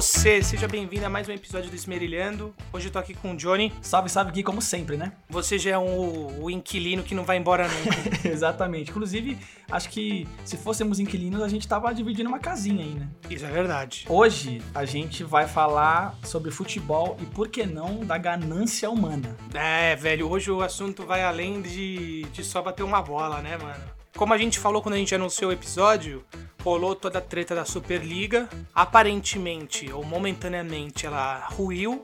você? 0.00 0.42
Seja 0.42 0.66
bem-vindo 0.66 1.04
a 1.04 1.10
mais 1.10 1.28
um 1.28 1.32
episódio 1.32 1.68
do 1.68 1.76
Esmerilhando. 1.76 2.54
Hoje 2.72 2.88
eu 2.88 2.90
tô 2.90 2.98
aqui 2.98 3.12
com 3.12 3.32
o 3.32 3.36
Johnny. 3.36 3.70
Salve, 3.82 4.08
salve, 4.08 4.32
Gui, 4.32 4.42
como 4.42 4.62
sempre, 4.62 4.96
né? 4.96 5.12
Você 5.28 5.58
já 5.58 5.72
é 5.72 5.78
um, 5.78 6.42
o 6.42 6.50
inquilino 6.50 7.02
que 7.02 7.14
não 7.14 7.22
vai 7.22 7.36
embora 7.36 7.68
nunca. 7.68 8.00
Exatamente. 8.26 8.90
Inclusive, 8.90 9.36
acho 9.70 9.90
que 9.90 10.26
se 10.42 10.56
fôssemos 10.56 10.98
inquilinos, 11.00 11.42
a 11.42 11.48
gente 11.48 11.68
tava 11.68 11.92
dividindo 11.92 12.30
uma 12.30 12.38
casinha 12.38 12.82
aí, 12.82 12.94
né? 12.94 13.08
Isso 13.28 13.44
é 13.44 13.50
verdade. 13.50 14.06
Hoje 14.08 14.62
a 14.74 14.86
gente 14.86 15.22
vai 15.22 15.46
falar 15.46 16.16
sobre 16.24 16.50
futebol 16.50 17.18
e, 17.20 17.26
por 17.26 17.48
que 17.48 17.66
não, 17.66 17.98
da 17.98 18.16
ganância 18.16 18.88
humana. 18.88 19.36
É, 19.52 19.94
velho, 19.96 20.30
hoje 20.30 20.50
o 20.50 20.62
assunto 20.62 21.04
vai 21.04 21.22
além 21.22 21.60
de, 21.60 22.22
de 22.32 22.42
só 22.42 22.62
bater 22.62 22.84
uma 22.84 23.02
bola, 23.02 23.42
né, 23.42 23.58
mano? 23.58 23.99
Como 24.16 24.34
a 24.34 24.38
gente 24.38 24.58
falou 24.58 24.82
quando 24.82 24.94
a 24.94 24.98
gente 24.98 25.14
anunciou 25.14 25.50
o 25.50 25.54
episódio, 25.54 26.24
rolou 26.62 26.94
toda 26.94 27.18
a 27.18 27.22
treta 27.22 27.54
da 27.54 27.64
Superliga. 27.64 28.48
Aparentemente, 28.74 29.90
ou 29.92 30.04
momentaneamente, 30.04 31.06
ela 31.06 31.46
ruiu. 31.52 32.02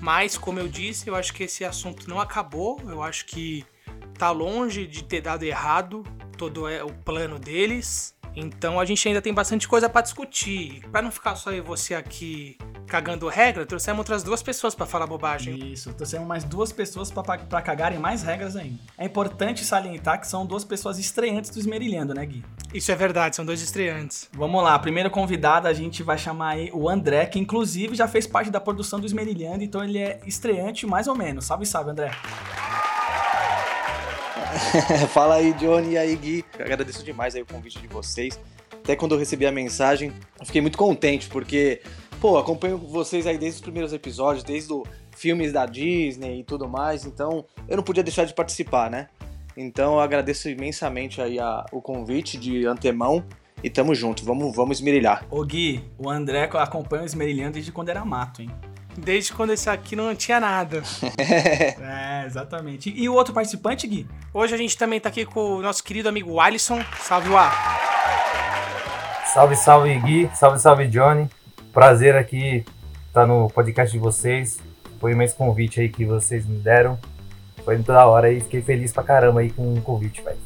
Mas, 0.00 0.36
como 0.36 0.60
eu 0.60 0.68
disse, 0.68 1.08
eu 1.08 1.14
acho 1.14 1.32
que 1.32 1.44
esse 1.44 1.64
assunto 1.64 2.08
não 2.08 2.20
acabou. 2.20 2.80
Eu 2.86 3.02
acho 3.02 3.26
que 3.26 3.64
tá 4.18 4.30
longe 4.30 4.86
de 4.86 5.02
ter 5.04 5.20
dado 5.20 5.42
errado 5.42 6.04
todo 6.36 6.68
é 6.68 6.84
o 6.84 6.92
plano 6.92 7.38
deles. 7.38 8.14
Então 8.34 8.78
a 8.78 8.84
gente 8.84 9.08
ainda 9.08 9.22
tem 9.22 9.32
bastante 9.32 9.66
coisa 9.66 9.88
para 9.88 10.02
discutir. 10.02 10.82
Para 10.92 11.02
não 11.02 11.10
ficar 11.10 11.34
só 11.34 11.50
eu 11.50 11.58
e 11.58 11.60
você 11.60 11.94
aqui 11.94 12.58
cagando 12.86 13.28
regra, 13.28 13.66
trouxemos 13.66 13.98
outras 13.98 14.22
duas 14.22 14.42
pessoas 14.42 14.74
para 14.74 14.86
falar 14.86 15.06
bobagem. 15.06 15.72
Isso, 15.72 15.92
trouxemos 15.92 16.26
mais 16.26 16.44
duas 16.44 16.72
pessoas 16.72 17.10
para 17.10 17.62
cagarem 17.62 17.98
mais 17.98 18.22
regras 18.22 18.56
ainda. 18.56 18.78
É 18.96 19.04
importante 19.04 19.64
salientar 19.64 20.20
que 20.20 20.26
são 20.26 20.46
duas 20.46 20.64
pessoas 20.64 20.98
estreantes 20.98 21.50
do 21.50 21.58
Esmerilhando, 21.58 22.14
né, 22.14 22.24
Gui? 22.24 22.44
Isso 22.72 22.90
é 22.92 22.94
verdade, 22.94 23.36
são 23.36 23.44
dois 23.44 23.60
estreantes. 23.60 24.28
Vamos 24.32 24.62
lá, 24.62 24.74
a 24.74 24.78
primeira 24.78 25.10
convidada 25.10 25.68
a 25.68 25.72
gente 25.72 26.02
vai 26.02 26.18
chamar 26.18 26.50
aí 26.50 26.70
o 26.72 26.88
André, 26.88 27.26
que 27.26 27.38
inclusive 27.38 27.94
já 27.94 28.06
fez 28.08 28.26
parte 28.26 28.50
da 28.50 28.60
produção 28.60 29.00
do 29.00 29.06
Esmerilhando, 29.06 29.64
então 29.64 29.82
ele 29.82 29.98
é 29.98 30.20
estreante 30.26 30.86
mais 30.86 31.08
ou 31.08 31.14
menos. 31.14 31.44
Salve, 31.46 31.66
salve, 31.66 31.90
André. 31.90 32.10
Fala 35.12 35.36
aí, 35.36 35.52
Johnny, 35.54 35.92
e 35.92 35.98
aí, 35.98 36.16
Gui. 36.16 36.44
Eu 36.58 36.64
agradeço 36.64 37.04
demais 37.04 37.34
aí 37.34 37.42
o 37.42 37.46
convite 37.46 37.78
de 37.78 37.86
vocês. 37.88 38.38
Até 38.72 38.94
quando 38.94 39.14
eu 39.14 39.18
recebi 39.18 39.44
a 39.46 39.52
mensagem, 39.52 40.12
eu 40.38 40.46
fiquei 40.46 40.60
muito 40.60 40.78
contente, 40.78 41.28
porque, 41.28 41.82
pô, 42.20 42.38
acompanho 42.38 42.78
vocês 42.78 43.26
aí 43.26 43.38
desde 43.38 43.56
os 43.56 43.62
primeiros 43.62 43.92
episódios, 43.92 44.44
desde 44.44 44.72
os 44.72 44.82
filmes 45.16 45.52
da 45.52 45.66
Disney 45.66 46.40
e 46.40 46.44
tudo 46.44 46.68
mais, 46.68 47.04
então 47.04 47.44
eu 47.68 47.76
não 47.76 47.84
podia 47.84 48.02
deixar 48.02 48.24
de 48.24 48.34
participar, 48.34 48.90
né? 48.90 49.08
Então 49.56 49.94
eu 49.94 50.00
agradeço 50.00 50.50
imensamente 50.50 51.20
aí 51.22 51.38
a, 51.38 51.64
o 51.72 51.80
convite 51.80 52.36
de 52.36 52.66
antemão 52.66 53.24
e 53.62 53.70
tamo 53.70 53.94
junto, 53.94 54.24
vamos, 54.24 54.54
vamos 54.54 54.78
esmerilhar. 54.78 55.24
Ô 55.30 55.42
Gui, 55.42 55.82
o 55.98 56.10
André 56.10 56.48
acompanha 56.52 57.02
o 57.02 57.06
Esmerilhando 57.06 57.52
desde 57.52 57.72
quando 57.72 57.88
era 57.88 58.04
mato, 58.04 58.42
hein? 58.42 58.50
Desde 58.98 59.32
quando 59.32 59.52
esse 59.52 59.68
aqui 59.68 59.96
não 59.96 60.14
tinha 60.14 60.40
nada. 60.40 60.82
é, 61.18 62.24
exatamente. 62.26 62.92
E 62.94 63.08
o 63.08 63.14
outro 63.14 63.34
participante, 63.34 63.86
Gui? 63.86 64.06
Hoje 64.32 64.54
a 64.54 64.58
gente 64.58 64.76
também 64.76 65.00
tá 65.00 65.08
aqui 65.08 65.24
com 65.26 65.56
o 65.56 65.62
nosso 65.62 65.82
querido 65.84 66.08
amigo 66.08 66.38
Alisson. 66.40 66.82
Salve, 67.00 67.28
Wá. 67.28 67.52
Salve, 69.32 69.56
salve, 69.56 69.98
Gui. 70.00 70.30
Salve, 70.34 70.58
salve, 70.58 70.86
Johnny. 70.86 71.28
Prazer 71.76 72.16
aqui 72.16 72.64
estar 73.06 73.20
tá 73.20 73.26
no 73.26 73.50
podcast 73.50 73.92
de 73.92 74.02
vocês. 74.02 74.58
Foi 74.98 75.12
o 75.12 75.14
imenso 75.14 75.36
convite 75.36 75.78
aí 75.78 75.90
que 75.90 76.06
vocês 76.06 76.46
me 76.46 76.56
deram. 76.56 76.98
Foi 77.66 77.74
muito 77.74 77.88
da 77.88 78.06
hora 78.06 78.32
e 78.32 78.40
fiquei 78.40 78.62
feliz 78.62 78.94
pra 78.94 79.02
caramba 79.02 79.40
aí 79.40 79.50
com 79.50 79.74
o 79.74 79.82
convite, 79.82 80.22
velho. 80.22 80.38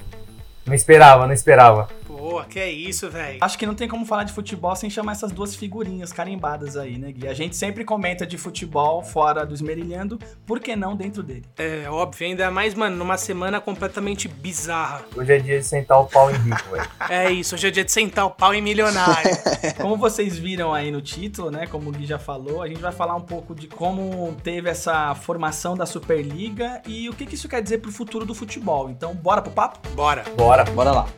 Não 0.67 0.75
esperava, 0.75 1.29
não 1.29 1.33
esperava. 1.33 1.87
Pô, 2.21 2.45
que 2.45 2.59
é 2.59 2.71
isso, 2.71 3.09
velho. 3.09 3.39
Acho 3.41 3.57
que 3.57 3.65
não 3.65 3.75
tem 3.75 3.89
como 3.89 4.05
falar 4.05 4.25
de 4.25 4.33
futebol 4.35 4.77
sem 4.77 4.91
chamar 4.91 5.13
essas 5.13 5.33
duas 5.33 5.57
figurinhas 5.57 6.13
carimbadas 6.13 6.77
aí, 6.77 6.99
né, 6.99 7.11
Gui? 7.11 7.27
A 7.27 7.33
gente 7.33 7.57
sempre 7.57 7.83
comenta 7.83 8.27
de 8.27 8.37
futebol 8.37 9.03
fora 9.03 9.47
do 9.47 9.55
Esmerilhando, 9.55 10.19
por 10.45 10.61
que 10.61 10.77
não 10.77 10.95
dentro 10.95 11.23
dele? 11.23 11.47
É, 11.57 11.89
óbvio, 11.89 12.27
ainda 12.27 12.51
mais, 12.51 12.75
mano, 12.75 12.95
numa 12.95 13.17
semana 13.17 13.59
completamente 13.59 14.29
bizarra. 14.29 15.03
Hoje 15.17 15.33
é 15.33 15.39
dia 15.39 15.59
de 15.61 15.65
sentar 15.65 15.99
o 15.99 16.05
pau 16.05 16.31
em 16.31 16.35
rico, 16.35 16.71
velho. 16.71 16.91
É 17.09 17.31
isso, 17.31 17.55
hoje 17.55 17.69
é 17.69 17.71
dia 17.71 17.85
de 17.85 17.91
sentar 17.91 18.27
o 18.27 18.31
pau 18.31 18.53
em 18.53 18.61
milionário. 18.61 19.31
como 19.81 19.97
vocês 19.97 20.39
viram 20.39 20.75
aí 20.75 20.91
no 20.91 21.01
título, 21.01 21.51
né, 21.51 21.67
como 21.67 21.89
o 21.89 21.93
Gui 21.93 22.05
já 22.05 22.19
falou, 22.19 22.63
a 22.63 22.69
gente 22.69 22.83
vai 22.83 22.93
falar 22.93 23.17
um 23.17 23.23
pouco 23.23 23.55
de 23.55 23.67
como 23.67 24.37
teve 24.45 24.69
essa 24.69 25.15
formação 25.15 25.75
da 25.75 25.87
Superliga 25.87 26.83
e 26.87 27.09
o 27.09 27.15
que, 27.15 27.25
que 27.25 27.35
isso 27.35 27.49
quer 27.49 27.63
dizer 27.63 27.79
pro 27.79 27.91
futuro 27.91 28.27
do 28.27 28.35
futebol. 28.35 28.91
Então, 28.91 29.15
bora 29.15 29.41
pro 29.41 29.51
papo? 29.51 29.89
Bora. 29.95 30.23
Bora. 30.37 30.65
Bora 30.65 30.93
lá. 30.93 31.09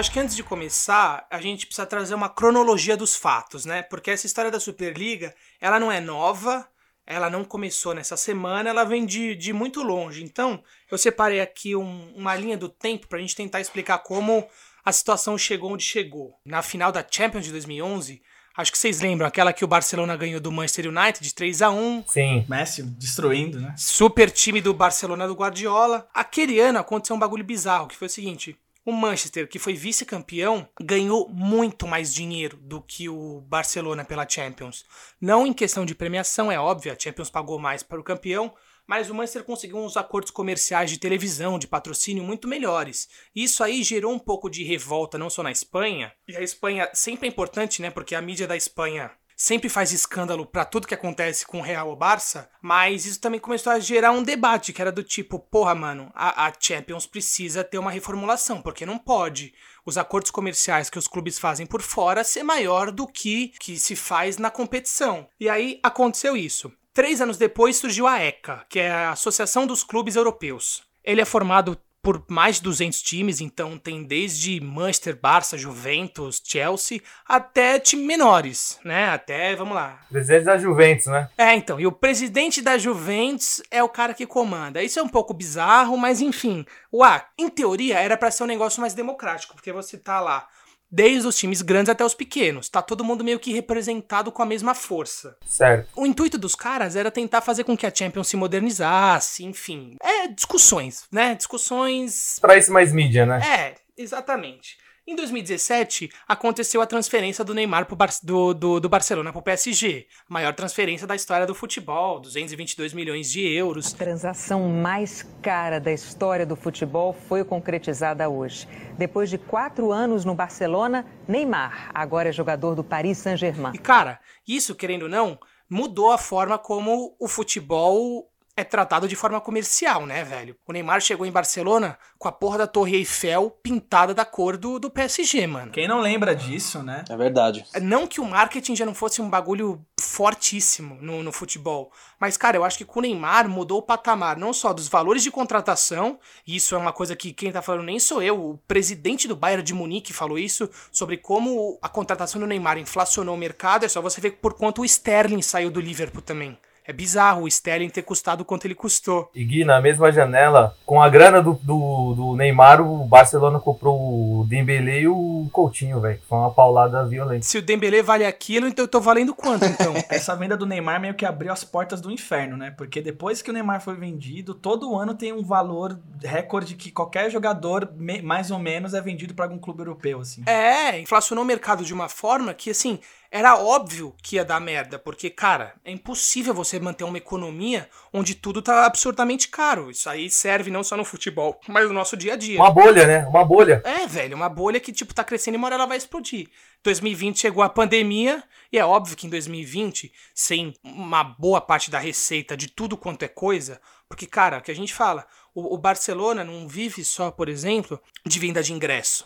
Acho 0.00 0.10
que 0.10 0.18
antes 0.18 0.34
de 0.34 0.42
começar, 0.42 1.26
a 1.30 1.40
gente 1.40 1.66
precisa 1.66 1.86
trazer 1.86 2.14
uma 2.14 2.28
cronologia 2.28 2.96
dos 2.96 3.14
fatos, 3.14 3.66
né? 3.66 3.82
Porque 3.82 4.10
essa 4.10 4.26
história 4.26 4.50
da 4.50 4.58
Superliga, 4.58 5.34
ela 5.60 5.78
não 5.78 5.92
é 5.92 6.00
nova, 6.00 6.66
ela 7.06 7.28
não 7.28 7.44
começou 7.44 7.94
nessa 7.94 8.16
semana, 8.16 8.70
ela 8.70 8.84
vem 8.84 9.04
de, 9.04 9.34
de 9.34 9.52
muito 9.52 9.82
longe. 9.82 10.24
Então, 10.24 10.62
eu 10.90 10.96
separei 10.96 11.40
aqui 11.40 11.76
um, 11.76 12.14
uma 12.16 12.34
linha 12.34 12.56
do 12.56 12.68
tempo 12.68 13.08
pra 13.08 13.18
gente 13.18 13.36
tentar 13.36 13.60
explicar 13.60 13.98
como 13.98 14.48
a 14.82 14.90
situação 14.90 15.36
chegou 15.36 15.72
onde 15.72 15.84
chegou. 15.84 16.34
Na 16.44 16.62
final 16.62 16.90
da 16.90 17.04
Champions 17.08 17.44
de 17.44 17.52
2011, 17.52 18.22
acho 18.56 18.72
que 18.72 18.78
vocês 18.78 19.00
lembram, 19.00 19.26
aquela 19.26 19.52
que 19.52 19.64
o 19.64 19.68
Barcelona 19.68 20.16
ganhou 20.16 20.40
do 20.40 20.50
Manchester 20.50 20.88
United 20.88 21.20
de 21.20 21.34
3 21.34 21.60
a 21.60 21.70
1 21.70 22.04
Sim. 22.06 22.46
Messi 22.48 22.82
destruindo, 22.82 23.60
né? 23.60 23.74
Super 23.76 24.30
time 24.30 24.62
do 24.62 24.72
Barcelona 24.72 25.28
do 25.28 25.34
Guardiola. 25.34 26.08
Aquele 26.14 26.58
ano 26.58 26.78
aconteceu 26.78 27.14
um 27.14 27.18
bagulho 27.18 27.44
bizarro, 27.44 27.86
que 27.86 27.96
foi 27.96 28.06
o 28.06 28.10
seguinte: 28.10 28.56
o 28.90 28.92
Manchester, 28.92 29.48
que 29.48 29.58
foi 29.58 29.74
vice-campeão, 29.74 30.68
ganhou 30.80 31.28
muito 31.28 31.86
mais 31.86 32.12
dinheiro 32.12 32.56
do 32.56 32.82
que 32.82 33.08
o 33.08 33.40
Barcelona 33.42 34.04
pela 34.04 34.28
Champions. 34.28 34.84
Não 35.20 35.46
em 35.46 35.52
questão 35.52 35.86
de 35.86 35.94
premiação, 35.94 36.50
é 36.50 36.58
óbvio, 36.58 36.92
a 36.92 36.98
Champions 36.98 37.30
pagou 37.30 37.58
mais 37.58 37.82
para 37.82 38.00
o 38.00 38.04
campeão, 38.04 38.52
mas 38.86 39.08
o 39.08 39.14
Manchester 39.14 39.44
conseguiu 39.44 39.78
uns 39.78 39.96
acordos 39.96 40.32
comerciais 40.32 40.90
de 40.90 40.98
televisão, 40.98 41.60
de 41.60 41.68
patrocínio 41.68 42.24
muito 42.24 42.48
melhores. 42.48 43.08
Isso 43.32 43.62
aí 43.62 43.84
gerou 43.84 44.12
um 44.12 44.18
pouco 44.18 44.50
de 44.50 44.64
revolta 44.64 45.16
não 45.16 45.30
só 45.30 45.44
na 45.44 45.52
Espanha, 45.52 46.12
e 46.26 46.36
a 46.36 46.42
Espanha 46.42 46.90
sempre 46.92 47.28
é 47.28 47.30
importante, 47.30 47.80
né, 47.80 47.90
porque 47.90 48.16
a 48.16 48.20
mídia 48.20 48.48
da 48.48 48.56
Espanha 48.56 49.12
sempre 49.40 49.70
faz 49.70 49.90
escândalo 49.90 50.44
para 50.44 50.66
tudo 50.66 50.86
que 50.86 50.92
acontece 50.92 51.46
com 51.46 51.60
o 51.60 51.62
Real 51.62 51.88
ou 51.88 51.96
Barça, 51.96 52.50
mas 52.60 53.06
isso 53.06 53.18
também 53.18 53.40
começou 53.40 53.72
a 53.72 53.78
gerar 53.78 54.12
um 54.12 54.22
debate 54.22 54.70
que 54.70 54.82
era 54.82 54.92
do 54.92 55.02
tipo, 55.02 55.38
porra, 55.38 55.74
mano, 55.74 56.12
a, 56.14 56.46
a 56.46 56.52
Champions 56.60 57.06
precisa 57.06 57.64
ter 57.64 57.78
uma 57.78 57.90
reformulação, 57.90 58.60
porque 58.60 58.84
não 58.84 58.98
pode 58.98 59.54
os 59.86 59.96
acordos 59.96 60.30
comerciais 60.30 60.90
que 60.90 60.98
os 60.98 61.08
clubes 61.08 61.38
fazem 61.38 61.64
por 61.64 61.80
fora 61.80 62.22
ser 62.22 62.42
maior 62.42 62.92
do 62.92 63.06
que 63.06 63.54
que 63.58 63.78
se 63.78 63.96
faz 63.96 64.36
na 64.36 64.50
competição. 64.50 65.26
E 65.40 65.48
aí 65.48 65.80
aconteceu 65.82 66.36
isso. 66.36 66.70
Três 66.92 67.22
anos 67.22 67.38
depois 67.38 67.78
surgiu 67.78 68.06
a 68.06 68.22
ECA, 68.22 68.66
que 68.68 68.78
é 68.78 68.90
a 68.90 69.12
Associação 69.12 69.66
dos 69.66 69.82
Clubes 69.82 70.16
Europeus. 70.16 70.82
Ele 71.02 71.22
é 71.22 71.24
formado 71.24 71.80
por 72.02 72.24
mais 72.28 72.56
de 72.56 72.62
200 72.62 73.02
times, 73.02 73.40
então 73.40 73.76
tem 73.78 74.02
desde 74.02 74.60
Manchester, 74.60 75.18
Barça, 75.20 75.58
Juventus, 75.58 76.40
Chelsea, 76.44 77.00
até 77.26 77.78
times 77.78 78.06
menores, 78.06 78.80
né? 78.84 79.10
Até, 79.10 79.54
vamos 79.54 79.74
lá. 79.74 80.00
Presidente 80.08 80.44
da 80.44 80.58
Juventus, 80.58 81.06
né? 81.06 81.28
É, 81.36 81.54
então, 81.54 81.78
e 81.78 81.86
o 81.86 81.92
presidente 81.92 82.62
da 82.62 82.78
Juventus 82.78 83.62
é 83.70 83.82
o 83.82 83.88
cara 83.88 84.14
que 84.14 84.26
comanda. 84.26 84.82
Isso 84.82 84.98
é 84.98 85.02
um 85.02 85.08
pouco 85.08 85.34
bizarro, 85.34 85.96
mas 85.96 86.20
enfim. 86.20 86.64
Uá, 86.92 87.24
em 87.36 87.48
teoria 87.48 87.98
era 87.98 88.16
para 88.16 88.30
ser 88.30 88.44
um 88.44 88.46
negócio 88.46 88.80
mais 88.80 88.94
democrático, 88.94 89.54
porque 89.54 89.72
você 89.72 89.98
tá 89.98 90.20
lá 90.20 90.48
desde 90.90 91.26
os 91.26 91.36
times 91.36 91.62
grandes 91.62 91.90
até 91.90 92.04
os 92.04 92.14
pequenos. 92.14 92.68
Tá 92.68 92.82
todo 92.82 93.04
mundo 93.04 93.24
meio 93.24 93.38
que 93.38 93.52
representado 93.52 94.32
com 94.32 94.42
a 94.42 94.46
mesma 94.46 94.74
força. 94.74 95.36
Certo. 95.46 95.88
O 95.94 96.06
intuito 96.06 96.36
dos 96.36 96.54
caras 96.54 96.96
era 96.96 97.10
tentar 97.10 97.40
fazer 97.40 97.64
com 97.64 97.76
que 97.76 97.86
a 97.86 97.94
Champions 97.94 98.28
se 98.28 98.36
modernizasse, 98.36 99.44
enfim. 99.44 99.96
É 100.02 100.28
discussões, 100.28 101.04
né? 101.10 101.34
Discussões. 101.34 102.38
Pra 102.40 102.56
isso 102.56 102.72
mais 102.72 102.92
mídia, 102.92 103.24
né? 103.24 103.40
É, 103.46 103.74
exatamente. 103.96 104.78
Em 105.06 105.16
2017, 105.16 106.10
aconteceu 106.28 106.80
a 106.82 106.86
transferência 106.86 107.42
do 107.42 107.54
Neymar 107.54 107.86
Bar 107.96 108.10
do, 108.22 108.52
do, 108.52 108.78
do 108.78 108.88
Barcelona 108.88 109.32
para 109.32 109.38
o 109.38 109.42
PSG. 109.42 110.06
A 110.28 110.32
maior 110.32 110.54
transferência 110.54 111.06
da 111.06 111.16
história 111.16 111.46
do 111.46 111.54
futebol, 111.54 112.20
222 112.20 112.92
milhões 112.92 113.30
de 113.30 113.40
euros. 113.40 113.94
A 113.94 113.96
transação 113.96 114.68
mais 114.68 115.26
cara 115.42 115.80
da 115.80 115.90
história 115.90 116.44
do 116.44 116.54
futebol 116.54 117.12
foi 117.12 117.42
concretizada 117.42 118.28
hoje. 118.28 118.68
Depois 118.98 119.30
de 119.30 119.38
quatro 119.38 119.90
anos 119.90 120.24
no 120.24 120.34
Barcelona, 120.34 121.06
Neymar 121.26 121.90
agora 121.94 122.28
é 122.28 122.32
jogador 122.32 122.74
do 122.74 122.84
Paris 122.84 123.18
Saint-Germain. 123.18 123.72
E 123.74 123.78
cara, 123.78 124.20
isso, 124.46 124.74
querendo 124.74 125.04
ou 125.04 125.08
não, 125.08 125.40
mudou 125.68 126.12
a 126.12 126.18
forma 126.18 126.58
como 126.58 127.16
o 127.18 127.26
futebol 127.26 128.29
é 128.60 128.64
tratado 128.64 129.08
de 129.08 129.16
forma 129.16 129.40
comercial, 129.40 130.06
né, 130.06 130.22
velho? 130.22 130.56
O 130.66 130.72
Neymar 130.72 131.00
chegou 131.00 131.26
em 131.26 131.32
Barcelona 131.32 131.98
com 132.18 132.28
a 132.28 132.32
porra 132.32 132.58
da 132.58 132.66
Torre 132.66 132.96
Eiffel 132.96 133.50
pintada 133.62 134.14
da 134.14 134.24
cor 134.24 134.56
do, 134.56 134.78
do 134.78 134.90
PSG, 134.90 135.46
mano. 135.46 135.72
Quem 135.72 135.88
não 135.88 136.00
lembra 136.00 136.34
disso, 136.34 136.82
né? 136.82 137.04
É 137.08 137.16
verdade. 137.16 137.64
Não 137.80 138.06
que 138.06 138.20
o 138.20 138.24
marketing 138.24 138.76
já 138.76 138.84
não 138.84 138.94
fosse 138.94 139.22
um 139.22 139.30
bagulho 139.30 139.84
fortíssimo 139.98 140.98
no, 141.00 141.22
no 141.22 141.32
futebol, 141.32 141.90
mas, 142.18 142.36
cara, 142.36 142.56
eu 142.56 142.64
acho 142.64 142.76
que 142.76 142.84
com 142.84 142.98
o 142.98 143.02
Neymar 143.02 143.48
mudou 143.48 143.78
o 143.78 143.82
patamar, 143.82 144.36
não 144.36 144.52
só 144.52 144.72
dos 144.72 144.88
valores 144.88 145.22
de 145.22 145.30
contratação, 145.30 146.18
e 146.46 146.56
isso 146.56 146.74
é 146.74 146.78
uma 146.78 146.92
coisa 146.92 147.16
que 147.16 147.32
quem 147.32 147.50
tá 147.50 147.62
falando 147.62 147.84
nem 147.84 147.98
sou 147.98 148.22
eu, 148.22 148.50
o 148.50 148.58
presidente 148.68 149.26
do 149.26 149.36
Bayern 149.36 149.62
de 149.62 149.74
Munique 149.74 150.12
falou 150.12 150.38
isso, 150.38 150.68
sobre 150.92 151.16
como 151.16 151.78
a 151.80 151.88
contratação 151.88 152.40
do 152.40 152.46
Neymar 152.46 152.78
inflacionou 152.78 153.34
o 153.34 153.38
mercado, 153.38 153.84
é 153.84 153.88
só 153.88 154.02
você 154.02 154.20
ver 154.20 154.32
por 154.32 154.54
quanto 154.54 154.82
o 154.82 154.84
Sterling 154.84 155.42
saiu 155.42 155.70
do 155.70 155.80
Liverpool 155.80 156.22
também. 156.22 156.58
É 156.90 156.92
bizarro 156.92 157.42
o 157.42 157.48
Sterling 157.48 157.88
ter 157.88 158.02
custado 158.02 158.44
quanto 158.44 158.64
ele 158.64 158.74
custou. 158.74 159.30
E 159.32 159.44
Gui, 159.44 159.64
na 159.64 159.80
mesma 159.80 160.10
janela, 160.10 160.76
com 160.84 161.00
a 161.00 161.08
grana 161.08 161.40
do, 161.40 161.52
do, 161.62 162.14
do 162.14 162.34
Neymar, 162.34 162.80
o 162.80 163.04
Barcelona 163.04 163.60
comprou 163.60 163.96
o 164.40 164.44
Dembélé 164.44 165.02
e 165.02 165.06
o 165.06 165.48
Coutinho, 165.52 166.00
velho. 166.00 166.18
Foi 166.28 166.36
uma 166.36 166.50
paulada 166.50 167.06
violenta. 167.06 167.42
Se 167.42 167.58
o 167.58 167.62
Dembélé 167.62 168.02
vale 168.02 168.24
aquilo, 168.26 168.66
então 168.66 168.82
eu 168.82 168.88
tô 168.88 169.00
valendo 169.00 169.32
quanto, 169.32 169.66
então? 169.66 169.94
Essa 170.10 170.34
venda 170.34 170.56
do 170.56 170.66
Neymar 170.66 171.00
meio 171.00 171.14
que 171.14 171.24
abriu 171.24 171.52
as 171.52 171.62
portas 171.62 172.00
do 172.00 172.10
inferno, 172.10 172.56
né? 172.56 172.74
Porque 172.76 173.00
depois 173.00 173.40
que 173.40 173.50
o 173.50 173.52
Neymar 173.52 173.80
foi 173.80 173.94
vendido, 173.94 174.52
todo 174.52 174.98
ano 174.98 175.14
tem 175.14 175.32
um 175.32 175.44
valor 175.44 175.96
recorde 176.24 176.74
que 176.74 176.90
qualquer 176.90 177.30
jogador, 177.30 177.88
mais 178.24 178.50
ou 178.50 178.58
menos, 178.58 178.94
é 178.94 179.00
vendido 179.00 179.32
para 179.32 179.44
algum 179.44 179.58
clube 179.58 179.82
europeu, 179.82 180.18
assim. 180.18 180.42
É, 180.44 180.98
inflacionou 180.98 181.44
o 181.44 181.46
mercado 181.46 181.84
de 181.84 181.94
uma 181.94 182.08
forma 182.08 182.52
que, 182.52 182.68
assim, 182.68 182.98
era 183.30 183.56
óbvio 183.56 184.14
que 184.22 184.36
ia 184.36 184.44
dar 184.44 184.58
merda, 184.58 184.98
porque, 184.98 185.30
cara, 185.30 185.74
é 185.84 185.92
impossível 185.92 186.52
você 186.52 186.80
manter 186.80 187.04
uma 187.04 187.18
economia 187.18 187.88
onde 188.12 188.34
tudo 188.34 188.60
tá 188.60 188.84
absurdamente 188.84 189.48
caro. 189.48 189.88
Isso 189.90 190.10
aí 190.10 190.28
serve 190.28 190.70
não 190.70 190.82
só 190.82 190.96
no 190.96 191.04
futebol, 191.04 191.60
mas 191.68 191.86
no 191.86 191.94
nosso 191.94 192.16
dia 192.16 192.32
a 192.32 192.36
dia. 192.36 192.58
Uma 192.58 192.72
bolha, 192.72 193.06
né? 193.06 193.26
Uma 193.26 193.44
bolha. 193.44 193.82
É, 193.84 194.04
velho, 194.06 194.34
uma 194.34 194.48
bolha 194.48 194.80
que, 194.80 194.92
tipo, 194.92 195.14
tá 195.14 195.22
crescendo 195.22 195.54
e 195.54 195.58
uma 195.58 195.68
hora 195.68 195.76
ela 195.76 195.86
vai 195.86 195.96
explodir. 195.96 196.48
2020 196.82 197.38
chegou 197.38 197.62
a 197.62 197.68
pandemia, 197.68 198.42
e 198.72 198.78
é 198.78 198.84
óbvio 198.84 199.16
que 199.16 199.28
em 199.28 199.30
2020, 199.30 200.12
sem 200.34 200.74
uma 200.82 201.22
boa 201.22 201.60
parte 201.60 201.90
da 201.90 202.00
receita 202.00 202.56
de 202.56 202.68
tudo 202.68 202.96
quanto 202.96 203.22
é 203.22 203.28
coisa, 203.28 203.80
porque, 204.08 204.26
cara, 204.26 204.58
o 204.58 204.62
que 204.62 204.72
a 204.72 204.76
gente 204.76 204.92
fala, 204.92 205.24
o, 205.54 205.74
o 205.74 205.78
Barcelona 205.78 206.42
não 206.42 206.66
vive 206.66 207.04
só, 207.04 207.30
por 207.30 207.48
exemplo, 207.48 208.00
de 208.26 208.40
venda 208.40 208.60
de 208.60 208.72
ingresso. 208.72 209.24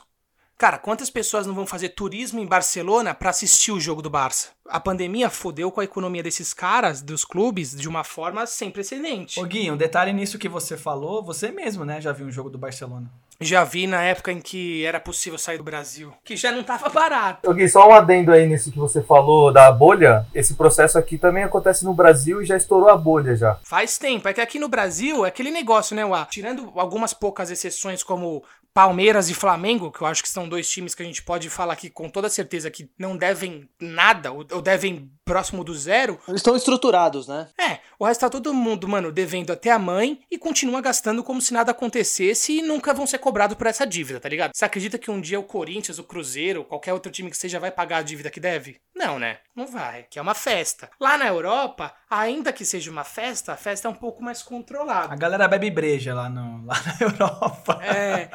Cara, 0.57 0.79
quantas 0.79 1.11
pessoas 1.11 1.47
não 1.47 1.55
vão 1.55 1.67
fazer 1.67 1.91
turismo 1.91 2.41
em 2.41 2.47
Barcelona 2.47 3.13
pra 3.13 3.31
assistir 3.31 3.73
o 3.73 3.81
jogo 3.81 4.01
do 4.01 4.09
Barça? 4.09 4.51
A 4.69 4.79
pandemia 4.79 5.29
fodeu 5.29 5.71
com 5.71 5.81
a 5.81 5.85
economia 5.85 6.23
desses 6.23 6.55
caras, 6.55 7.03
dos 7.03 7.25
clubes, 7.25 7.75
de 7.75 7.89
uma 7.89 8.05
forma 8.05 8.47
sem 8.47 8.71
precedente. 8.71 9.41
Ô 9.41 9.45
Gui, 9.45 9.71
um 9.71 9.77
detalhe 9.77 10.13
nisso 10.13 10.39
que 10.39 10.49
você 10.49 10.77
falou, 10.77 11.25
você 11.25 11.51
mesmo, 11.51 11.85
né, 11.85 12.01
já 12.01 12.13
viu 12.13 12.27
um 12.27 12.31
jogo 12.31 12.49
do 12.49 12.57
Barcelona. 12.57 13.11
Já 13.45 13.65
vi 13.65 13.87
na 13.87 14.03
época 14.03 14.33
em 14.33 14.41
que 14.41 14.85
era 14.85 14.99
possível 14.99 15.39
sair 15.39 15.59
do 15.59 15.65
Brasil, 15.65 16.13
que 16.25 16.37
já 16.37 16.51
não 16.51 16.63
tava 16.63 16.89
barato. 16.89 17.53
Gui, 17.53 17.69
só 17.69 17.89
um 17.89 17.93
adendo 17.93 18.33
aí 18.33 18.47
nisso 18.47 18.73
que 18.73 18.79
você 18.79 19.03
falou 19.03 19.53
da 19.53 19.71
bolha. 19.71 20.27
Esse 20.35 20.55
processo 20.55 20.99
aqui 20.99 21.19
também 21.19 21.45
acontece 21.45 21.85
no 21.85 21.95
Brasil 21.95 22.41
e 22.41 22.47
já 22.47 22.57
estourou 22.57 22.89
a 22.89 22.97
bolha 22.97 23.37
já. 23.37 23.59
Faz 23.63 23.99
tempo. 23.99 24.29
É 24.29 24.33
que 24.33 24.41
aqui 24.41 24.59
no 24.59 24.69
Brasil 24.69 25.25
é 25.25 25.29
aquele 25.29 25.51
negócio, 25.51 25.95
né, 25.95 26.05
Uá? 26.05 26.27
Tirando 26.31 26.73
algumas 26.77 27.13
poucas 27.13 27.51
exceções 27.51 28.03
como 28.03 28.43
Palmeiras 28.73 29.31
e 29.31 29.35
Flamengo, 29.35 29.93
que 29.93 30.01
eu 30.01 30.07
acho 30.07 30.23
que 30.23 30.29
são 30.29 30.49
dois 30.49 30.69
times 30.69 30.95
que 30.95 31.03
a 31.03 31.07
gente 31.07 31.23
pode 31.23 31.49
falar 31.49 31.75
aqui 31.75 31.89
com 31.89 32.09
toda 32.09 32.29
certeza 32.29 32.71
que 32.71 32.91
não 32.99 33.17
devem 33.17 33.69
nada, 33.81 34.33
ou 34.33 34.45
ou 34.51 34.63
devem 34.63 35.11
próximo 35.25 35.65
do 35.65 35.75
zero. 35.75 36.19
Eles 36.29 36.41
estão 36.41 36.57
estruturados, 36.57 37.27
né? 37.27 37.49
É, 37.59 37.79
o 37.99 38.05
resto 38.05 38.21
tá 38.21 38.31
todo 38.31 38.53
mundo, 38.53 38.87
mano, 38.87 39.11
devendo 39.11 39.53
até 39.53 39.71
a 39.71 39.79
mãe 39.79 40.21
e 40.31 40.39
continua 40.39 40.81
gastando 40.81 41.25
como 41.25 41.41
se 41.41 41.53
nada 41.53 41.71
acontecesse 41.71 42.59
e 42.59 42.63
nunca 42.63 42.93
vão 42.93 43.07
ser 43.07 43.19
cobrados 43.19 43.34
por 43.57 43.67
essa 43.67 43.87
dívida, 43.87 44.21
tá 44.21 44.29
ligado? 44.29 44.53
Você 44.55 44.65
acredita 44.65 44.97
que 44.99 45.11
um 45.11 45.21
dia 45.21 45.39
o 45.41 45.43
Corinthians, 45.43 45.99
o 45.99 46.05
Cruzeiro, 46.05 46.65
qualquer 46.65 46.93
outro 46.93 47.11
time 47.11 47.31
que 47.31 47.37
seja 47.37 47.59
vai 47.61 47.71
pagar 47.71 47.99
a 47.99 48.03
dívida 48.03 48.31
que 48.31 48.41
deve? 48.41 48.77
Não, 48.95 49.19
né? 49.19 49.39
Não 49.57 49.67
vai, 49.67 50.07
que 50.09 50.19
é 50.19 50.23
uma 50.23 50.35
festa. 50.35 50.89
Lá 51.01 51.19
na 51.19 51.27
Europa, 51.27 51.93
ainda 52.09 52.53
que 52.53 52.65
seja 52.65 52.91
uma 52.91 53.03
festa, 53.05 53.53
a 53.53 53.57
festa 53.57 53.89
é 53.89 53.91
um 53.91 53.95
pouco 53.95 54.23
mais 54.23 54.41
A 54.41 54.45
controlada. 54.45 55.17
galera 55.17 55.49
bebe 55.49 55.71
breja 55.71 56.15
lá, 56.15 56.29
no, 56.29 56.65
lá 56.65 56.75
na 56.87 56.97
Europa. 57.05 57.81
É, 57.85 58.29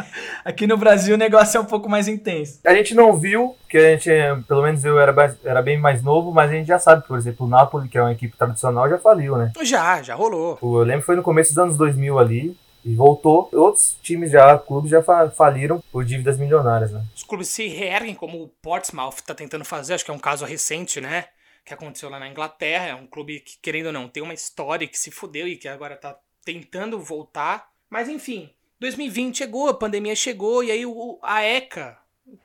Aqui 0.44 0.68
no 0.68 0.78
Brasil 0.78 1.16
o 1.16 1.18
negócio 1.18 1.58
é 1.58 1.62
um 1.62 1.66
pouco 1.66 1.90
mais 1.90 2.08
intenso. 2.08 2.60
A 2.66 2.74
gente 2.74 2.94
não 2.94 3.16
viu, 3.16 3.56
que 3.70 3.78
a 3.78 3.92
gente, 3.92 4.10
eh, 4.12 4.36
pelo 4.48 4.62
menos 4.64 4.84
eu 4.84 5.00
era, 5.00 5.38
era 5.44 5.62
bem 5.62 5.78
mais 5.80 6.04
novo, 6.04 6.32
mas 6.32 6.52
a 6.52 6.54
gente 6.54 6.68
já 6.68 6.80
sabe, 6.80 7.08
por 7.08 7.18
exemplo, 7.18 7.46
o 7.46 7.50
Napoli, 7.50 7.88
que 7.88 7.98
é 7.98 8.02
uma 8.02 8.12
equipe 8.12 8.36
tradicional, 8.38 8.90
já 8.90 8.98
faliu, 8.98 9.38
né? 9.38 9.52
já, 9.64 10.02
já 10.02 10.16
rolou. 10.16 10.58
Eu 10.62 10.80
lembro 10.80 11.02
que 11.02 11.06
foi 11.06 11.16
no 11.16 11.24
começo 11.24 11.52
dos 11.52 11.58
anos 11.58 11.78
2000 11.78 12.20
ali, 12.20 12.58
e 12.84 12.96
voltou. 12.96 13.50
Outros 13.54 13.98
times 14.02 14.32
já, 14.32 14.58
clubes 14.58 14.92
já 14.92 15.02
fa- 15.04 15.30
faliram 15.30 15.82
por 15.92 16.04
dívidas 16.06 16.38
milionárias, 16.38 16.92
né? 16.92 17.04
Os 17.16 17.24
clubes 17.24 17.50
se 17.50 17.68
reerguem, 17.68 18.16
como 18.16 18.44
o 18.44 18.48
Portsmouth 18.62 19.22
tá 19.26 19.36
tentando 19.36 19.66
fazer, 19.66 19.94
acho 19.94 20.06
que 20.06 20.12
é 20.12 20.14
um 20.14 20.20
caso 20.20 20.46
recente, 20.46 21.00
né? 21.02 21.26
Que 21.66 21.74
aconteceu 21.74 22.10
lá 22.10 22.20
na 22.20 22.28
Inglaterra. 22.28 22.88
É 22.88 22.96
um 22.96 23.06
clube 23.08 23.42
que, 23.42 23.58
querendo 23.62 23.88
ou 23.88 23.94
não, 23.94 24.08
tem 24.08 24.24
uma 24.24 24.34
história 24.34 24.88
que 24.88 24.98
se 24.98 25.12
fudeu 25.12 25.48
e 25.48 25.56
que 25.58 25.68
agora 25.68 25.96
tá 25.96 26.18
tentando 26.44 27.00
voltar. 27.00 27.70
Mas 27.90 28.08
enfim, 28.08 28.50
2020 28.80 29.38
chegou, 29.38 29.68
a 29.68 29.74
pandemia 29.74 30.16
chegou, 30.16 30.64
e 30.64 30.72
aí 30.72 30.86
o, 30.86 31.20
a 31.22 31.44
ECA, 31.44 31.98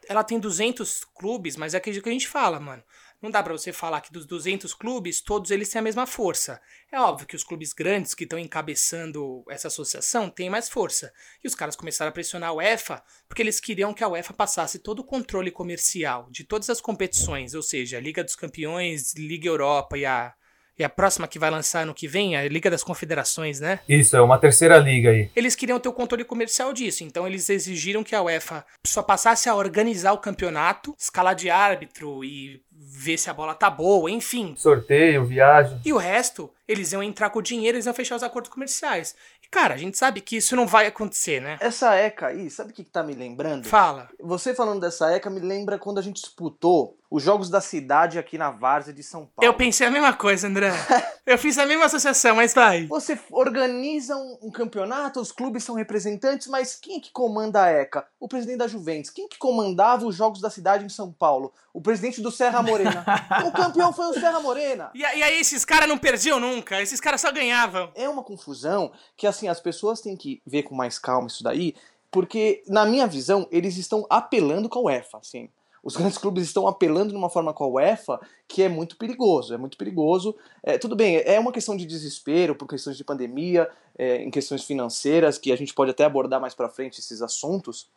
ela 0.08 0.24
tem 0.24 0.38
200 0.38 1.04
clubes, 1.04 1.56
mas 1.56 1.74
é 1.74 1.76
aquilo 1.76 2.02
que 2.02 2.08
a 2.08 2.12
gente 2.12 2.28
fala, 2.28 2.58
mano. 2.58 2.82
Não 3.24 3.30
dá 3.30 3.42
pra 3.42 3.54
você 3.54 3.72
falar 3.72 4.02
que 4.02 4.12
dos 4.12 4.26
200 4.26 4.74
clubes, 4.74 5.22
todos 5.22 5.50
eles 5.50 5.70
têm 5.70 5.78
a 5.78 5.82
mesma 5.82 6.06
força. 6.06 6.60
É 6.92 7.00
óbvio 7.00 7.26
que 7.26 7.34
os 7.34 7.42
clubes 7.42 7.72
grandes 7.72 8.12
que 8.12 8.24
estão 8.24 8.38
encabeçando 8.38 9.42
essa 9.48 9.68
associação 9.68 10.28
têm 10.28 10.50
mais 10.50 10.68
força. 10.68 11.10
E 11.42 11.48
os 11.48 11.54
caras 11.54 11.74
começaram 11.74 12.10
a 12.10 12.12
pressionar 12.12 12.50
a 12.50 12.52
UEFA 12.52 13.02
porque 13.26 13.40
eles 13.40 13.60
queriam 13.60 13.94
que 13.94 14.04
a 14.04 14.08
UEFA 14.08 14.34
passasse 14.34 14.78
todo 14.78 14.98
o 14.98 15.04
controle 15.04 15.50
comercial 15.50 16.28
de 16.30 16.44
todas 16.44 16.68
as 16.68 16.82
competições, 16.82 17.54
ou 17.54 17.62
seja, 17.62 17.96
a 17.96 18.00
Liga 18.00 18.22
dos 18.22 18.36
Campeões, 18.36 19.14
Liga 19.14 19.48
Europa 19.48 19.96
e 19.96 20.04
a, 20.04 20.34
e 20.78 20.84
a 20.84 20.88
próxima 20.90 21.28
que 21.28 21.38
vai 21.38 21.50
lançar 21.50 21.86
no 21.86 21.94
que 21.94 22.06
vem, 22.06 22.36
a 22.36 22.46
Liga 22.48 22.70
das 22.70 22.82
Confederações, 22.82 23.60
né? 23.60 23.80
Isso, 23.88 24.16
é 24.16 24.20
uma 24.20 24.38
terceira 24.38 24.76
liga 24.76 25.10
aí. 25.10 25.30
Eles 25.34 25.54
queriam 25.54 25.80
ter 25.80 25.88
o 25.88 25.92
controle 25.92 26.24
comercial 26.24 26.72
disso, 26.72 27.04
então 27.04 27.26
eles 27.26 27.48
exigiram 27.48 28.04
que 28.04 28.14
a 28.14 28.22
UEFA 28.22 28.66
só 28.86 29.02
passasse 29.02 29.48
a 29.48 29.54
organizar 29.54 30.12
o 30.12 30.18
campeonato, 30.18 30.94
escalar 30.98 31.34
de 31.34 31.48
árbitro 31.48 32.22
e 32.24 32.62
ver 32.96 33.18
se 33.18 33.28
a 33.28 33.34
bola 33.34 33.54
tá 33.54 33.68
boa, 33.68 34.08
enfim. 34.08 34.54
Sorteio, 34.56 35.24
viagem. 35.24 35.80
E 35.84 35.92
o 35.92 35.96
resto, 35.96 36.48
eles 36.66 36.92
iam 36.92 37.02
entrar 37.02 37.30
com 37.30 37.38
o 37.38 37.42
dinheiro, 37.42 37.76
eles 37.76 37.86
iam 37.86 37.94
fechar 37.94 38.16
os 38.16 38.22
acordos 38.22 38.50
comerciais. 38.50 39.14
E 39.42 39.48
cara, 39.48 39.74
a 39.74 39.76
gente 39.76 39.98
sabe 39.98 40.20
que 40.20 40.36
isso 40.36 40.56
não 40.56 40.66
vai 40.66 40.86
acontecer, 40.86 41.40
né? 41.40 41.58
Essa 41.60 41.94
ECA 41.94 42.28
aí, 42.28 42.50
sabe 42.50 42.70
o 42.70 42.74
que, 42.74 42.84
que 42.84 42.90
tá 42.90 43.02
me 43.02 43.14
lembrando? 43.14 43.66
Fala. 43.66 44.08
Você 44.20 44.54
falando 44.54 44.80
dessa 44.80 45.10
ECA 45.12 45.30
me 45.30 45.40
lembra 45.40 45.78
quando 45.78 45.98
a 45.98 46.02
gente 46.02 46.22
disputou 46.22 46.96
os 47.14 47.22
Jogos 47.22 47.48
da 47.48 47.60
Cidade 47.60 48.18
aqui 48.18 48.36
na 48.36 48.50
Várzea 48.50 48.92
de 48.92 49.02
São 49.02 49.20
Paulo. 49.20 49.48
Eu 49.48 49.54
pensei 49.54 49.86
a 49.86 49.90
mesma 49.90 50.12
coisa, 50.12 50.48
André. 50.48 50.72
Eu 51.24 51.38
fiz 51.38 51.56
a 51.56 51.64
mesma 51.64 51.84
associação, 51.86 52.36
mas 52.36 52.52
vai. 52.52 52.86
Você 52.86 53.18
organiza 53.30 54.16
um, 54.16 54.50
campeonato, 54.50 55.20
os 55.20 55.32
clubes 55.32 55.64
são 55.64 55.74
representantes, 55.74 56.48
mas 56.48 56.74
quem 56.74 56.96
é 56.98 57.00
que 57.00 57.12
comanda 57.12 57.62
a 57.62 57.70
ECA? 57.70 58.04
O 58.20 58.28
presidente 58.28 58.58
da 58.58 58.66
Juventus. 58.66 59.10
Quem 59.10 59.28
que 59.28 59.38
comandava 59.38 60.04
os 60.04 60.14
Jogos 60.14 60.40
da 60.40 60.50
Cidade 60.50 60.84
em 60.84 60.88
São 60.88 61.12
Paulo? 61.12 61.52
O 61.72 61.80
presidente 61.80 62.20
do 62.20 62.30
Serra 62.30 62.62
Morena. 62.62 63.04
o 63.46 63.52
campeão 63.52 63.92
foi 63.92 64.06
o 64.06 64.14
Serra 64.14 64.40
Morena. 64.40 64.90
E, 64.92 64.98
e 64.98 65.22
aí, 65.22 65.40
esses 65.40 65.64
caras 65.64 65.88
não 65.88 65.96
perdiam 65.96 66.38
nunca, 66.54 66.80
esses 66.80 67.00
caras 67.00 67.20
só 67.20 67.32
ganhavam. 67.32 67.90
É 67.94 68.08
uma 68.08 68.22
confusão 68.22 68.92
que, 69.16 69.26
assim, 69.26 69.48
as 69.48 69.60
pessoas 69.60 70.00
têm 70.00 70.16
que 70.16 70.40
ver 70.46 70.62
com 70.62 70.74
mais 70.74 70.98
calma 70.98 71.26
isso 71.26 71.42
daí, 71.42 71.74
porque, 72.10 72.62
na 72.66 72.84
minha 72.84 73.06
visão, 73.06 73.48
eles 73.50 73.76
estão 73.76 74.06
apelando 74.08 74.68
com 74.68 74.78
a 74.80 74.82
UEFA, 74.82 75.18
assim. 75.18 75.48
Os 75.82 75.96
grandes 75.96 76.16
clubes 76.16 76.44
estão 76.44 76.66
apelando 76.66 77.10
de 77.10 77.16
uma 77.16 77.28
forma 77.28 77.52
com 77.52 77.64
a 77.64 77.68
UEFA 77.68 78.20
que 78.48 78.62
é 78.62 78.68
muito 78.68 78.96
perigoso, 78.96 79.52
é 79.52 79.56
muito 79.56 79.76
perigoso. 79.76 80.34
É, 80.62 80.78
tudo 80.78 80.96
bem, 80.96 81.16
é 81.24 81.38
uma 81.38 81.52
questão 81.52 81.76
de 81.76 81.84
desespero 81.84 82.54
por 82.54 82.68
questões 82.68 82.96
de 82.96 83.04
pandemia, 83.04 83.68
é, 83.98 84.16
em 84.16 84.30
questões 84.30 84.64
financeiras, 84.64 85.38
que 85.38 85.52
a 85.52 85.56
gente 85.56 85.74
pode 85.74 85.90
até 85.90 86.04
abordar 86.04 86.40
mais 86.40 86.54
pra 86.54 86.68
frente 86.68 87.00
esses 87.00 87.20
assuntos, 87.20 87.88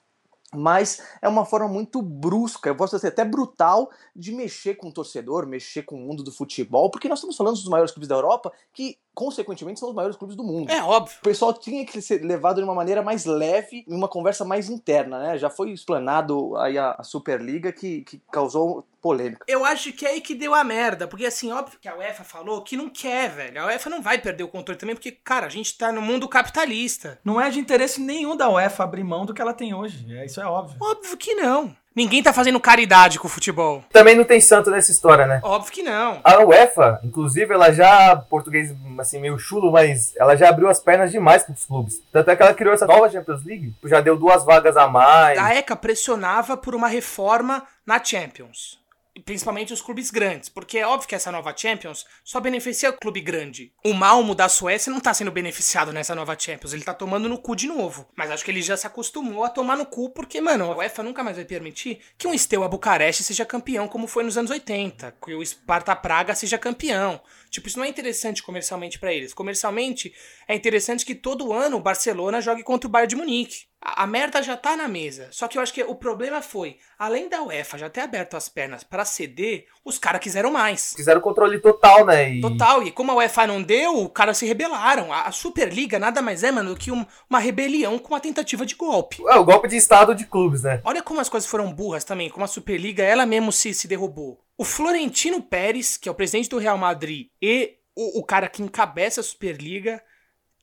mas 0.56 1.02
é 1.22 1.28
uma 1.28 1.46
forma 1.46 1.68
muito 1.68 2.02
brusca, 2.02 2.70
eu 2.70 2.76
posso 2.76 2.96
dizer 2.96 3.10
até 3.10 3.26
brutal, 3.26 3.90
de 4.16 4.32
mexer 4.32 4.76
com 4.76 4.88
o 4.90 4.94
torcedor, 4.94 5.46
mexer 5.46 5.84
com 5.84 5.96
o 5.96 6.00
mundo 6.00 6.24
do 6.24 6.32
futebol, 6.32 6.90
porque 6.90 7.10
nós 7.10 7.20
estamos 7.20 7.36
falando 7.36 7.56
dos 7.56 7.68
maiores 7.68 7.92
clubes 7.92 8.08
da 8.08 8.16
Europa, 8.16 8.52
que 8.74 8.98
consequentemente 9.18 9.80
são 9.80 9.90
os 9.90 9.96
maiores 9.96 10.16
clubes 10.16 10.38
do 10.38 10.44
mundo. 10.44 10.70
É 10.70 10.84
óbvio. 10.84 11.18
O 11.18 11.24
pessoal 11.24 11.52
tinha 11.52 11.84
que 11.84 12.00
ser 12.04 12.24
levado 12.24 12.58
de 12.58 12.64
uma 12.64 12.76
maneira 12.76 13.02
mais 13.02 13.26
leve, 13.26 13.84
em 13.88 13.96
uma 13.96 14.08
conversa 14.08 14.46
mais 14.46 14.70
interna, 14.70 15.18
né? 15.18 15.38
Já 15.40 15.50
foi 15.50 15.72
explanado 15.72 16.56
aí 16.56 16.78
a, 16.78 16.92
a 16.92 17.04
Superliga 17.04 17.72
que, 17.72 18.04
que 18.04 18.22
causou 18.32 18.86
polêmica. 19.02 19.44
Eu 19.48 19.66
acho 19.66 19.92
que 19.92 20.06
é 20.06 20.10
aí 20.12 20.22
que 20.22 20.36
deu 20.36 20.54
a 20.54 20.64
merda, 20.64 21.08
porque 21.08 21.26
assim, 21.26 21.52
óbvio 21.52 21.80
que 21.80 21.88
a 21.88 21.98
UEFA 21.98 22.24
falou 22.24 22.62
que 22.62 22.78
não 22.78 22.90
quer, 22.90 23.32
velho. 23.32 23.60
A 23.60 23.66
UEFA 23.66 23.90
não 23.90 24.04
vai 24.04 24.20
perder 24.20 24.44
o 24.44 24.48
controle 24.48 24.80
também, 24.80 24.94
porque, 24.94 25.12
cara, 25.12 25.48
a 25.48 25.50
gente 25.50 25.76
tá 25.76 25.92
no 25.92 26.02
mundo 26.02 26.28
capitalista. 26.28 27.20
Não 27.26 27.42
é 27.42 27.50
de 27.50 27.60
interesse 27.60 28.00
nenhum 28.00 28.38
da 28.38 28.48
UEFA 28.52 28.84
abrir 28.84 29.04
mão 29.04 29.26
do 29.26 29.34
que 29.34 29.42
ela 29.42 29.54
tem 29.54 29.74
hoje. 29.74 30.06
É, 30.16 30.26
isso 30.26 30.40
é 30.40 30.46
óbvio. 30.46 30.78
Óbvio 30.80 31.18
que 31.18 31.34
não. 31.34 31.76
Ninguém 31.98 32.22
tá 32.22 32.32
fazendo 32.32 32.60
caridade 32.60 33.18
com 33.18 33.26
o 33.26 33.30
futebol. 33.30 33.84
Também 33.92 34.16
não 34.16 34.24
tem 34.24 34.40
santo 34.40 34.70
nessa 34.70 34.92
história, 34.92 35.26
né? 35.26 35.40
Óbvio 35.42 35.74
que 35.74 35.82
não. 35.82 36.22
A 36.24 36.46
UEFA, 36.46 37.00
inclusive, 37.04 37.52
ela 37.52 37.72
já, 37.72 38.16
português 38.16 38.72
assim, 39.00 39.20
meio 39.20 39.40
chulo, 39.40 39.72
mas 39.72 40.16
ela 40.16 40.36
já 40.36 40.48
abriu 40.48 40.70
as 40.70 40.80
pernas 40.80 41.12
demais 41.12 41.42
pros 41.42 41.66
clubes. 41.66 42.00
Tanto 42.12 42.30
é 42.30 42.36
que 42.36 42.44
ela 42.44 42.54
criou 42.54 42.76
essa 42.76 42.86
nova 42.86 43.10
Champions 43.10 43.44
League, 43.44 43.74
já 43.86 44.00
deu 44.00 44.16
duas 44.16 44.46
vagas 44.46 44.78
a 44.78 44.88
mais. 44.88 45.40
A 45.40 45.56
ECA 45.56 45.76
pressionava 45.76 46.56
por 46.56 46.76
uma 46.76 46.88
reforma 46.88 47.64
na 47.84 48.04
Champions. 48.04 48.78
Principalmente 49.26 49.74
os 49.74 49.82
clubes 49.82 50.12
grandes, 50.12 50.50
porque 50.50 50.78
é 50.78 50.88
óbvio 50.88 51.08
que 51.08 51.16
essa 51.16 51.32
nova 51.32 51.56
Champions 51.56 52.06
só 52.24 52.40
beneficia 52.40 52.90
o 52.90 52.94
clube 52.94 53.22
grande. 53.22 53.74
O 53.84 53.94
Malmo 53.94 54.36
da 54.36 54.50
Suécia 54.50 54.92
não 54.92 55.00
tá 55.00 55.14
sendo 55.14 55.32
beneficiado 55.32 55.94
nessa 55.94 56.16
nova 56.16 56.38
Champions, 56.38 56.74
ele 56.74 56.84
tá 56.84 56.94
tomando 56.94 57.30
no 57.30 57.38
cu 57.38 57.56
de 57.56 57.68
novo. 57.68 58.08
Mas 58.16 58.32
acho 58.32 58.44
que 58.44 58.52
ele 58.52 58.62
já 58.62 58.76
se 58.76 58.88
acostumou 58.88 59.44
a 59.44 59.50
tomar 59.50 59.78
no 59.78 59.86
cu, 59.86 60.10
porque, 60.10 60.42
mano, 60.42 60.72
a 60.72 60.78
UEFA 60.78 61.04
nunca 61.04 61.24
mais 61.24 61.38
vai 61.38 61.46
permitir 61.46 62.00
que 62.18 62.28
um 62.28 62.38
Steaua 62.38 62.68
Bucareste 62.68 63.24
seja 63.24 63.46
campeão, 63.46 63.88
como 63.88 64.08
foi 64.08 64.24
nos 64.24 64.38
anos 64.38 64.52
80, 64.52 65.16
que 65.24 65.34
o 65.34 65.46
Sparta 65.46 65.96
Praga 65.96 66.36
seja 66.36 66.58
campeão. 66.58 67.22
Tipo, 67.50 67.68
isso 67.68 67.78
não 67.78 67.86
é 67.86 67.90
interessante 67.90 68.44
comercialmente 68.44 69.00
para 69.00 69.14
eles. 69.14 69.34
Comercialmente, 69.34 70.14
é 70.48 70.56
interessante 70.56 71.06
que 71.06 71.16
todo 71.16 71.54
ano 71.54 71.78
o 71.78 71.82
Barcelona 71.82 72.42
jogue 72.42 72.64
contra 72.64 72.88
o 72.88 72.92
Bayern 72.92 73.10
de 73.10 73.16
Munique. 73.16 73.67
A, 73.80 74.04
a 74.04 74.08
merda 74.08 74.42
já 74.42 74.58
tá 74.58 74.76
na 74.76 74.88
mesa. 74.88 75.28
Só 75.32 75.48
que 75.48 75.58
eu 75.58 75.62
acho 75.62 75.74
que 75.74 75.84
o 75.84 75.94
problema 75.96 76.42
foi, 76.42 76.78
além 76.98 77.30
da 77.30 77.44
UEFA 77.44 77.78
já 77.78 77.90
ter 77.90 78.02
aberto 78.02 78.36
as 78.36 78.50
pernas 78.50 78.84
para 78.84 79.06
ceder, 79.06 79.66
os 79.86 80.00
caras 80.00 80.20
quiseram 80.22 80.52
mais. 80.52 80.94
Quiseram 80.96 81.22
controle 81.22 81.60
total, 81.60 82.06
né? 82.06 82.34
E... 82.34 82.42
Total, 82.42 82.82
e 82.84 82.92
como 82.92 83.12
a 83.12 83.16
UEFA 83.16 83.46
não 83.48 83.62
deu, 83.62 84.06
os 84.06 84.12
caras 84.12 84.38
se 84.38 84.46
rebelaram. 84.48 85.14
A, 85.14 85.24
a 85.24 85.32
Superliga 85.32 86.00
nada 86.00 86.22
mais 86.22 86.44
é, 86.44 86.52
mano, 86.52 86.72
do 86.74 86.80
que 86.80 86.92
um- 86.92 87.06
uma 87.30 87.40
rebelião 87.40 88.00
com 88.00 88.14
uma 88.14 88.20
tentativa 88.20 88.66
de 88.66 88.76
golpe. 88.76 89.22
É, 89.28 89.36
o 89.36 89.44
golpe 89.46 89.68
de 89.68 89.78
estado 89.78 90.16
de 90.16 90.26
clubes, 90.26 90.64
né? 90.64 90.82
Olha 90.84 91.04
como 91.04 91.20
as 91.20 91.30
coisas 91.30 91.50
foram 91.50 91.72
burras 91.72 92.04
também, 92.04 92.30
como 92.30 92.46
a 92.46 92.48
Superliga, 92.48 93.04
ela 93.04 93.26
mesmo 93.26 93.52
se, 93.52 93.74
se 93.74 93.88
derrubou. 93.88 94.40
O 94.58 94.64
Florentino 94.66 95.40
Pérez, 95.42 95.98
que 95.98 96.10
é 96.10 96.12
o 96.12 96.16
presidente 96.16 96.50
do 96.50 96.58
Real 96.58 96.80
Madrid, 96.80 97.28
e 97.40 97.76
o, 97.96 98.22
o 98.22 98.24
cara 98.26 98.48
que 98.50 98.64
encabeça 98.64 99.22
a 99.22 99.24
Superliga, 99.24 100.02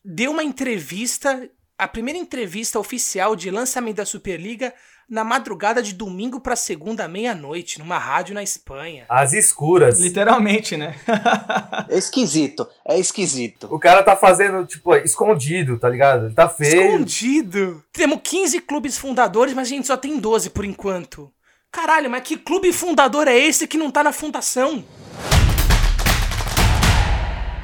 deu 0.05 0.33
uma 0.33 0.43
entrevista, 0.43 1.49
a 1.79 1.89
primeira 1.89 2.19
entrevista 2.19 2.79
oficial 2.79 3.35
de 3.35 3.51
lançamento 3.51 3.97
da 3.97 4.07
Superliga, 4.07 4.73
na 5.09 5.23
madrugada 5.23 5.83
de 5.83 5.93
domingo 5.93 6.41
pra 6.41 6.57
segunda, 6.57 7.07
meia-noite, 7.07 7.79
numa 7.79 7.99
rádio 7.99 8.35
na 8.35 8.43
Espanha. 8.43 9.05
As 9.09 9.33
escuras. 9.33 10.01
Literalmente, 10.01 10.77
né? 10.77 10.95
É 11.89 11.97
esquisito, 11.99 12.67
é 12.87 12.99
esquisito. 12.99 13.69
O 13.71 13.79
cara 13.79 14.03
tá 14.03 14.17
fazendo, 14.17 14.65
tipo, 14.65 14.95
escondido, 14.97 15.79
tá 15.79 15.89
ligado? 15.89 16.27
Ele 16.27 16.35
tá 16.35 16.49
feio. 16.49 16.87
Escondido! 16.87 17.85
Temos 17.93 18.21
15 18.23 18.61
clubes 18.61 18.97
fundadores, 18.97 19.53
mas 19.53 19.69
a 19.69 19.71
gente 19.71 19.87
só 19.87 19.97
tem 19.97 20.19
12 20.19 20.51
por 20.51 20.65
enquanto. 20.65 21.31
Caralho, 21.71 22.09
mas 22.09 22.23
que 22.23 22.37
clube 22.37 22.73
fundador 22.73 23.29
é 23.29 23.37
esse 23.37 23.67
que 23.67 23.77
não 23.77 23.91
tá 23.91 24.03
na 24.03 24.13
fundação? 24.13 24.85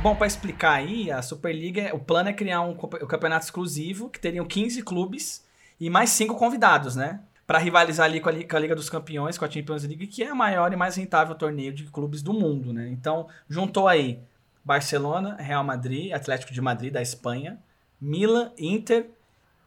Bom, 0.03 0.17
pra 0.17 0.27
explicar 0.27 0.79
aí, 0.79 1.11
a 1.11 1.21
Superliga, 1.21 1.95
o 1.95 1.99
plano 1.99 2.31
é 2.31 2.33
criar 2.33 2.63
um, 2.63 2.71
um 2.71 3.07
campeonato 3.07 3.45
exclusivo 3.45 4.09
que 4.09 4.19
teriam 4.19 4.47
15 4.47 4.83
clubes 4.83 5.45
e 5.79 5.91
mais 5.91 6.09
5 6.09 6.37
convidados, 6.37 6.97
né? 6.97 7.21
Pra 7.47 7.59
rivalizar 7.59 8.07
ali 8.07 8.19
com 8.19 8.31
a, 8.31 8.33
com 8.33 8.57
a 8.57 8.59
Liga 8.59 8.75
dos 8.75 8.89
Campeões, 8.89 9.37
com 9.37 9.45
a 9.45 9.51
Champions 9.51 9.85
League, 9.85 10.07
que 10.07 10.23
é 10.23 10.31
a 10.31 10.35
maior 10.35 10.73
e 10.73 10.77
mais 10.77 10.97
rentável 10.97 11.35
torneio 11.35 11.71
de 11.71 11.85
clubes 11.85 12.23
do 12.23 12.33
mundo, 12.33 12.73
né? 12.73 12.89
Então, 12.89 13.29
juntou 13.47 13.87
aí 13.87 14.19
Barcelona, 14.65 15.37
Real 15.39 15.63
Madrid, 15.63 16.13
Atlético 16.13 16.55
de 16.55 16.63
Madrid 16.63 16.91
da 16.91 17.03
Espanha, 17.03 17.59
Milan, 18.01 18.53
Inter 18.59 19.11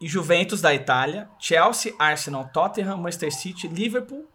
e 0.02 0.08
Juventus 0.08 0.62
da 0.62 0.74
Itália, 0.74 1.30
Chelsea, 1.38 1.94
Arsenal, 2.00 2.50
Tottenham, 2.52 2.98
Manchester 2.98 3.32
City, 3.32 3.68
Liverpool, 3.68 4.25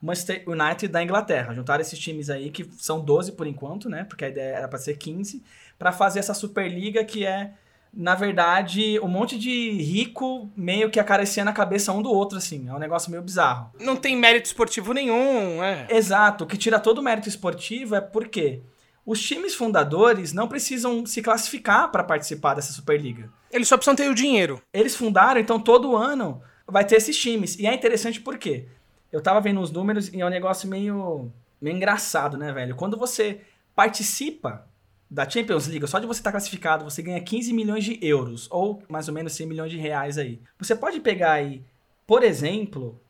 Manchester 0.00 0.44
United 0.46 0.88
da 0.88 1.02
Inglaterra. 1.02 1.54
Juntaram 1.54 1.80
esses 1.80 1.98
times 1.98 2.30
aí, 2.30 2.50
que 2.50 2.68
são 2.76 3.00
12 3.00 3.32
por 3.32 3.46
enquanto, 3.46 3.88
né? 3.88 4.04
Porque 4.04 4.24
a 4.24 4.28
ideia 4.28 4.56
era 4.56 4.68
pra 4.68 4.78
ser 4.78 4.96
15, 4.96 5.42
pra 5.78 5.92
fazer 5.92 6.20
essa 6.20 6.34
Superliga 6.34 7.04
que 7.04 7.26
é, 7.26 7.52
na 7.92 8.14
verdade, 8.14 9.00
um 9.00 9.08
monte 9.08 9.38
de 9.38 9.72
rico 9.82 10.50
meio 10.56 10.90
que 10.90 11.00
acariciando 11.00 11.50
a 11.50 11.54
cabeça 11.54 11.92
um 11.92 12.02
do 12.02 12.10
outro, 12.10 12.38
assim. 12.38 12.68
É 12.68 12.72
um 12.72 12.78
negócio 12.78 13.10
meio 13.10 13.22
bizarro. 13.22 13.72
Não 13.80 13.96
tem 13.96 14.16
mérito 14.16 14.46
esportivo 14.46 14.92
nenhum, 14.92 15.62
é. 15.62 15.86
Exato. 15.90 16.44
O 16.44 16.46
que 16.46 16.56
tira 16.56 16.78
todo 16.78 16.98
o 16.98 17.02
mérito 17.02 17.28
esportivo 17.28 17.94
é 17.94 18.00
porque 18.00 18.62
os 19.04 19.20
times 19.20 19.54
fundadores 19.54 20.32
não 20.32 20.46
precisam 20.46 21.04
se 21.06 21.22
classificar 21.22 21.90
para 21.90 22.04
participar 22.04 22.54
dessa 22.54 22.72
Superliga. 22.72 23.32
Eles 23.50 23.66
só 23.66 23.76
precisam 23.76 23.96
ter 23.96 24.08
o 24.08 24.14
dinheiro. 24.14 24.62
Eles 24.72 24.94
fundaram, 24.94 25.40
então 25.40 25.58
todo 25.58 25.96
ano 25.96 26.42
vai 26.66 26.84
ter 26.84 26.96
esses 26.96 27.16
times. 27.16 27.58
E 27.58 27.66
é 27.66 27.74
interessante 27.74 28.20
porque 28.20 28.68
eu 29.12 29.22
tava 29.22 29.40
vendo 29.40 29.60
os 29.60 29.70
números 29.70 30.08
e 30.08 30.20
é 30.20 30.26
um 30.26 30.30
negócio 30.30 30.68
meio, 30.68 31.30
meio 31.60 31.76
engraçado, 31.76 32.36
né, 32.36 32.52
velho? 32.52 32.74
Quando 32.76 32.96
você 32.96 33.40
participa 33.74 34.66
da 35.10 35.28
Champions 35.28 35.66
League, 35.66 35.86
só 35.86 35.98
de 35.98 36.06
você 36.06 36.20
estar 36.20 36.30
classificado, 36.30 36.84
você 36.84 37.00
ganha 37.00 37.20
15 37.20 37.52
milhões 37.52 37.84
de 37.84 37.98
euros, 38.02 38.46
ou 38.50 38.82
mais 38.88 39.08
ou 39.08 39.14
menos 39.14 39.32
100 39.32 39.46
milhões 39.46 39.70
de 39.70 39.78
reais 39.78 40.18
aí. 40.18 40.40
Você 40.58 40.76
pode 40.76 41.00
pegar 41.00 41.32
aí, 41.32 41.62
por 42.06 42.22
exemplo, 42.22 43.00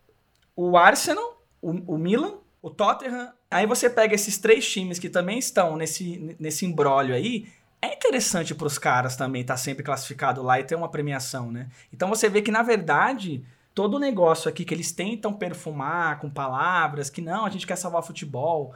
o 0.55 0.77
Arsenal, 0.77 1.43
o, 1.61 1.95
o 1.95 1.99
Milan, 1.99 2.35
o 2.63 2.71
Tottenham. 2.71 3.33
Aí 3.51 3.67
você 3.67 3.91
pega 3.91 4.15
esses 4.15 4.39
três 4.39 4.69
times 4.71 4.99
que 4.99 5.09
também 5.09 5.39
estão 5.39 5.77
nesse, 5.77 6.37
nesse 6.39 6.65
embrólio 6.65 7.15
aí. 7.15 7.47
É 7.81 7.95
interessante 7.95 8.55
para 8.55 8.67
os 8.67 8.79
caras 8.79 9.17
também 9.17 9.43
estar 9.43 9.57
sempre 9.57 9.85
classificado 9.85 10.43
lá 10.43 10.59
e 10.59 10.65
ter 10.65 10.75
uma 10.75 10.91
premiação, 10.91 11.51
né? 11.51 11.69
Então 11.93 12.09
você 12.09 12.29
vê 12.29 12.43
que, 12.43 12.51
na 12.51 12.63
verdade, 12.63 13.45
todo 13.79 13.95
o 13.95 14.01
negócio 14.01 14.49
aqui 14.49 14.65
que 14.65 14.75
eles 14.75 14.91
tentam 14.91 15.33
perfumar 15.33 16.19
com 16.19 16.29
palavras, 16.29 17.09
que 17.09 17.21
não, 17.23 17.47
a 17.47 17.49
gente 17.49 17.65
quer 17.65 17.77
salvar 17.77 18.01
o 18.01 18.05
futebol. 18.05 18.75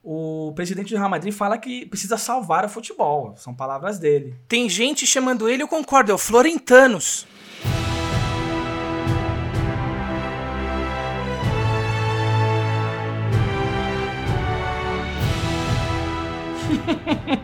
O 0.00 0.52
presidente 0.54 0.94
do 0.94 0.96
Real 0.96 1.10
Madrid 1.10 1.34
fala 1.34 1.58
que 1.58 1.84
precisa 1.86 2.16
salvar 2.16 2.64
o 2.64 2.68
futebol. 2.68 3.34
São 3.36 3.52
palavras 3.52 3.98
dele. 3.98 4.38
Tem 4.46 4.68
gente 4.68 5.08
chamando 5.08 5.48
ele, 5.48 5.64
eu 5.64 5.66
concordo, 5.66 6.12
é 6.12 6.14
o 6.14 6.18
Florentanos. 6.18 7.26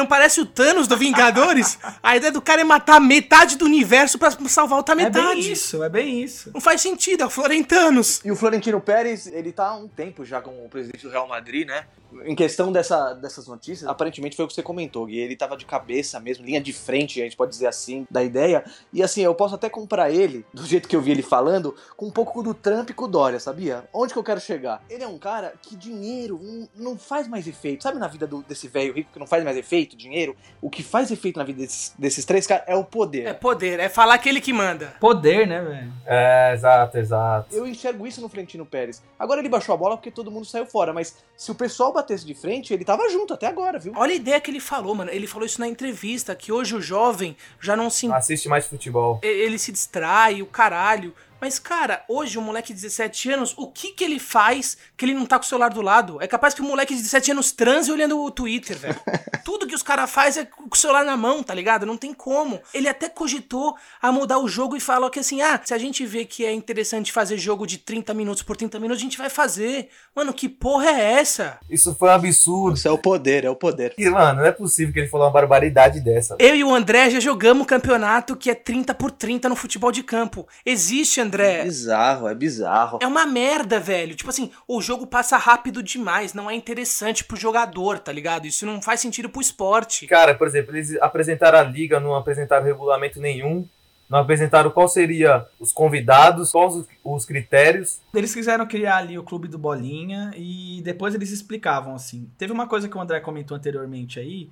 Não 0.00 0.06
parece 0.06 0.40
o 0.40 0.46
Thanos 0.46 0.88
do 0.88 0.96
Vingadores? 0.96 1.78
A 2.02 2.16
ideia 2.16 2.32
do 2.32 2.40
cara 2.40 2.62
é 2.62 2.64
matar 2.64 2.98
metade 2.98 3.56
do 3.58 3.66
universo 3.66 4.18
pra 4.18 4.30
salvar 4.48 4.78
outra 4.78 4.94
É 4.94 4.96
bem 4.96 5.04
metade. 5.06 5.52
isso, 5.52 5.82
é 5.84 5.90
bem 5.90 6.22
isso. 6.22 6.50
Não 6.54 6.60
faz 6.60 6.80
sentido, 6.80 7.22
é 7.22 7.26
o 7.26 7.30
Florentanos. 7.30 8.20
E 8.24 8.30
o 8.30 8.36
Florentino 8.36 8.80
Pérez, 8.80 9.26
ele 9.26 9.52
tá 9.52 9.68
há 9.68 9.76
um 9.76 9.86
tempo 9.86 10.24
já 10.24 10.40
como 10.40 10.66
presidente 10.70 11.02
do 11.02 11.10
Real 11.10 11.28
Madrid, 11.28 11.66
né? 11.66 11.84
Em 12.24 12.34
questão 12.34 12.72
dessa, 12.72 13.12
dessas 13.14 13.46
notícias, 13.46 13.88
aparentemente 13.88 14.34
foi 14.34 14.44
o 14.44 14.48
que 14.48 14.54
você 14.54 14.64
comentou, 14.64 15.06
Gui. 15.06 15.18
Ele 15.18 15.36
tava 15.36 15.56
de 15.56 15.64
cabeça 15.64 16.18
mesmo, 16.18 16.44
linha 16.44 16.60
de 16.60 16.72
frente, 16.72 17.20
a 17.20 17.24
gente 17.24 17.36
pode 17.36 17.52
dizer 17.52 17.68
assim, 17.68 18.04
da 18.10 18.20
ideia. 18.24 18.64
E 18.92 19.00
assim, 19.00 19.20
eu 19.20 19.32
posso 19.34 19.54
até 19.54 19.68
comprar 19.68 20.10
ele, 20.10 20.44
do 20.52 20.66
jeito 20.66 20.88
que 20.88 20.96
eu 20.96 21.00
vi 21.00 21.12
ele 21.12 21.22
falando, 21.22 21.72
com 21.96 22.06
um 22.06 22.10
pouco 22.10 22.42
do 22.42 22.52
Trump 22.52 22.90
e 22.90 22.94
com 22.94 23.04
o 23.04 23.08
Dória, 23.08 23.38
sabia? 23.38 23.84
Onde 23.92 24.12
que 24.12 24.18
eu 24.18 24.24
quero 24.24 24.40
chegar? 24.40 24.82
Ele 24.90 25.04
é 25.04 25.06
um 25.06 25.18
cara 25.18 25.52
que 25.62 25.76
dinheiro 25.76 26.40
não, 26.42 26.68
não 26.92 26.98
faz 26.98 27.28
mais 27.28 27.46
efeito. 27.46 27.84
Sabe 27.84 28.00
na 28.00 28.08
vida 28.08 28.26
do- 28.26 28.42
desse 28.42 28.66
velho 28.66 28.92
rico 28.92 29.12
que 29.12 29.18
não 29.20 29.26
faz 29.26 29.44
mais 29.44 29.56
efeito, 29.56 29.89
dinheiro? 29.96 30.36
O 30.60 30.68
que 30.70 30.82
faz 30.82 31.10
efeito 31.10 31.38
na 31.38 31.44
vida 31.44 31.60
desses, 31.60 31.94
desses 31.98 32.24
três 32.24 32.46
caras 32.46 32.64
é 32.66 32.74
o 32.74 32.84
poder. 32.84 33.26
É 33.26 33.32
poder, 33.32 33.80
é 33.80 33.88
falar 33.88 34.14
aquele 34.14 34.40
que 34.40 34.52
manda. 34.52 34.94
Poder, 35.00 35.46
né, 35.46 35.60
velho? 35.60 35.92
É, 36.06 36.52
exato, 36.54 36.98
exato. 36.98 37.54
Eu 37.54 37.66
enxergo 37.66 38.06
isso 38.06 38.20
no 38.20 38.28
Florentino 38.28 38.66
Pérez. 38.66 39.02
Agora 39.18 39.40
ele 39.40 39.48
baixou 39.48 39.74
a 39.74 39.78
bola 39.78 39.96
porque 39.96 40.10
todo 40.10 40.30
mundo 40.30 40.46
saiu 40.46 40.66
fora, 40.66 40.92
mas 40.92 41.16
se 41.36 41.50
o 41.50 41.54
pessoal 41.54 41.92
batesse 41.92 42.26
de 42.26 42.34
frente, 42.34 42.72
ele 42.72 42.84
tava 42.84 43.08
junto 43.08 43.34
até 43.34 43.46
agora, 43.46 43.78
viu? 43.78 43.92
Olha 43.96 44.12
a 44.12 44.16
ideia 44.16 44.40
que 44.40 44.50
ele 44.50 44.60
falou, 44.60 44.94
mano. 44.94 45.10
Ele 45.10 45.26
falou 45.26 45.46
isso 45.46 45.60
na 45.60 45.68
entrevista, 45.68 46.34
que 46.34 46.52
hoje 46.52 46.74
o 46.74 46.80
jovem 46.80 47.36
já 47.60 47.76
não 47.76 47.90
se 47.90 48.10
assiste 48.12 48.48
mais 48.48 48.66
futebol. 48.66 49.20
ele 49.22 49.58
se 49.58 49.72
distrai, 49.72 50.42
o 50.42 50.46
caralho. 50.46 51.14
Mas, 51.40 51.58
cara, 51.58 52.04
hoje 52.06 52.36
o 52.36 52.42
moleque 52.42 52.74
de 52.74 52.82
17 52.82 53.30
anos, 53.30 53.54
o 53.56 53.66
que 53.66 53.92
que 53.92 54.04
ele 54.04 54.18
faz 54.18 54.76
que 54.96 55.04
ele 55.04 55.14
não 55.14 55.24
tá 55.24 55.38
com 55.38 55.44
o 55.44 55.48
celular 55.48 55.70
do 55.70 55.80
lado? 55.80 56.18
É 56.20 56.26
capaz 56.26 56.52
que 56.52 56.60
o 56.60 56.64
moleque 56.64 56.94
de 56.94 57.00
17 57.00 57.32
anos 57.32 57.50
transe 57.50 57.90
olhando 57.90 58.20
o 58.20 58.30
Twitter, 58.30 58.78
velho. 58.78 59.00
Tudo 59.44 59.66
que 59.66 59.74
os 59.74 59.82
caras 59.82 60.10
fazem 60.10 60.42
é 60.42 60.46
com 60.46 60.68
o 60.70 60.76
celular 60.76 61.04
na 61.04 61.16
mão, 61.16 61.42
tá 61.42 61.54
ligado? 61.54 61.86
Não 61.86 61.96
tem 61.96 62.12
como. 62.12 62.60
Ele 62.74 62.88
até 62.88 63.08
cogitou 63.08 63.74
a 64.02 64.12
mudar 64.12 64.38
o 64.38 64.48
jogo 64.48 64.76
e 64.76 64.80
falou 64.80 65.08
que 65.08 65.18
assim, 65.18 65.40
ah, 65.40 65.60
se 65.64 65.72
a 65.72 65.78
gente 65.78 66.04
vê 66.04 66.24
que 66.24 66.44
é 66.44 66.52
interessante 66.52 67.10
fazer 67.10 67.38
jogo 67.38 67.66
de 67.66 67.78
30 67.78 68.12
minutos 68.12 68.42
por 68.42 68.56
30 68.56 68.78
minutos, 68.78 69.00
a 69.00 69.04
gente 69.04 69.18
vai 69.18 69.30
fazer. 69.30 69.88
Mano, 70.14 70.34
que 70.34 70.48
porra 70.48 70.90
é 70.90 71.12
essa? 71.14 71.58
Isso 71.70 71.94
foi 71.94 72.10
um 72.10 72.12
absurdo. 72.12 72.76
Isso 72.76 72.86
é 72.86 72.90
o 72.90 72.98
poder, 72.98 73.44
é 73.44 73.50
o 73.50 73.56
poder. 73.56 73.94
E, 73.96 74.08
mano, 74.10 74.40
não 74.40 74.46
é 74.46 74.52
possível 74.52 74.92
que 74.92 75.00
ele 75.00 75.08
falou 75.08 75.26
uma 75.26 75.32
barbaridade 75.32 76.00
dessa. 76.00 76.36
Eu 76.38 76.54
e 76.54 76.62
o 76.62 76.74
André 76.74 77.08
já 77.08 77.18
jogamos 77.18 77.62
um 77.62 77.66
campeonato 77.66 78.36
que 78.36 78.50
é 78.50 78.54
30 78.54 78.94
por 78.94 79.10
30 79.10 79.48
no 79.48 79.56
futebol 79.56 79.90
de 79.90 80.02
campo. 80.02 80.46
Existe, 80.66 81.20
André. 81.20 81.29
Bizarro, 81.64 82.28
é 82.28 82.34
bizarro. 82.34 82.98
É 83.02 83.06
uma 83.06 83.26
merda, 83.26 83.78
velho. 83.80 84.14
Tipo 84.14 84.30
assim, 84.30 84.50
o 84.66 84.80
jogo 84.80 85.06
passa 85.06 85.36
rápido 85.36 85.82
demais, 85.82 86.34
não 86.34 86.50
é 86.50 86.54
interessante 86.54 87.24
pro 87.24 87.36
jogador, 87.36 87.98
tá 87.98 88.12
ligado? 88.12 88.46
Isso 88.46 88.66
não 88.66 88.80
faz 88.82 89.00
sentido 89.00 89.28
pro 89.28 89.40
esporte. 89.40 90.06
Cara, 90.06 90.34
por 90.34 90.46
exemplo, 90.46 90.74
eles 90.74 90.96
apresentaram 91.00 91.58
a 91.58 91.62
liga, 91.62 92.00
não 92.00 92.14
apresentaram 92.14 92.64
regulamento 92.64 93.20
nenhum. 93.20 93.66
não 94.10 94.18
apresentaram 94.18 94.70
qual 94.72 94.88
seria 94.88 95.46
os 95.60 95.72
convidados, 95.72 96.50
quais 96.50 96.74
os, 96.74 96.86
os 97.04 97.24
critérios. 97.24 98.00
Eles 98.12 98.34
quiseram 98.34 98.66
criar 98.66 98.96
ali 98.96 99.16
o 99.16 99.22
clube 99.22 99.46
do 99.46 99.56
Bolinha 99.56 100.32
e 100.36 100.80
depois 100.82 101.14
eles 101.14 101.30
explicavam 101.30 101.94
assim. 101.94 102.28
Teve 102.36 102.52
uma 102.52 102.66
coisa 102.66 102.88
que 102.88 102.96
o 102.96 103.00
André 103.00 103.20
comentou 103.20 103.56
anteriormente 103.56 104.18
aí, 104.18 104.50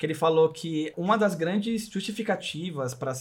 que 0.00 0.06
ele 0.06 0.14
falou 0.14 0.48
que 0.48 0.94
uma 0.96 1.18
das 1.18 1.34
grandes 1.34 1.86
justificativas 1.90 2.94
para 2.94 3.12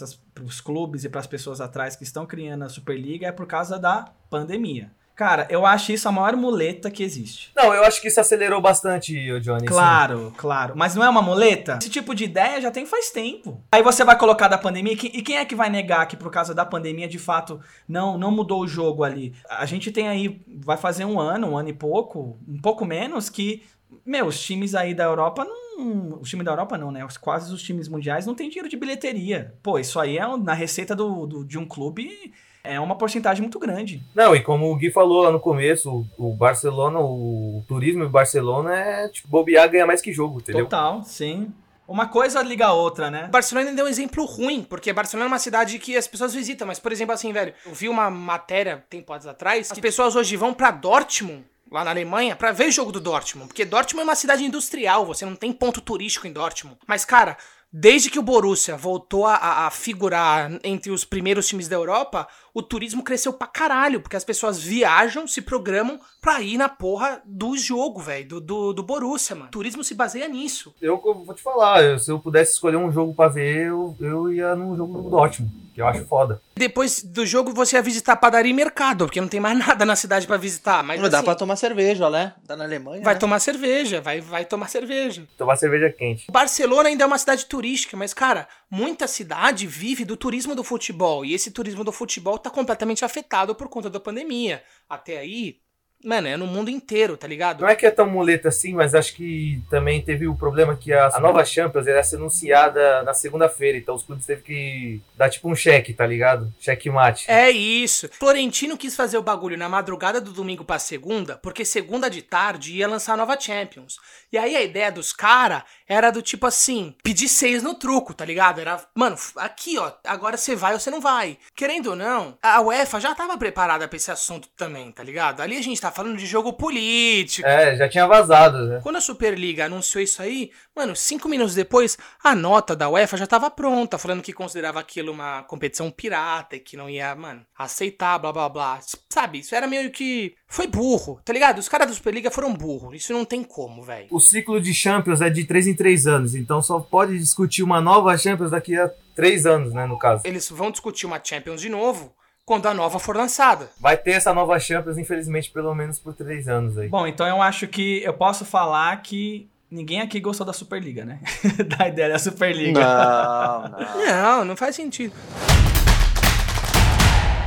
os 0.41 0.61
clubes 0.61 1.03
e 1.03 1.09
para 1.09 1.19
as 1.19 1.27
pessoas 1.27 1.59
atrás 1.59 1.97
que 1.97 2.05
estão 2.05 2.25
criando 2.25 2.63
a 2.63 2.69
Superliga 2.69 3.27
é 3.27 3.33
por 3.33 3.45
causa 3.45 3.77
da 3.77 4.13
pandemia. 4.29 4.89
Cara, 5.13 5.45
eu 5.49 5.65
acho 5.65 5.91
isso 5.91 6.07
a 6.07 6.11
maior 6.13 6.37
muleta 6.37 6.89
que 6.89 7.03
existe. 7.03 7.51
Não, 7.53 7.73
eu 7.73 7.83
acho 7.83 8.01
que 8.01 8.07
isso 8.07 8.21
acelerou 8.21 8.61
bastante, 8.61 9.13
Johnny. 9.41 9.67
Claro, 9.67 10.29
sim. 10.29 10.33
claro. 10.37 10.73
Mas 10.77 10.95
não 10.95 11.03
é 11.03 11.09
uma 11.09 11.21
muleta? 11.21 11.77
Esse 11.81 11.89
tipo 11.89 12.15
de 12.15 12.23
ideia 12.23 12.61
já 12.61 12.71
tem 12.71 12.85
faz 12.85 13.11
tempo. 13.11 13.61
Aí 13.73 13.83
você 13.83 14.05
vai 14.05 14.17
colocar 14.17 14.47
da 14.47 14.57
pandemia, 14.57 14.93
e 14.93 15.21
quem 15.21 15.35
é 15.35 15.43
que 15.43 15.55
vai 15.55 15.69
negar 15.69 16.07
que 16.07 16.15
por 16.15 16.31
causa 16.31 16.55
da 16.55 16.65
pandemia, 16.65 17.09
de 17.09 17.19
fato, 17.19 17.59
não, 17.85 18.17
não 18.17 18.31
mudou 18.31 18.61
o 18.61 18.67
jogo 18.67 19.03
ali? 19.03 19.35
A 19.49 19.65
gente 19.65 19.91
tem 19.91 20.07
aí, 20.07 20.41
vai 20.47 20.77
fazer 20.77 21.03
um 21.03 21.19
ano, 21.19 21.47
um 21.47 21.57
ano 21.57 21.67
e 21.67 21.73
pouco, 21.73 22.39
um 22.47 22.61
pouco 22.61 22.85
menos, 22.85 23.29
que, 23.29 23.63
meu, 24.05 24.27
os 24.27 24.39
times 24.39 24.75
aí 24.75 24.93
da 24.93 25.03
Europa 25.03 25.45
não. 25.45 26.19
Os 26.19 26.29
times 26.29 26.45
da 26.45 26.51
Europa 26.51 26.77
não, 26.77 26.91
né? 26.91 27.05
Quase 27.21 27.53
os 27.53 27.61
times 27.61 27.87
mundiais 27.87 28.25
não 28.25 28.35
tem 28.35 28.49
dinheiro 28.49 28.69
de 28.69 28.77
bilheteria. 28.77 29.55
Pô, 29.63 29.79
isso 29.79 29.99
aí 29.99 30.17
é 30.17 30.37
na 30.37 30.53
receita 30.53 30.95
do, 30.95 31.25
do 31.25 31.45
de 31.45 31.57
um 31.57 31.65
clube 31.65 32.33
é 32.63 32.79
uma 32.79 32.97
porcentagem 32.97 33.41
muito 33.41 33.57
grande. 33.57 34.03
Não, 34.13 34.35
e 34.35 34.41
como 34.41 34.71
o 34.71 34.75
Gui 34.75 34.91
falou 34.91 35.23
lá 35.23 35.31
no 35.31 35.39
começo, 35.39 36.05
o, 36.17 36.33
Barcelona, 36.33 36.99
o 36.99 37.63
turismo 37.67 38.03
em 38.03 38.09
Barcelona 38.09 38.75
é 38.75 39.07
tipo 39.07 39.27
bobear 39.27 39.69
ganha 39.69 39.85
mais 39.85 40.01
que 40.01 40.11
jogo, 40.11 40.39
entendeu? 40.39 40.65
Total, 40.65 41.03
sim. 41.03 41.51
Uma 41.87 42.07
coisa 42.07 42.43
liga 42.43 42.67
a 42.67 42.73
outra, 42.73 43.09
né? 43.09 43.27
Barcelona 43.31 43.71
deu 43.71 43.85
um 43.85 43.87
exemplo 43.87 44.23
ruim, 44.23 44.61
porque 44.61 44.93
Barcelona 44.93 45.25
é 45.25 45.31
uma 45.31 45.39
cidade 45.39 45.79
que 45.79 45.97
as 45.97 46.07
pessoas 46.07 46.35
visitam, 46.35 46.67
mas, 46.67 46.77
por 46.77 46.91
exemplo, 46.91 47.13
assim, 47.13 47.33
velho, 47.33 47.51
eu 47.65 47.73
vi 47.73 47.89
uma 47.89 48.11
matéria 48.11 48.83
tempos 48.87 49.25
atrás, 49.25 49.71
as 49.71 49.79
pessoas 49.79 50.15
hoje 50.15 50.35
vão 50.35 50.53
para 50.53 50.69
Dortmund 50.69 51.43
lá 51.71 51.83
na 51.83 51.91
Alemanha 51.91 52.35
para 52.35 52.51
ver 52.51 52.67
o 52.67 52.71
jogo 52.71 52.91
do 52.91 52.99
Dortmund, 52.99 53.47
porque 53.47 53.65
Dortmund 53.65 54.01
é 54.01 54.09
uma 54.09 54.15
cidade 54.15 54.43
industrial, 54.43 55.05
você 55.05 55.25
não 55.25 55.35
tem 55.35 55.53
ponto 55.53 55.81
turístico 55.81 56.27
em 56.27 56.33
Dortmund. 56.33 56.77
Mas 56.87 57.05
cara, 57.05 57.37
Desde 57.71 58.09
que 58.09 58.17
o 58.17 58.23
Borussia 58.23 58.75
voltou 58.75 59.27
a, 59.27 59.67
a, 59.67 59.69
figurar 59.69 60.59
entre 60.63 60.91
os 60.91 61.05
primeiros 61.05 61.47
times 61.47 61.67
da 61.67 61.75
Europa, 61.75 62.27
o 62.53 62.61
turismo 62.61 63.03
cresceu 63.03 63.33
pra 63.33 63.47
caralho, 63.47 64.01
porque 64.01 64.15
as 64.15 64.23
pessoas 64.23 64.59
viajam, 64.59 65.27
se 65.27 65.41
programam 65.41 65.99
pra 66.21 66.41
ir 66.41 66.57
na 66.57 66.69
porra 66.69 67.21
do 67.25 67.57
jogo, 67.57 67.99
velho, 67.99 68.27
do, 68.27 68.41
do, 68.41 68.73
do, 68.73 68.83
Borussia, 68.83 69.35
mano. 69.35 69.47
O 69.47 69.51
turismo 69.51 69.83
se 69.83 69.93
baseia 69.93 70.27
nisso. 70.27 70.73
Eu 70.81 70.99
vou 70.99 71.33
te 71.33 71.41
falar, 71.41 71.99
se 71.99 72.11
eu 72.11 72.19
pudesse 72.19 72.53
escolher 72.53 72.77
um 72.77 72.91
jogo 72.91 73.13
pra 73.13 73.27
ver, 73.27 73.67
eu, 73.67 73.95
eu 73.99 74.33
ia 74.33 74.55
no 74.55 74.75
jogo 74.75 75.01
do 75.01 75.09
Dortmund, 75.09 75.51
que 75.73 75.81
eu 75.81 75.87
acho 75.87 76.05
foda. 76.05 76.41
Depois 76.55 77.01
do 77.01 77.25
jogo 77.25 77.53
você 77.53 77.77
ia 77.77 77.81
visitar 77.81 78.17
padaria 78.17 78.51
e 78.51 78.53
mercado, 78.53 79.05
porque 79.05 79.21
não 79.21 79.27
tem 79.29 79.39
mais 79.39 79.57
nada 79.65 79.85
na 79.85 79.95
cidade 79.95 80.27
para 80.27 80.35
visitar. 80.35 80.83
Mas 80.83 80.99
não 80.99 81.09
dá 81.09 81.19
assim, 81.19 81.25
pra 81.25 81.35
tomar 81.35 81.55
cerveja, 81.55 82.09
né? 82.09 82.33
Tá 82.45 82.55
na 82.55 82.65
Alemanha. 82.65 83.01
Vai 83.01 83.13
né? 83.13 83.19
tomar 83.19 83.39
cerveja, 83.39 84.01
vai, 84.01 84.19
vai 84.19 84.43
tomar 84.43 84.67
cerveja. 84.67 85.23
Tomar 85.37 85.55
cerveja 85.55 85.89
quente. 85.89 86.29
Barcelona 86.29 86.89
ainda 86.89 87.03
é 87.05 87.07
uma 87.07 87.17
cidade 87.17 87.45
turística, 87.45 87.95
mas, 87.95 88.13
cara, 88.13 88.47
muita 88.69 89.07
cidade 89.07 89.65
vive 89.65 90.03
do 90.03 90.17
turismo 90.17 90.53
do 90.53 90.63
futebol. 90.63 91.23
E 91.23 91.33
esse 91.33 91.51
turismo 91.51 91.83
do 91.83 91.91
futebol 91.91 92.37
tá 92.39 92.49
completamente 92.49 93.05
afetado 93.05 93.53
por 93.53 93.69
conta 93.69 93.89
da 93.89 93.99
pandemia. 93.99 94.63
Até 94.89 95.17
aí, 95.17 95.59
Mano, 96.03 96.29
é 96.29 96.37
no 96.37 96.47
mundo 96.47 96.69
inteiro, 96.69 97.17
tá 97.17 97.27
ligado? 97.27 97.59
Não 97.59 97.67
é 97.67 97.75
que 97.75 97.85
é 97.85 97.91
tão 97.91 98.09
muleta 98.09 98.47
assim, 98.47 98.73
mas 98.73 98.95
acho 98.95 99.13
que 99.13 99.61
também 99.69 100.01
teve 100.01 100.29
o 100.29 100.35
problema 100.35 100.73
que 100.73 100.93
a, 100.93 101.07
a 101.07 101.19
nova 101.19 101.43
Champions 101.43 101.87
ia 101.87 102.01
ser 102.01 102.15
anunciada 102.15 103.03
na 103.03 103.13
segunda-feira, 103.13 103.77
então 103.77 103.95
os 103.95 104.03
clubes 104.03 104.25
teve 104.25 104.41
que 104.41 105.01
dar 105.17 105.29
tipo 105.29 105.49
um 105.49 105.55
cheque, 105.55 105.93
tá 105.93 106.07
ligado? 106.07 106.53
Cheque 106.57 106.89
mate. 106.89 107.29
É 107.29 107.49
isso. 107.49 108.07
Florentino 108.13 108.77
quis 108.77 108.95
fazer 108.95 109.17
o 109.17 109.21
bagulho 109.21 109.57
na 109.57 109.67
madrugada 109.67 110.21
do 110.21 110.31
domingo 110.31 110.63
pra 110.63 110.79
segunda, 110.79 111.35
porque 111.35 111.65
segunda 111.65 112.09
de 112.09 112.21
tarde 112.21 112.77
ia 112.77 112.87
lançar 112.87 113.15
a 113.15 113.17
nova 113.17 113.37
Champions. 113.37 113.97
E 114.31 114.37
aí 114.37 114.55
a 114.55 114.63
ideia 114.63 114.89
dos 114.89 115.11
caras 115.11 115.63
era 115.89 116.11
do 116.11 116.21
tipo 116.21 116.45
assim, 116.45 116.95
pedir 117.03 117.27
seis 117.27 117.61
no 117.61 117.75
truco, 117.75 118.13
tá 118.13 118.23
ligado? 118.23 118.61
Era, 118.61 118.81
mano, 118.95 119.17
aqui 119.35 119.77
ó, 119.77 119.91
agora 120.05 120.37
você 120.37 120.55
vai 120.55 120.73
ou 120.73 120.79
você 120.79 120.89
não 120.89 121.01
vai. 121.01 121.37
Querendo 121.53 121.87
ou 121.87 121.95
não, 121.95 122.37
a 122.41 122.61
UEFA 122.61 123.01
já 123.01 123.13
tava 123.13 123.37
preparada 123.37 123.85
pra 123.85 123.97
esse 123.97 124.11
assunto 124.11 124.47
também, 124.55 124.91
tá 124.93 125.03
ligado? 125.03 125.41
Ali 125.41 125.57
a 125.57 125.61
gente 125.61 125.81
tá 125.81 125.89
tá 125.89 125.91
falando 125.91 126.17
de 126.17 126.25
jogo 126.25 126.53
político. 126.53 127.47
É, 127.47 127.75
já 127.75 127.89
tinha 127.89 128.07
vazado, 128.07 128.65
né? 128.65 128.79
Quando 128.81 128.95
a 128.95 129.01
Superliga 129.01 129.65
anunciou 129.65 130.01
isso 130.01 130.21
aí, 130.21 130.51
mano, 130.75 130.95
cinco 130.95 131.27
minutos 131.27 131.55
depois, 131.55 131.97
a 132.23 132.33
nota 132.33 132.75
da 132.75 132.89
UEFA 132.89 133.17
já 133.17 133.27
tava 133.27 133.49
pronta, 133.49 133.97
falando 133.97 134.21
que 134.21 134.31
considerava 134.31 134.79
aquilo 134.79 135.11
uma 135.11 135.43
competição 135.43 135.91
pirata 135.91 136.55
e 136.55 136.59
que 136.59 136.77
não 136.77 136.89
ia, 136.89 137.13
mano, 137.15 137.45
aceitar, 137.57 138.17
blá 138.19 138.31
blá 138.31 138.47
blá. 138.47 138.79
Sabe, 139.11 139.39
isso 139.39 139.55
era 139.55 139.67
meio 139.67 139.91
que. 139.91 140.35
Foi 140.47 140.67
burro, 140.67 141.19
tá 141.23 141.33
ligado? 141.33 141.59
Os 141.59 141.69
caras 141.69 141.87
da 141.87 141.93
Superliga 141.93 142.31
foram 142.31 142.53
burro. 142.53 142.93
Isso 142.93 143.13
não 143.13 143.25
tem 143.25 143.43
como, 143.43 143.83
velho. 143.83 144.07
O 144.11 144.19
ciclo 144.19 144.59
de 144.59 144.73
Champions 144.73 145.21
é 145.21 145.29
de 145.29 145.45
três 145.45 145.67
em 145.67 145.75
três 145.79 146.05
anos, 146.05 146.35
então 146.35 146.61
só 146.61 146.77
pode 146.77 147.17
discutir 147.17 147.63
uma 147.63 147.79
nova 147.79 148.17
Champions 148.17 148.51
daqui 148.51 148.77
a 148.77 148.91
três 149.15 149.45
anos, 149.45 149.73
né, 149.73 149.85
no 149.85 149.97
caso. 149.97 150.23
Eles 150.25 150.49
vão 150.49 150.69
discutir 150.69 151.05
uma 151.05 151.21
Champions 151.23 151.61
de 151.61 151.69
novo 151.69 152.13
quando 152.45 152.65
a 152.67 152.73
nova 152.73 152.99
for 152.99 153.15
lançada. 153.15 153.69
Vai 153.79 153.95
ter 153.95 154.11
essa 154.11 154.33
nova 154.33 154.59
Champions, 154.59 154.97
infelizmente, 154.97 155.49
pelo 155.49 155.73
menos 155.73 155.97
por 155.97 156.13
três 156.13 156.49
anos 156.49 156.77
aí. 156.77 156.89
Bom, 156.89 157.07
então 157.07 157.25
eu 157.25 157.41
acho 157.41 157.65
que 157.65 158.03
eu 158.03 158.13
posso 158.13 158.43
falar 158.43 159.01
que 159.01 159.49
ninguém 159.71 160.01
aqui 160.01 160.19
gostou 160.19 160.45
da 160.45 160.51
Superliga, 160.51 161.05
né? 161.05 161.21
da 161.77 161.87
ideia 161.87 162.09
da 162.09 162.19
Superliga. 162.19 162.81
Não, 162.81 163.69
não. 163.69 163.79
não, 164.05 164.45
não 164.45 164.57
faz 164.57 164.75
sentido. 164.75 165.13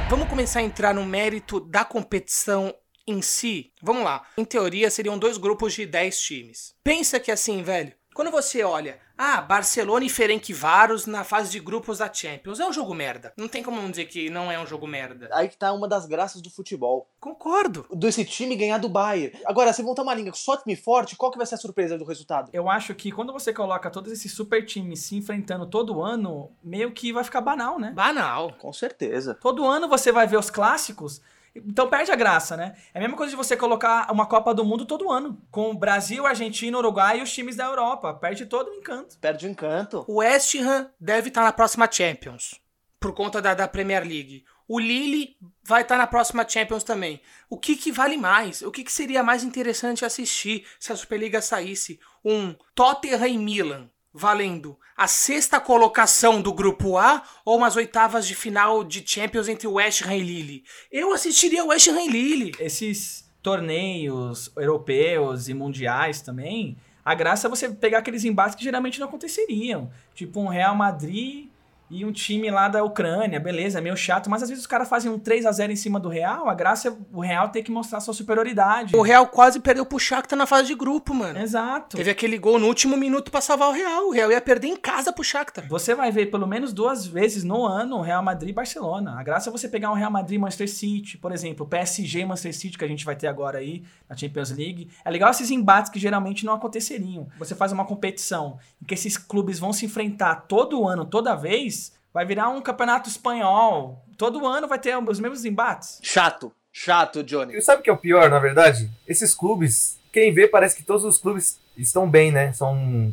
Vamos 0.08 0.26
começar 0.26 0.60
a 0.60 0.62
entrar 0.62 0.94
no 0.94 1.04
mérito 1.04 1.60
da 1.60 1.84
competição 1.84 2.74
em 3.06 3.20
si? 3.20 3.72
Vamos 3.82 4.04
lá. 4.04 4.22
Em 4.38 4.44
teoria, 4.44 4.90
seriam 4.90 5.18
dois 5.18 5.36
grupos 5.36 5.74
de 5.74 5.84
10 5.84 6.18
times. 6.18 6.74
Pensa 6.82 7.20
que 7.20 7.30
assim, 7.30 7.62
velho, 7.62 7.92
quando 8.14 8.30
você 8.30 8.62
olha 8.62 8.98
ah, 9.16 9.40
Barcelona 9.40 10.04
e 10.04 10.08
Ferencváros 10.08 11.06
na 11.06 11.22
fase 11.22 11.50
de 11.50 11.60
grupos 11.60 11.98
da 11.98 12.12
Champions. 12.12 12.58
É 12.58 12.66
um 12.66 12.72
jogo 12.72 12.92
merda. 12.92 13.32
Não 13.36 13.46
tem 13.46 13.62
como 13.62 13.80
não 13.80 13.88
dizer 13.88 14.06
que 14.06 14.28
não 14.28 14.50
é 14.50 14.58
um 14.58 14.66
jogo 14.66 14.84
merda. 14.86 15.28
Aí 15.32 15.48
que 15.48 15.56
tá 15.56 15.72
uma 15.72 15.86
das 15.86 16.06
graças 16.06 16.42
do 16.42 16.50
futebol. 16.50 17.08
Concordo. 17.20 17.86
Desse 17.94 18.24
time 18.24 18.56
ganhar 18.56 18.78
do 18.78 18.88
Bayern. 18.88 19.38
Agora, 19.44 19.72
se 19.72 19.82
montar 19.82 20.02
uma 20.02 20.14
linha 20.14 20.32
só 20.34 20.56
time 20.56 20.74
forte, 20.74 21.14
qual 21.14 21.30
que 21.30 21.38
vai 21.38 21.46
ser 21.46 21.54
a 21.54 21.58
surpresa 21.58 21.96
do 21.96 22.04
resultado? 22.04 22.50
Eu 22.52 22.68
acho 22.68 22.94
que 22.96 23.12
quando 23.12 23.32
você 23.32 23.52
coloca 23.52 23.90
todos 23.90 24.10
esses 24.10 24.32
super 24.32 24.64
times 24.64 25.00
se 25.00 25.14
enfrentando 25.14 25.66
todo 25.66 26.02
ano, 26.02 26.50
meio 26.62 26.90
que 26.90 27.12
vai 27.12 27.22
ficar 27.22 27.40
banal, 27.40 27.78
né? 27.78 27.92
Banal. 27.92 28.54
Com 28.58 28.72
certeza. 28.72 29.38
Todo 29.40 29.64
ano 29.64 29.88
você 29.88 30.10
vai 30.10 30.26
ver 30.26 30.38
os 30.38 30.50
clássicos 30.50 31.20
então 31.54 31.88
perde 31.88 32.10
a 32.10 32.16
graça, 32.16 32.56
né? 32.56 32.74
É 32.94 32.98
a 32.98 33.02
mesma 33.02 33.16
coisa 33.16 33.30
de 33.30 33.36
você 33.36 33.56
colocar 33.56 34.10
uma 34.10 34.26
Copa 34.26 34.54
do 34.54 34.64
Mundo 34.64 34.86
todo 34.86 35.10
ano. 35.10 35.40
Com 35.50 35.76
Brasil, 35.76 36.26
Argentina, 36.26 36.76
Uruguai 36.78 37.20
e 37.20 37.22
os 37.22 37.32
times 37.32 37.56
da 37.56 37.64
Europa. 37.64 38.14
Perde 38.14 38.46
todo 38.46 38.68
o 38.68 38.74
encanto. 38.74 39.18
Perde 39.18 39.46
o 39.46 39.50
encanto. 39.50 40.04
O 40.08 40.16
West 40.16 40.54
Ham 40.56 40.90
deve 40.98 41.28
estar 41.28 41.42
na 41.42 41.52
próxima 41.52 41.90
Champions. 41.90 42.60
Por 42.98 43.12
conta 43.14 43.42
da, 43.42 43.52
da 43.52 43.68
Premier 43.68 44.02
League. 44.02 44.44
O 44.66 44.78
Lille 44.78 45.36
vai 45.62 45.82
estar 45.82 45.98
na 45.98 46.06
próxima 46.06 46.48
Champions 46.48 46.84
também. 46.84 47.20
O 47.50 47.58
que, 47.58 47.76
que 47.76 47.92
vale 47.92 48.16
mais? 48.16 48.62
O 48.62 48.70
que, 48.70 48.82
que 48.82 48.92
seria 48.92 49.22
mais 49.22 49.44
interessante 49.44 50.04
assistir 50.04 50.66
se 50.80 50.92
a 50.92 50.96
Superliga 50.96 51.42
saísse? 51.42 52.00
Um 52.24 52.54
Tottenham 52.74 53.26
e 53.26 53.36
Milan 53.36 53.90
valendo 54.12 54.78
a 54.96 55.06
sexta 55.08 55.58
colocação 55.58 56.40
do 56.40 56.52
grupo 56.52 56.96
A 56.96 57.22
ou 57.44 57.56
umas 57.56 57.76
oitavas 57.76 58.26
de 58.26 58.34
final 58.34 58.84
de 58.84 59.02
Champions 59.06 59.48
entre 59.48 59.66
o 59.66 59.74
West 59.74 60.02
Ham 60.02 60.16
e 60.16 60.22
Lille. 60.22 60.64
Eu 60.90 61.12
assistiria 61.12 61.64
o 61.64 61.68
West 61.68 61.88
Ham 61.88 62.02
e 62.02 62.08
Lille. 62.08 62.52
Esses 62.60 63.28
torneios 63.42 64.52
europeus 64.56 65.48
e 65.48 65.54
mundiais 65.54 66.20
também, 66.20 66.76
a 67.04 67.14
graça 67.14 67.48
é 67.48 67.50
você 67.50 67.68
pegar 67.68 67.98
aqueles 67.98 68.24
embates 68.24 68.54
que 68.54 68.62
geralmente 68.62 69.00
não 69.00 69.08
aconteceriam. 69.08 69.90
Tipo 70.14 70.40
um 70.40 70.48
Real 70.48 70.76
Madrid 70.76 71.48
e 71.92 72.06
um 72.06 72.10
time 72.10 72.50
lá 72.50 72.68
da 72.68 72.82
Ucrânia, 72.82 73.38
beleza, 73.38 73.78
é 73.78 73.82
meio 73.82 73.96
chato, 73.96 74.30
mas 74.30 74.42
às 74.42 74.48
vezes 74.48 74.64
os 74.64 74.66
caras 74.66 74.88
fazem 74.88 75.10
um 75.10 75.18
3 75.18 75.44
a 75.44 75.52
0 75.52 75.72
em 75.72 75.76
cima 75.76 76.00
do 76.00 76.08
Real, 76.08 76.48
a 76.48 76.54
graça 76.54 76.88
é 76.88 76.92
o 77.12 77.20
Real 77.20 77.50
ter 77.50 77.62
que 77.62 77.70
mostrar 77.70 78.00
sua 78.00 78.14
superioridade. 78.14 78.96
O 78.96 79.02
Real 79.02 79.26
quase 79.26 79.60
perdeu 79.60 79.84
pro 79.84 79.98
Shakhtar 79.98 80.38
na 80.38 80.46
fase 80.46 80.68
de 80.68 80.74
grupo, 80.74 81.12
mano. 81.12 81.38
Exato. 81.38 81.96
Teve 81.96 82.10
aquele 82.10 82.38
gol 82.38 82.58
no 82.58 82.66
último 82.66 82.96
minuto 82.96 83.30
para 83.30 83.40
salvar 83.40 83.68
o 83.68 83.72
Real. 83.72 84.08
O 84.08 84.10
Real 84.10 84.30
ia 84.32 84.40
perder 84.40 84.68
em 84.68 84.76
casa 84.76 85.12
pro 85.12 85.22
Shakhtar. 85.22 85.68
Você 85.68 85.94
vai 85.94 86.10
ver 86.10 86.30
pelo 86.30 86.46
menos 86.46 86.72
duas 86.72 87.06
vezes 87.06 87.44
no 87.44 87.66
ano 87.66 87.98
o 87.98 88.00
Real 88.00 88.22
Madrid 88.22 88.50
e 88.50 88.54
Barcelona. 88.54 89.18
A 89.18 89.22
graça 89.22 89.50
é 89.50 89.52
você 89.52 89.68
pegar 89.68 89.90
um 89.90 89.94
Real 89.94 90.10
Madrid 90.10 90.40
Manchester 90.40 90.70
City, 90.70 91.18
por 91.18 91.30
exemplo, 91.32 91.66
o 91.66 91.68
PSG 91.68 92.24
Manchester 92.24 92.54
City 92.54 92.78
que 92.78 92.84
a 92.84 92.88
gente 92.88 93.04
vai 93.04 93.16
ter 93.16 93.26
agora 93.26 93.58
aí 93.58 93.82
na 94.08 94.16
Champions 94.16 94.50
League. 94.50 94.88
É 95.04 95.10
legal 95.10 95.30
esses 95.30 95.50
embates 95.50 95.90
que 95.90 95.98
geralmente 95.98 96.46
não 96.46 96.54
aconteceriam. 96.54 97.28
Você 97.38 97.54
faz 97.54 97.72
uma 97.72 97.84
competição 97.84 98.58
em 98.80 98.86
que 98.86 98.94
esses 98.94 99.16
clubes 99.16 99.58
vão 99.58 99.72
se 99.72 99.84
enfrentar 99.84 100.46
todo 100.48 100.86
ano, 100.86 101.04
toda 101.04 101.34
vez, 101.34 101.81
Vai 102.12 102.24
virar 102.24 102.48
um 102.48 102.60
campeonato 102.60 103.08
espanhol. 103.08 104.02
Todo 104.18 104.46
ano 104.46 104.68
vai 104.68 104.78
ter 104.78 104.96
os 104.96 105.18
mesmos 105.20 105.44
embates. 105.44 105.98
Chato. 106.02 106.52
Chato, 106.72 107.22
Johnny. 107.22 107.56
E 107.56 107.62
sabe 107.62 107.80
o 107.80 107.84
que 107.84 107.90
é 107.90 107.92
o 107.92 107.96
pior, 107.98 108.30
na 108.30 108.38
verdade? 108.38 108.90
Esses 109.06 109.34
clubes, 109.34 109.98
quem 110.12 110.32
vê 110.32 110.46
parece 110.48 110.76
que 110.76 110.82
todos 110.82 111.04
os 111.04 111.18
clubes 111.18 111.58
estão 111.76 112.08
bem, 112.08 112.30
né? 112.30 112.52
São 112.52 113.12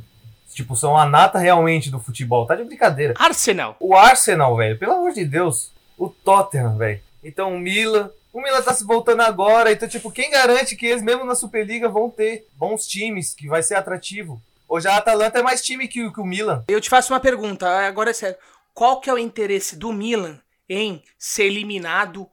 tipo, 0.54 0.76
são 0.76 0.98
a 0.98 1.06
nata 1.06 1.38
realmente 1.40 1.90
do 1.90 2.00
futebol. 2.00 2.46
Tá 2.46 2.56
de 2.56 2.64
brincadeira. 2.64 3.14
Arsenal. 3.18 3.76
O 3.80 3.96
Arsenal, 3.96 4.56
velho, 4.58 4.78
pelo 4.78 4.94
amor 4.94 5.12
de 5.14 5.24
Deus. 5.26 5.72
O 5.98 6.10
Tottenham, 6.10 6.78
velho. 6.78 7.02
Então 7.24 7.54
o 7.56 7.60
Milan. 7.60 8.10
O 8.32 8.42
Milan 8.42 8.62
tá 8.62 8.74
se 8.74 8.84
voltando 8.86 9.22
agora. 9.22 9.72
Então, 9.72 9.88
tipo, 9.90 10.12
quem 10.12 10.30
garante 10.30 10.76
que 10.76 10.86
eles, 10.86 11.02
mesmo 11.02 11.26
na 11.26 11.34
Superliga, 11.36 11.90
vão 11.90 12.10
ter 12.10 12.48
bons 12.56 12.86
times, 12.88 13.34
que 13.34 13.48
vai 13.48 13.64
ser 13.64 13.76
atrativo? 13.76 14.42
Hoje 14.68 14.88
a 14.88 14.98
Atalanta 14.98 15.40
é 15.40 15.42
mais 15.44 15.64
time 15.64 15.88
que, 15.88 16.06
o- 16.06 16.14
que 16.14 16.22
o 16.22 16.26
Milan. 16.26 16.64
Eu 16.68 16.80
te 16.80 16.90
faço 16.90 17.12
uma 17.12 17.20
pergunta, 17.20 17.68
agora 17.88 18.12
é 18.12 18.14
sério. 18.14 18.38
Qual 18.80 19.02
que 19.02 19.10
é 19.10 19.14
o 19.14 19.18
interesse 19.18 19.76
do 19.76 19.92
Milan 19.92 20.40
em 20.70 21.04
ser 21.18 21.48
eliminado 21.48 22.30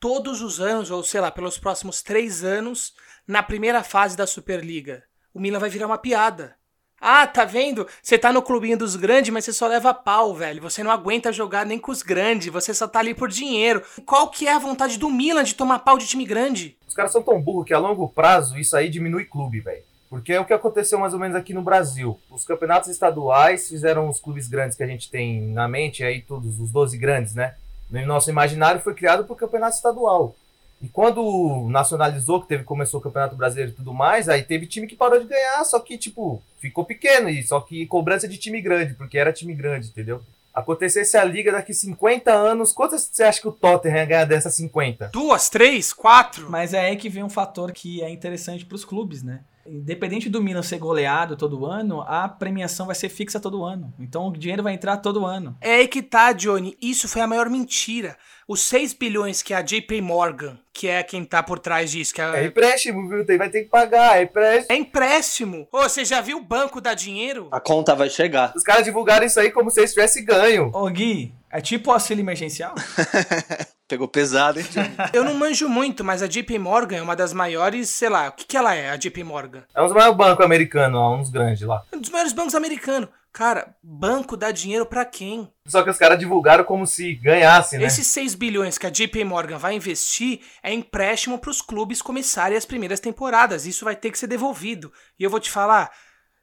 todos 0.00 0.40
os 0.40 0.58
anos, 0.58 0.90
ou 0.90 1.04
sei 1.04 1.20
lá, 1.20 1.30
pelos 1.30 1.58
próximos 1.58 2.00
três 2.00 2.42
anos, 2.42 2.94
na 3.28 3.42
primeira 3.42 3.84
fase 3.84 4.16
da 4.16 4.26
Superliga? 4.26 5.04
O 5.34 5.38
Milan 5.38 5.58
vai 5.58 5.68
virar 5.68 5.86
uma 5.86 5.98
piada. 5.98 6.56
Ah, 6.98 7.26
tá 7.26 7.44
vendo? 7.44 7.86
Você 8.02 8.16
tá 8.16 8.32
no 8.32 8.40
clubinho 8.40 8.78
dos 8.78 8.96
grandes, 8.96 9.30
mas 9.30 9.44
você 9.44 9.52
só 9.52 9.66
leva 9.66 9.92
pau, 9.92 10.34
velho. 10.34 10.62
Você 10.62 10.82
não 10.82 10.90
aguenta 10.90 11.34
jogar 11.34 11.66
nem 11.66 11.78
com 11.78 11.92
os 11.92 12.02
grandes, 12.02 12.50
você 12.50 12.72
só 12.72 12.88
tá 12.88 13.00
ali 13.00 13.12
por 13.12 13.28
dinheiro. 13.28 13.82
Qual 14.06 14.30
que 14.30 14.48
é 14.48 14.54
a 14.54 14.58
vontade 14.58 14.98
do 14.98 15.10
Milan 15.10 15.44
de 15.44 15.54
tomar 15.54 15.80
pau 15.80 15.98
de 15.98 16.06
time 16.06 16.24
grande? 16.24 16.78
Os 16.88 16.94
caras 16.94 17.12
são 17.12 17.22
tão 17.22 17.38
burros 17.42 17.66
que 17.66 17.74
a 17.74 17.78
longo 17.78 18.08
prazo 18.08 18.58
isso 18.58 18.74
aí 18.74 18.88
diminui 18.88 19.26
clube, 19.26 19.60
velho. 19.60 19.89
Porque 20.10 20.32
é 20.32 20.40
o 20.40 20.44
que 20.44 20.52
aconteceu 20.52 20.98
mais 20.98 21.14
ou 21.14 21.20
menos 21.20 21.36
aqui 21.36 21.54
no 21.54 21.62
Brasil. 21.62 22.18
Os 22.28 22.44
campeonatos 22.44 22.90
estaduais 22.90 23.68
fizeram 23.68 24.08
os 24.08 24.18
clubes 24.18 24.48
grandes 24.48 24.76
que 24.76 24.82
a 24.82 24.86
gente 24.86 25.08
tem 25.08 25.40
na 25.40 25.68
mente, 25.68 26.02
aí 26.02 26.20
todos 26.20 26.58
os 26.58 26.72
12 26.72 26.98
grandes, 26.98 27.36
né? 27.36 27.54
No 27.88 28.04
nosso 28.04 28.28
imaginário 28.28 28.80
foi 28.80 28.92
criado 28.92 29.24
por 29.24 29.36
campeonato 29.36 29.76
estadual. 29.76 30.34
E 30.82 30.88
quando 30.88 31.68
nacionalizou, 31.68 32.40
que 32.40 32.48
teve, 32.48 32.64
começou 32.64 33.00
o 33.00 33.02
Campeonato 33.02 33.36
Brasileiro 33.36 33.70
e 33.70 33.74
tudo 33.74 33.92
mais, 33.92 34.28
aí 34.28 34.42
teve 34.42 34.66
time 34.66 34.86
que 34.86 34.96
parou 34.96 35.20
de 35.20 35.26
ganhar, 35.26 35.62
só 35.64 35.78
que, 35.78 35.98
tipo, 35.98 36.42
ficou 36.58 36.84
pequeno, 36.84 37.28
e 37.28 37.42
só 37.42 37.60
que 37.60 37.86
cobrança 37.86 38.26
de 38.26 38.38
time 38.38 38.62
grande, 38.62 38.94
porque 38.94 39.18
era 39.18 39.32
time 39.32 39.52
grande, 39.52 39.88
entendeu? 39.88 40.22
Acontecesse 40.54 41.18
a 41.18 41.24
liga 41.24 41.52
daqui 41.52 41.74
50 41.74 42.32
anos, 42.32 42.72
quantas 42.72 43.08
você 43.12 43.22
acha 43.22 43.40
que 43.40 43.48
o 43.48 43.52
Tottenham 43.52 43.98
ia 43.98 44.04
ganhar 44.06 44.24
dessas 44.24 44.54
50? 44.54 45.10
Duas, 45.12 45.50
três, 45.50 45.92
quatro? 45.92 46.50
Mas 46.50 46.72
é 46.72 46.80
aí 46.80 46.96
que 46.96 47.10
vem 47.10 47.22
um 47.22 47.30
fator 47.30 47.72
que 47.72 48.02
é 48.02 48.08
interessante 48.08 48.64
pros 48.64 48.84
clubes, 48.84 49.22
né? 49.22 49.40
Independente 49.66 50.28
do 50.28 50.42
Milan 50.42 50.62
ser 50.62 50.78
goleado 50.78 51.36
todo 51.36 51.66
ano, 51.66 52.02
a 52.02 52.28
premiação 52.28 52.86
vai 52.86 52.94
ser 52.94 53.08
fixa 53.08 53.38
todo 53.38 53.64
ano. 53.64 53.92
Então 53.98 54.28
o 54.28 54.32
dinheiro 54.32 54.62
vai 54.62 54.72
entrar 54.72 54.96
todo 54.96 55.26
ano. 55.26 55.56
É 55.60 55.74
aí 55.76 55.88
que 55.88 56.02
tá, 56.02 56.32
Johnny. 56.32 56.76
Isso 56.80 57.08
foi 57.08 57.20
a 57.22 57.26
maior 57.26 57.48
mentira. 57.50 58.16
Os 58.48 58.62
6 58.62 58.94
bilhões 58.94 59.42
que 59.42 59.54
a 59.54 59.62
JP 59.62 60.00
Morgan, 60.00 60.58
que 60.72 60.88
é 60.88 61.02
quem 61.02 61.24
tá 61.24 61.42
por 61.42 61.58
trás 61.58 61.90
disso, 61.90 62.12
que 62.12 62.20
É 62.20 62.42
é, 62.42 62.46
empréstimo, 62.46 63.08
viu? 63.08 63.24
Vai 63.38 63.48
ter 63.48 63.62
que 63.62 63.68
pagar, 63.70 64.18
é 64.18 64.22
empréstimo. 64.22 64.66
é 64.72 64.76
empréstimo. 64.76 65.68
Ô, 65.70 65.82
você 65.82 66.04
já 66.04 66.20
viu 66.20 66.38
o 66.38 66.44
banco 66.44 66.80
dar 66.80 66.94
dinheiro? 66.94 67.48
A 67.52 67.60
conta 67.60 67.94
vai 67.94 68.10
chegar. 68.10 68.52
Os 68.56 68.62
caras 68.64 68.84
divulgaram 68.84 69.24
isso 69.24 69.38
aí 69.38 69.50
como 69.50 69.70
se 69.70 69.80
eles 69.80 69.92
tivessem 69.92 70.24
ganho. 70.24 70.70
Ô 70.74 70.88
Gui, 70.88 71.32
é 71.50 71.60
tipo 71.60 71.92
auxílio 71.92 72.22
emergencial? 72.22 72.74
Pegou 73.90 74.06
pesado, 74.06 74.60
hein? 74.60 74.66
Eu 75.12 75.24
não 75.24 75.34
manjo 75.34 75.68
muito, 75.68 76.04
mas 76.04 76.22
a 76.22 76.28
JP 76.28 76.60
Morgan 76.60 76.98
é 76.98 77.02
uma 77.02 77.16
das 77.16 77.32
maiores, 77.32 77.88
sei 77.88 78.08
lá, 78.08 78.28
o 78.28 78.32
que, 78.32 78.46
que 78.46 78.56
ela 78.56 78.72
é, 78.72 78.88
a 78.88 78.96
JP 78.96 79.24
Morgan? 79.24 79.64
É 79.74 79.82
um 79.82 79.86
dos 79.86 79.92
maiores 79.92 80.16
bancos 80.16 80.44
americanos, 80.44 81.20
uns 81.20 81.28
grandes 81.28 81.62
lá. 81.62 81.82
Um 81.92 81.98
dos 81.98 82.08
maiores 82.08 82.32
bancos 82.32 82.54
americanos. 82.54 83.08
Cara, 83.32 83.74
banco 83.82 84.36
dá 84.36 84.52
dinheiro 84.52 84.86
pra 84.86 85.04
quem? 85.04 85.52
Só 85.66 85.82
que 85.82 85.90
os 85.90 85.98
caras 85.98 86.20
divulgaram 86.20 86.62
como 86.62 86.86
se 86.86 87.14
ganhasse, 87.14 87.78
né? 87.78 87.84
Esses 87.84 88.06
6 88.06 88.36
bilhões 88.36 88.78
que 88.78 88.86
a 88.86 88.90
JP 88.90 89.24
Morgan 89.24 89.58
vai 89.58 89.74
investir 89.74 90.40
é 90.62 90.72
empréstimo 90.72 91.36
pros 91.40 91.60
clubes 91.60 92.00
começarem 92.00 92.56
as 92.56 92.64
primeiras 92.64 93.00
temporadas. 93.00 93.66
Isso 93.66 93.84
vai 93.84 93.96
ter 93.96 94.12
que 94.12 94.18
ser 94.18 94.28
devolvido. 94.28 94.92
E 95.18 95.24
eu 95.24 95.30
vou 95.30 95.40
te 95.40 95.50
falar, 95.50 95.90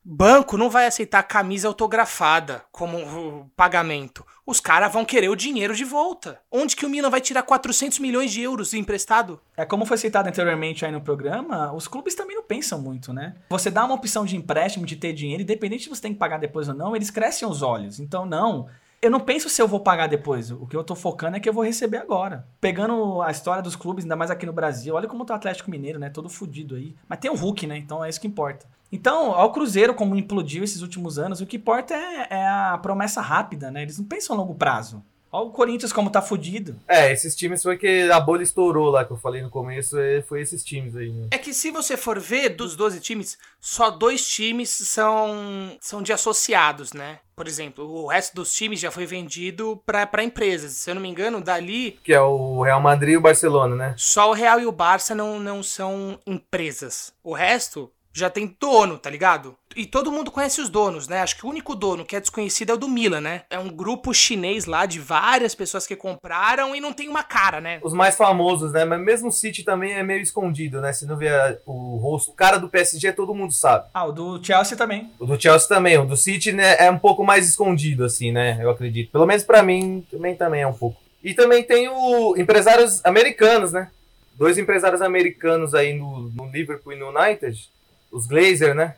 banco 0.10 0.58
não 0.58 0.70
vai 0.70 0.88
aceitar 0.88 1.22
camisa 1.24 1.68
autografada 1.68 2.64
como 2.72 3.52
pagamento. 3.58 4.26
Os 4.46 4.62
caras 4.62 4.94
vão 4.94 5.04
querer 5.04 5.28
o 5.28 5.36
dinheiro 5.36 5.76
de 5.76 5.84
volta. 5.84 6.40
Onde 6.50 6.78
que 6.78 6.86
o 6.86 6.90
Milan 6.90 7.10
vai 7.10 7.20
tirar 7.20 7.44
400 7.44 8.00
milhões 8.00 8.32
de 8.32 8.42
euros 8.42 8.74
emprestado? 8.74 9.42
É 9.58 9.66
como 9.66 9.86
foi 9.86 9.98
citado 9.98 10.30
anteriormente 10.30 10.86
aí 10.86 10.92
no 10.94 11.02
programa, 11.02 11.74
os 11.74 11.90
clubes 11.90 12.16
também 12.16 12.38
não 12.38 12.44
pensam 12.44 12.82
muito, 12.82 13.12
né? 13.12 13.36
Você 13.50 13.70
dá 13.70 13.84
uma 13.84 13.96
opção 13.96 14.24
de 14.24 14.38
empréstimo, 14.38 14.86
de 14.86 14.96
ter 14.96 15.12
dinheiro, 15.12 15.44
independente 15.44 15.84
se 15.84 15.90
você 15.90 16.04
tem 16.04 16.14
que 16.14 16.20
pagar 16.20 16.40
depois 16.40 16.70
ou 16.70 16.74
não, 16.74 16.96
eles 16.96 17.12
crescem 17.12 17.46
os 17.46 17.62
olhos. 17.62 18.00
Então, 18.00 18.26
não. 18.26 18.68
Eu 19.02 19.12
não 19.12 19.20
penso 19.20 19.50
se 19.50 19.62
eu 19.62 19.68
vou 19.68 19.82
pagar 19.82 20.08
depois. 20.08 20.50
O 20.50 20.66
que 20.66 20.76
eu 20.76 20.84
tô 20.84 20.96
focando 20.96 21.38
é 21.38 21.40
que 21.40 21.48
eu 21.48 21.54
vou 21.54 21.64
receber 21.64 21.98
agora. 21.98 22.48
Pegando 22.60 23.22
a 23.22 23.30
história 23.30 23.62
dos 23.62 23.76
clubes, 23.76 24.06
ainda 24.06 24.16
mais 24.16 24.32
aqui 24.32 24.46
no 24.46 24.54
Brasil, 24.54 24.96
olha 24.96 25.08
como 25.08 25.26
tá 25.26 25.34
o 25.34 25.38
Atlético 25.38 25.70
Mineiro, 25.70 26.00
né? 26.00 26.10
Todo 26.10 26.30
fudido 26.30 26.76
aí. 26.76 26.96
Mas 27.08 27.20
tem 27.20 27.30
o 27.30 27.36
Hulk, 27.36 27.68
né? 27.68 27.78
Então 27.78 28.04
é 28.04 28.10
isso 28.10 28.20
que 28.20 28.26
importa. 28.26 28.66
Então, 28.92 29.34
ao 29.34 29.52
Cruzeiro, 29.52 29.94
como 29.94 30.16
implodiu 30.16 30.64
esses 30.64 30.82
últimos 30.82 31.20
anos, 31.20 31.42
o 31.42 31.46
que 31.46 31.58
importa 31.58 31.94
é, 31.94 32.28
é 32.30 32.48
a 32.48 32.78
promessa 32.82 33.22
rápida, 33.22 33.70
né? 33.70 33.82
Eles 33.82 33.98
não 33.98 34.06
pensam 34.06 34.36
a 34.36 34.40
longo 34.40 34.56
prazo. 34.56 35.04
Olha 35.32 35.48
o 35.48 35.52
Corinthians 35.52 35.92
como 35.92 36.10
tá 36.10 36.22
fudido. 36.22 36.80
É, 36.88 37.12
esses 37.12 37.36
times 37.36 37.62
foi 37.62 37.78
que 37.78 38.10
a 38.10 38.20
bolha 38.20 38.44
estourou 38.44 38.90
lá, 38.90 39.04
que 39.04 39.12
eu 39.12 39.18
falei 39.18 39.42
no 39.42 39.50
começo, 39.50 39.98
é, 40.00 40.22
foi 40.22 40.42
esses 40.42 40.64
times 40.64 40.96
aí, 40.96 41.12
né? 41.12 41.28
É 41.32 41.38
que 41.38 41.54
se 41.54 41.70
você 41.70 41.98
for 41.98 42.20
ver 42.20 42.50
dos 42.50 42.76
12 42.76 43.00
times, 43.02 43.38
só 43.60 43.90
dois 43.90 44.26
times 44.26 44.70
são, 44.70 45.78
são 45.82 46.02
de 46.02 46.14
associados, 46.14 46.94
né? 46.94 47.20
Por 47.36 47.48
exemplo, 47.48 47.86
o 47.86 48.08
resto 48.08 48.36
dos 48.36 48.54
times 48.54 48.80
já 48.80 48.90
foi 48.90 49.06
vendido 49.06 49.82
para 49.86 50.24
empresas. 50.24 50.72
Se 50.72 50.90
eu 50.90 50.96
não 50.96 51.02
me 51.02 51.10
engano, 51.10 51.40
dali 51.40 52.00
Que 52.04 52.14
é 52.14 52.22
o 52.22 52.64
Real 52.64 52.82
Madrid 52.82 53.14
e 53.14 53.18
o 53.18 53.22
Barcelona, 53.22 53.76
né? 53.76 53.94
Só 53.96 54.32
o 54.32 54.34
Real 54.34 54.60
e 54.60 54.66
o 54.66 54.72
Barça 54.72 55.14
não, 55.14 55.40
não 55.40 55.62
são 55.62 56.18
empresas. 56.26 57.14
O 57.24 57.34
resto 57.34 57.92
já 58.18 58.30
tem 58.30 58.56
dono, 58.60 58.98
tá 58.98 59.10
ligado? 59.10 59.56
E 59.76 59.86
todo 59.86 60.12
mundo 60.12 60.32
conhece 60.32 60.60
os 60.60 60.70
donos, 60.70 61.08
né? 61.08 61.22
Acho 61.22 61.38
que 61.38 61.46
o 61.46 61.50
único 61.50 61.76
dono 61.76 62.04
que 62.04 62.16
é 62.16 62.20
desconhecido 62.20 62.72
é 62.72 62.74
o 62.74 62.78
do 62.78 62.88
Milan, 62.88 63.22
né? 63.22 63.44
É 63.48 63.60
um 63.60 63.70
grupo 63.70 64.12
chinês 64.12 64.66
lá 64.66 64.88
de 64.88 65.00
várias 65.00 65.54
pessoas 65.54 65.86
que 65.86 65.96
compraram 65.96 66.76
e 66.76 66.82
não 66.82 66.92
tem 66.92 67.08
uma 67.08 67.22
cara, 67.22 67.62
né? 67.62 67.80
Os 67.84 67.94
mais 67.94 68.16
famosos, 68.16 68.72
né? 68.72 68.84
Mas 68.86 69.00
mesmo 69.00 69.28
o 69.28 69.32
City 69.32 69.64
também 69.64 69.94
é 69.94 70.02
meio 70.02 70.22
escondido, 70.22 70.82
né? 70.82 70.92
Se 70.94 71.06
não 71.06 71.16
vê 71.16 71.30
o 71.66 71.98
rosto, 71.98 72.32
o 72.32 72.34
cara 72.34 72.58
do 72.58 72.68
PSG 72.68 73.14
todo 73.14 73.36
mundo 73.36 73.54
sabe. 73.54 73.88
Ah, 73.94 74.06
o 74.06 74.12
do 74.12 74.44
Chelsea 74.44 74.76
também. 74.76 75.12
O 75.20 75.26
do 75.28 75.40
Chelsea 75.40 75.68
também, 75.68 75.98
o 76.00 76.06
do 76.06 76.18
City 76.18 76.52
né, 76.52 76.76
é 76.80 76.90
um 76.90 76.98
pouco 76.98 77.24
mais 77.24 77.48
escondido, 77.48 78.04
assim, 78.04 78.32
né? 78.32 78.58
Eu 78.60 78.72
acredito. 78.72 79.12
Pelo 79.12 79.28
menos 79.28 79.44
pra 79.44 79.62
mim, 79.62 80.04
também, 80.10 80.36
também 80.36 80.62
é 80.62 80.68
um 80.68 80.74
pouco. 80.74 81.00
E 81.24 81.36
também 81.36 81.62
tem 81.62 81.88
o 81.88 82.36
empresários 82.36 83.06
americanos, 83.06 83.72
né? 83.72 83.92
Dois 84.34 84.58
empresários 84.58 85.02
americanos 85.02 85.76
aí 85.76 85.94
no, 85.94 86.30
no 86.30 86.50
Liverpool 86.50 86.94
e 86.94 86.96
no 86.96 87.10
United. 87.10 87.70
Os 88.12 88.26
Glazer, 88.28 88.74
né? 88.76 88.96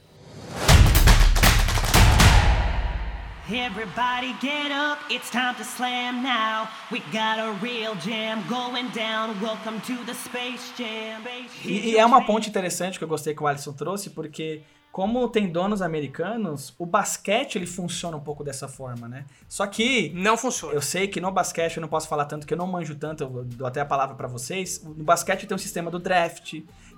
Everybody 3.51 4.35
get 4.39 4.71
up, 4.71 4.99
it's 5.11 5.31
time 5.31 5.55
to 5.55 5.63
slam 5.63 6.21
now. 6.21 6.67
We 6.91 6.99
got 7.11 7.39
a 7.39 7.51
real 7.59 7.95
jam 7.95 8.43
going 8.47 8.89
down. 8.93 9.41
Welcome 9.41 9.79
to 9.87 10.05
the 10.05 10.13
Space 10.13 10.71
Jam. 10.77 11.23
E, 11.65 11.91
e 11.91 11.97
é 11.97 12.05
uma 12.05 12.23
ponte 12.27 12.47
interessante 12.47 12.99
que 12.99 13.03
eu 13.03 13.07
gostei 13.07 13.33
que 13.33 13.41
o 13.41 13.47
Alisson 13.47 13.73
trouxe, 13.73 14.11
porque 14.11 14.61
como 14.91 15.27
tem 15.29 15.47
donos 15.51 15.81
americanos, 15.81 16.75
o 16.77 16.85
basquete 16.85 17.55
ele 17.55 17.65
funciona 17.65 18.15
um 18.17 18.19
pouco 18.19 18.43
dessa 18.43 18.67
forma, 18.67 19.07
né? 19.07 19.25
Só 19.47 19.65
que 19.65 20.11
Não 20.13 20.37
funciona. 20.37 20.75
eu 20.75 20.81
sei 20.81 21.07
que 21.07 21.19
no 21.19 21.31
basquete 21.31 21.77
eu 21.77 21.81
não 21.81 21.87
posso 21.89 22.07
falar 22.07 22.25
tanto, 22.25 22.45
que 22.45 22.53
eu 22.53 22.57
não 22.57 22.67
manjo 22.67 22.93
tanto, 22.95 23.23
eu 23.23 23.43
dou 23.45 23.65
até 23.67 23.81
a 23.81 23.85
palavra 23.85 24.15
pra 24.15 24.27
vocês. 24.27 24.79
No 24.83 25.03
basquete 25.03 25.47
tem 25.47 25.55
o 25.55 25.59
sistema 25.59 25.89
do 25.89 25.97
draft, 25.97 26.53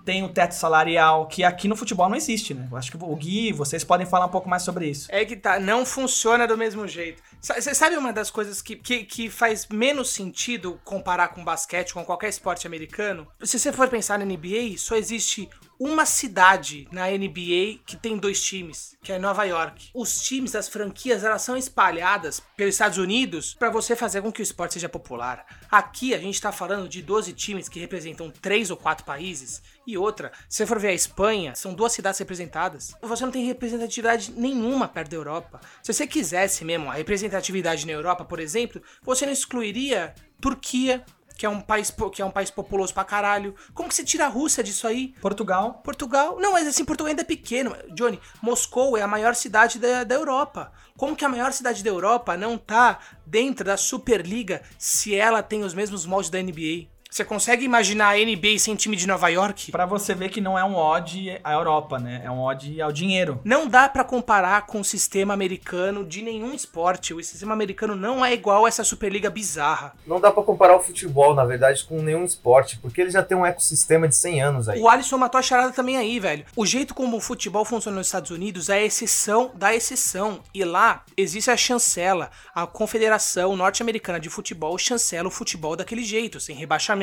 tem 0.06 0.24
o 0.24 0.30
teto 0.30 0.54
salarial, 0.54 1.28
que 1.28 1.44
aqui 1.44 1.68
no 1.68 1.76
futebol 1.76 2.10
não 2.10 2.16
existe, 2.16 2.54
né? 2.54 2.68
Eu 2.70 2.78
acho 2.78 2.92
que 2.92 2.98
o 2.98 3.16
Gui, 3.16 3.52
vocês 3.52 3.84
podem 3.84 4.06
falar 4.06 4.26
um 4.26 4.30
pouco 4.30 4.50
mais 4.50 4.64
sobre 4.64 4.88
isso. 4.88 5.08
É 5.12 5.24
que 5.26 5.36
tá, 5.36 5.60
não 5.60 5.86
funciona 5.86 6.48
do 6.48 6.58
mesmo 6.58 6.88
jeito. 6.88 7.22
Você 7.40 7.74
sabe 7.74 7.98
uma 7.98 8.14
das 8.14 8.30
coisas 8.30 8.62
que, 8.62 8.76
que, 8.76 9.04
que 9.04 9.30
faz 9.30 9.68
menos 9.68 10.12
sentido 10.12 10.80
comparar 10.84 11.30
com 11.30 11.44
basquete, 11.44 11.94
com 11.94 12.04
qualquer 12.06 12.30
esporte 12.30 12.68
americano? 12.68 13.28
Se 13.44 13.58
você 13.58 13.72
for 13.72 13.88
pensar 13.88 14.20
na 14.20 14.26
NBA, 14.26 14.78
só 14.78 14.96
existe 14.96 15.50
uma 15.84 16.06
cidade 16.06 16.88
na 16.92 17.08
NBA 17.08 17.80
que 17.88 17.98
tem 18.00 18.16
dois 18.16 18.40
times, 18.40 18.96
que 19.02 19.12
é 19.12 19.18
Nova 19.18 19.46
York. 19.46 19.90
Os 19.96 20.22
times 20.22 20.52
das 20.52 20.70
franquias, 20.70 21.24
elas 21.24 21.42
são 21.42 21.58
espalhadas 21.58 22.40
pelos 22.56 22.76
Estados 22.76 23.00
Unidos 23.00 23.56
para 23.56 23.72
você 23.72 23.96
fazer 23.96 24.22
com 24.22 24.32
que 24.32 24.42
o 24.42 24.44
esporte 24.44 24.76
seja 24.76 24.88
popular. 24.88 25.44
Aqui 25.72 26.14
a 26.14 26.20
gente 26.20 26.40
tá 26.40 26.52
falando 26.52 26.88
de 26.88 27.02
12 27.02 27.34
times 27.34 27.68
que 27.68 27.80
representam 27.80 28.30
três 28.30 28.70
ou 28.70 28.78
quatro 28.78 29.04
países. 29.04 29.60
E 29.88 29.98
outra, 29.98 30.32
se 30.48 30.68
for 30.68 30.78
ver 30.78 30.90
a 30.90 30.94
Espanha, 30.94 31.56
são 31.56 31.74
duas 31.74 31.94
cidades 31.94 32.20
representadas. 32.20 32.94
Você 33.02 33.26
não 33.26 33.32
tem 33.32 33.48
representatividade 33.48 34.34
nenhuma 34.34 34.88
perto 34.88 35.10
da 35.10 35.18
Europa. 35.18 35.62
Se 35.82 35.92
você 35.92 36.06
quisesse 36.06 36.64
mesmo 36.64 36.92
a 36.92 36.94
representatividade 36.94 37.88
na 37.88 37.94
Europa, 37.94 38.24
por 38.24 38.40
exemplo, 38.40 38.84
você 39.02 39.26
não 39.26 39.34
excluiria 39.34 40.14
Turquia, 40.40 41.04
que 41.42 41.46
é 41.48 41.50
um 41.50 41.60
país, 41.60 41.92
que 42.14 42.22
é 42.22 42.26
um 42.26 42.30
país 42.30 42.52
populoso 42.52 42.94
pra 42.94 43.04
caralho. 43.04 43.56
Como 43.74 43.90
que 43.90 43.96
você 43.96 44.04
tira 44.04 44.26
a 44.26 44.28
Rússia 44.28 44.64
disso 44.64 44.86
aí? 44.86 45.16
Portugal, 45.20 45.82
Portugal. 45.84 46.38
Não, 46.40 46.52
mas 46.52 46.68
assim, 46.68 46.86
Portugal 46.86 47.10
ainda 47.10 47.24
é 47.24 47.26
pequeno. 47.26 47.76
Johnny, 47.96 48.20
Moscou 48.44 48.96
é 48.96 49.02
a 49.02 49.08
maior 49.08 49.34
cidade 49.34 49.80
da, 49.80 50.04
da 50.04 50.14
Europa. 50.14 50.72
Como 50.96 51.16
que 51.16 51.26
a 51.26 51.30
maior 51.30 51.52
cidade 51.52 51.84
da 51.84 51.90
Europa 51.90 52.38
não 52.38 52.60
tá 52.60 53.00
dentro 53.26 53.66
da 53.66 53.76
Superliga 53.76 54.62
se 54.78 55.16
ela 55.16 55.42
tem 55.42 55.64
os 55.64 55.74
mesmos 55.74 56.06
moldes 56.06 56.30
da 56.30 56.40
NBA? 56.40 56.91
Você 57.12 57.26
consegue 57.26 57.66
imaginar 57.66 58.16
a 58.16 58.18
NBA 58.18 58.58
sem 58.58 58.74
time 58.74 58.96
de 58.96 59.06
Nova 59.06 59.28
York? 59.28 59.70
Pra 59.70 59.86
você 59.86 60.16
ver 60.16 60.30
que 60.30 60.40
não 60.40 60.58
é 60.58 60.64
um 60.64 60.78
ode 60.78 61.38
à 61.44 61.52
Europa, 61.52 62.00
né? 62.00 62.22
É 62.24 62.32
um 62.32 62.40
ode 62.40 62.82
ao 62.82 62.90
dinheiro. 62.90 63.42
Não 63.44 63.68
dá 63.68 63.90
pra 63.90 64.06
comparar 64.06 64.66
com 64.66 64.80
o 64.80 64.86
sistema 64.86 65.34
americano 65.34 66.06
de 66.06 66.22
nenhum 66.22 66.54
esporte. 66.54 67.14
O 67.14 67.22
sistema 67.22 67.52
americano 67.52 67.98
não 67.98 68.26
é 68.26 68.34
igual 68.34 68.64
a 68.64 68.70
essa 68.70 68.86
Superliga 68.86 69.30
bizarra. 69.30 69.94
Não 70.08 70.22
dá 70.22 70.32
pra 70.32 70.42
comparar 70.42 70.78
o 70.78 70.80
futebol, 70.80 71.36
na 71.36 71.44
verdade, 71.44 71.84
com 71.84 72.02
nenhum 72.02 72.24
esporte, 72.24 72.80
porque 72.80 73.02
ele 73.02 73.12
já 73.12 73.22
tem 73.22 73.38
um 73.38 73.46
ecossistema 73.46 74.08
de 74.08 74.16
100 74.16 74.42
anos 74.42 74.70
aí. 74.70 74.80
O 74.80 74.88
Alisson 74.88 75.18
matou 75.18 75.38
a 75.38 75.42
charada 75.42 75.74
também 75.74 75.98
aí, 75.98 76.18
velho. 76.18 76.46
O 76.56 76.66
jeito 76.66 76.96
como 76.96 77.18
o 77.18 77.20
futebol 77.20 77.66
funciona 77.66 77.98
nos 77.98 78.08
Estados 78.08 78.32
Unidos 78.32 78.70
é 78.70 78.76
a 78.76 78.84
exceção 78.84 79.52
da 79.54 79.76
exceção. 79.76 80.40
E 80.54 80.64
lá 80.64 81.04
existe 81.18 81.52
a 81.52 81.58
chancela, 81.58 82.32
a 82.56 82.66
Confederação 82.66 83.54
Norte-Americana 83.58 84.18
de 84.18 84.30
Futebol 84.30 84.78
chancela 84.78 85.28
o 85.28 85.32
futebol 85.32 85.76
daquele 85.76 86.06
jeito, 86.06 86.40
sem 86.40 86.56
rebaixamento, 86.56 87.01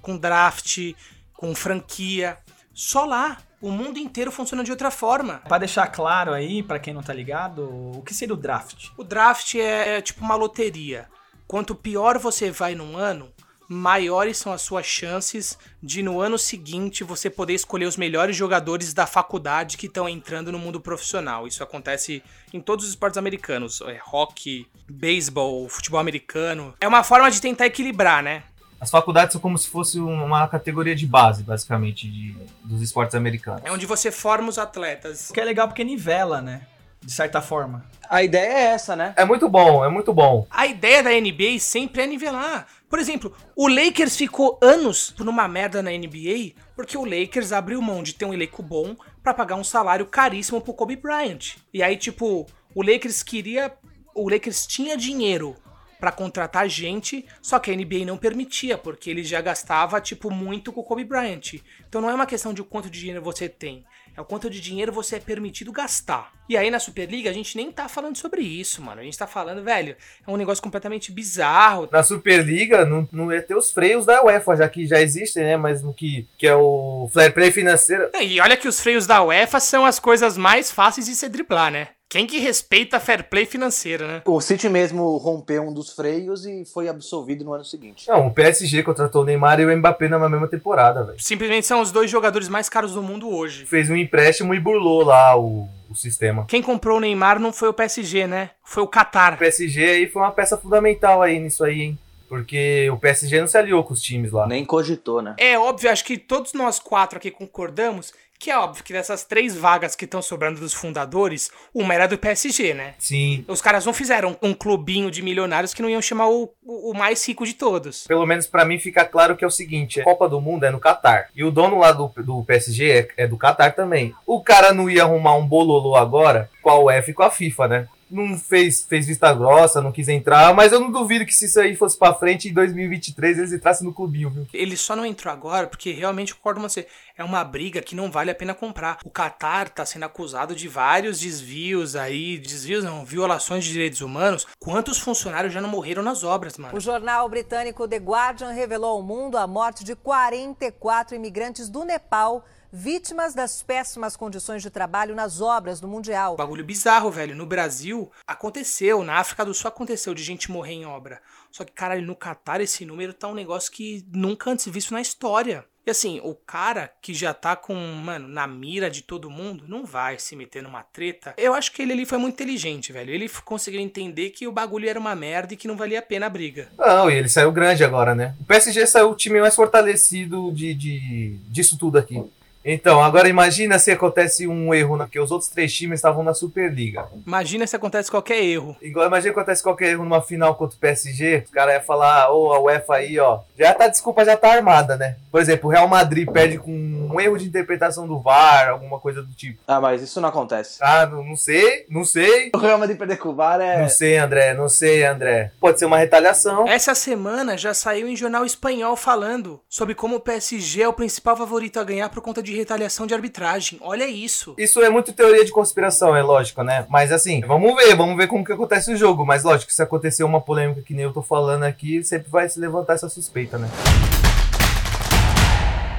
com 0.00 0.16
draft, 0.16 0.94
com 1.34 1.54
franquia. 1.54 2.38
Só 2.72 3.04
lá. 3.04 3.38
O 3.60 3.70
mundo 3.70 3.96
inteiro 3.96 4.32
funciona 4.32 4.64
de 4.64 4.72
outra 4.72 4.90
forma. 4.90 5.40
Pra 5.46 5.56
deixar 5.56 5.86
claro 5.86 6.32
aí, 6.32 6.64
pra 6.64 6.80
quem 6.80 6.92
não 6.92 7.02
tá 7.02 7.14
ligado, 7.14 7.62
o 7.96 8.02
que 8.02 8.12
seria 8.12 8.34
o 8.34 8.36
draft? 8.36 8.88
O 8.96 9.04
draft 9.04 9.54
é, 9.54 9.98
é 9.98 10.00
tipo 10.02 10.24
uma 10.24 10.34
loteria. 10.34 11.08
Quanto 11.46 11.72
pior 11.72 12.18
você 12.18 12.50
vai 12.50 12.74
num 12.74 12.96
ano, 12.96 13.32
maiores 13.68 14.36
são 14.36 14.52
as 14.52 14.62
suas 14.62 14.84
chances 14.86 15.58
de 15.82 16.02
no 16.02 16.20
ano 16.20 16.38
seguinte 16.38 17.04
você 17.04 17.30
poder 17.30 17.54
escolher 17.54 17.86
os 17.86 17.96
melhores 17.96 18.36
jogadores 18.36 18.92
da 18.92 19.06
faculdade 19.06 19.76
que 19.76 19.86
estão 19.86 20.08
entrando 20.08 20.52
no 20.52 20.58
mundo 20.58 20.80
profissional. 20.80 21.46
Isso 21.46 21.62
acontece 21.62 22.22
em 22.52 22.60
todos 22.60 22.84
os 22.84 22.90
esportes 22.90 23.18
americanos, 23.18 23.80
é, 23.82 24.00
hockey, 24.12 24.66
beisebol, 24.88 25.68
futebol 25.68 26.00
americano. 26.00 26.74
É 26.80 26.88
uma 26.88 27.02
forma 27.04 27.30
de 27.30 27.40
tentar 27.40 27.66
equilibrar, 27.66 28.22
né? 28.22 28.44
As 28.82 28.90
faculdades 28.90 29.32
são 29.32 29.40
como 29.40 29.56
se 29.56 29.68
fosse 29.68 30.00
uma 30.00 30.48
categoria 30.48 30.96
de 30.96 31.06
base, 31.06 31.44
basicamente, 31.44 32.10
de, 32.10 32.36
dos 32.64 32.82
esportes 32.82 33.14
americanos. 33.14 33.62
É 33.64 33.70
onde 33.70 33.86
você 33.86 34.10
forma 34.10 34.48
os 34.48 34.58
atletas. 34.58 35.30
O 35.30 35.32
que 35.32 35.40
é 35.40 35.44
legal 35.44 35.68
porque 35.68 35.84
nivela, 35.84 36.42
né? 36.42 36.62
De 37.00 37.12
certa 37.12 37.40
forma. 37.40 37.86
A 38.10 38.24
ideia 38.24 38.52
é 38.52 38.62
essa, 38.74 38.96
né? 38.96 39.14
É 39.16 39.24
muito 39.24 39.48
bom, 39.48 39.84
é 39.84 39.88
muito 39.88 40.12
bom. 40.12 40.48
A 40.50 40.66
ideia 40.66 41.00
da 41.00 41.10
NBA 41.10 41.60
sempre 41.60 42.02
é 42.02 42.08
nivelar. 42.08 42.66
Por 42.90 42.98
exemplo, 42.98 43.32
o 43.54 43.68
Lakers 43.68 44.16
ficou 44.16 44.58
anos 44.60 45.14
numa 45.20 45.46
merda 45.46 45.80
na 45.80 45.92
NBA 45.92 46.60
porque 46.74 46.98
o 46.98 47.04
Lakers 47.04 47.52
abriu 47.52 47.80
mão 47.80 48.02
de 48.02 48.14
ter 48.14 48.24
um 48.24 48.34
elenco 48.34 48.64
bom 48.64 48.96
pra 49.22 49.32
pagar 49.32 49.54
um 49.54 49.64
salário 49.64 50.06
caríssimo 50.06 50.60
pro 50.60 50.74
Kobe 50.74 50.96
Bryant. 50.96 51.54
E 51.72 51.84
aí, 51.84 51.96
tipo, 51.96 52.48
o 52.74 52.82
Lakers 52.82 53.22
queria. 53.22 53.72
O 54.12 54.28
Lakers 54.28 54.66
tinha 54.66 54.96
dinheiro 54.96 55.56
pra 56.02 56.10
contratar 56.10 56.68
gente, 56.68 57.24
só 57.40 57.60
que 57.60 57.70
a 57.70 57.76
NBA 57.76 58.04
não 58.04 58.16
permitia, 58.16 58.76
porque 58.76 59.08
ele 59.08 59.22
já 59.22 59.40
gastava, 59.40 60.00
tipo, 60.00 60.32
muito 60.32 60.72
com 60.72 60.80
o 60.80 60.84
Kobe 60.84 61.04
Bryant. 61.04 61.60
Então 61.88 62.00
não 62.00 62.10
é 62.10 62.14
uma 62.14 62.26
questão 62.26 62.52
de 62.52 62.60
o 62.60 62.64
quanto 62.64 62.90
de 62.90 62.98
dinheiro 62.98 63.22
você 63.22 63.48
tem, 63.48 63.84
é 64.16 64.20
o 64.20 64.24
quanto 64.24 64.50
de 64.50 64.60
dinheiro 64.60 64.90
você 64.90 65.14
é 65.14 65.20
permitido 65.20 65.70
gastar. 65.70 66.32
E 66.48 66.56
aí 66.56 66.72
na 66.72 66.80
Superliga 66.80 67.30
a 67.30 67.32
gente 67.32 67.56
nem 67.56 67.70
tá 67.70 67.88
falando 67.88 68.18
sobre 68.18 68.42
isso, 68.42 68.82
mano. 68.82 69.00
A 69.00 69.04
gente 69.04 69.16
tá 69.16 69.28
falando, 69.28 69.62
velho, 69.62 69.94
é 70.26 70.30
um 70.30 70.36
negócio 70.36 70.60
completamente 70.60 71.12
bizarro. 71.12 71.88
Na 71.92 72.02
Superliga 72.02 72.84
não, 72.84 73.08
não 73.12 73.32
ia 73.32 73.40
ter 73.40 73.54
os 73.54 73.70
freios 73.70 74.04
da 74.04 74.24
UEFA, 74.24 74.56
já 74.56 74.68
que 74.68 74.84
já 74.84 75.00
existem, 75.00 75.44
né? 75.44 75.56
Mas 75.56 75.84
no 75.84 75.94
que, 75.94 76.28
que 76.36 76.48
é 76.48 76.54
o 76.56 77.08
fair 77.14 77.32
play 77.32 77.52
financeiro. 77.52 78.10
E 78.20 78.40
olha 78.40 78.56
que 78.56 78.66
os 78.66 78.80
freios 78.80 79.06
da 79.06 79.22
UEFA 79.22 79.60
são 79.60 79.86
as 79.86 80.00
coisas 80.00 80.36
mais 80.36 80.68
fáceis 80.68 81.06
de 81.06 81.14
se 81.14 81.28
driblar, 81.28 81.70
né? 81.70 81.90
Quem 82.12 82.26
que 82.26 82.38
respeita 82.38 83.00
fair 83.00 83.24
play 83.24 83.46
financeiro, 83.46 84.06
né? 84.06 84.20
O 84.26 84.38
City 84.38 84.68
mesmo 84.68 85.16
rompeu 85.16 85.62
um 85.62 85.72
dos 85.72 85.94
freios 85.94 86.44
e 86.44 86.62
foi 86.66 86.86
absolvido 86.86 87.42
no 87.42 87.54
ano 87.54 87.64
seguinte. 87.64 88.06
Não, 88.06 88.26
o 88.26 88.30
PSG 88.30 88.82
contratou 88.82 89.22
o 89.22 89.24
Neymar 89.24 89.58
e 89.60 89.64
o 89.64 89.74
Mbappé 89.74 90.10
na 90.10 90.28
mesma 90.28 90.46
temporada, 90.46 91.02
velho. 91.04 91.18
Simplesmente 91.18 91.66
são 91.66 91.80
os 91.80 91.90
dois 91.90 92.10
jogadores 92.10 92.50
mais 92.50 92.68
caros 92.68 92.92
do 92.92 93.02
mundo 93.02 93.34
hoje. 93.34 93.64
Fez 93.64 93.88
um 93.88 93.96
empréstimo 93.96 94.54
e 94.54 94.60
burlou 94.60 95.02
lá 95.02 95.38
o, 95.38 95.66
o 95.88 95.94
sistema. 95.94 96.44
Quem 96.48 96.60
comprou 96.60 96.98
o 96.98 97.00
Neymar 97.00 97.40
não 97.40 97.50
foi 97.50 97.70
o 97.70 97.72
PSG, 97.72 98.26
né? 98.26 98.50
Foi 98.62 98.82
o 98.82 98.88
Qatar. 98.88 99.32
O 99.32 99.38
PSG 99.38 99.82
aí 99.82 100.06
foi 100.06 100.20
uma 100.20 100.32
peça 100.32 100.58
fundamental 100.58 101.22
aí 101.22 101.40
nisso 101.40 101.64
aí, 101.64 101.80
hein? 101.80 101.98
Porque 102.28 102.90
o 102.90 102.98
PSG 102.98 103.40
não 103.40 103.46
se 103.46 103.56
aliou 103.56 103.82
com 103.84 103.94
os 103.94 104.02
times 104.02 104.32
lá. 104.32 104.46
Nem 104.46 104.66
cogitou, 104.66 105.22
né? 105.22 105.34
É 105.38 105.58
óbvio, 105.58 105.90
acho 105.90 106.04
que 106.04 106.18
todos 106.18 106.52
nós 106.52 106.78
quatro 106.78 107.16
aqui 107.16 107.30
concordamos 107.30 108.12
que 108.42 108.50
é 108.50 108.58
óbvio 108.58 108.82
que 108.82 108.92
dessas 108.92 109.22
três 109.22 109.56
vagas 109.56 109.94
que 109.94 110.04
estão 110.04 110.20
sobrando 110.20 110.58
dos 110.58 110.74
fundadores, 110.74 111.48
uma 111.72 111.94
era 111.94 112.08
do 112.08 112.18
PSG, 112.18 112.74
né? 112.74 112.94
Sim. 112.98 113.44
Os 113.46 113.62
caras 113.62 113.86
não 113.86 113.94
fizeram 113.94 114.36
um 114.42 114.52
clubinho 114.52 115.12
de 115.12 115.22
milionários 115.22 115.72
que 115.72 115.80
não 115.80 115.88
iam 115.88 116.02
chamar 116.02 116.28
o, 116.28 116.52
o, 116.60 116.90
o 116.90 116.92
mais 116.92 117.24
rico 117.24 117.46
de 117.46 117.54
todos. 117.54 118.04
Pelo 118.04 118.26
menos 118.26 118.48
pra 118.48 118.64
mim 118.64 118.80
fica 118.80 119.04
claro 119.04 119.36
que 119.36 119.44
é 119.44 119.46
o 119.46 119.50
seguinte: 119.50 120.00
a 120.00 120.04
Copa 120.04 120.28
do 120.28 120.40
Mundo 120.40 120.64
é 120.64 120.72
no 120.72 120.80
Catar. 120.80 121.28
E 121.36 121.44
o 121.44 121.52
dono 121.52 121.78
lá 121.78 121.92
do, 121.92 122.08
do 122.16 122.42
PSG 122.42 122.90
é, 122.90 123.08
é 123.18 123.26
do 123.28 123.38
Catar 123.38 123.76
também. 123.76 124.12
O 124.26 124.42
cara 124.42 124.74
não 124.74 124.90
ia 124.90 125.04
arrumar 125.04 125.36
um 125.36 125.46
bololô 125.46 125.94
agora 125.94 126.50
com 126.60 126.68
a 126.70 126.80
UEFA 126.80 127.12
e 127.12 127.14
com 127.14 127.22
a 127.22 127.30
FIFA, 127.30 127.68
né? 127.68 127.88
Não 128.12 128.38
fez, 128.38 128.82
fez 128.82 129.06
vista 129.06 129.32
grossa, 129.32 129.80
não 129.80 129.90
quis 129.90 130.06
entrar, 130.08 130.54
mas 130.54 130.70
eu 130.70 130.78
não 130.78 130.90
duvido 130.90 131.24
que 131.24 131.34
se 131.34 131.46
isso 131.46 131.58
aí 131.58 131.74
fosse 131.74 131.98
pra 131.98 132.12
frente 132.12 132.48
em 132.48 132.52
2023 132.52 133.38
eles 133.38 133.52
entrassem 133.52 133.86
no 133.86 133.94
clubinho, 133.94 134.28
viu? 134.28 134.46
Ele 134.52 134.76
só 134.76 134.94
não 134.94 135.06
entrou 135.06 135.32
agora 135.32 135.66
porque 135.66 135.92
realmente 135.92 136.34
concordo 136.34 136.60
com 136.60 136.68
você. 136.68 136.86
É 137.16 137.24
uma 137.24 137.42
briga 137.42 137.80
que 137.80 137.94
não 137.94 138.10
vale 138.10 138.30
a 138.30 138.34
pena 138.34 138.54
comprar. 138.54 138.98
O 139.04 139.10
Qatar 139.10 139.70
tá 139.70 139.86
sendo 139.86 140.04
acusado 140.04 140.54
de 140.54 140.68
vários 140.68 141.20
desvios 141.20 141.96
aí, 141.96 142.38
desvios 142.38 142.84
não, 142.84 143.04
violações 143.04 143.64
de 143.64 143.72
direitos 143.72 144.02
humanos. 144.02 144.46
Quantos 144.58 144.98
funcionários 144.98 145.52
já 145.52 145.60
não 145.60 145.68
morreram 145.68 146.02
nas 146.02 146.22
obras, 146.22 146.58
mano? 146.58 146.76
O 146.76 146.80
jornal 146.80 147.28
britânico 147.28 147.88
The 147.88 147.96
Guardian 147.96 148.50
revelou 148.50 148.90
ao 148.90 149.02
mundo 149.02 149.38
a 149.38 149.46
morte 149.46 149.84
de 149.84 149.94
44 149.96 151.16
imigrantes 151.16 151.68
do 151.68 151.84
Nepal 151.84 152.44
vítimas 152.72 153.34
das 153.34 153.62
péssimas 153.62 154.16
condições 154.16 154.62
de 154.62 154.70
trabalho 154.70 155.14
nas 155.14 155.42
obras 155.42 155.78
do 155.78 155.86
Mundial. 155.86 156.36
Bagulho 156.36 156.64
bizarro, 156.64 157.10
velho. 157.10 157.36
No 157.36 157.44
Brasil 157.44 158.10
aconteceu, 158.26 159.04
na 159.04 159.16
África 159.16 159.44
do 159.44 159.52
Sul 159.52 159.68
aconteceu 159.68 160.14
de 160.14 160.22
gente 160.22 160.50
morrer 160.50 160.72
em 160.72 160.86
obra. 160.86 161.20
Só 161.50 161.64
que, 161.64 161.72
caralho, 161.72 162.06
no 162.06 162.16
Catar 162.16 162.60
esse 162.62 162.86
número 162.86 163.12
tá 163.12 163.28
um 163.28 163.34
negócio 163.34 163.70
que 163.70 164.06
nunca 164.10 164.50
antes 164.50 164.66
visto 164.68 164.94
na 164.94 165.00
história. 165.02 165.66
E 165.84 165.90
assim, 165.90 166.20
o 166.22 166.32
cara 166.32 166.92
que 167.02 167.12
já 167.12 167.34
tá 167.34 167.56
com, 167.56 167.74
mano, 167.74 168.28
na 168.28 168.46
mira 168.46 168.88
de 168.88 169.02
todo 169.02 169.28
mundo, 169.28 169.64
não 169.66 169.84
vai 169.84 170.16
se 170.16 170.36
meter 170.36 170.62
numa 170.62 170.84
treta. 170.84 171.34
Eu 171.36 171.52
acho 171.54 171.72
que 171.72 171.82
ele 171.82 171.92
ali 171.92 172.06
foi 172.06 172.18
muito 172.18 172.34
inteligente, 172.34 172.92
velho. 172.92 173.10
Ele 173.10 173.28
conseguiu 173.44 173.80
entender 173.80 174.30
que 174.30 174.46
o 174.46 174.52
bagulho 174.52 174.88
era 174.88 174.98
uma 174.98 175.16
merda 175.16 175.54
e 175.54 175.56
que 175.56 175.66
não 175.66 175.76
valia 175.76 175.98
a 175.98 176.02
pena 176.02 176.26
a 176.26 176.30
briga. 176.30 176.68
Não, 176.78 177.10
e 177.10 177.14
ele 177.14 177.28
saiu 177.28 177.50
grande 177.50 177.82
agora, 177.82 178.14
né? 178.14 178.36
O 178.40 178.44
PSG 178.44 178.86
saiu 178.86 179.10
o 179.10 179.16
time 179.16 179.40
mais 179.40 179.56
fortalecido 179.56 180.52
de, 180.52 180.72
de, 180.72 181.36
disso 181.48 181.76
tudo 181.76 181.98
aqui. 181.98 182.22
Então, 182.64 183.02
agora 183.02 183.28
imagina 183.28 183.78
se 183.78 183.90
acontece 183.90 184.46
um 184.46 184.72
erro, 184.72 184.98
porque 184.98 185.18
os 185.18 185.30
outros 185.30 185.50
três 185.50 185.72
times 185.72 185.98
estavam 185.98 186.22
na 186.22 186.34
Superliga. 186.34 187.06
Imagina 187.26 187.66
se 187.66 187.74
acontece 187.76 188.10
qualquer 188.10 188.42
erro. 188.42 188.76
Igual, 188.80 189.06
imagina 189.06 189.32
que 189.32 189.38
acontece 189.40 189.62
qualquer 189.62 189.90
erro 189.90 190.04
numa 190.04 190.22
final 190.22 190.54
contra 190.54 190.76
o 190.76 190.80
PSG, 190.80 191.42
os 191.46 191.50
caras 191.50 191.74
iam 191.74 191.82
falar, 191.82 192.30
ô, 192.32 192.52
a 192.52 192.60
UEFA 192.60 192.94
aí, 192.94 193.18
ó. 193.18 193.40
Já 193.58 193.74
tá, 193.74 193.88
desculpa, 193.88 194.24
já 194.24 194.36
tá 194.36 194.52
armada, 194.52 194.96
né? 194.96 195.16
Por 195.30 195.40
exemplo, 195.40 195.68
o 195.68 195.72
Real 195.72 195.88
Madrid 195.88 196.28
perde 196.30 196.58
com 196.58 196.70
um 196.70 197.20
erro 197.20 197.38
de 197.38 197.46
interpretação 197.46 198.06
do 198.06 198.20
VAR, 198.20 198.68
alguma 198.68 199.00
coisa 199.00 199.22
do 199.22 199.32
tipo. 199.32 199.60
Ah, 199.66 199.80
mas 199.80 200.02
isso 200.02 200.20
não 200.20 200.28
acontece. 200.28 200.78
Ah, 200.80 201.06
não, 201.06 201.24
não 201.24 201.36
sei, 201.36 201.86
não 201.88 202.04
sei. 202.04 202.50
O 202.54 202.58
Real 202.58 202.78
Madrid 202.78 202.98
perder 202.98 203.16
com 203.16 203.30
o 203.30 203.34
VAR 203.34 203.60
é... 203.60 203.80
Não 203.80 203.88
sei, 203.88 204.18
André, 204.18 204.54
não 204.54 204.68
sei, 204.68 205.04
André. 205.04 205.50
Pode 205.58 205.78
ser 205.78 205.86
uma 205.86 205.98
retaliação. 205.98 206.68
Essa 206.68 206.94
semana 206.94 207.56
já 207.56 207.72
saiu 207.72 208.08
em 208.08 208.16
jornal 208.16 208.44
espanhol 208.44 208.94
falando 208.94 209.60
sobre 209.68 209.94
como 209.94 210.16
o 210.16 210.20
PSG 210.20 210.82
é 210.82 210.88
o 210.88 210.92
principal 210.92 211.36
favorito 211.36 211.80
a 211.80 211.84
ganhar 211.84 212.08
por 212.10 212.20
conta 212.20 212.42
de 212.42 212.51
retaliação 212.56 213.06
de 213.06 213.14
arbitragem. 213.14 213.78
Olha 213.82 214.06
isso. 214.06 214.54
Isso 214.58 214.80
é 214.82 214.88
muito 214.90 215.12
teoria 215.12 215.44
de 215.44 215.52
conspiração, 215.52 216.14
é 216.16 216.22
lógico, 216.22 216.62
né? 216.62 216.86
Mas 216.88 217.12
assim, 217.12 217.40
vamos 217.42 217.74
ver, 217.76 217.94
vamos 217.96 218.16
ver 218.16 218.26
como 218.28 218.44
que 218.44 218.52
acontece 218.52 218.92
o 218.92 218.96
jogo. 218.96 219.24
Mas 219.26 219.44
lógico, 219.44 219.72
se 219.72 219.82
acontecer 219.82 220.24
uma 220.24 220.40
polêmica 220.40 220.82
que 220.82 220.94
nem 220.94 221.04
eu 221.04 221.12
tô 221.12 221.22
falando 221.22 221.64
aqui, 221.64 222.02
sempre 222.04 222.30
vai 222.30 222.48
se 222.48 222.58
levantar 222.58 222.94
essa 222.94 223.08
suspeita, 223.08 223.58
né? 223.58 223.68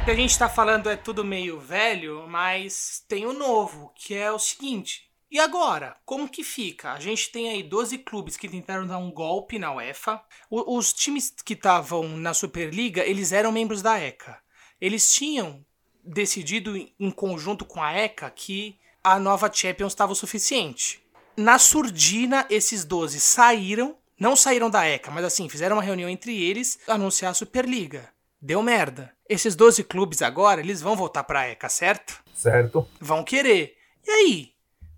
O 0.02 0.06
que 0.06 0.12
a 0.12 0.16
gente 0.16 0.38
tá 0.38 0.50
falando 0.50 0.90
é 0.90 0.98
tudo 0.98 1.24
meio 1.24 1.60
velho, 1.62 2.26
mas 2.28 3.02
tem 3.08 3.26
o 3.26 3.32
novo, 3.32 3.90
que 3.96 4.14
é 4.14 4.30
o 4.32 4.38
seguinte. 4.38 5.04
E 5.32 5.40
agora, 5.40 5.96
como 6.06 6.28
que 6.30 6.44
fica? 6.44 6.92
A 6.92 7.00
gente 7.00 7.32
tem 7.32 7.50
aí 7.50 7.64
12 7.64 7.98
clubes 8.00 8.36
que 8.38 8.50
tentaram 8.50 8.86
dar 8.86 8.98
um 8.98 9.10
golpe 9.10 9.58
na 9.58 9.74
UEFA. 9.74 10.22
O- 10.50 10.78
os 10.78 10.92
times 10.94 11.34
que 11.44 11.54
estavam 11.54 12.04
na 12.18 12.34
Superliga, 12.34 13.02
eles 13.04 13.32
eram 13.32 13.52
membros 13.52 13.82
da 13.82 13.98
ECA. 13.98 14.38
Eles 14.80 15.12
tinham 15.14 15.66
decidido 16.04 16.76
em- 16.78 17.12
conjunto 17.12 17.66
com 17.66 17.82
a 17.82 17.92
ECA 17.94 18.30
que 18.30 18.78
a 19.04 19.20
nova 19.20 19.52
Champions 19.52 19.92
estava 19.94 20.12
o 20.12 20.16
suficiente. 20.16 21.02
Na 21.36 21.58
surdina, 21.58 22.46
esses 22.50 22.86
12 22.86 23.20
saíram, 23.20 23.96
não 24.20 24.36
saíram 24.36 24.70
da 24.70 24.86
ECA, 24.86 25.10
mas 25.12 25.26
assim, 25.26 25.50
fizeram 25.50 25.76
uma 25.78 25.82
reunião 25.84 26.10
entre 26.10 26.42
eles, 26.42 26.80
anunciar 26.88 27.32
a 27.32 27.34
Superliga. 27.36 28.10
Deu 28.42 28.62
merda. 28.62 29.12
Esses 29.28 29.56
12 29.56 29.84
clubes 29.84 30.22
agora, 30.22 30.60
eles 30.62 30.82
vão 30.82 30.96
voltar 30.96 31.24
pra 31.24 31.48
ECA, 31.48 31.70
certo? 31.70 32.22
Certo? 32.34 32.88
Vão 33.00 33.24
querer. 33.24 33.76
E 34.06 34.12
aí? 34.12 34.53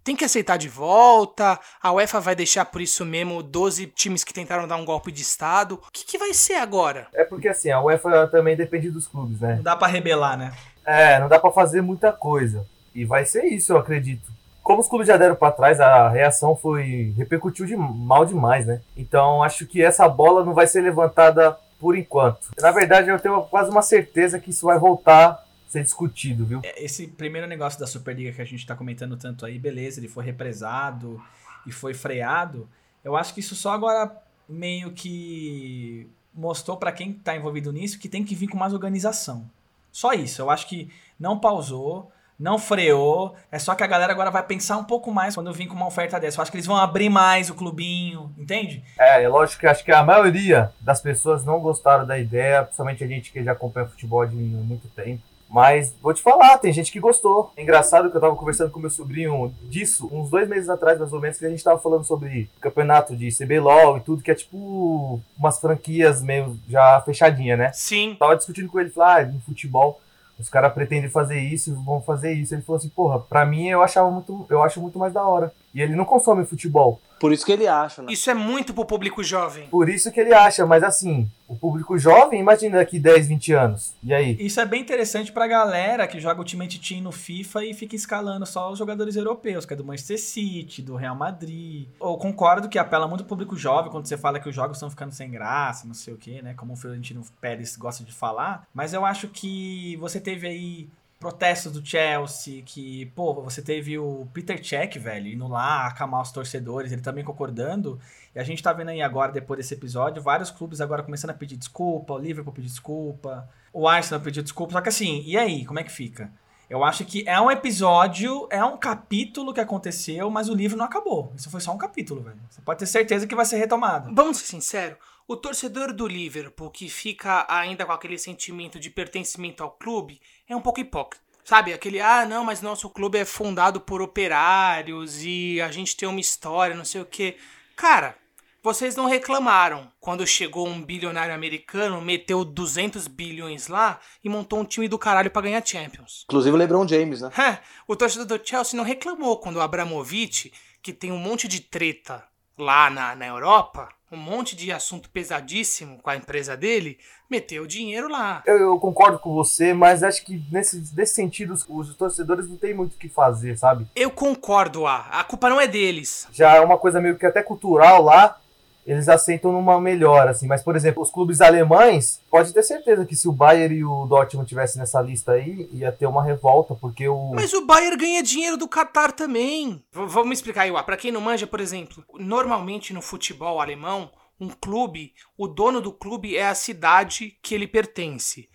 Tem 0.06 0.16
que 0.16 0.24
aceitar 0.24 0.58
de 0.58 0.70
volta? 0.70 1.60
A 1.82 1.92
UEFA 1.92 2.20
vai 2.20 2.36
deixar 2.36 2.64
por 2.66 2.80
isso 2.80 3.04
mesmo 3.04 3.42
12 3.42 3.88
times 3.88 4.24
que 4.24 4.36
tentaram 4.36 4.68
dar 4.68 4.76
um 4.76 4.86
golpe 4.86 5.12
de 5.12 5.24
Estado? 5.24 5.82
O 5.88 5.92
que, 5.92 6.06
que 6.06 6.20
vai 6.20 6.32
ser 6.32 6.58
agora? 6.58 7.08
É 7.12 7.24
porque 7.24 7.48
assim, 7.48 7.72
a 7.72 7.82
UEFA 7.82 8.28
também 8.28 8.56
depende 8.56 8.92
dos 8.92 9.08
clubes, 9.08 9.42
né? 9.42 9.56
Não 9.56 9.64
dá 9.64 9.76
pra 9.76 9.88
rebelar, 9.88 10.38
né? 10.38 10.54
É, 10.86 11.20
não 11.20 11.28
dá 11.28 11.40
pra 11.40 11.50
fazer 11.50 11.82
muita 11.82 12.14
coisa. 12.14 12.68
E 12.94 13.04
vai 13.04 13.26
ser 13.26 13.46
isso, 13.46 13.74
eu 13.74 13.78
acredito. 13.78 14.32
Como 14.62 14.80
os 14.80 14.88
clubes 14.88 15.08
já 15.08 15.18
deram 15.18 15.36
pra 15.36 15.52
trás, 15.52 15.82
a 15.82 16.08
reação 16.08 16.56
foi. 16.56 17.12
repercutiu 17.18 17.66
de, 17.66 17.76
mal 17.76 18.28
demais, 18.28 18.68
né? 18.68 18.82
Então 18.96 19.42
acho 19.42 19.66
que 19.66 19.82
essa 19.82 20.08
bola 20.08 20.46
não 20.46 20.54
vai 20.54 20.68
ser 20.68 20.82
levantada 20.82 21.58
por 21.80 21.98
enquanto. 21.98 22.50
Na 22.60 22.70
verdade, 22.70 23.10
eu 23.10 23.20
tenho 23.20 23.42
quase 23.42 23.72
uma 23.72 23.82
certeza 23.82 24.40
que 24.40 24.52
isso 24.52 24.68
vai 24.68 24.78
voltar 24.78 25.44
ser 25.76 25.84
discutido, 25.84 26.46
viu? 26.46 26.62
É, 26.64 26.84
Esse 26.84 27.08
primeiro 27.08 27.48
negócio 27.48 27.80
da 27.80 27.86
Superliga 27.88 28.32
que 28.32 28.42
a 28.42 28.46
gente 28.46 28.66
tá 28.66 28.76
comentando 28.76 29.18
tanto 29.18 29.46
aí, 29.46 29.60
beleza, 29.60 30.00
ele 30.00 30.08
foi 30.08 30.24
represado 30.24 31.22
e 31.66 31.72
foi 31.72 31.94
freado. 31.94 32.68
Eu 33.04 33.16
acho 33.16 33.34
que 33.34 33.42
isso 33.42 33.56
só 33.56 33.74
agora 33.74 34.12
meio 34.48 34.92
que 34.92 36.08
mostrou 36.34 36.78
pra 36.78 36.92
quem 36.92 37.14
tá 37.14 37.36
envolvido 37.36 37.72
nisso 37.72 38.00
que 38.00 38.10
tem 38.10 38.24
que 38.24 38.36
vir 38.36 38.48
com 38.48 38.58
mais 38.58 38.74
organização. 38.74 39.50
Só 39.92 40.14
isso. 40.14 40.42
Eu 40.42 40.50
acho 40.50 40.68
que 40.68 40.90
não 41.20 41.40
pausou, 41.40 42.12
não 42.38 42.58
freou. 42.58 43.36
É 43.52 43.60
só 43.60 43.76
que 43.76 43.84
a 43.84 43.88
galera 43.88 44.12
agora 44.12 44.32
vai 44.32 44.44
pensar 44.44 44.78
um 44.78 44.84
pouco 44.84 45.12
mais 45.12 45.36
quando 45.36 45.54
vir 45.54 45.68
com 45.68 45.76
uma 45.76 45.88
oferta 45.88 46.20
dessa. 46.20 46.38
Eu 46.38 46.42
acho 46.42 46.52
que 46.52 46.58
eles 46.58 46.66
vão 46.66 46.78
abrir 46.78 47.10
mais 47.10 47.50
o 47.50 47.56
clubinho, 47.56 48.34
entende? 48.38 48.84
É, 49.00 49.24
é 49.24 49.28
lógico 49.28 49.62
que 49.62 49.68
acho 49.68 49.84
que 49.84 49.92
a 49.92 50.04
maioria 50.04 50.72
das 50.82 51.02
pessoas 51.02 51.46
não 51.46 51.60
gostaram 51.60 52.06
da 52.06 52.18
ideia, 52.18 52.64
principalmente 52.64 53.04
a 53.04 53.08
gente 53.08 53.32
que 53.32 53.44
já 53.44 53.54
acompanha 53.54 53.88
futebol 53.88 54.26
de 54.26 54.36
muito 54.36 54.88
tempo. 54.90 55.22
Mas 55.50 55.94
vou 56.02 56.14
te 56.14 56.22
falar, 56.22 56.58
tem 56.58 56.74
gente 56.74 56.92
que 56.92 57.00
gostou. 57.00 57.52
É 57.56 57.62
engraçado 57.62 58.10
que 58.10 58.18
eu 58.18 58.22
tava 58.22 58.36
conversando 58.36 58.72
com 58.72 58.80
meu 58.80 58.90
sobrinho 58.90 59.54
disso, 59.64 60.10
uns 60.12 60.30
dois 60.30 60.48
meses 60.50 60.70
atrás, 60.70 61.00
mais 61.00 61.14
ou 61.14 61.22
menos, 61.22 61.38
que 61.38 61.46
a 61.46 61.50
gente 61.50 61.64
tava 61.64 61.80
falando 61.80 62.04
sobre 62.04 62.50
campeonato 62.60 63.16
de 63.16 63.30
CBLOL 63.30 63.98
e 63.98 64.02
tudo, 64.02 64.24
que 64.24 64.32
é 64.32 64.36
tipo 64.36 65.22
umas 65.38 65.60
franquias 65.60 66.22
meio 66.22 66.58
já 66.68 67.02
fechadinha, 67.02 67.56
né? 67.56 67.72
Sim. 67.74 68.16
Tava 68.20 68.36
discutindo 68.36 68.70
com 68.70 68.80
ele, 68.80 68.90
falar, 68.90 69.22
ah, 69.22 69.26
no 69.26 69.40
futebol, 69.42 70.02
os 70.38 70.50
caras 70.50 70.74
pretendem 70.74 71.10
fazer 71.10 71.40
isso, 71.40 71.74
vão 71.84 72.02
fazer 72.02 72.34
isso. 72.34 72.54
Ele 72.54 72.62
falou 72.62 72.78
assim, 72.78 72.90
porra, 72.90 73.20
pra 73.20 73.46
mim 73.46 73.70
eu 73.70 73.82
achava 73.82 74.10
muito, 74.12 74.46
eu 74.50 74.62
acho 74.62 74.82
muito 74.82 75.00
mais 75.00 75.14
da 75.14 75.24
hora. 75.24 75.54
E 75.76 75.82
ele 75.82 75.94
não 75.94 76.06
consome 76.06 76.46
futebol. 76.46 77.02
Por 77.20 77.34
isso 77.34 77.46
que 77.46 77.52
ele 77.52 77.68
acha, 77.68 78.02
né? 78.02 78.12
Isso 78.12 78.30
é 78.30 78.34
muito 78.34 78.74
pro 78.74 78.86
público 78.86 79.22
jovem. 79.22 79.68
Por 79.68 79.90
isso 79.90 80.10
que 80.10 80.22
ele 80.22 80.34
acha, 80.34 80.66
mas 80.66 80.84
assim, 80.84 81.30
o 81.50 81.56
público 81.56 81.98
jovem, 81.98 82.40
imagina 82.40 82.78
daqui 82.78 82.98
10, 82.98 83.28
20 83.28 83.54
anos. 83.54 83.94
E 84.02 84.14
aí? 84.14 84.38
Isso 84.40 84.60
é 84.62 84.66
bem 84.66 84.82
interessante 84.82 85.34
pra 85.34 85.48
galera 85.48 86.08
que 86.08 86.20
joga 86.20 86.40
Ultimate 86.40 86.80
Team 86.80 87.02
no 87.02 87.12
FIFA 87.12 87.66
e 87.66 87.74
fica 87.74 87.96
escalando 87.96 88.46
só 88.46 88.72
os 88.72 88.80
jogadores 88.80 89.18
europeus, 89.18 89.66
que 89.66 89.74
é 89.74 89.76
do 89.76 89.84
Manchester 89.84 90.20
City, 90.20 90.82
do 90.82 90.96
Real 90.96 91.16
Madrid. 91.16 91.88
Eu 92.00 92.16
concordo 92.16 92.70
que 92.70 92.80
apela 92.80 93.08
muito 93.08 93.22
ao 93.22 93.28
público 93.28 93.58
jovem 93.58 93.92
quando 93.92 94.06
você 94.06 94.18
fala 94.18 94.40
que 94.40 94.48
os 94.48 94.56
jogos 94.56 94.78
estão 94.78 94.90
ficando 94.90 95.12
sem 95.12 95.30
graça, 95.30 95.86
não 95.86 95.94
sei 95.94 96.14
o 96.14 96.18
que, 96.18 96.42
né? 96.42 96.54
Como 96.54 96.74
o 96.74 96.78
Florentino 96.78 97.22
Pérez 97.42 97.76
gosta 97.76 98.04
de 98.04 98.14
falar. 98.14 98.66
Mas 98.74 98.94
eu 98.94 99.06
acho 99.06 99.28
que 99.28 99.98
você 99.98 100.22
teve 100.22 100.48
aí 100.48 100.88
protestos 101.20 101.72
do 101.72 101.86
Chelsea, 101.86 102.62
que, 102.64 103.06
pô, 103.16 103.34
você 103.34 103.62
teve 103.62 103.98
o 103.98 104.28
Peter 104.34 104.64
Cech, 104.64 105.00
velho, 105.00 105.28
indo 105.28 105.48
lá 105.48 105.88
acalmar 105.88 106.22
os 106.22 106.32
torcedores, 106.32 106.92
ele 106.92 107.02
também 107.02 107.24
concordando. 107.24 108.00
E 108.36 108.40
a 108.40 108.44
gente 108.44 108.62
tá 108.62 108.74
vendo 108.74 108.90
aí 108.90 109.02
agora, 109.02 109.32
depois 109.32 109.58
desse 109.58 109.74
episódio, 109.74 110.22
vários 110.22 110.52
clubes 110.52 110.82
agora 110.82 111.04
começando 111.04 111.32
a 111.32 111.34
pedir 111.34 111.58
desculpa, 111.58 112.14
o 112.14 112.20
Liverpool 112.20 112.54
pediu 112.54 112.70
desculpa, 112.70 113.50
o 113.74 113.88
Arsenal 113.88 114.22
pediu 114.22 114.44
desculpa. 114.44 114.74
Só 114.74 114.82
que 114.82 114.90
assim, 114.90 115.24
e 115.26 115.38
aí, 115.38 115.66
como 115.66 115.80
é 115.80 115.84
que 115.84 115.92
fica? 115.92 116.32
Eu 116.70 116.84
acho 116.84 117.06
que 117.06 117.24
é 117.28 117.40
um 117.40 117.52
episódio, 117.52 118.48
é 118.50 118.64
um 118.64 118.78
capítulo 118.78 119.54
que 119.54 119.60
aconteceu, 119.60 120.30
mas 120.32 120.50
o 120.50 120.56
livro 120.56 120.78
não 120.78 120.86
acabou. 120.86 121.32
Isso 121.36 121.50
foi 121.50 121.62
só 121.62 121.72
um 121.72 121.78
capítulo, 121.78 122.22
velho. 122.22 122.40
Você 122.50 122.60
pode 122.62 122.80
ter 122.80 122.88
certeza 122.88 123.28
que 123.28 123.36
vai 123.36 123.46
ser 123.46 123.58
retomado. 123.58 124.14
Vamos 124.14 124.38
ser 124.38 124.48
sinceros, 124.48 124.98
o 125.28 125.36
torcedor 125.36 125.94
do 125.94 126.08
Liverpool 126.08 126.70
que 126.70 126.90
fica 126.90 127.46
ainda 127.50 127.86
com 127.86 127.92
aquele 127.92 128.18
sentimento 128.18 128.80
de 128.80 128.90
pertencimento 128.90 129.64
ao 129.64 129.72
clube 129.72 130.20
é 130.54 130.56
um 130.56 130.62
pouco 130.62 130.80
hipócrita. 130.80 131.24
Sabe, 131.44 131.74
aquele, 131.74 132.02
ah, 132.02 132.26
não, 132.26 132.44
mas 132.44 132.62
nosso 132.62 132.90
clube 132.90 133.20
é 133.20 133.26
fundado 133.26 133.80
por 133.80 134.02
operários 134.02 135.24
e 135.24 135.62
a 135.62 135.72
gente 135.72 135.96
tem 135.96 136.10
uma 136.10 136.20
história, 136.20 136.76
não 136.76 136.84
sei 136.84 137.02
o 137.02 137.06
quê. 137.06 137.38
Cara, 137.76 138.18
vocês 138.64 138.96
não 138.96 139.06
reclamaram 139.06 139.92
quando 140.00 140.26
chegou 140.26 140.68
um 140.68 140.82
bilionário 140.82 141.36
americano, 141.36 142.02
meteu 142.02 142.44
200 142.44 143.08
bilhões 143.08 143.68
lá 143.68 144.00
e 144.24 144.28
montou 144.28 144.60
um 144.60 144.66
time 144.66 144.88
do 144.88 144.98
caralho 144.98 145.30
pra 145.30 145.44
ganhar 145.44 145.64
Champions. 145.64 146.24
Inclusive 146.24 146.56
o 146.56 146.58
LeBron 146.58 146.88
James, 146.88 147.22
né? 147.22 147.30
O 147.88 147.96
torcedor 147.96 148.26
do 148.40 148.42
Chelsea 148.44 148.76
não 148.76 148.84
reclamou 148.84 149.38
quando 149.38 149.58
o 149.58 149.62
Abramovich, 149.62 150.52
que 150.82 150.92
tem 150.92 151.12
um 151.12 151.20
monte 151.20 151.48
de 151.48 151.60
treta 151.60 152.28
lá 152.58 152.90
na, 152.90 153.16
na 153.16 153.28
Europa, 153.28 153.90
um 154.12 154.18
monte 154.18 154.56
de 154.56 154.72
assunto 154.72 155.10
pesadíssimo 155.10 156.00
com 156.02 156.10
a 156.10 156.16
empresa 156.16 156.56
dele, 156.56 156.98
meteu 157.30 157.66
dinheiro 157.66 158.08
lá. 158.08 158.44
Eu, 158.46 158.58
eu 158.58 158.80
concordo 158.80 159.20
com 159.20 159.34
você, 159.34 159.74
mas 159.74 160.04
acho 160.04 160.24
que 160.24 160.44
nesse, 160.52 160.84
nesse 160.96 161.16
sentido 161.16 161.54
os, 161.54 161.66
os 161.68 161.96
torcedores 161.96 162.48
não 162.48 162.56
tem 162.56 162.74
muito 162.74 162.94
o 162.94 162.98
que 162.98 163.10
fazer, 163.10 163.58
sabe? 163.58 163.88
Eu 163.96 164.12
concordo, 164.12 164.86
ah, 164.86 165.08
a 165.12 165.24
culpa 165.24 165.50
não 165.50 165.60
é 165.60 165.68
deles. 165.68 166.28
Já 166.32 166.56
é 166.56 166.62
uma 166.62 166.78
coisa 166.78 167.02
meio 167.02 167.18
que 167.18 167.26
até 167.26 167.42
cultural 167.42 168.04
lá, 168.04 168.40
eles 168.86 169.10
aceitam 169.10 169.52
numa 169.52 169.82
melhora, 169.82 170.32
assim. 170.32 170.48
Mas, 170.48 170.62
por 170.62 170.76
exemplo, 170.76 171.02
os 171.02 171.10
clubes 171.10 171.42
alemães, 171.42 172.22
pode 172.30 172.54
ter 172.54 172.64
certeza 172.64 173.06
que 173.06 173.16
se 173.16 173.28
o 173.28 173.32
Bayern 173.32 173.76
e 173.76 173.84
o 173.84 174.06
Dortmund 174.06 174.48
tivessem 174.48 174.80
nessa 174.80 175.02
lista 175.02 175.34
aí, 175.34 175.68
ia 175.74 175.92
ter 175.92 176.06
uma 176.06 176.24
revolta, 176.24 176.76
porque 176.76 177.08
o... 177.08 177.32
Mas 177.34 177.54
o 177.54 177.66
Bayern 177.66 177.98
ganha 177.98 178.22
dinheiro 178.22 178.58
do 178.58 178.70
Qatar 178.70 179.12
também. 179.12 179.84
V 179.92 180.06
vamos 180.06 180.38
explicar 180.38 180.62
aí, 180.62 180.72
ó. 180.72 180.82
Pra 180.84 180.98
quem 180.98 181.12
não 181.12 181.22
manja, 181.22 181.48
por 181.48 181.60
exemplo, 181.60 182.04
normalmente 182.14 182.94
no 182.94 183.02
futebol 183.02 183.60
alemão, 183.60 184.12
um 184.40 184.50
clube, 184.50 185.14
o 185.38 185.48
dono 185.48 185.82
do 185.82 185.92
clube 185.92 186.36
é 186.36 186.48
a 186.48 186.56
cidade 186.56 187.38
que 187.42 187.56
ele 187.56 187.68
pertence. 187.68 188.50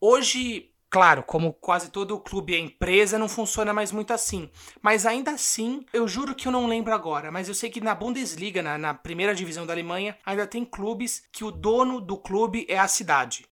Hoje, 0.00 0.71
claro, 0.92 1.22
como 1.22 1.54
quase 1.54 1.90
todo 1.90 2.20
clube 2.20 2.54
é 2.54 2.58
empresa, 2.58 3.18
não 3.18 3.26
funciona 3.26 3.72
mais 3.72 3.90
muito 3.90 4.12
assim. 4.12 4.50
Mas 4.82 5.06
ainda 5.06 5.30
assim, 5.30 5.86
eu 5.90 6.06
juro 6.06 6.34
que 6.34 6.46
eu 6.46 6.52
não 6.52 6.66
lembro 6.66 6.92
agora, 6.92 7.32
mas 7.32 7.48
eu 7.48 7.54
sei 7.54 7.70
que 7.70 7.80
na 7.80 7.94
Bundesliga, 7.94 8.62
na, 8.62 8.76
na 8.76 8.92
primeira 8.92 9.34
divisão 9.34 9.64
da 9.64 9.72
Alemanha, 9.72 10.18
ainda 10.24 10.46
tem 10.46 10.66
clubes 10.66 11.24
que 11.32 11.44
o 11.44 11.50
dono 11.50 11.98
do 11.98 12.18
clube 12.18 12.66
é 12.68 12.78
a 12.78 12.86
cidade. 12.86 13.46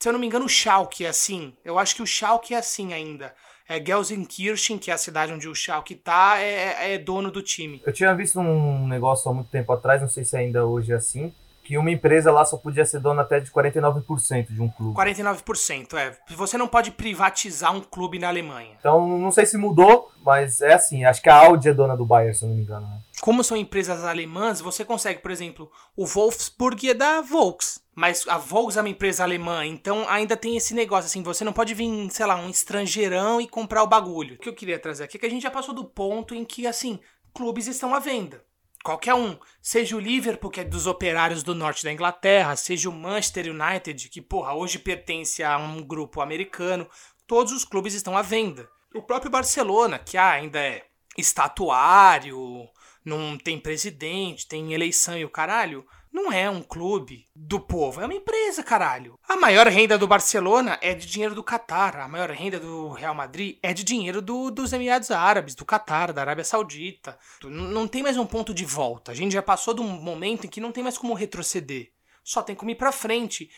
Se 0.00 0.08
eu 0.08 0.12
não 0.12 0.20
me 0.20 0.26
engano, 0.26 0.44
o 0.44 0.48
Schalke 0.48 1.04
é 1.04 1.08
assim. 1.08 1.56
Eu 1.64 1.76
acho 1.76 1.96
que 1.96 2.02
o 2.02 2.06
Schalke 2.06 2.54
é 2.54 2.58
assim 2.58 2.92
ainda. 2.92 3.34
É 3.68 3.84
Gelsenkirchen, 3.84 4.78
que 4.78 4.92
é 4.92 4.94
a 4.94 4.98
cidade 4.98 5.32
onde 5.32 5.48
o 5.48 5.54
Schalke 5.56 5.96
tá, 5.96 6.38
é, 6.38 6.94
é 6.94 6.98
dono 6.98 7.32
do 7.32 7.42
time. 7.42 7.82
Eu 7.84 7.92
tinha 7.92 8.14
visto 8.14 8.38
um 8.38 8.86
negócio 8.86 9.28
há 9.28 9.34
muito 9.34 9.50
tempo 9.50 9.72
atrás, 9.72 10.00
não 10.00 10.08
sei 10.08 10.24
se 10.24 10.36
ainda 10.36 10.64
hoje 10.64 10.92
é 10.92 10.94
assim, 10.94 11.34
que 11.64 11.78
uma 11.78 11.90
empresa 11.90 12.30
lá 12.30 12.44
só 12.44 12.58
podia 12.58 12.84
ser 12.84 13.00
dona 13.00 13.22
até 13.22 13.40
de 13.40 13.50
49% 13.50 14.52
de 14.52 14.60
um 14.60 14.68
clube. 14.68 14.94
49%, 14.94 15.94
é. 15.94 16.16
Você 16.36 16.58
não 16.58 16.68
pode 16.68 16.90
privatizar 16.90 17.74
um 17.74 17.80
clube 17.80 18.18
na 18.18 18.28
Alemanha. 18.28 18.76
Então, 18.78 19.18
não 19.18 19.30
sei 19.30 19.46
se 19.46 19.56
mudou, 19.56 20.12
mas 20.22 20.60
é 20.60 20.74
assim. 20.74 21.04
Acho 21.04 21.22
que 21.22 21.30
a 21.30 21.36
Audi 21.36 21.70
é 21.70 21.74
dona 21.74 21.96
do 21.96 22.04
Bayern, 22.04 22.34
se 22.34 22.44
eu 22.44 22.50
não 22.50 22.56
me 22.56 22.62
engano. 22.62 22.86
Né? 22.86 22.98
Como 23.22 23.42
são 23.42 23.56
empresas 23.56 24.04
alemãs, 24.04 24.60
você 24.60 24.84
consegue, 24.84 25.20
por 25.20 25.30
exemplo, 25.30 25.70
o 25.96 26.04
Wolfsburg 26.04 26.90
é 26.90 26.94
da 26.94 27.22
Volks. 27.22 27.82
Mas 27.94 28.26
a 28.28 28.36
Volks 28.36 28.76
é 28.76 28.80
uma 28.80 28.88
empresa 28.88 29.22
alemã, 29.22 29.64
então 29.64 30.04
ainda 30.08 30.36
tem 30.36 30.56
esse 30.56 30.74
negócio 30.74 31.06
assim, 31.06 31.22
você 31.22 31.44
não 31.44 31.52
pode 31.52 31.72
vir, 31.74 32.10
sei 32.10 32.26
lá, 32.26 32.34
um 32.34 32.50
estrangeirão 32.50 33.40
e 33.40 33.46
comprar 33.46 33.84
o 33.84 33.86
bagulho. 33.86 34.34
O 34.34 34.38
que 34.38 34.48
eu 34.48 34.54
queria 34.54 34.80
trazer 34.80 35.04
aqui 35.04 35.16
é 35.16 35.20
que 35.20 35.26
a 35.26 35.30
gente 35.30 35.44
já 35.44 35.50
passou 35.50 35.72
do 35.72 35.84
ponto 35.84 36.34
em 36.34 36.44
que, 36.44 36.66
assim, 36.66 36.98
clubes 37.32 37.68
estão 37.68 37.94
à 37.94 38.00
venda. 38.00 38.42
Qualquer 38.84 39.14
um, 39.14 39.38
seja 39.62 39.96
o 39.96 39.98
Liverpool, 39.98 40.50
que 40.50 40.60
é 40.60 40.64
dos 40.64 40.86
operários 40.86 41.42
do 41.42 41.54
norte 41.54 41.82
da 41.82 41.90
Inglaterra, 41.90 42.54
seja 42.54 42.90
o 42.90 42.92
Manchester 42.92 43.46
United, 43.50 44.10
que, 44.10 44.20
porra, 44.20 44.52
hoje 44.52 44.78
pertence 44.78 45.42
a 45.42 45.56
um 45.56 45.82
grupo 45.82 46.20
americano, 46.20 46.86
todos 47.26 47.50
os 47.50 47.64
clubes 47.64 47.94
estão 47.94 48.14
à 48.14 48.20
venda. 48.20 48.68
O 48.94 49.00
próprio 49.00 49.30
Barcelona, 49.30 49.98
que 49.98 50.18
ah, 50.18 50.32
ainda 50.32 50.60
é 50.60 50.84
estatuário, 51.16 52.68
não 53.02 53.38
tem 53.38 53.58
presidente, 53.58 54.46
tem 54.46 54.74
eleição 54.74 55.16
e 55.16 55.24
o 55.24 55.30
caralho, 55.30 55.86
não 56.14 56.30
é 56.30 56.48
um 56.48 56.62
clube 56.62 57.26
do 57.34 57.58
povo, 57.58 58.00
é 58.00 58.04
uma 58.04 58.14
empresa, 58.14 58.62
caralho. 58.62 59.18
A 59.28 59.36
maior 59.36 59.66
renda 59.66 59.98
do 59.98 60.06
Barcelona 60.06 60.78
é 60.80 60.94
de 60.94 61.08
dinheiro 61.08 61.34
do 61.34 61.42
Catar, 61.42 61.96
a 61.96 62.06
maior 62.06 62.30
renda 62.30 62.60
do 62.60 62.90
Real 62.90 63.16
Madrid 63.16 63.58
é 63.60 63.74
de 63.74 63.82
dinheiro 63.82 64.22
do, 64.22 64.48
dos 64.48 64.72
Emirados 64.72 65.10
Árabes, 65.10 65.56
do 65.56 65.64
Catar, 65.64 66.12
da 66.12 66.20
Arábia 66.20 66.44
Saudita. 66.44 67.18
Não 67.42 67.88
tem 67.88 68.00
mais 68.00 68.16
um 68.16 68.24
ponto 68.24 68.54
de 68.54 68.64
volta. 68.64 69.10
A 69.10 69.14
gente 69.14 69.32
já 69.32 69.42
passou 69.42 69.74
de 69.74 69.80
um 69.80 69.88
momento 69.88 70.46
em 70.46 70.48
que 70.48 70.60
não 70.60 70.70
tem 70.70 70.84
mais 70.84 70.96
como 70.96 71.14
retroceder. 71.14 71.90
Só 72.22 72.42
tem 72.42 72.54
como 72.54 72.70
ir 72.70 72.76
pra 72.76 72.92
frente. 72.92 73.50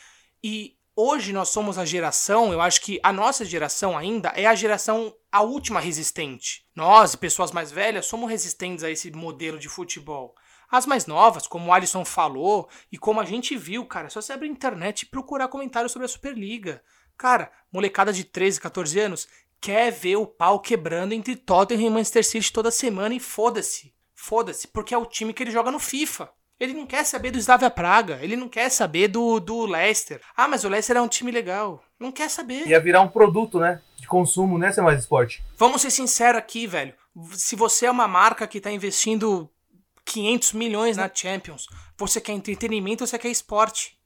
E 0.43 0.79
hoje 0.97 1.35
nós 1.35 1.51
somos 1.51 1.77
a 1.77 1.85
geração, 1.85 2.55
eu 2.55 2.63
acho 2.63 2.81
que 2.81 2.99
a 3.03 3.13
nossa 3.13 3.45
geração 3.45 3.99
ainda 3.99 4.31
é 4.31 4.47
a 4.47 4.55
geração 4.55 5.15
a 5.31 5.43
última 5.43 5.79
resistente. 5.79 6.65
Nós, 6.75 7.15
pessoas 7.15 7.53
mais 7.53 7.71
velhas, 7.71 8.07
somos 8.07 8.31
resistentes 8.31 8.83
a 8.83 8.91
esse 8.91 9.11
modelo 9.11 9.59
de 9.59 9.69
futebol. 9.69 10.35
As 10.71 10.87
mais 10.87 11.07
novas, 11.07 11.47
como 11.47 11.69
o 11.69 11.73
Alisson 11.73 12.05
falou, 12.05 12.69
e 12.91 12.99
como 12.99 13.21
a 13.21 13.25
gente 13.25 13.57
viu, 13.57 13.85
cara, 13.85 14.07
é 14.07 14.11
só 14.11 14.21
você 14.21 14.33
abrir 14.33 14.49
a 14.49 14.53
internet 14.53 15.03
e 15.03 15.07
procurar 15.07 15.49
comentários 15.49 15.93
sobre 15.93 16.07
a 16.07 16.09
Superliga. 16.09 16.83
Cara, 17.17 17.51
molecada 17.73 18.13
de 18.13 18.25
13, 18.25 18.61
14 18.61 19.01
anos 19.01 19.29
quer 19.61 19.91
ver 19.91 20.17
o 20.17 20.27
pau 20.27 20.61
quebrando 20.61 21.13
entre 21.13 21.35
Tottenham 21.35 21.87
e 21.87 21.91
Manchester 21.91 22.25
City 22.25 22.53
toda 22.53 22.71
semana 22.71 23.15
e 23.15 23.21
foda-se. 23.21 23.95
Foda-se, 24.15 24.69
porque 24.69 24.95
é 24.95 24.99
o 24.99 25.07
time 25.07 25.33
que 25.33 25.43
ele 25.43 25.51
joga 25.51 25.71
no 25.71 25.79
FIFA. 25.79 26.31
Ele 26.59 26.73
não 26.73 26.87
quer 26.87 27.05
saber 27.05 27.31
do 27.31 27.39
Slavia 27.39 27.71
Praga, 27.71 28.19
ele 28.23 28.35
não 28.35 28.49
quer 28.49 28.71
saber 28.71 29.09
do, 29.09 29.39
do 29.39 29.67
Leicester. 29.67 30.21
Ah, 30.35 30.49
mas 30.49 30.65
o 30.65 30.69
Leicester 30.69 30.97
é 30.97 31.01
um 31.01 31.09
time 31.09 31.31
legal. 31.31 31.83
Não 32.01 32.11
quer 32.11 32.31
saber. 32.31 32.67
Ia 32.67 32.81
virar 32.81 33.03
um 33.03 33.09
produto, 33.09 33.59
né? 33.59 33.83
De 33.97 34.07
consumo, 34.07 34.57
né, 34.57 34.73
ser 34.73 34.81
mais 34.81 35.01
esporte. 35.01 35.45
Vamos 35.59 35.83
ser 35.83 35.91
sinceros 35.91 36.39
aqui, 36.39 36.67
velho. 36.67 36.95
Se 37.33 37.57
você 37.57 37.87
é 37.87 37.91
uma 37.91 38.09
marca 38.09 38.47
que 38.47 38.61
tá 38.61 38.71
investindo 38.71 39.51
500 40.07 40.53
milhões 40.53 40.97
na 40.97 41.11
Champions, 41.13 41.67
você 41.99 42.21
quer 42.21 42.33
entretenimento 42.33 43.03
ou 43.03 43.07
você 43.07 43.19
quer 43.19 43.29
esporte? 43.29 43.97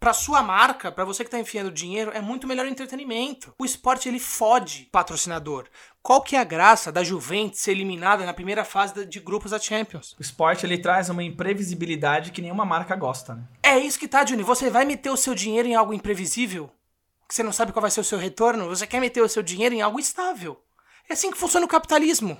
Pra 0.00 0.12
sua 0.12 0.42
marca, 0.42 0.90
pra 0.90 1.04
você 1.04 1.22
que 1.22 1.30
tá 1.30 1.38
enfiando 1.38 1.70
dinheiro, 1.70 2.10
é 2.12 2.20
muito 2.20 2.44
melhor 2.44 2.66
o 2.66 2.68
entretenimento. 2.68 3.54
O 3.56 3.64
esporte 3.64 4.08
ele 4.08 4.18
fode 4.18 4.88
patrocinador. 4.90 5.68
Qual 6.02 6.20
que 6.20 6.34
é 6.34 6.40
a 6.40 6.44
graça 6.44 6.90
da 6.90 7.04
Juventus 7.04 7.60
ser 7.60 7.70
eliminada 7.70 8.26
na 8.26 8.34
primeira 8.34 8.64
fase 8.64 9.06
de 9.06 9.20
grupos 9.20 9.52
da 9.52 9.60
Champions? 9.60 10.16
O 10.18 10.22
esporte 10.22 10.66
ele 10.66 10.78
traz 10.78 11.08
uma 11.08 11.22
imprevisibilidade 11.22 12.32
que 12.32 12.42
nenhuma 12.42 12.64
marca 12.64 12.96
gosta, 12.96 13.36
né? 13.36 13.44
É 13.62 13.78
isso 13.78 13.96
que 13.96 14.08
tá, 14.08 14.24
Johnny. 14.24 14.42
Você 14.42 14.70
vai 14.70 14.84
meter 14.84 15.10
o 15.10 15.16
seu 15.16 15.36
dinheiro 15.36 15.68
em 15.68 15.76
algo 15.76 15.94
imprevisível? 15.94 16.68
Que 17.28 17.34
você 17.36 17.44
não 17.44 17.52
sabe 17.52 17.72
qual 17.72 17.82
vai 17.82 17.90
ser 17.90 18.00
o 18.00 18.04
seu 18.04 18.18
retorno? 18.18 18.68
Você 18.68 18.88
quer 18.88 19.00
meter 19.00 19.22
o 19.22 19.28
seu 19.28 19.42
dinheiro 19.42 19.72
em 19.72 19.82
algo 19.82 20.00
estável. 20.00 20.60
É 21.08 21.12
assim 21.12 21.30
que 21.30 21.38
funciona 21.38 21.64
o 21.64 21.68
capitalismo. 21.68 22.36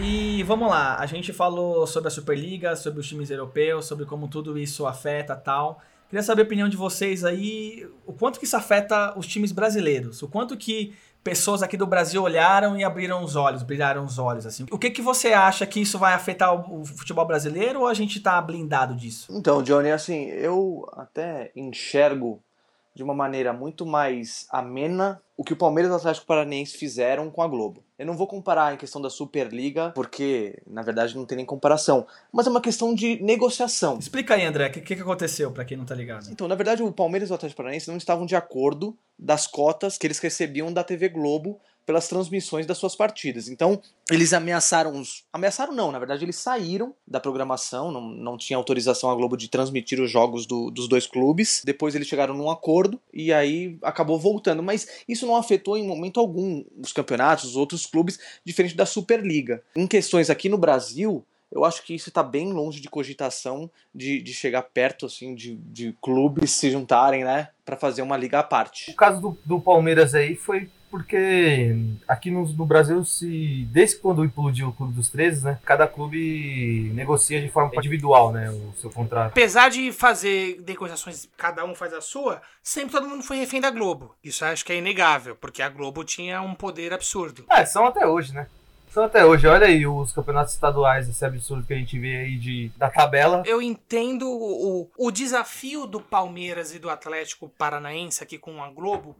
E 0.00 0.42
vamos 0.44 0.68
lá, 0.68 0.96
a 0.98 1.06
gente 1.06 1.32
falou 1.32 1.86
sobre 1.86 2.08
a 2.08 2.10
Superliga, 2.10 2.74
sobre 2.74 3.00
os 3.00 3.08
times 3.08 3.30
europeus, 3.30 3.84
sobre 3.86 4.06
como 4.06 4.26
tudo 4.26 4.58
isso 4.58 4.86
afeta 4.86 5.36
tal. 5.36 5.80
Queria 6.08 6.22
saber 6.22 6.42
a 6.42 6.44
opinião 6.44 6.68
de 6.68 6.76
vocês 6.76 7.24
aí, 7.24 7.86
o 8.06 8.12
quanto 8.12 8.38
que 8.38 8.44
isso 8.44 8.56
afeta 8.56 9.16
os 9.18 9.26
times 9.26 9.52
brasileiros, 9.52 10.22
o 10.22 10.28
quanto 10.28 10.56
que 10.56 10.94
pessoas 11.22 11.62
aqui 11.62 11.76
do 11.76 11.86
Brasil 11.86 12.22
olharam 12.22 12.76
e 12.76 12.84
abriram 12.84 13.22
os 13.22 13.36
olhos, 13.36 13.62
brilharam 13.62 14.04
os 14.04 14.18
olhos, 14.18 14.44
assim. 14.44 14.66
O 14.70 14.78
que 14.78 14.90
que 14.90 15.00
você 15.00 15.32
acha 15.32 15.66
que 15.66 15.80
isso 15.80 15.98
vai 15.98 16.14
afetar 16.14 16.52
o, 16.52 16.84
futebol 16.84 17.24
brasileiro 17.26 17.80
ou 17.80 17.86
a 17.86 17.94
gente 17.94 18.20
tá 18.20 18.40
blindado 18.40 18.94
disso? 18.94 19.32
Então, 19.34 19.62
Johnny, 19.62 19.90
assim, 19.90 20.24
eu 20.26 20.86
até 20.92 21.52
enxergo 21.54 22.42
de 22.94 23.02
uma 23.02 23.14
maneira 23.14 23.52
muito 23.52 23.86
mais 23.86 24.46
amena 24.50 25.20
o 25.36 25.44
que 25.44 25.52
o 25.52 25.56
Palmeiras 25.56 25.90
e 25.90 25.94
o 25.94 25.96
Atlético 25.96 26.26
Paranaense 26.26 26.76
fizeram 26.76 27.30
com 27.30 27.42
a 27.42 27.48
Globo. 27.48 27.82
Eu 27.98 28.06
não 28.06 28.16
vou 28.16 28.26
comparar 28.26 28.74
em 28.74 28.76
questão 28.76 29.00
da 29.00 29.08
Superliga, 29.08 29.90
porque 29.94 30.62
na 30.66 30.82
verdade 30.82 31.16
não 31.16 31.24
tem 31.24 31.36
nem 31.36 31.46
comparação, 31.46 32.06
mas 32.30 32.46
é 32.46 32.50
uma 32.50 32.60
questão 32.60 32.94
de 32.94 33.20
negociação. 33.22 33.98
Explica 33.98 34.34
aí, 34.34 34.44
André, 34.44 34.68
o 34.68 34.72
que, 34.72 34.80
que 34.80 34.94
aconteceu 34.94 35.50
para 35.50 35.64
quem 35.64 35.76
não 35.76 35.84
tá 35.84 35.94
ligado? 35.94 36.28
Então, 36.30 36.46
na 36.46 36.54
verdade, 36.54 36.82
o 36.82 36.92
Palmeiras 36.92 37.28
e 37.28 37.32
o 37.32 37.34
Atlético 37.34 37.56
Paranaense 37.56 37.88
não 37.88 37.96
estavam 37.96 38.26
de 38.26 38.36
acordo 38.36 38.96
das 39.18 39.46
cotas 39.46 39.96
que 39.96 40.06
eles 40.06 40.18
recebiam 40.18 40.72
da 40.72 40.84
TV 40.84 41.08
Globo 41.08 41.60
pelas 41.84 42.08
transmissões 42.08 42.66
das 42.66 42.78
suas 42.78 42.94
partidas. 42.94 43.48
Então, 43.48 43.80
eles 44.10 44.32
ameaçaram 44.32 44.98
os. 44.98 45.24
Ameaçaram 45.32 45.74
não, 45.74 45.90
na 45.90 45.98
verdade, 45.98 46.24
eles 46.24 46.36
saíram 46.36 46.94
da 47.06 47.20
programação, 47.20 47.90
não, 47.90 48.00
não 48.00 48.36
tinha 48.36 48.56
autorização 48.56 49.10
a 49.10 49.14
Globo 49.14 49.36
de 49.36 49.48
transmitir 49.48 50.00
os 50.00 50.10
jogos 50.10 50.46
do, 50.46 50.70
dos 50.70 50.88
dois 50.88 51.06
clubes. 51.06 51.62
Depois 51.64 51.94
eles 51.94 52.08
chegaram 52.08 52.34
num 52.34 52.50
acordo 52.50 53.00
e 53.12 53.32
aí 53.32 53.78
acabou 53.82 54.18
voltando. 54.18 54.62
Mas 54.62 54.86
isso 55.08 55.26
não 55.26 55.36
afetou 55.36 55.76
em 55.76 55.86
momento 55.86 56.20
algum 56.20 56.64
os 56.78 56.92
campeonatos, 56.92 57.44
os 57.44 57.56
outros 57.56 57.86
clubes, 57.86 58.18
diferente 58.44 58.76
da 58.76 58.86
Superliga. 58.86 59.62
Em 59.74 59.86
questões 59.86 60.30
aqui 60.30 60.48
no 60.48 60.58
Brasil, 60.58 61.24
eu 61.52 61.64
acho 61.64 61.82
que 61.82 61.94
isso 61.94 62.08
está 62.08 62.22
bem 62.22 62.50
longe 62.52 62.80
de 62.80 62.88
cogitação 62.88 63.70
de, 63.94 64.22
de 64.22 64.32
chegar 64.32 64.62
perto 64.62 65.04
assim 65.04 65.34
de, 65.34 65.56
de 65.56 65.94
clubes 66.00 66.50
se 66.52 66.70
juntarem, 66.70 67.24
né, 67.24 67.48
para 67.64 67.76
fazer 67.76 68.00
uma 68.00 68.16
liga 68.16 68.38
à 68.38 68.42
parte. 68.42 68.90
O 68.90 68.94
caso 68.96 69.20
do, 69.20 69.38
do 69.44 69.60
Palmeiras 69.60 70.14
aí 70.14 70.34
foi 70.34 70.70
porque 70.92 71.74
aqui 72.06 72.30
no, 72.30 72.46
no, 72.50 72.66
Brasil, 72.66 73.02
se 73.02 73.66
desde 73.70 73.96
quando 73.96 74.22
implodiu 74.22 74.68
o 74.68 74.72
Clube 74.74 74.92
dos 74.92 75.08
13, 75.08 75.42
né, 75.42 75.58
cada 75.64 75.88
clube 75.88 76.92
negocia 76.92 77.40
de 77.40 77.48
forma 77.48 77.74
individual, 77.74 78.30
né, 78.30 78.50
o 78.50 78.74
seu 78.78 78.90
contrato. 78.90 79.30
Apesar 79.30 79.70
de 79.70 79.90
fazer 79.90 80.62
negociações, 80.66 81.26
cada 81.34 81.64
um 81.64 81.74
faz 81.74 81.94
a 81.94 82.02
sua, 82.02 82.42
sempre 82.62 82.92
todo 82.92 83.08
mundo 83.08 83.22
foi 83.22 83.38
refém 83.38 83.58
da 83.58 83.70
Globo. 83.70 84.14
Isso 84.22 84.44
acho 84.44 84.66
que 84.66 84.72
é 84.74 84.76
inegável, 84.76 85.34
porque 85.34 85.62
a 85.62 85.68
Globo 85.70 86.04
tinha 86.04 86.42
um 86.42 86.54
poder 86.54 86.92
absurdo. 86.92 87.46
É, 87.48 87.64
são 87.64 87.86
até 87.86 88.06
hoje, 88.06 88.34
né? 88.34 88.46
São 88.90 89.04
até 89.04 89.24
hoje. 89.24 89.46
Olha 89.46 89.68
aí 89.68 89.86
os 89.86 90.12
campeonatos 90.12 90.52
estaduais, 90.52 91.08
esse 91.08 91.24
absurdo 91.24 91.66
que 91.66 91.72
a 91.72 91.78
gente 91.78 91.98
vê 91.98 92.16
aí 92.16 92.36
de, 92.36 92.70
da 92.76 92.90
tabela. 92.90 93.42
Eu 93.46 93.62
entendo 93.62 94.28
o, 94.28 94.90
o 94.98 95.10
desafio 95.10 95.86
do 95.86 96.02
Palmeiras 96.02 96.74
e 96.74 96.78
do 96.78 96.90
Atlético 96.90 97.48
Paranaense 97.48 98.22
aqui 98.22 98.36
com 98.36 98.62
a 98.62 98.68
Globo 98.68 99.16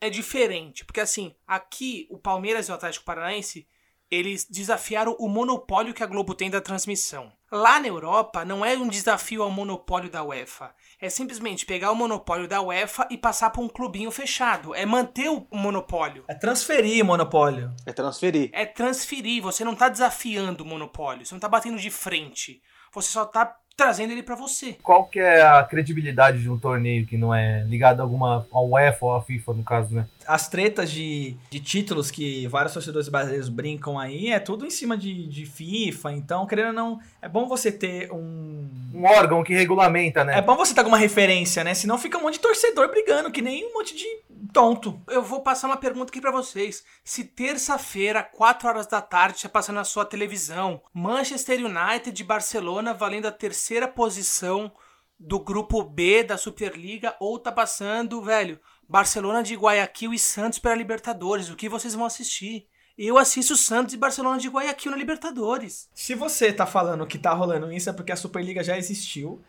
é 0.00 0.08
diferente, 0.08 0.84
porque 0.84 1.00
assim, 1.00 1.34
aqui 1.46 2.06
o 2.10 2.18
Palmeiras 2.18 2.68
e 2.68 2.72
o 2.72 2.74
Atlético 2.74 3.04
Paranaense, 3.04 3.66
eles 4.10 4.44
desafiaram 4.44 5.14
o 5.20 5.28
monopólio 5.28 5.94
que 5.94 6.02
a 6.02 6.06
Globo 6.06 6.34
tem 6.34 6.50
da 6.50 6.60
transmissão. 6.60 7.32
Lá 7.52 7.80
na 7.80 7.88
Europa, 7.88 8.44
não 8.44 8.64
é 8.64 8.76
um 8.76 8.88
desafio 8.88 9.42
ao 9.42 9.50
monopólio 9.50 10.10
da 10.10 10.22
UEFA. 10.22 10.74
É 11.00 11.08
simplesmente 11.08 11.66
pegar 11.66 11.90
o 11.90 11.96
monopólio 11.96 12.48
da 12.48 12.60
UEFA 12.60 13.08
e 13.10 13.18
passar 13.18 13.50
para 13.50 13.60
um 13.60 13.68
clubinho 13.68 14.10
fechado. 14.10 14.74
É 14.74 14.86
manter 14.86 15.28
o 15.28 15.46
monopólio. 15.52 16.24
É 16.28 16.34
transferir 16.34 17.02
o 17.02 17.06
monopólio. 17.06 17.72
É 17.84 17.92
transferir. 17.92 18.50
É 18.52 18.64
transferir. 18.64 19.42
Você 19.42 19.64
não 19.64 19.72
está 19.72 19.88
desafiando 19.88 20.62
o 20.62 20.66
monopólio. 20.66 21.26
Você 21.26 21.34
não 21.34 21.38
está 21.38 21.48
batendo 21.48 21.78
de 21.78 21.90
frente. 21.90 22.62
Você 22.92 23.10
só 23.10 23.24
está 23.24 23.59
trazendo 23.80 24.12
ele 24.12 24.22
para 24.22 24.34
você. 24.34 24.76
Qual 24.82 25.06
que 25.06 25.18
é 25.18 25.40
a 25.40 25.64
credibilidade 25.64 26.42
de 26.42 26.50
um 26.50 26.58
torneio 26.58 27.06
que 27.06 27.16
não 27.16 27.34
é 27.34 27.64
ligado 27.64 28.00
a 28.00 28.02
alguma 28.02 28.46
ao 28.52 28.68
UEFA 28.68 29.06
ou 29.06 29.14
à 29.14 29.22
FIFA 29.22 29.54
no 29.54 29.62
caso, 29.62 29.94
né? 29.94 30.06
As 30.26 30.48
tretas 30.48 30.90
de, 30.90 31.34
de 31.48 31.60
títulos 31.60 32.10
que 32.10 32.46
vários 32.48 32.74
torcedores 32.74 33.08
brasileiros 33.08 33.48
brincam 33.48 33.98
aí 33.98 34.32
é 34.32 34.38
tudo 34.38 34.66
em 34.66 34.70
cima 34.70 34.98
de, 34.98 35.26
de 35.26 35.46
FIFA, 35.46 36.12
então, 36.12 36.46
querendo 36.46 36.68
ou 36.68 36.72
não, 36.74 37.00
é 37.22 37.28
bom 37.28 37.48
você 37.48 37.72
ter 37.72 38.12
um 38.12 38.68
um 38.92 39.04
órgão 39.04 39.42
que 39.42 39.54
regulamenta, 39.54 40.24
né? 40.24 40.38
É 40.38 40.42
bom 40.42 40.56
você 40.56 40.74
ter 40.74 40.80
alguma 40.80 40.98
referência, 40.98 41.64
né? 41.64 41.72
Senão 41.74 41.96
fica 41.96 42.18
um 42.18 42.22
monte 42.22 42.34
de 42.34 42.40
torcedor 42.40 42.90
brigando, 42.90 43.30
que 43.30 43.40
nem 43.40 43.64
um 43.66 43.72
monte 43.72 43.96
de 43.96 44.04
tonto. 44.52 45.00
Eu 45.08 45.22
vou 45.22 45.42
passar 45.42 45.66
uma 45.66 45.76
pergunta 45.76 46.10
aqui 46.10 46.20
para 46.20 46.30
vocês. 46.30 46.84
Se 47.04 47.24
terça-feira, 47.24 48.22
4 48.22 48.68
horas 48.68 48.86
da 48.86 49.00
tarde, 49.00 49.36
está 49.36 49.48
passando 49.48 49.76
na 49.76 49.84
sua 49.84 50.04
televisão, 50.04 50.82
Manchester 50.92 51.60
United 51.64 52.20
e 52.20 52.24
Barcelona 52.24 52.94
valendo 52.94 53.26
a 53.26 53.32
terceira 53.32 53.86
posição 53.86 54.72
do 55.18 55.38
grupo 55.38 55.82
B 55.82 56.24
da 56.24 56.38
Superliga, 56.38 57.14
ou 57.20 57.38
tá 57.38 57.52
passando, 57.52 58.22
velho, 58.22 58.58
Barcelona 58.88 59.42
de 59.42 59.54
Guayaquil 59.54 60.14
e 60.14 60.18
Santos 60.18 60.58
para 60.58 60.74
Libertadores, 60.74 61.50
o 61.50 61.56
que 61.56 61.68
vocês 61.68 61.94
vão 61.94 62.06
assistir? 62.06 62.66
Eu 62.96 63.16
assisto 63.18 63.56
Santos 63.56 63.94
e 63.94 63.98
Barcelona 63.98 64.38
de 64.38 64.48
Guayaquil 64.48 64.90
na 64.90 64.96
Libertadores. 64.96 65.88
Se 65.94 66.14
você 66.14 66.52
tá 66.52 66.66
falando 66.66 67.06
que 67.06 67.18
tá 67.18 67.32
rolando 67.32 67.72
isso 67.72 67.88
é 67.88 67.92
porque 67.92 68.12
a 68.12 68.16
Superliga 68.16 68.64
já 68.64 68.76
existiu. 68.76 69.42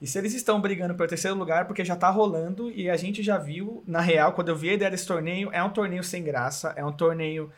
E 0.00 0.06
se 0.06 0.18
eles 0.18 0.32
estão 0.34 0.60
brigando 0.60 0.94
pelo 0.94 1.08
terceiro 1.08 1.36
lugar, 1.36 1.66
porque 1.66 1.84
já 1.84 1.96
tá 1.96 2.08
rolando 2.08 2.70
e 2.70 2.88
a 2.88 2.96
gente 2.96 3.22
já 3.22 3.36
viu, 3.36 3.82
na 3.86 4.00
real, 4.00 4.32
quando 4.32 4.48
eu 4.48 4.56
vi 4.56 4.70
a 4.70 4.74
ideia 4.74 4.90
desse 4.90 5.06
torneio, 5.06 5.50
é 5.52 5.62
um 5.62 5.70
torneio 5.70 6.04
sem 6.04 6.22
graça, 6.22 6.72
é 6.76 6.84
um 6.84 6.92
torneio 6.92 7.50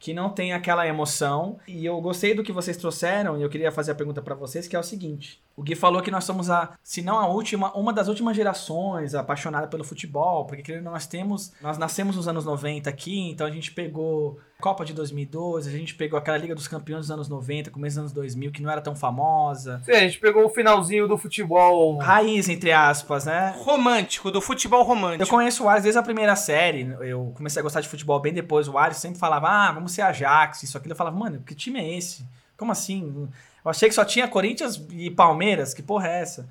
que 0.00 0.14
não 0.14 0.30
tem 0.30 0.52
aquela 0.52 0.86
emoção. 0.86 1.58
E 1.68 1.84
eu 1.84 2.00
gostei 2.00 2.34
do 2.34 2.42
que 2.42 2.52
vocês 2.52 2.76
trouxeram 2.76 3.38
e 3.38 3.42
eu 3.42 3.50
queria 3.50 3.70
fazer 3.70 3.92
a 3.92 3.94
pergunta 3.94 4.22
para 4.22 4.34
vocês, 4.34 4.66
que 4.66 4.74
é 4.74 4.78
o 4.78 4.82
seguinte: 4.82 5.40
o 5.54 5.62
Gui 5.62 5.74
falou 5.74 6.00
que 6.00 6.10
nós 6.10 6.24
somos 6.24 6.48
a, 6.48 6.76
se 6.82 7.02
não 7.02 7.18
a 7.18 7.26
última, 7.28 7.70
uma 7.76 7.92
das 7.92 8.08
últimas 8.08 8.34
gerações 8.34 9.14
apaixonada 9.14 9.68
pelo 9.68 9.84
futebol, 9.84 10.46
porque 10.46 10.80
nós 10.80 11.06
temos, 11.06 11.52
nós 11.60 11.76
nascemos 11.76 12.16
nos 12.16 12.26
anos 12.26 12.44
90 12.44 12.88
aqui, 12.88 13.30
então 13.30 13.46
a 13.46 13.50
gente 13.50 13.72
pegou 13.72 14.38
Copa 14.60 14.84
de 14.84 14.92
2012, 14.92 15.68
a 15.68 15.72
gente 15.72 15.94
pegou 15.94 16.18
aquela 16.18 16.36
Liga 16.36 16.54
dos 16.54 16.68
Campeões 16.68 17.00
dos 17.00 17.10
anos 17.10 17.28
90, 17.28 17.70
começo 17.70 17.96
dos 17.96 18.00
anos 18.00 18.12
2000, 18.12 18.52
que 18.52 18.62
não 18.62 18.70
era 18.70 18.80
tão 18.80 18.94
famosa. 18.94 19.82
Sim, 19.84 19.92
a 19.92 20.00
gente 20.00 20.20
pegou 20.20 20.44
o 20.44 20.48
finalzinho 20.50 21.08
do 21.08 21.16
futebol. 21.16 21.96
Raiz, 21.98 22.48
entre 22.48 22.70
aspas, 22.70 23.24
né? 23.24 23.54
Romântico, 23.58 24.30
do 24.30 24.40
futebol 24.40 24.84
romântico. 24.84 25.24
Eu 25.24 25.26
conheço 25.26 25.64
o 25.64 25.68
Alisson 25.68 25.82
desde 25.84 25.98
a 25.98 26.02
primeira 26.02 26.36
série. 26.36 26.94
Eu 27.00 27.32
comecei 27.34 27.60
a 27.60 27.62
gostar 27.62 27.80
de 27.80 27.88
futebol 27.88 28.20
bem 28.20 28.32
depois. 28.32 28.68
O 28.68 28.78
Alisson 28.78 29.00
sempre 29.00 29.18
falava, 29.18 29.48
ah, 29.48 29.72
vamos 29.72 29.92
ser 29.92 30.02
Ajax, 30.02 30.62
isso 30.62 30.76
aquilo. 30.76 30.92
Eu 30.92 30.96
falava, 30.96 31.16
mano, 31.16 31.42
que 31.44 31.54
time 31.54 31.80
é 31.80 31.96
esse? 31.96 32.24
Como 32.56 32.70
assim? 32.70 33.28
Eu 33.64 33.70
achei 33.70 33.88
que 33.88 33.94
só 33.94 34.04
tinha 34.04 34.28
Corinthians 34.28 34.80
e 34.90 35.10
Palmeiras, 35.10 35.74
que 35.74 35.82
porra 35.82 36.08
é 36.08 36.20
essa? 36.20 36.48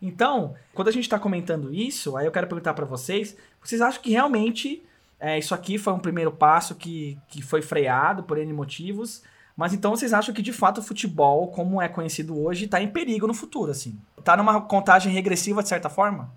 Então, 0.00 0.54
quando 0.72 0.88
a 0.88 0.92
gente 0.92 1.04
está 1.04 1.18
comentando 1.18 1.74
isso, 1.74 2.16
aí 2.16 2.26
eu 2.26 2.32
quero 2.32 2.46
perguntar 2.46 2.72
para 2.74 2.84
vocês, 2.84 3.36
vocês 3.60 3.80
acham 3.80 4.00
que 4.00 4.10
realmente 4.10 4.82
é, 5.20 5.38
isso 5.38 5.54
aqui 5.54 5.78
foi 5.78 5.92
um 5.92 5.98
primeiro 5.98 6.30
passo 6.30 6.74
que, 6.74 7.18
que 7.28 7.42
foi 7.42 7.60
freado 7.60 8.22
por 8.22 8.38
N 8.38 8.52
motivos, 8.52 9.22
mas 9.56 9.72
então 9.72 9.90
vocês 9.90 10.12
acham 10.12 10.32
que 10.32 10.42
de 10.42 10.52
fato 10.52 10.78
o 10.78 10.82
futebol, 10.82 11.48
como 11.48 11.82
é 11.82 11.88
conhecido 11.88 12.40
hoje, 12.40 12.66
está 12.66 12.80
em 12.80 12.88
perigo 12.88 13.26
no 13.26 13.34
futuro, 13.34 13.72
assim? 13.72 13.98
Está 14.16 14.36
numa 14.36 14.60
contagem 14.60 15.12
regressiva 15.12 15.62
de 15.62 15.68
certa 15.68 15.88
forma? 15.88 16.30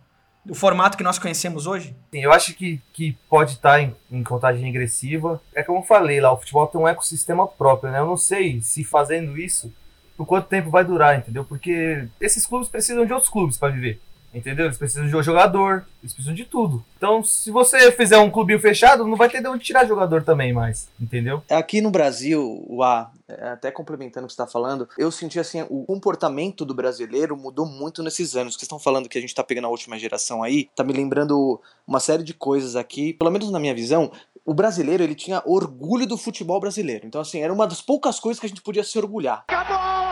O 0.49 0.55
formato 0.55 0.97
que 0.97 1.03
nós 1.03 1.19
conhecemos 1.19 1.67
hoje? 1.67 1.95
Sim, 2.11 2.23
eu 2.23 2.31
acho 2.31 2.55
que, 2.55 2.81
que 2.91 3.15
pode 3.29 3.51
estar 3.51 3.73
tá 3.73 3.81
em, 3.81 3.95
em, 4.09 4.23
contagem 4.23 4.63
regressiva. 4.63 5.39
É 5.53 5.61
como 5.61 5.79
eu 5.79 5.83
falei 5.83 6.19
lá, 6.19 6.31
o 6.31 6.37
futebol 6.37 6.65
tem 6.65 6.81
um 6.81 6.87
ecossistema 6.87 7.47
próprio, 7.47 7.91
né? 7.91 7.99
Eu 7.99 8.07
não 8.07 8.17
sei 8.17 8.59
se 8.59 8.83
fazendo 8.83 9.37
isso 9.37 9.71
por 10.17 10.25
quanto 10.25 10.47
tempo 10.47 10.71
vai 10.71 10.83
durar, 10.83 11.15
entendeu? 11.15 11.45
Porque 11.45 12.07
esses 12.19 12.45
clubes 12.47 12.69
precisam 12.69 13.05
de 13.05 13.13
outros 13.13 13.31
clubes 13.31 13.55
para 13.55 13.71
viver. 13.71 14.01
Entendeu? 14.33 14.65
Eles 14.65 14.77
precisam 14.77 15.07
de 15.07 15.15
um 15.15 15.21
jogador, 15.21 15.85
eles 16.01 16.13
precisam 16.13 16.33
de 16.33 16.45
tudo. 16.45 16.83
Então, 16.97 17.21
se 17.21 17.51
você 17.51 17.91
fizer 17.91 18.17
um 18.17 18.29
clubinho 18.29 18.59
fechado, 18.59 19.05
não 19.05 19.17
vai 19.17 19.29
ter 19.29 19.41
de 19.41 19.47
onde 19.47 19.63
tirar 19.63 19.85
jogador 19.85 20.23
também 20.23 20.53
mais, 20.53 20.87
entendeu? 20.99 21.43
Aqui 21.49 21.81
no 21.81 21.91
Brasil, 21.91 22.63
o 22.67 22.81
A, 22.81 23.11
é, 23.27 23.49
até 23.49 23.71
complementando 23.71 24.25
o 24.25 24.27
que 24.27 24.33
você 24.33 24.41
está 24.41 24.47
falando, 24.51 24.87
eu 24.97 25.11
senti 25.11 25.37
assim, 25.37 25.65
o 25.69 25.83
comportamento 25.83 26.63
do 26.63 26.73
brasileiro 26.73 27.35
mudou 27.35 27.65
muito 27.65 28.01
nesses 28.01 28.35
anos. 28.35 28.53
Vocês 28.53 28.63
estão 28.63 28.79
falando 28.79 29.09
que 29.09 29.17
a 29.17 29.21
gente 29.21 29.31
está 29.31 29.43
pegando 29.43 29.67
a 29.67 29.69
última 29.69 29.99
geração 29.99 30.41
aí, 30.41 30.69
tá 30.75 30.83
me 30.83 30.93
lembrando 30.93 31.59
uma 31.85 31.99
série 31.99 32.23
de 32.23 32.33
coisas 32.33 32.77
aqui, 32.77 33.13
pelo 33.13 33.31
menos 33.31 33.51
na 33.51 33.59
minha 33.59 33.75
visão, 33.75 34.11
o 34.45 34.53
brasileiro 34.53 35.03
ele 35.03 35.15
tinha 35.15 35.41
orgulho 35.45 36.07
do 36.07 36.17
futebol 36.17 36.59
brasileiro. 36.59 37.05
Então, 37.05 37.21
assim, 37.21 37.41
era 37.41 37.53
uma 37.53 37.67
das 37.67 37.81
poucas 37.81 38.19
coisas 38.19 38.39
que 38.39 38.45
a 38.45 38.49
gente 38.49 38.61
podia 38.61 38.83
se 38.83 38.97
orgulhar. 38.97 39.43
Acabou! 39.47 39.75
Acabou! 39.75 40.10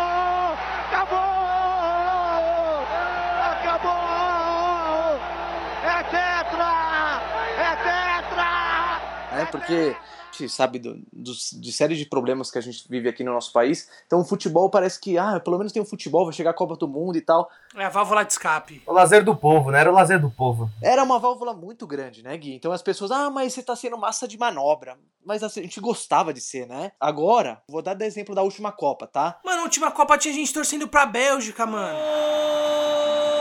Porque 9.52 9.95
a 9.95 10.32
gente 10.32 10.50
sabe 10.50 10.80
do, 10.80 11.02
dos- 11.12 11.52
de 11.60 11.72
série 11.72 11.95
de 11.95 12.06
problemas 12.06 12.50
que 12.52 12.58
a 12.58 12.62
gente 12.62 12.86
vive 12.89 13.10
aqui 13.10 13.24
no 13.24 13.34
nosso 13.34 13.52
país. 13.52 13.89
Então 14.06 14.20
o 14.22 14.26
futebol 14.26 14.70
parece 14.70 15.00
que, 15.00 15.18
ah, 15.18 15.39
pelo 15.39 15.58
menos 15.58 15.74
tem 15.74 15.82
o 15.82 15.86
futebol, 15.86 16.26
vai 16.26 16.34
chegar 16.34 16.52
a 16.52 16.54
Copa 16.54 16.76
do 16.76 16.88
Mundo 16.88 17.18
e 17.18 17.22
tal. 17.22 17.50
É 17.76 17.86
a 17.86 17.89
válvula 17.89 18.24
de 18.24 18.32
escape. 18.32 18.82
O 18.86 18.93
lazer 18.93 19.24
do 19.24 19.36
povo, 19.36 19.72
né? 19.72 19.80
Era 19.80 19.91
o 19.91 19.93
lazer 19.93 20.20
do 20.20 20.30
povo. 20.30 20.70
Era 20.82 21.04
uma 21.04 21.20
válvula 21.20 21.54
muito 21.54 21.86
grande, 21.88 22.24
né, 22.24 22.36
Gui? 22.38 22.54
Então 22.56 22.72
as 22.72 22.82
pessoas, 22.82 23.12
ah, 23.12 23.30
mas 23.30 23.54
você 23.54 23.64
tá 23.64 23.76
sendo 23.76 23.97
massa 23.97 24.28
de 24.28 24.38
manobra. 24.38 24.97
Mas 25.26 25.43
assim, 25.43 25.60
a 25.60 25.64
gente 25.64 25.80
gostava 25.82 26.34
de 26.34 26.39
ser, 26.41 26.66
né? 26.68 26.91
Agora, 27.00 27.62
vou 27.70 27.82
dar 27.82 28.00
exemplo 28.02 28.34
da 28.34 28.41
última 28.41 28.72
Copa, 28.72 29.06
tá? 29.06 29.39
Mano, 29.43 29.62
a 29.62 29.64
última 29.64 29.91
Copa 29.91 30.18
tinha 30.18 30.34
gente 30.34 30.54
torcendo 30.54 30.88
pra 30.88 31.06
Bélgica, 31.06 31.66
mano. 31.66 31.97
Da 31.97 33.38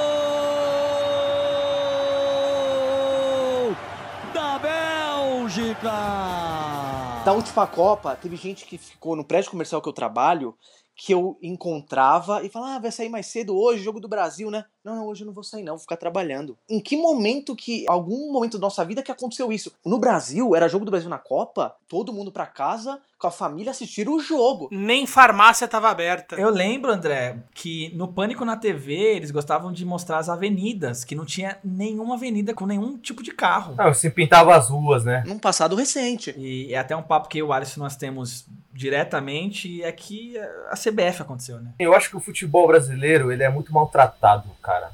Bélgica! 5.59 5.91
Da 7.25 7.33
última 7.33 7.67
Copa, 7.67 8.15
teve 8.15 8.37
gente 8.37 8.65
que 8.65 8.79
ficou 8.79 9.17
no 9.17 9.25
prédio 9.25 9.51
comercial 9.51 9.83
que 9.83 9.89
eu 9.89 9.93
trabalho, 9.93 10.55
que 10.95 11.13
eu 11.13 11.37
encontrava 11.43 12.45
e 12.45 12.49
falava, 12.49 12.77
ah, 12.77 12.79
vai 12.79 12.93
sair 12.93 13.09
mais 13.09 13.27
cedo 13.27 13.57
hoje, 13.57 13.83
jogo 13.83 13.99
do 13.99 14.09
Brasil, 14.09 14.53
né? 14.53 14.65
Não, 14.85 14.95
não, 14.95 15.07
hoje 15.07 15.23
eu 15.23 15.27
não 15.27 15.33
vou 15.33 15.43
sair 15.43 15.65
não, 15.65 15.75
vou 15.75 15.81
ficar 15.81 15.97
trabalhando. 15.97 16.57
Em 16.69 16.81
que 16.81 16.97
momento 16.97 17.57
que, 17.57 17.85
algum 17.89 18.33
momento 18.33 18.57
da 18.57 18.67
nossa 18.67 18.85
vida 18.85 19.03
que 19.03 19.11
aconteceu 19.11 19.53
isso? 19.53 19.73
No 19.85 19.99
Brasil, 19.99 20.55
era 20.55 20.69
jogo 20.69 20.85
do 20.85 20.93
Brasil 20.93 21.11
na 21.11 21.19
Copa, 21.19 21.75
todo 21.89 22.13
mundo 22.13 22.31
pra 22.31 22.47
casa, 22.47 23.01
com 23.19 23.27
a 23.27 23.31
família 23.33 23.73
assistir 23.73 24.09
o 24.09 24.21
jogo. 24.21 24.69
Nem 24.71 25.07
farmácia 25.07 25.67
tava 25.67 25.91
aberta. 25.91 26.37
Eu 26.37 26.51
lembro, 26.51 26.93
André, 26.93 27.37
que 27.53 27.93
no 27.97 28.07
Pânico 28.07 28.45
na 28.45 28.57
TV 28.57 28.95
eles 28.95 29.33
gostavam 29.33 29.73
de 29.73 29.85
mostrar 29.85 30.19
as 30.19 30.29
avenidas, 30.29 31.05
que 31.05 31.17
não 31.17 31.25
tinha 31.25 31.59
nenhuma 31.65 32.15
avenida 32.15 32.55
com 32.55 32.65
nenhum 32.65 32.97
tipo 32.97 33.23
de 33.23 33.33
carro. 33.33 33.75
Não, 33.77 33.93
se 33.93 34.09
pintava 34.09 34.55
as 34.55 34.71
ruas, 34.71 35.05
né? 35.05 35.25
Num 35.27 35.39
passado 35.39 35.75
recente. 35.75 36.33
E 36.39 36.73
é 36.73 36.79
até 36.79 36.95
um 36.95 37.03
papo 37.03 37.29
que 37.29 37.39
eu 37.39 37.47
e 37.47 37.49
o 37.49 37.53
Alisson 37.53 37.81
nós 37.81 37.97
temos 37.97 38.47
diretamente, 38.73 39.83
é 39.83 39.91
que 39.91 40.39
a 40.71 40.77
CBF 40.77 41.23
aconteceu, 41.23 41.59
né? 41.59 41.73
Eu 41.79 41.95
acho 41.95 42.11
que 42.11 42.17
o 42.17 42.21
futebol 42.21 42.69
brasileiro, 42.69 43.33
ele 43.33 43.43
é 43.43 43.49
muito 43.49 43.73
maltratado, 43.73 44.49
cara. 44.63 44.93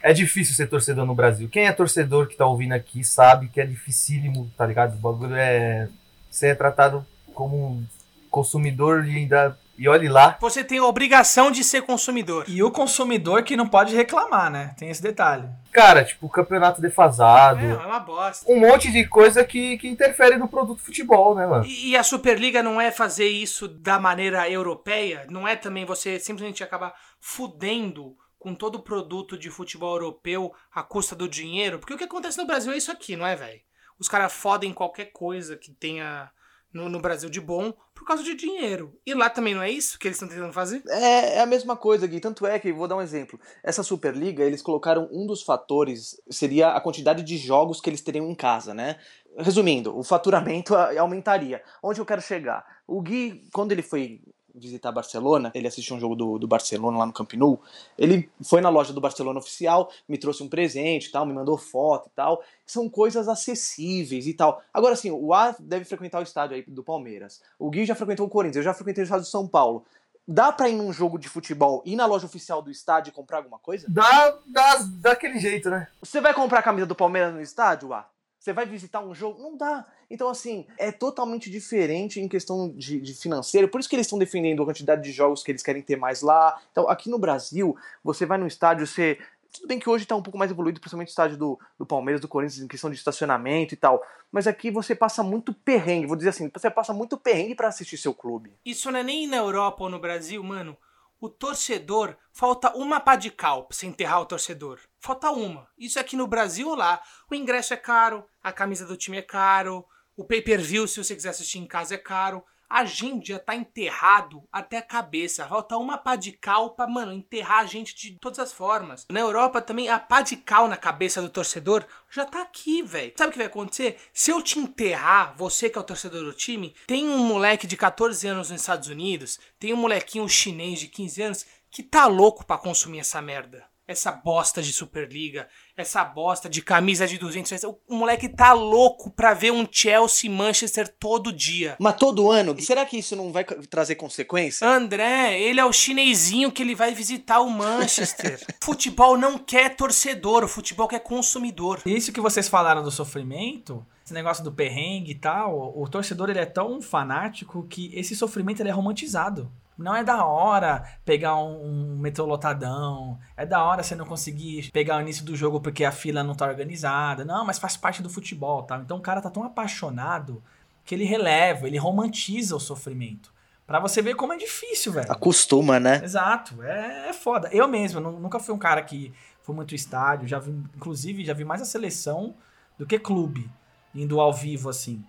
É 0.00 0.14
difícil 0.14 0.54
ser 0.54 0.68
torcedor 0.68 1.04
no 1.04 1.14
Brasil. 1.14 1.48
Quem 1.50 1.66
é 1.66 1.72
torcedor 1.72 2.28
que 2.28 2.36
tá 2.36 2.46
ouvindo 2.46 2.72
aqui 2.72 3.04
sabe 3.04 3.48
que 3.48 3.60
é 3.60 3.66
dificílimo, 3.66 4.50
tá 4.56 4.64
ligado? 4.64 4.94
O 4.94 4.98
bagulho 4.98 5.34
é... 5.34 5.88
Você 6.30 6.48
é 6.48 6.54
tratado 6.54 7.04
como 7.38 7.56
um 7.56 7.86
consumidor 8.28 9.06
e 9.06 9.16
ainda... 9.16 9.56
E 9.80 9.88
olhe 9.88 10.08
lá, 10.08 10.36
Você 10.40 10.64
tem 10.64 10.78
a 10.78 10.84
obrigação 10.84 11.52
de 11.52 11.62
ser 11.62 11.82
consumidor. 11.82 12.44
E 12.48 12.64
o 12.64 12.68
consumidor 12.68 13.44
que 13.44 13.56
não 13.56 13.68
pode 13.68 13.94
reclamar, 13.94 14.50
né? 14.50 14.74
Tem 14.76 14.90
esse 14.90 15.00
detalhe. 15.00 15.48
cara, 15.70 16.04
tipo, 16.04 16.28
campeonato 16.28 16.80
defasado. 16.80 17.64
É, 17.64 17.70
é 17.70 17.86
uma 17.86 18.00
bosta. 18.00 18.50
Um 18.50 18.58
monte 18.58 18.90
de 18.90 19.06
coisa 19.06 19.44
que, 19.44 19.78
que 19.78 19.86
interfere 19.86 20.36
no 20.36 20.48
produto 20.48 20.82
futebol, 20.82 21.36
né, 21.36 21.46
mano? 21.46 21.64
E, 21.64 21.90
e 21.90 21.96
a 21.96 22.02
Superliga 22.02 22.60
não 22.60 22.80
é 22.80 22.90
fazer 22.90 23.28
isso 23.28 23.68
da 23.68 24.00
maneira 24.00 24.50
europeia? 24.50 25.24
Não 25.30 25.46
é 25.46 25.54
também 25.54 25.84
você 25.84 26.18
simplesmente 26.18 26.64
acabar 26.64 26.92
fudendo 27.20 28.16
com 28.36 28.56
todo 28.56 28.76
o 28.76 28.82
produto 28.82 29.38
de 29.38 29.48
futebol 29.48 29.94
europeu 29.94 30.52
à 30.74 30.82
custa 30.82 31.14
do 31.14 31.28
dinheiro? 31.28 31.78
Porque 31.78 31.94
o 31.94 31.98
que 31.98 32.02
acontece 32.02 32.36
no 32.36 32.48
Brasil 32.48 32.72
é 32.72 32.76
isso 32.76 32.90
aqui, 32.90 33.14
não 33.14 33.24
é, 33.24 33.36
velho? 33.36 33.60
Os 33.96 34.08
caras 34.08 34.32
fodem 34.32 34.72
qualquer 34.72 35.12
coisa 35.12 35.56
que 35.56 35.70
tenha 35.70 36.28
no, 36.72 36.88
no 36.88 37.00
Brasil 37.00 37.30
de 37.30 37.40
bom 37.40 37.72
por 37.94 38.04
causa 38.04 38.22
de 38.22 38.34
dinheiro. 38.34 38.94
E 39.04 39.14
lá 39.14 39.28
também 39.28 39.54
não 39.54 39.62
é 39.62 39.70
isso 39.70 39.98
que 39.98 40.06
eles 40.06 40.16
estão 40.16 40.28
tentando 40.28 40.52
fazer? 40.52 40.82
É, 40.88 41.36
é 41.36 41.40
a 41.40 41.46
mesma 41.46 41.76
coisa, 41.76 42.06
Gui. 42.06 42.20
Tanto 42.20 42.46
é 42.46 42.58
que, 42.58 42.72
vou 42.72 42.86
dar 42.86 42.96
um 42.96 43.02
exemplo. 43.02 43.38
Essa 43.62 43.82
Superliga, 43.82 44.44
eles 44.44 44.62
colocaram 44.62 45.08
um 45.10 45.26
dos 45.26 45.42
fatores, 45.42 46.20
seria 46.30 46.70
a 46.70 46.80
quantidade 46.80 47.22
de 47.22 47.36
jogos 47.36 47.80
que 47.80 47.90
eles 47.90 48.00
teriam 48.00 48.30
em 48.30 48.34
casa, 48.34 48.72
né? 48.72 48.98
Resumindo, 49.36 49.96
o 49.96 50.02
faturamento 50.02 50.74
aumentaria. 50.98 51.62
Onde 51.82 52.00
eu 52.00 52.06
quero 52.06 52.22
chegar? 52.22 52.64
O 52.86 53.00
Gui, 53.02 53.48
quando 53.52 53.72
ele 53.72 53.82
foi 53.82 54.20
visitar 54.54 54.92
Barcelona, 54.92 55.50
ele 55.54 55.68
assistiu 55.68 55.96
um 55.96 56.00
jogo 56.00 56.14
do, 56.14 56.38
do 56.38 56.48
Barcelona 56.48 56.98
lá 56.98 57.06
no 57.06 57.12
Camp 57.12 57.32
Nou, 57.34 57.60
ele 57.96 58.30
foi 58.42 58.60
na 58.60 58.68
loja 58.68 58.92
do 58.92 59.00
Barcelona 59.00 59.38
oficial, 59.38 59.90
me 60.08 60.18
trouxe 60.18 60.42
um 60.42 60.48
presente 60.48 61.06
e 61.06 61.10
tal, 61.10 61.26
me 61.26 61.32
mandou 61.32 61.56
foto 61.56 62.08
e 62.08 62.12
tal. 62.14 62.42
São 62.66 62.88
coisas 62.88 63.28
acessíveis 63.28 64.26
e 64.26 64.34
tal. 64.34 64.62
Agora, 64.72 64.94
assim, 64.94 65.10
o 65.10 65.32
A 65.32 65.54
deve 65.58 65.84
frequentar 65.84 66.20
o 66.20 66.22
estádio 66.22 66.56
aí 66.56 66.62
do 66.62 66.82
Palmeiras. 66.82 67.40
O 67.58 67.70
Gui 67.70 67.84
já 67.84 67.94
frequentou 67.94 68.26
o 68.26 68.30
Corinthians, 68.30 68.56
eu 68.56 68.62
já 68.62 68.74
frequentei 68.74 69.02
o 69.02 69.04
estádio 69.04 69.24
do 69.24 69.30
São 69.30 69.46
Paulo. 69.46 69.84
Dá 70.30 70.52
pra 70.52 70.68
ir 70.68 70.76
num 70.76 70.92
jogo 70.92 71.18
de 71.18 71.26
futebol, 71.26 71.82
ir 71.86 71.96
na 71.96 72.04
loja 72.04 72.26
oficial 72.26 72.60
do 72.60 72.70
estádio 72.70 73.10
e 73.10 73.12
comprar 73.14 73.38
alguma 73.38 73.58
coisa? 73.58 73.86
Dá, 73.88 74.38
dá 74.46 74.76
daquele 75.00 75.38
jeito, 75.38 75.70
né? 75.70 75.88
Você 76.02 76.20
vai 76.20 76.34
comprar 76.34 76.58
a 76.58 76.62
camisa 76.62 76.84
do 76.84 76.94
Palmeiras 76.94 77.32
no 77.32 77.40
estádio, 77.40 77.94
ah? 77.94 78.06
Você 78.48 78.54
vai 78.54 78.64
visitar 78.64 79.00
um 79.00 79.14
jogo? 79.14 79.42
Não 79.42 79.58
dá. 79.58 79.84
Então, 80.08 80.26
assim, 80.30 80.66
é 80.78 80.90
totalmente 80.90 81.50
diferente 81.50 82.18
em 82.18 82.26
questão 82.26 82.70
de, 82.70 82.98
de 82.98 83.12
financeiro. 83.12 83.68
Por 83.68 83.78
isso 83.78 83.86
que 83.86 83.94
eles 83.94 84.06
estão 84.06 84.18
defendendo 84.18 84.62
a 84.62 84.64
quantidade 84.64 85.02
de 85.02 85.12
jogos 85.12 85.42
que 85.42 85.52
eles 85.52 85.62
querem 85.62 85.82
ter 85.82 85.96
mais 85.96 86.22
lá. 86.22 86.58
Então, 86.72 86.88
aqui 86.88 87.10
no 87.10 87.18
Brasil, 87.18 87.76
você 88.02 88.24
vai 88.24 88.38
no 88.38 88.46
estádio, 88.46 88.86
você. 88.86 89.18
Tudo 89.52 89.68
bem 89.68 89.78
que 89.78 89.90
hoje 89.90 90.06
tá 90.06 90.16
um 90.16 90.22
pouco 90.22 90.38
mais 90.38 90.50
evoluído, 90.50 90.80
principalmente 90.80 91.08
o 91.08 91.10
estádio 91.10 91.36
do, 91.36 91.58
do 91.78 91.84
Palmeiras, 91.84 92.22
do 92.22 92.28
Corinthians, 92.28 92.62
em 92.62 92.68
questão 92.68 92.88
de 92.88 92.96
estacionamento 92.96 93.74
e 93.74 93.76
tal. 93.76 94.02
Mas 94.32 94.46
aqui 94.46 94.70
você 94.70 94.94
passa 94.94 95.22
muito 95.22 95.52
perrengue, 95.52 96.06
vou 96.06 96.16
dizer 96.16 96.30
assim, 96.30 96.50
você 96.50 96.70
passa 96.70 96.94
muito 96.94 97.18
perrengue 97.18 97.54
pra 97.54 97.68
assistir 97.68 97.98
seu 97.98 98.14
clube. 98.14 98.54
Isso 98.64 98.90
não 98.90 99.00
é 99.00 99.02
nem 99.02 99.26
na 99.26 99.36
Europa 99.36 99.84
ou 99.84 99.90
no 99.90 99.98
Brasil, 99.98 100.42
mano. 100.42 100.74
O 101.20 101.28
torcedor, 101.28 102.16
falta 102.32 102.76
uma 102.76 103.00
pá 103.00 103.16
de 103.16 103.30
cal 103.30 103.66
pra 103.66 103.76
você 103.76 103.86
enterrar 103.86 104.20
o 104.20 104.26
torcedor. 104.26 104.80
Falta 105.00 105.30
uma. 105.30 105.68
Isso 105.76 105.98
aqui 105.98 106.14
no 106.14 106.28
Brasil 106.28 106.74
lá. 106.74 107.02
O 107.30 107.34
ingresso 107.34 107.74
é 107.74 107.76
caro, 107.76 108.24
a 108.42 108.52
camisa 108.52 108.86
do 108.86 108.96
time 108.96 109.18
é 109.18 109.22
caro, 109.22 109.84
o 110.16 110.24
pay-per-view, 110.24 110.86
se 110.86 111.02
você 111.02 111.14
quiser 111.14 111.30
assistir 111.30 111.58
em 111.58 111.66
casa, 111.66 111.94
é 111.94 111.98
caro. 111.98 112.44
A 112.68 112.84
gente 112.84 113.28
já 113.28 113.38
tá 113.38 113.54
enterrado 113.54 114.42
até 114.52 114.78
a 114.78 114.82
cabeça. 114.82 115.46
Falta 115.46 115.76
uma 115.76 115.96
pá 115.96 116.16
de 116.16 116.32
cal 116.32 116.70
pra, 116.70 116.86
mano, 116.86 117.12
enterrar 117.12 117.60
a 117.60 117.66
gente 117.66 117.94
de 117.94 118.18
todas 118.18 118.38
as 118.38 118.52
formas. 118.52 119.06
Na 119.10 119.20
Europa 119.20 119.60
também, 119.60 119.88
a 119.88 119.98
pá 119.98 120.20
de 120.20 120.36
cal 120.36 120.68
na 120.68 120.76
cabeça 120.76 121.22
do 121.22 121.28
torcedor 121.28 121.84
já 122.10 122.24
tá 122.24 122.42
aqui, 122.42 122.82
velho. 122.82 123.12
Sabe 123.16 123.30
o 123.30 123.32
que 123.32 123.38
vai 123.38 123.46
acontecer? 123.46 123.98
Se 124.12 124.30
eu 124.30 124.42
te 124.42 124.58
enterrar, 124.58 125.34
você 125.36 125.70
que 125.70 125.78
é 125.78 125.80
o 125.80 125.84
torcedor 125.84 126.24
do 126.24 126.32
time, 126.32 126.74
tem 126.86 127.08
um 127.08 127.18
moleque 127.18 127.66
de 127.66 127.76
14 127.76 128.26
anos 128.26 128.50
nos 128.50 128.60
Estados 128.60 128.88
Unidos, 128.88 129.38
tem 129.58 129.72
um 129.72 129.76
molequinho 129.76 130.28
chinês 130.28 130.80
de 130.80 130.88
15 130.88 131.22
anos 131.22 131.46
que 131.70 131.82
tá 131.82 132.06
louco 132.06 132.44
pra 132.44 132.58
consumir 132.58 133.00
essa 133.00 133.20
merda. 133.20 133.64
Essa 133.88 134.12
bosta 134.12 134.60
de 134.60 134.70
Superliga, 134.70 135.48
essa 135.74 136.04
bosta 136.04 136.46
de 136.46 136.60
camisa 136.60 137.06
de 137.06 137.16
200 137.16 137.50
reais. 137.50 137.64
O 137.64 137.96
moleque 137.96 138.28
tá 138.28 138.52
louco 138.52 139.10
pra 139.10 139.32
ver 139.32 139.50
um 139.50 139.66
Chelsea 139.68 140.28
e 140.28 140.32
Manchester 140.32 140.86
todo 141.00 141.32
dia. 141.32 141.74
Mas 141.78 141.96
todo 141.96 142.30
ano, 142.30 142.60
será 142.60 142.84
que 142.84 142.98
isso 142.98 143.16
não 143.16 143.32
vai 143.32 143.44
trazer 143.44 143.94
consequência? 143.94 144.68
André, 144.68 145.40
ele 145.40 145.58
é 145.58 145.64
o 145.64 145.72
chinesinho 145.72 146.52
que 146.52 146.62
ele 146.62 146.74
vai 146.74 146.92
visitar 146.92 147.40
o 147.40 147.48
Manchester. 147.48 148.38
futebol 148.62 149.16
não 149.16 149.38
quer 149.38 149.74
torcedor, 149.74 150.44
o 150.44 150.48
futebol 150.48 150.86
quer 150.86 151.00
consumidor. 151.00 151.80
Isso 151.86 152.12
que 152.12 152.20
vocês 152.20 152.46
falaram 152.46 152.82
do 152.82 152.90
sofrimento, 152.90 153.86
esse 154.04 154.12
negócio 154.12 154.44
do 154.44 154.52
perrengue 154.52 155.12
e 155.12 155.14
tal, 155.14 155.72
o 155.74 155.88
torcedor 155.88 156.28
ele 156.28 156.40
é 156.40 156.46
tão 156.46 156.82
fanático 156.82 157.66
que 157.66 157.90
esse 157.94 158.14
sofrimento 158.14 158.60
ele 158.60 158.68
é 158.68 158.72
romantizado. 158.72 159.50
Não 159.78 159.94
é 159.94 160.02
da 160.02 160.24
hora 160.26 160.82
pegar 161.04 161.36
um, 161.36 161.94
um 161.94 161.98
metrô 161.98 162.24
lotadão, 162.26 163.18
é 163.36 163.46
da 163.46 163.62
hora 163.62 163.82
você 163.82 163.94
não 163.94 164.04
conseguir 164.04 164.70
pegar 164.72 164.96
o 164.96 165.00
início 165.00 165.24
do 165.24 165.36
jogo 165.36 165.60
porque 165.60 165.84
a 165.84 165.92
fila 165.92 166.24
não 166.24 166.34
tá 166.34 166.46
organizada. 166.46 167.24
Não, 167.24 167.44
mas 167.44 167.58
faz 167.60 167.76
parte 167.76 168.02
do 168.02 168.10
futebol, 168.10 168.62
tá? 168.64 168.76
Então 168.78 168.96
o 168.96 169.00
cara 169.00 169.20
tá 169.20 169.30
tão 169.30 169.44
apaixonado 169.44 170.42
que 170.84 170.94
ele 170.94 171.04
releva, 171.04 171.66
ele 171.68 171.78
romantiza 171.78 172.56
o 172.56 172.60
sofrimento. 172.60 173.32
Pra 173.66 173.78
você 173.78 174.00
ver 174.02 174.14
como 174.16 174.32
é 174.32 174.36
difícil, 174.38 174.90
velho. 174.92 175.12
Acostuma, 175.12 175.78
né? 175.78 176.00
Exato, 176.02 176.62
é, 176.62 177.10
é 177.10 177.12
foda. 177.12 177.48
Eu 177.52 177.68
mesmo, 177.68 178.00
nu- 178.00 178.18
nunca 178.18 178.40
fui 178.40 178.54
um 178.54 178.58
cara 178.58 178.82
que 178.82 179.12
foi 179.42 179.54
muito 179.54 179.74
estádio, 179.74 180.26
já 180.26 180.38
vi, 180.38 180.50
inclusive, 180.74 181.24
já 181.24 181.34
vi 181.34 181.44
mais 181.44 181.60
a 181.62 181.66
seleção 181.66 182.34
do 182.78 182.86
que 182.86 182.98
clube, 182.98 183.48
indo 183.94 184.18
ao 184.20 184.32
vivo, 184.32 184.70
assim. 184.70 185.04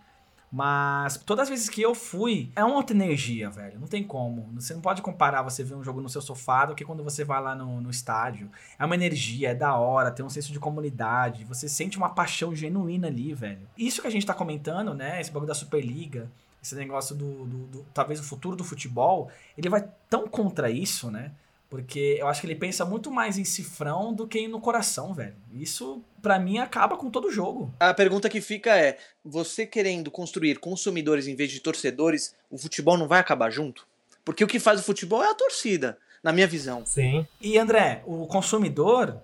Mas 0.52 1.18
todas 1.18 1.44
as 1.44 1.50
vezes 1.50 1.70
que 1.70 1.82
eu 1.82 1.94
fui, 1.94 2.52
é 2.56 2.64
uma 2.64 2.76
outra 2.76 2.96
energia, 2.96 3.50
velho. 3.50 3.80
Não 3.80 3.88
tem 3.88 4.04
como. 4.04 4.50
Você 4.56 4.74
não 4.74 4.82
pode 4.82 5.02
comparar 5.02 5.44
você 5.44 5.64
ver 5.64 5.76
um 5.76 5.84
jogo 5.84 6.02
no 6.02 6.10
seu 6.10 6.22
sofá 6.22 6.66
do 6.66 6.74
que 6.74 6.84
quando 6.84 7.04
você 7.04 7.24
vai 7.24 7.42
lá 7.42 7.54
no, 7.54 7.80
no 7.80 7.90
estádio. 7.90 8.50
É 8.78 8.84
uma 8.84 8.96
energia, 8.96 9.50
é 9.50 9.56
da 9.56 9.76
hora, 9.76 10.12
tem 10.12 10.26
um 10.26 10.30
senso 10.30 10.52
de 10.52 10.60
comunidade. 10.60 11.46
Você 11.46 11.70
sente 11.70 11.98
uma 11.98 12.10
paixão 12.10 12.56
genuína 12.56 13.08
ali, 13.08 13.34
velho. 13.34 13.68
Isso 13.78 14.02
que 14.02 14.08
a 14.08 14.12
gente 14.12 14.26
tá 14.26 14.34
comentando, 14.34 14.94
né? 14.96 15.22
Esse 15.22 15.32
bagulho 15.32 15.48
da 15.48 15.54
Superliga, 15.54 16.30
esse 16.64 16.76
negócio 16.76 17.16
do, 17.16 17.46
do, 17.46 17.58
do 17.68 17.86
talvez 17.94 18.20
o 18.20 18.24
futuro 18.24 18.56
do 18.56 18.64
futebol, 18.64 19.30
ele 19.58 19.70
vai 19.70 19.88
tão 20.10 20.28
contra 20.28 20.70
isso, 20.72 21.12
né? 21.12 21.32
Porque 21.70 22.18
eu 22.20 22.28
acho 22.28 22.42
que 22.42 22.48
ele 22.48 22.56
pensa 22.56 22.84
muito 22.84 23.12
mais 23.12 23.38
em 23.38 23.46
cifrão 23.46 24.12
do 24.12 24.28
que 24.28 24.48
no 24.48 24.60
coração, 24.60 25.14
velho. 25.14 25.36
Isso, 25.54 26.04
pra 26.20 26.40
mim, 26.40 26.58
acaba 26.58 26.98
com 26.98 27.12
todo 27.12 27.28
o 27.28 27.32
jogo. 27.32 27.72
A 27.80 27.94
pergunta 27.94 28.28
que 28.28 28.42
fica 28.42 28.76
é: 28.76 28.98
você 29.24 29.68
querendo 29.68 30.10
construir 30.10 30.58
consumidores 30.60 31.28
em 31.28 31.36
vez 31.36 31.52
de 31.52 31.60
torcedores, 31.60 32.36
o 32.50 32.58
futebol 32.58 32.98
não 32.98 33.08
vai 33.08 33.20
acabar 33.20 33.52
junto? 33.52 33.88
Porque 34.26 34.44
o 34.44 34.48
que 34.48 34.60
faz 34.60 34.80
o 34.80 34.84
futebol 34.84 35.24
é 35.24 35.30
a 35.30 35.36
torcida, 35.36 35.98
na 36.24 36.32
minha 36.32 36.48
visão. 36.48 36.84
Sim. 36.86 37.26
E 37.40 37.58
André, 37.58 38.02
o 38.06 38.26
consumidor, 38.26 39.22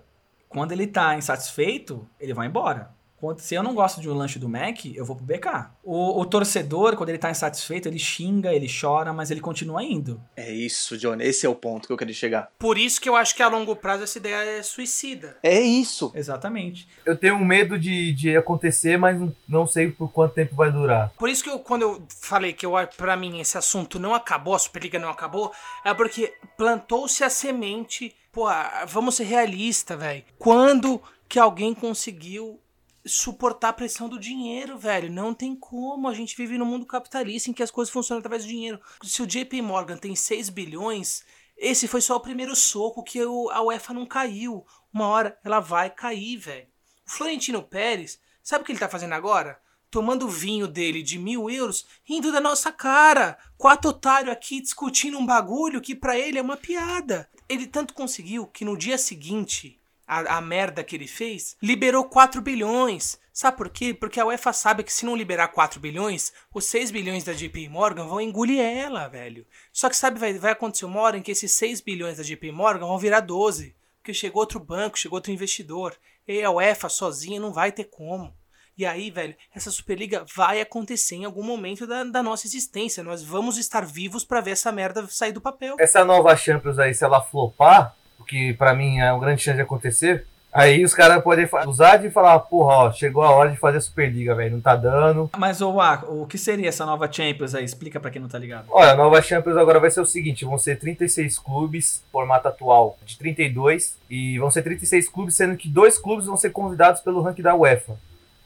quando 0.48 0.70
ele 0.70 0.86
tá 0.86 1.16
insatisfeito, 1.16 2.08
ele 2.20 2.32
vai 2.32 2.46
embora. 2.46 2.95
Se 3.38 3.54
eu 3.54 3.62
não 3.62 3.74
gosto 3.74 4.00
de 4.00 4.08
um 4.10 4.14
lanche 4.14 4.38
do 4.38 4.48
Mac, 4.48 4.84
eu 4.86 5.04
vou 5.04 5.16
pro 5.16 5.24
BK. 5.24 5.70
O, 5.82 6.20
o 6.20 6.24
torcedor, 6.26 6.96
quando 6.96 7.08
ele 7.08 7.18
tá 7.18 7.30
insatisfeito, 7.30 7.88
ele 7.88 7.98
xinga, 7.98 8.52
ele 8.52 8.66
chora, 8.68 9.12
mas 9.12 9.30
ele 9.30 9.40
continua 9.40 9.82
indo. 9.82 10.20
É 10.36 10.52
isso, 10.52 10.96
Johnny. 10.98 11.24
Esse 11.24 11.46
é 11.46 11.48
o 11.48 11.54
ponto 11.54 11.86
que 11.86 11.92
eu 11.92 11.96
queria 11.96 12.14
chegar. 12.14 12.50
Por 12.58 12.76
isso 12.78 13.00
que 13.00 13.08
eu 13.08 13.16
acho 13.16 13.34
que 13.34 13.42
a 13.42 13.48
longo 13.48 13.74
prazo 13.74 14.04
essa 14.04 14.18
ideia 14.18 14.58
é 14.58 14.62
suicida. 14.62 15.36
É 15.42 15.60
isso. 15.60 16.12
Exatamente. 16.14 16.88
Eu 17.04 17.16
tenho 17.16 17.38
medo 17.38 17.78
de, 17.78 18.12
de 18.12 18.36
acontecer, 18.36 18.96
mas 18.98 19.18
não- 19.48 19.66
sei 19.66 19.90
por 19.90 20.12
quanto 20.12 20.34
tempo 20.34 20.54
vai 20.54 20.70
durar. 20.70 21.10
Por 21.18 21.28
isso 21.28 21.42
que 21.42 21.50
eu, 21.50 21.58
quando 21.58 21.82
eu 21.82 22.02
falei 22.20 22.52
que 22.52 22.64
eu, 22.64 22.72
pra 22.96 23.16
mim 23.16 23.40
esse 23.40 23.58
assunto 23.58 23.98
não 23.98 24.14
acabou, 24.14 24.54
a 24.54 24.58
Superliga 24.58 24.98
não 24.98 25.08
acabou, 25.08 25.52
é 25.84 25.92
porque 25.92 26.32
plantou-se 26.56 27.24
a 27.24 27.30
semente. 27.30 28.14
Pô, 28.30 28.46
ah, 28.46 28.84
vamos 28.86 29.16
ser 29.16 29.24
realistas, 29.24 29.98
velho. 29.98 30.22
Quando 30.38 31.02
que 31.28 31.38
alguém 31.38 31.74
conseguiu 31.74 32.60
suportar 33.06 33.68
a 33.70 33.72
pressão 33.72 34.08
do 34.08 34.18
dinheiro, 34.18 34.78
velho? 34.78 35.10
Não 35.10 35.32
tem 35.32 35.54
como. 35.54 36.08
A 36.08 36.14
gente 36.14 36.36
vive 36.36 36.58
num 36.58 36.64
mundo 36.64 36.86
capitalista 36.86 37.50
em 37.50 37.52
que 37.52 37.62
as 37.62 37.70
coisas 37.70 37.92
funcionam 37.92 38.18
através 38.18 38.44
do 38.44 38.48
dinheiro. 38.48 38.80
Se 39.02 39.22
o 39.22 39.26
JP 39.26 39.62
Morgan 39.62 39.96
tem 39.96 40.14
6 40.14 40.48
bilhões, 40.50 41.24
esse 41.56 41.88
foi 41.88 42.00
só 42.00 42.16
o 42.16 42.20
primeiro 42.20 42.54
soco 42.54 43.02
que 43.02 43.20
a 43.20 43.62
UEFA 43.62 43.94
não 43.94 44.04
caiu. 44.04 44.66
Uma 44.92 45.08
hora 45.08 45.38
ela 45.44 45.60
vai 45.60 45.88
cair, 45.88 46.36
velho. 46.36 46.66
O 47.06 47.10
Florentino 47.10 47.62
Pérez, 47.62 48.20
sabe 48.42 48.62
o 48.62 48.66
que 48.66 48.72
ele 48.72 48.78
tá 48.78 48.88
fazendo 48.88 49.12
agora? 49.12 49.60
Tomando 49.90 50.28
vinho 50.28 50.66
dele 50.66 51.02
de 51.02 51.18
mil 51.18 51.48
euros, 51.48 51.86
rindo 52.04 52.32
da 52.32 52.40
nossa 52.40 52.70
cara. 52.72 53.38
Quatro 53.56 53.90
otários 53.90 54.32
aqui 54.32 54.60
discutindo 54.60 55.18
um 55.18 55.24
bagulho 55.24 55.80
que 55.80 55.94
pra 55.94 56.18
ele 56.18 56.38
é 56.38 56.42
uma 56.42 56.56
piada. 56.56 57.30
Ele 57.48 57.66
tanto 57.66 57.94
conseguiu 57.94 58.46
que 58.46 58.64
no 58.64 58.76
dia 58.76 58.98
seguinte, 58.98 59.80
a, 60.06 60.36
a 60.36 60.40
merda 60.40 60.84
que 60.84 60.94
ele 60.94 61.08
fez, 61.08 61.56
liberou 61.62 62.04
4 62.04 62.40
bilhões. 62.40 63.18
Sabe 63.32 63.56
por 63.56 63.68
quê? 63.68 63.92
Porque 63.92 64.20
a 64.20 64.26
UEFA 64.26 64.52
sabe 64.52 64.82
que 64.82 64.92
se 64.92 65.04
não 65.04 65.16
liberar 65.16 65.48
4 65.48 65.78
bilhões, 65.78 66.32
os 66.54 66.64
6 66.66 66.90
bilhões 66.90 67.24
da 67.24 67.34
JP 67.34 67.68
Morgan 67.68 68.06
vão 68.06 68.20
engolir 68.20 68.60
ela, 68.60 69.08
velho. 69.08 69.46
Só 69.72 69.90
que 69.90 69.96
sabe, 69.96 70.18
vai, 70.18 70.34
vai 70.38 70.52
acontecer 70.52 70.86
uma 70.86 71.00
hora 71.00 71.18
em 71.18 71.22
que 71.22 71.32
esses 71.32 71.52
6 71.52 71.80
bilhões 71.80 72.16
da 72.16 72.22
JP 72.22 72.50
Morgan 72.52 72.86
vão 72.86 72.98
virar 72.98 73.20
12. 73.20 73.76
Porque 73.98 74.14
chegou 74.14 74.40
outro 74.40 74.60
banco, 74.60 74.98
chegou 74.98 75.16
outro 75.16 75.32
investidor. 75.32 75.94
E 76.26 76.42
a 76.42 76.50
UEFA 76.50 76.88
sozinha 76.88 77.40
não 77.40 77.52
vai 77.52 77.72
ter 77.72 77.84
como. 77.84 78.34
E 78.78 78.84
aí, 78.84 79.10
velho, 79.10 79.34
essa 79.54 79.70
Superliga 79.70 80.24
vai 80.34 80.60
acontecer 80.60 81.16
em 81.16 81.24
algum 81.24 81.42
momento 81.42 81.86
da, 81.86 82.04
da 82.04 82.22
nossa 82.22 82.46
existência. 82.46 83.02
Nós 83.02 83.22
vamos 83.22 83.56
estar 83.56 83.84
vivos 83.86 84.22
pra 84.22 84.42
ver 84.42 84.50
essa 84.50 84.70
merda 84.70 85.06
sair 85.08 85.32
do 85.32 85.40
papel. 85.40 85.76
Essa 85.78 86.04
nova 86.04 86.36
Champions 86.36 86.78
aí, 86.78 86.92
se 86.92 87.02
ela 87.02 87.22
flopar, 87.22 87.96
o 88.18 88.24
que 88.24 88.52
pra 88.54 88.74
mim 88.74 88.98
é 88.98 89.12
uma 89.12 89.20
grande 89.20 89.42
chance 89.42 89.56
de 89.56 89.62
acontecer, 89.62 90.26
aí 90.52 90.84
os 90.84 90.94
caras 90.94 91.22
podem 91.22 91.48
usar 91.66 91.98
de 91.98 92.10
falar, 92.10 92.38
porra, 92.40 92.74
ó, 92.74 92.92
chegou 92.92 93.22
a 93.22 93.30
hora 93.30 93.50
de 93.50 93.56
fazer 93.56 93.78
a 93.78 93.80
Superliga, 93.80 94.34
velho, 94.34 94.54
não 94.54 94.60
tá 94.60 94.74
dando. 94.74 95.30
Mas, 95.36 95.60
ô, 95.60 95.72
Wá, 95.74 96.02
o 96.08 96.26
que 96.26 96.38
seria 96.38 96.68
essa 96.68 96.86
nova 96.86 97.10
Champions 97.10 97.54
aí? 97.54 97.64
Explica 97.64 98.00
pra 98.00 98.10
quem 98.10 98.20
não 98.20 98.28
tá 98.28 98.38
ligado. 98.38 98.66
Olha, 98.70 98.92
a 98.92 98.96
nova 98.96 99.20
Champions 99.20 99.56
agora 99.56 99.78
vai 99.78 99.90
ser 99.90 100.00
o 100.00 100.06
seguinte: 100.06 100.44
vão 100.44 100.58
ser 100.58 100.78
36 100.78 101.38
clubes, 101.38 102.02
formato 102.10 102.48
atual 102.48 102.98
de 103.04 103.18
32, 103.18 103.96
e 104.08 104.38
vão 104.38 104.50
ser 104.50 104.62
36 104.62 105.08
clubes, 105.08 105.36
sendo 105.36 105.56
que 105.56 105.68
dois 105.68 105.98
clubes 105.98 106.26
vão 106.26 106.36
ser 106.36 106.50
convidados 106.50 107.00
pelo 107.00 107.20
ranking 107.20 107.42
da 107.42 107.54
UEFA. 107.54 107.96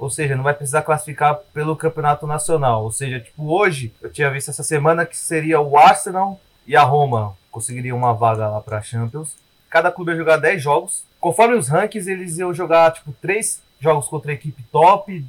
Ou 0.00 0.08
seja, 0.08 0.34
não 0.34 0.42
vai 0.42 0.54
precisar 0.54 0.80
classificar 0.80 1.38
pelo 1.52 1.76
campeonato 1.76 2.26
nacional. 2.26 2.84
Ou 2.84 2.90
seja, 2.90 3.20
tipo, 3.20 3.52
hoje, 3.52 3.92
eu 4.00 4.10
tinha 4.10 4.30
visto 4.30 4.48
essa 4.48 4.62
semana 4.62 5.04
que 5.04 5.14
seria 5.14 5.60
o 5.60 5.76
Arsenal 5.76 6.40
e 6.66 6.74
a 6.74 6.82
Roma 6.82 7.36
conseguiriam 7.50 7.98
uma 7.98 8.14
vaga 8.14 8.48
lá 8.48 8.62
pra 8.62 8.80
Champions. 8.80 9.36
Cada 9.70 9.92
clube 9.92 10.10
ia 10.10 10.18
jogar 10.18 10.36
10 10.36 10.62
jogos. 10.62 11.04
Conforme 11.20 11.54
os 11.56 11.68
rankings, 11.68 12.10
eles 12.10 12.36
iam 12.38 12.52
jogar, 12.52 12.92
tipo, 12.92 13.14
3 13.22 13.62
jogos 13.80 14.08
contra 14.08 14.32
a 14.32 14.34
equipe 14.34 14.62
top, 14.64 15.24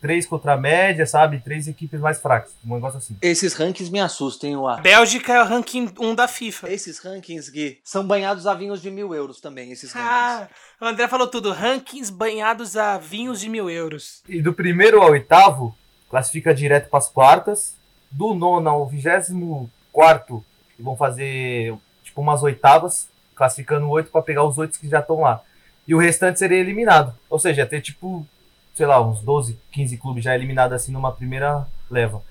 3 0.00 0.26
contra 0.26 0.52
a 0.52 0.56
média, 0.56 1.06
sabe? 1.06 1.40
3 1.40 1.68
equipes 1.68 1.98
mais 1.98 2.20
fracas. 2.20 2.52
Um 2.64 2.74
negócio 2.74 2.98
assim. 2.98 3.16
Esses 3.22 3.54
rankings 3.54 3.90
me 3.90 3.98
assustem, 3.98 4.54
o 4.54 4.68
A 4.68 4.76
Bélgica 4.76 5.32
é 5.32 5.42
o 5.42 5.46
ranking 5.46 5.90
1 5.98 6.14
da 6.14 6.28
FIFA. 6.28 6.70
Esses 6.70 6.98
rankings, 6.98 7.50
Gui, 7.50 7.80
são 7.82 8.06
banhados 8.06 8.46
a 8.46 8.54
vinhos 8.54 8.82
de 8.82 8.90
mil 8.90 9.14
euros 9.14 9.40
também, 9.40 9.72
esses 9.72 9.92
rankings. 9.92 10.14
Ah, 10.14 10.48
o 10.80 10.84
André 10.84 11.08
falou 11.08 11.26
tudo. 11.26 11.50
Rankings 11.52 12.10
banhados 12.10 12.76
a 12.76 12.98
vinhos 12.98 13.40
de 13.40 13.48
mil 13.48 13.70
euros. 13.70 14.22
E 14.28 14.42
do 14.42 14.52
primeiro 14.52 15.00
ao 15.00 15.10
oitavo, 15.10 15.74
classifica 16.10 16.54
direto 16.54 16.90
para 16.90 16.98
as 16.98 17.08
quartas. 17.08 17.74
Do 18.10 18.34
nono 18.34 18.68
ao 18.68 18.86
vigésimo 18.86 19.70
quarto, 19.92 20.44
vão 20.78 20.96
fazer 20.96 21.74
tipo 22.04 22.20
umas 22.20 22.42
oitavas, 22.42 23.08
classificando 23.36 23.88
oito 23.90 24.10
para 24.10 24.22
pegar 24.22 24.42
os 24.42 24.58
oito 24.58 24.80
que 24.80 24.88
já 24.88 25.00
estão 25.00 25.20
lá. 25.20 25.42
E 25.86 25.94
o 25.94 25.98
restante 25.98 26.38
seria 26.38 26.58
eliminado. 26.58 27.14
Ou 27.30 27.38
seja, 27.38 27.66
ter 27.66 27.80
tipo, 27.80 28.26
sei 28.74 28.86
lá, 28.86 29.00
uns 29.00 29.20
12, 29.20 29.58
15 29.70 29.96
clubes 29.98 30.24
já 30.24 30.34
eliminados 30.34 30.74
assim 30.74 30.90
numa 30.90 31.12
primeira 31.12 31.68
leva. 31.88 32.22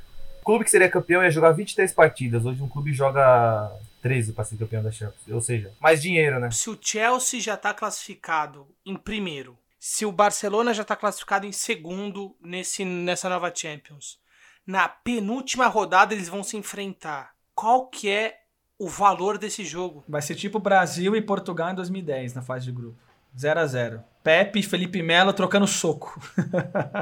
O 0.41 0.45
clube 0.45 0.65
que 0.65 0.71
seria 0.71 0.89
campeão 0.89 1.23
ia 1.23 1.31
jogar 1.31 1.51
23 1.51 1.93
partidas. 1.93 2.45
Hoje 2.45 2.61
um 2.61 2.67
clube 2.67 2.91
joga 2.91 3.71
13 4.01 4.33
para 4.33 4.43
ser 4.43 4.57
campeão 4.57 4.83
da 4.83 4.91
Champions. 4.91 5.27
Ou 5.29 5.41
seja, 5.41 5.71
mais 5.79 6.01
dinheiro, 6.01 6.39
né? 6.39 6.51
Se 6.51 6.69
o 6.69 6.77
Chelsea 6.79 7.39
já 7.39 7.55
tá 7.55 7.73
classificado 7.73 8.67
em 8.85 8.95
primeiro, 8.95 9.57
se 9.79 10.05
o 10.05 10.11
Barcelona 10.11 10.73
já 10.73 10.83
tá 10.83 10.95
classificado 10.95 11.45
em 11.45 11.51
segundo 11.51 12.35
nesse, 12.41 12.83
nessa 12.83 13.29
nova 13.29 13.51
Champions, 13.53 14.19
na 14.65 14.87
penúltima 14.87 15.67
rodada 15.67 16.13
eles 16.13 16.27
vão 16.27 16.43
se 16.43 16.57
enfrentar. 16.57 17.33
Qual 17.53 17.87
que 17.87 18.09
é 18.09 18.39
o 18.77 18.87
valor 18.87 19.37
desse 19.37 19.63
jogo? 19.63 20.03
Vai 20.07 20.21
ser 20.21 20.35
tipo 20.35 20.59
Brasil 20.59 21.15
e 21.15 21.21
Portugal 21.21 21.71
em 21.71 21.75
2010, 21.75 22.33
na 22.33 22.41
fase 22.41 22.65
de 22.65 22.71
grupo. 22.71 22.97
0 23.37 23.59
a 23.59 23.67
0 23.67 24.03
Pepe 24.23 24.59
e 24.59 24.63
Felipe 24.63 25.03
Melo 25.03 25.33
trocando 25.33 25.67
soco. 25.67 26.19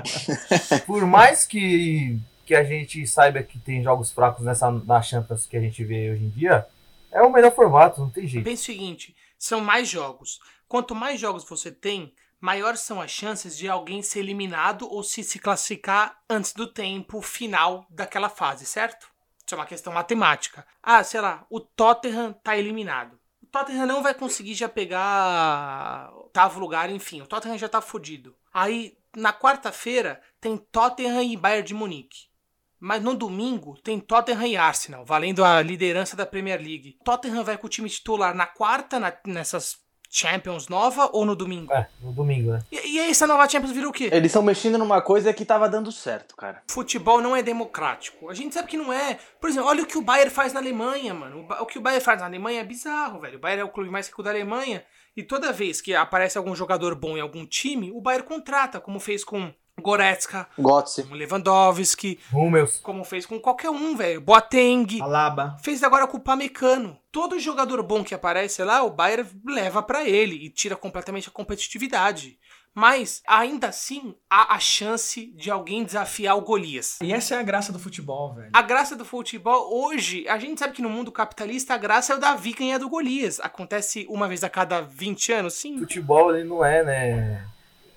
Por 0.86 1.06
mais 1.06 1.46
que, 1.46 2.20
que 2.46 2.56
a 2.56 2.64
gente 2.64 3.06
saiba 3.08 3.44
que 3.44 3.60
tem 3.60 3.84
jogos 3.84 4.12
fracos 4.12 4.44
nessa 4.44 4.70
na 4.72 5.02
Champions 5.02 5.46
que 5.46 5.56
a 5.56 5.62
gente 5.62 5.84
vê 5.86 6.12
hoje 6.12 6.26
em 6.26 6.30
dia, 6.30 6.68
é 7.12 7.22
o 7.22 7.32
melhor 7.32 7.54
formato, 7.54 8.02
não 8.02 8.10
tem 8.10 8.28
jeito. 8.28 8.44
Pensa 8.44 8.64
o 8.64 8.66
seguinte, 8.66 9.16
são 9.38 9.62
mais 9.62 9.88
jogos. 9.88 10.40
Quanto 10.68 10.96
mais 10.96 11.20
jogos 11.20 11.48
você 11.48 11.72
tem, 11.72 12.12
maiores 12.42 12.82
são 12.82 13.00
as 13.00 13.12
chances 13.12 13.56
de 13.58 13.70
alguém 13.70 14.02
ser 14.02 14.20
eliminado 14.20 14.92
ou 14.92 15.04
se 15.04 15.24
se 15.24 15.40
classificar 15.40 16.18
antes 16.30 16.52
do 16.52 16.68
tempo 16.68 17.22
final 17.22 17.86
daquela 17.90 18.28
fase, 18.28 18.66
certo? 18.66 19.13
Isso 19.54 19.60
é 19.60 19.62
uma 19.62 19.68
questão 19.68 19.94
matemática. 19.94 20.66
Ah, 20.82 21.04
sei 21.04 21.22
lá, 21.22 21.46
o 21.48 21.60
Tottenham 21.60 22.34
tá 22.34 22.58
eliminado. 22.58 23.20
O 23.42 23.46
Tottenham 23.46 23.86
não 23.86 24.02
vai 24.02 24.14
conseguir 24.16 24.56
já 24.56 24.68
pegar 24.68 26.10
oitavo 26.24 26.60
lugar, 26.60 26.90
enfim, 26.90 27.22
o 27.22 27.28
Tottenham 27.28 27.58
já 27.58 27.70
tá 27.70 27.80
fudido. 27.82 28.36
Aí, 28.52 28.98
na 29.16 29.32
quarta-feira, 29.32 30.20
tem 30.42 30.58
Tottenham 30.58 31.22
e 31.22 31.38
Bayern 31.38 31.68
de 31.68 31.74
Munique. 31.76 32.32
Mas 32.80 33.04
no 33.04 33.14
domingo 33.16 33.80
tem 33.82 34.00
Tottenham 34.00 34.48
e 34.48 34.58
Arsenal, 34.58 35.06
valendo 35.06 35.46
a 35.46 35.62
liderança 35.62 36.18
da 36.18 36.26
Premier 36.26 36.60
League. 36.60 36.98
Tottenham 37.06 37.44
vai 37.44 37.58
com 37.58 37.68
o 37.68 37.70
time 37.70 37.88
titular 37.90 38.34
na 38.34 38.48
quarta, 38.48 39.00
na- 39.00 39.16
nessas 39.28 39.78
Champions 40.16 40.68
nova 40.68 41.10
ou 41.12 41.26
no 41.26 41.36
domingo? 41.36 41.74
É, 41.74 41.88
no 42.00 42.14
domingo, 42.14 42.52
né? 42.52 42.64
E, 42.72 42.98
e 42.98 43.00
essa 43.00 43.26
nova 43.26 43.50
Champions 43.50 43.72
virou 43.72 43.90
o 43.90 43.94
quê? 43.94 44.10
Eles 44.12 44.28
estão 44.28 44.44
mexendo 44.44 44.78
numa 44.78 45.02
coisa 45.02 45.34
que 45.34 45.44
tava 45.44 45.68
dando 45.68 45.92
certo, 45.92 46.36
cara. 46.36 46.62
Futebol 46.70 47.20
não 47.20 47.36
é 47.36 47.42
democrático. 47.42 48.30
A 48.30 48.34
gente 48.36 48.54
sabe 48.54 48.68
que 48.68 48.78
não 48.78 48.94
é. 48.94 49.18
Por 49.42 49.50
exemplo, 49.50 49.68
olha 49.68 49.82
o 49.82 49.88
que 49.88 49.98
o 49.98 50.04
Bayern 50.04 50.30
faz 50.30 50.54
na 50.54 50.60
Alemanha, 50.60 51.16
mano. 51.16 51.48
O 51.50 51.64
O 51.64 51.66
que 51.66 51.80
o 51.80 51.82
Bayern 51.82 52.06
faz 52.06 52.20
na 52.20 52.28
Alemanha 52.28 52.62
é 52.62 52.64
bizarro, 52.64 53.22
velho. 53.22 53.38
O 53.38 53.42
Bayern 53.42 53.62
é 53.62 53.66
o 53.66 53.70
clube 53.70 53.90
mais 53.90 54.08
rico 54.08 54.22
da 54.22 54.30
Alemanha. 54.30 54.86
E 55.18 55.24
toda 55.24 55.52
vez 55.52 55.82
que 55.82 55.96
aparece 55.96 56.38
algum 56.38 56.56
jogador 56.56 56.94
bom 56.94 57.18
em 57.18 57.22
algum 57.22 57.44
time, 57.44 57.92
o 57.92 58.00
Bayern 58.00 58.28
contrata, 58.28 58.80
como 58.80 59.00
fez 59.00 59.24
com 59.24 59.52
Goretzka, 59.82 60.48
Götze. 60.58 61.04
com 61.04 61.16
Lewandowski, 61.16 62.20
Hummels. 62.32 62.80
como 62.82 63.04
fez 63.04 63.26
com 63.26 63.40
qualquer 63.40 63.70
um, 63.70 63.96
velho. 63.96 64.22
Boateng. 64.22 65.02
Alaba. 65.02 65.58
Fez 65.62 65.84
agora 65.84 66.08
com 66.08 66.18
o 66.18 66.22
Pamecano. 66.22 66.98
Todo 67.12 67.40
jogador 67.40 67.82
bom 67.84 68.04
que 68.04 68.16
aparece 68.16 68.64
lá, 68.64 68.84
o 68.84 68.90
Bayern 68.92 69.30
leva 69.46 69.82
pra 69.84 70.08
ele 70.08 70.36
e 70.36 70.50
tira 70.50 70.76
completamente 70.76 71.28
a 71.28 71.32
competitividade. 71.32 72.38
Mas, 72.76 73.22
ainda 73.28 73.68
assim, 73.68 74.16
há 74.28 74.56
a 74.56 74.60
chance 74.60 75.28
de 75.36 75.52
alguém 75.52 75.84
desafiar 75.84 76.36
o 76.36 76.42
Golias. 76.42 76.98
E 77.04 77.14
essa 77.14 77.36
é 77.36 77.40
a 77.40 77.44
graça 77.44 77.72
do 77.72 77.78
futebol, 77.78 78.34
velho. 78.34 78.50
A 78.52 78.62
graça 78.64 78.96
do 78.96 79.06
futebol, 79.06 79.70
hoje, 79.72 80.28
a 80.28 80.40
gente 80.40 80.58
sabe 80.58 80.74
que 80.74 80.82
no 80.82 80.90
mundo 80.90 81.12
capitalista 81.12 81.76
a 81.76 81.78
graça 81.78 82.14
é 82.14 82.16
o 82.16 82.20
Davi 82.20 82.54
ganhar 82.54 82.80
do 82.80 82.90
Golias. 82.90 83.40
Acontece 83.40 84.08
uma 84.10 84.28
vez 84.28 84.44
a 84.44 84.50
cada 84.50 84.82
20 84.82 85.32
anos, 85.34 85.54
sim. 85.54 85.78
Futebol 85.78 86.36
ele 86.36 86.48
não 86.48 86.66
é, 86.66 86.84
né? 86.84 87.48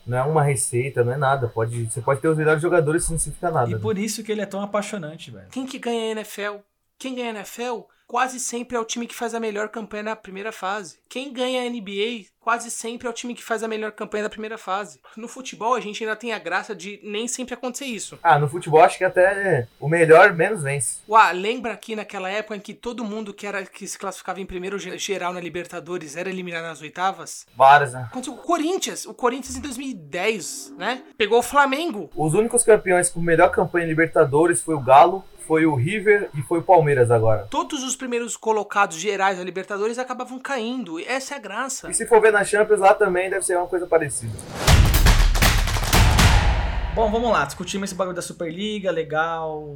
Não 0.06 0.18
é 0.18 0.22
uma 0.22 0.42
receita, 0.42 1.02
não 1.02 1.12
é 1.12 1.16
nada. 1.16 1.48
Pode, 1.48 1.90
você 1.90 2.00
pode 2.00 2.20
ter 2.20 2.28
os 2.28 2.38
melhores 2.38 2.62
jogadores 2.62 3.02
isso 3.02 3.12
não 3.12 3.18
significa 3.18 3.50
nada. 3.50 3.70
E 3.70 3.74
né? 3.74 3.80
por 3.80 3.98
isso 3.98 4.22
que 4.22 4.30
ele 4.30 4.40
é 4.40 4.46
tão 4.46 4.62
apaixonante, 4.62 5.30
velho. 5.30 5.48
Quem 5.50 5.66
que 5.66 5.78
ganha 5.78 6.02
a 6.02 6.10
NFL? 6.12 6.58
Quem 6.98 7.14
ganha 7.14 7.32
a 7.32 7.34
NFL 7.36 7.80
quase 8.06 8.38
sempre 8.38 8.76
é 8.76 8.80
o 8.80 8.84
time 8.84 9.06
que 9.06 9.14
faz 9.14 9.34
a 9.34 9.40
melhor 9.40 9.68
campanha 9.68 10.02
na 10.04 10.16
primeira 10.16 10.52
fase. 10.52 10.98
Quem 11.08 11.32
ganha 11.32 11.62
a 11.62 11.70
NBA 11.70 12.26
quase 12.40 12.70
sempre 12.70 13.08
é 13.08 13.10
o 13.10 13.12
time 13.12 13.34
que 13.34 13.42
faz 13.42 13.64
a 13.64 13.68
melhor 13.68 13.90
campanha 13.90 14.22
da 14.24 14.30
primeira 14.30 14.56
fase. 14.56 15.00
No 15.16 15.26
futebol 15.26 15.74
a 15.74 15.80
gente 15.80 16.04
ainda 16.04 16.14
tem 16.14 16.32
a 16.32 16.38
graça 16.38 16.74
de 16.76 17.00
nem 17.02 17.26
sempre 17.26 17.54
acontecer 17.54 17.86
isso. 17.86 18.16
Ah, 18.22 18.38
no 18.38 18.46
futebol 18.48 18.80
acho 18.80 18.98
que 18.98 19.04
até 19.04 19.66
o 19.80 19.88
melhor 19.88 20.32
menos 20.32 20.62
vence. 20.62 20.98
Uá, 21.08 21.32
lembra 21.32 21.72
aqui 21.72 21.96
naquela 21.96 22.30
época 22.30 22.54
em 22.56 22.60
que 22.60 22.72
todo 22.74 23.04
mundo 23.04 23.34
que, 23.34 23.46
era, 23.46 23.64
que 23.66 23.86
se 23.88 23.98
classificava 23.98 24.40
em 24.40 24.46
primeiro 24.46 24.78
ge- 24.78 24.96
geral 24.98 25.32
na 25.32 25.40
Libertadores 25.40 26.16
era 26.16 26.28
eliminado 26.30 26.62
nas 26.64 26.80
oitavas? 26.80 27.46
Vários, 27.56 27.92
né? 27.92 28.06
Aconteceu 28.10 28.34
o 28.34 28.38
Corinthians. 28.38 29.06
O 29.06 29.14
Corinthians 29.14 29.56
em 29.56 29.60
2010, 29.60 30.74
né? 30.78 31.02
Pegou 31.18 31.40
o 31.40 31.42
Flamengo. 31.42 32.10
Os 32.14 32.34
únicos 32.34 32.62
campeões 32.62 33.10
com 33.10 33.20
melhor 33.20 33.50
campanha 33.50 33.84
em 33.86 33.88
Libertadores 33.88 34.60
foi 34.62 34.74
o 34.76 34.80
Galo, 34.80 35.24
foi 35.46 35.64
o 35.64 35.74
River 35.74 36.28
e 36.34 36.42
foi 36.42 36.58
o 36.58 36.62
Palmeiras 36.62 37.10
agora. 37.10 37.46
Todos 37.48 37.82
os 37.84 37.94
primeiros 37.94 38.36
colocados 38.36 38.96
gerais 38.96 39.38
da 39.38 39.44
Libertadores 39.44 39.98
acabavam 39.98 40.38
caindo. 40.38 40.98
Essa 41.00 41.34
é 41.34 41.36
a 41.36 41.40
graça. 41.40 41.88
E 41.88 41.94
se 41.94 42.04
for 42.04 42.20
ver 42.20 42.32
na 42.32 42.44
Champions 42.44 42.80
lá 42.80 42.92
também 42.92 43.30
deve 43.30 43.44
ser 43.44 43.56
uma 43.56 43.66
coisa 43.66 43.86
parecida. 43.86 44.32
Bom, 46.94 47.10
vamos 47.10 47.30
lá, 47.30 47.44
discutimos 47.44 47.90
esse 47.90 47.94
bagulho 47.94 48.16
da 48.16 48.22
Superliga, 48.22 48.90
legal, 48.90 49.68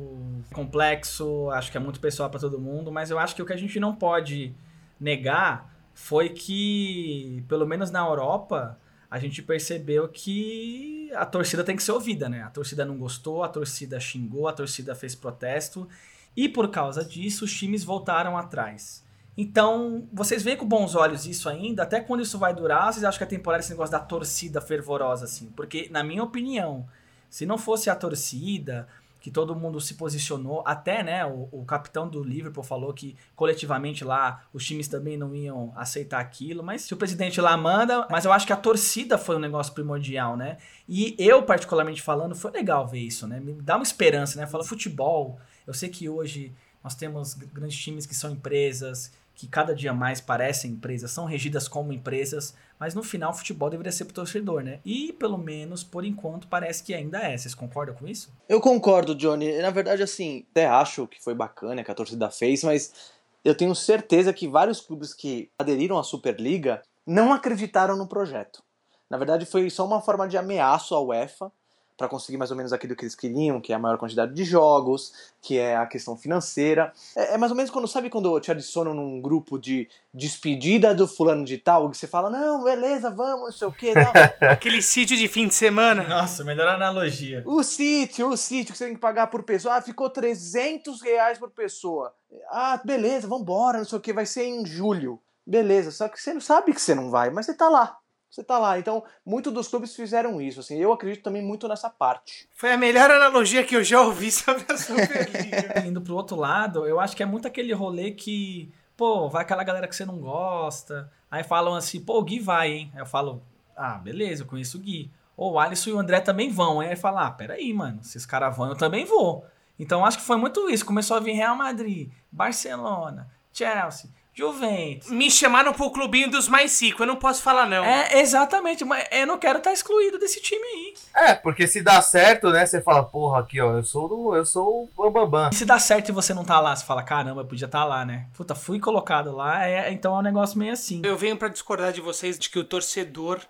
complexo, 0.54 1.50
acho 1.50 1.70
que 1.70 1.76
é 1.76 1.80
muito 1.80 2.00
pessoal 2.00 2.30
pra 2.30 2.40
todo 2.40 2.58
mundo, 2.58 2.90
mas 2.90 3.10
eu 3.10 3.18
acho 3.18 3.36
que 3.36 3.42
o 3.42 3.46
que 3.46 3.52
a 3.52 3.58
gente 3.58 3.78
não 3.78 3.94
pode 3.94 4.54
negar 4.98 5.70
foi 5.92 6.30
que, 6.30 7.44
pelo 7.46 7.66
menos 7.66 7.90
na 7.90 8.00
Europa, 8.00 8.78
a 9.10 9.18
gente 9.18 9.42
percebeu 9.42 10.08
que 10.08 11.10
a 11.14 11.26
torcida 11.26 11.64
tem 11.64 11.74
que 11.74 11.82
ser 11.82 11.92
ouvida, 11.92 12.28
né? 12.28 12.42
A 12.42 12.50
torcida 12.50 12.84
não 12.84 12.96
gostou, 12.96 13.42
a 13.42 13.48
torcida 13.48 13.98
xingou, 13.98 14.46
a 14.46 14.52
torcida 14.52 14.94
fez 14.94 15.14
protesto, 15.14 15.88
e 16.36 16.48
por 16.48 16.68
causa 16.70 17.04
disso 17.04 17.44
os 17.44 17.52
times 17.52 17.82
voltaram 17.82 18.38
atrás. 18.38 19.04
Então, 19.36 20.06
vocês 20.12 20.42
veem 20.42 20.56
com 20.56 20.66
bons 20.66 20.94
olhos 20.94 21.26
isso 21.26 21.48
ainda, 21.48 21.82
até 21.82 22.00
quando 22.00 22.22
isso 22.22 22.38
vai 22.38 22.54
durar, 22.54 22.92
vocês 22.92 23.04
acham 23.04 23.18
que 23.18 23.24
a 23.24 23.26
temporada 23.26 23.62
esse 23.62 23.70
negócio 23.70 23.92
da 23.92 23.98
torcida 23.98 24.60
fervorosa, 24.60 25.24
assim? 25.24 25.50
Porque, 25.56 25.88
na 25.90 26.04
minha 26.04 26.22
opinião, 26.22 26.86
se 27.28 27.44
não 27.46 27.58
fosse 27.58 27.90
a 27.90 27.96
torcida, 27.96 28.86
que 29.20 29.30
todo 29.30 29.54
mundo 29.54 29.80
se 29.80 29.94
posicionou, 29.94 30.62
até 30.66 31.02
né, 31.02 31.26
o, 31.26 31.48
o 31.52 31.64
capitão 31.64 32.08
do 32.08 32.22
Liverpool 32.24 32.64
falou 32.64 32.92
que 32.94 33.16
coletivamente 33.36 34.02
lá 34.04 34.44
os 34.52 34.64
times 34.64 34.88
também 34.88 35.16
não 35.16 35.34
iam 35.34 35.72
aceitar 35.76 36.20
aquilo, 36.20 36.62
mas 36.62 36.82
se 36.82 36.94
o 36.94 36.96
presidente 36.96 37.40
lá 37.40 37.56
manda, 37.56 38.06
mas 38.10 38.24
eu 38.24 38.32
acho 38.32 38.46
que 38.46 38.52
a 38.52 38.56
torcida 38.56 39.18
foi 39.18 39.36
um 39.36 39.40
negócio 39.40 39.72
primordial, 39.74 40.36
né? 40.36 40.56
E 40.88 41.14
eu, 41.18 41.42
particularmente 41.42 42.00
falando, 42.00 42.34
foi 42.34 42.50
legal 42.50 42.86
ver 42.88 43.00
isso, 43.00 43.26
né? 43.26 43.38
Me 43.38 43.52
dá 43.60 43.76
uma 43.76 43.82
esperança, 43.82 44.40
né? 44.40 44.46
Fala 44.46 44.64
futebol, 44.64 45.38
eu 45.66 45.74
sei 45.74 45.88
que 45.88 46.08
hoje 46.08 46.52
nós 46.82 46.94
temos 46.94 47.34
gr- 47.34 47.46
grandes 47.52 47.76
times 47.78 48.06
que 48.06 48.14
são 48.14 48.30
empresas, 48.30 49.12
que 49.34 49.46
cada 49.46 49.74
dia 49.74 49.92
mais 49.92 50.20
parecem 50.20 50.72
empresas, 50.72 51.10
são 51.10 51.24
regidas 51.24 51.68
como 51.68 51.92
empresas, 51.92 52.54
mas 52.80 52.94
no 52.94 53.02
final 53.02 53.30
o 53.30 53.34
futebol 53.34 53.68
deveria 53.68 53.92
ser 53.92 54.06
pro 54.06 54.14
torcedor, 54.14 54.62
né? 54.62 54.80
E 54.86 55.12
pelo 55.12 55.36
menos 55.36 55.84
por 55.84 56.02
enquanto 56.02 56.48
parece 56.48 56.82
que 56.82 56.94
ainda 56.94 57.18
é. 57.18 57.36
Vocês 57.36 57.54
concordam 57.54 57.94
com 57.94 58.08
isso? 58.08 58.32
Eu 58.48 58.58
concordo, 58.58 59.14
Johnny. 59.14 59.58
Na 59.58 59.68
verdade, 59.68 60.02
assim, 60.02 60.46
até 60.50 60.66
acho 60.66 61.06
que 61.06 61.22
foi 61.22 61.34
bacana 61.34 61.84
que 61.84 61.90
a 61.90 61.94
torcida 61.94 62.30
fez, 62.30 62.64
mas 62.64 63.12
eu 63.44 63.54
tenho 63.54 63.74
certeza 63.74 64.32
que 64.32 64.48
vários 64.48 64.80
clubes 64.80 65.12
que 65.12 65.50
aderiram 65.58 65.98
à 65.98 66.02
Superliga 66.02 66.82
não 67.06 67.34
acreditaram 67.34 67.96
no 67.96 68.08
projeto. 68.08 68.62
Na 69.10 69.18
verdade, 69.18 69.44
foi 69.44 69.68
só 69.68 69.84
uma 69.84 70.00
forma 70.00 70.26
de 70.26 70.38
ameaço 70.38 70.94
à 70.94 71.00
UEFA 71.02 71.52
para 72.00 72.08
conseguir 72.08 72.38
mais 72.38 72.50
ou 72.50 72.56
menos 72.56 72.72
aquilo 72.72 72.96
que 72.96 73.04
eles 73.04 73.14
queriam, 73.14 73.60
que 73.60 73.74
é 73.74 73.76
a 73.76 73.78
maior 73.78 73.98
quantidade 73.98 74.32
de 74.32 74.42
jogos, 74.42 75.12
que 75.42 75.58
é 75.58 75.76
a 75.76 75.84
questão 75.84 76.16
financeira. 76.16 76.94
É, 77.14 77.34
é 77.34 77.36
mais 77.36 77.52
ou 77.52 77.56
menos 77.56 77.70
quando, 77.70 77.86
sabe 77.86 78.08
quando 78.08 78.40
te 78.40 78.50
adicionam 78.50 78.94
num 78.94 79.20
grupo 79.20 79.58
de 79.58 79.86
despedida 80.14 80.94
do 80.94 81.06
fulano 81.06 81.44
de 81.44 81.58
tal, 81.58 81.90
que 81.90 81.98
você 81.98 82.06
fala, 82.06 82.30
não, 82.30 82.64
beleza, 82.64 83.10
vamos, 83.10 83.44
não 83.44 83.52
sei 83.52 83.68
o 83.68 83.72
quê, 83.72 83.92
não. 83.92 84.12
Aquele 84.48 84.80
sítio 84.80 85.14
de 85.14 85.28
fim 85.28 85.46
de 85.46 85.54
semana. 85.54 86.08
Nossa, 86.08 86.42
melhor 86.42 86.68
analogia. 86.68 87.42
O 87.44 87.62
sítio, 87.62 88.30
o 88.30 88.36
sítio 88.36 88.72
que 88.72 88.78
você 88.78 88.86
tem 88.86 88.94
que 88.94 89.00
pagar 89.00 89.26
por 89.26 89.42
pessoa. 89.42 89.74
Ah, 89.74 89.82
ficou 89.82 90.08
300 90.08 91.02
reais 91.02 91.36
por 91.36 91.50
pessoa. 91.50 92.14
Ah, 92.50 92.80
beleza, 92.82 93.28
vambora, 93.28 93.76
não 93.76 93.84
sei 93.84 93.98
o 93.98 94.00
que, 94.00 94.10
vai 94.10 94.24
ser 94.24 94.44
em 94.44 94.64
julho. 94.64 95.20
Beleza, 95.46 95.90
só 95.90 96.08
que 96.08 96.18
você 96.18 96.32
não 96.32 96.40
sabe 96.40 96.72
que 96.72 96.80
você 96.80 96.94
não 96.94 97.10
vai, 97.10 97.28
mas 97.28 97.44
você 97.44 97.52
tá 97.52 97.68
lá. 97.68 97.99
Você 98.30 98.44
tá 98.44 98.58
lá. 98.58 98.78
Então, 98.78 99.02
muitos 99.26 99.52
dos 99.52 99.66
clubes 99.66 99.94
fizeram 99.94 100.40
isso, 100.40 100.60
assim. 100.60 100.78
Eu 100.78 100.92
acredito 100.92 101.24
também 101.24 101.42
muito 101.42 101.66
nessa 101.66 101.90
parte. 101.90 102.48
Foi 102.54 102.72
a 102.72 102.78
melhor 102.78 103.10
analogia 103.10 103.64
que 103.64 103.74
eu 103.74 103.82
já 103.82 104.00
ouvi 104.00 104.30
sobre 104.30 104.64
a 104.72 104.76
Superliga. 104.76 105.80
Indo 105.84 106.00
pro 106.00 106.14
outro 106.14 106.36
lado, 106.36 106.86
eu 106.86 107.00
acho 107.00 107.16
que 107.16 107.24
é 107.24 107.26
muito 107.26 107.48
aquele 107.48 107.72
rolê 107.72 108.12
que, 108.12 108.72
pô, 108.96 109.28
vai 109.28 109.42
aquela 109.42 109.64
galera 109.64 109.88
que 109.88 109.96
você 109.96 110.04
não 110.04 110.18
gosta. 110.18 111.10
Aí 111.28 111.42
falam 111.42 111.74
assim, 111.74 112.00
pô, 112.00 112.18
o 112.18 112.22
Gui 112.22 112.38
vai, 112.38 112.70
hein? 112.70 112.90
Aí 112.94 113.00
eu 113.00 113.06
falo, 113.06 113.42
ah, 113.76 113.98
beleza, 113.98 114.44
eu 114.44 114.46
conheço 114.46 114.78
o 114.78 114.80
Gui. 114.80 115.10
Ou 115.36 115.54
o 115.54 115.58
Alisson 115.58 115.90
e 115.90 115.92
o 115.94 115.98
André 115.98 116.20
também 116.20 116.50
vão. 116.50 116.78
Aí 116.78 116.94
fala, 116.94 117.26
ah, 117.26 117.30
peraí, 117.32 117.74
mano, 117.74 118.04
se 118.04 118.16
os 118.16 118.26
caras 118.26 118.56
vão, 118.56 118.68
eu 118.68 118.76
também 118.76 119.04
vou. 119.04 119.44
Então 119.76 120.04
acho 120.04 120.18
que 120.18 120.24
foi 120.24 120.36
muito 120.36 120.70
isso. 120.70 120.86
Começou 120.86 121.16
a 121.16 121.20
vir 121.20 121.32
Real 121.32 121.56
Madrid, 121.56 122.12
Barcelona, 122.30 123.28
Chelsea, 123.52 124.10
Juventus. 124.32 125.10
Me 125.10 125.30
chamaram 125.30 125.72
pro 125.72 125.90
clubinho 125.90 126.30
dos 126.30 126.48
mais 126.48 126.72
cinco, 126.72 127.02
eu 127.02 127.06
não 127.06 127.16
posso 127.16 127.42
falar 127.42 127.66
não. 127.66 127.84
É, 127.84 128.20
exatamente, 128.20 128.84
mas 128.84 129.06
eu 129.10 129.26
não 129.26 129.38
quero 129.38 129.58
estar 129.58 129.72
excluído 129.72 130.18
desse 130.18 130.40
time 130.40 130.62
aí. 130.62 130.94
É, 131.14 131.34
porque 131.34 131.66
se 131.66 131.82
dá 131.82 132.00
certo, 132.00 132.50
né? 132.50 132.64
Você 132.64 132.80
fala, 132.80 133.02
porra, 133.02 133.40
aqui, 133.40 133.60
ó, 133.60 133.76
eu 133.76 133.82
sou 133.82 134.08
do, 134.08 134.34
eu 134.34 134.46
sou 134.46 134.88
o 134.96 135.10
Bambam. 135.10 135.52
Se 135.52 135.64
dá 135.64 135.78
certo 135.78 136.08
e 136.08 136.12
você 136.12 136.32
não 136.32 136.44
tá 136.44 136.60
lá, 136.60 136.74
você 136.74 136.84
fala, 136.84 137.02
caramba, 137.02 137.42
eu 137.42 137.46
podia 137.46 137.66
estar 137.66 137.84
lá, 137.84 138.04
né? 138.04 138.26
Puta, 138.34 138.54
fui 138.54 138.78
colocado 138.78 139.34
lá, 139.34 139.66
é, 139.66 139.92
então 139.92 140.14
é 140.14 140.18
um 140.18 140.22
negócio 140.22 140.58
meio 140.58 140.72
assim. 140.72 141.02
Eu 141.04 141.16
venho 141.16 141.36
pra 141.36 141.48
discordar 141.48 141.92
de 141.92 142.00
vocês 142.00 142.38
de 142.38 142.48
que 142.48 142.58
o 142.58 142.64
torcedor 142.64 143.40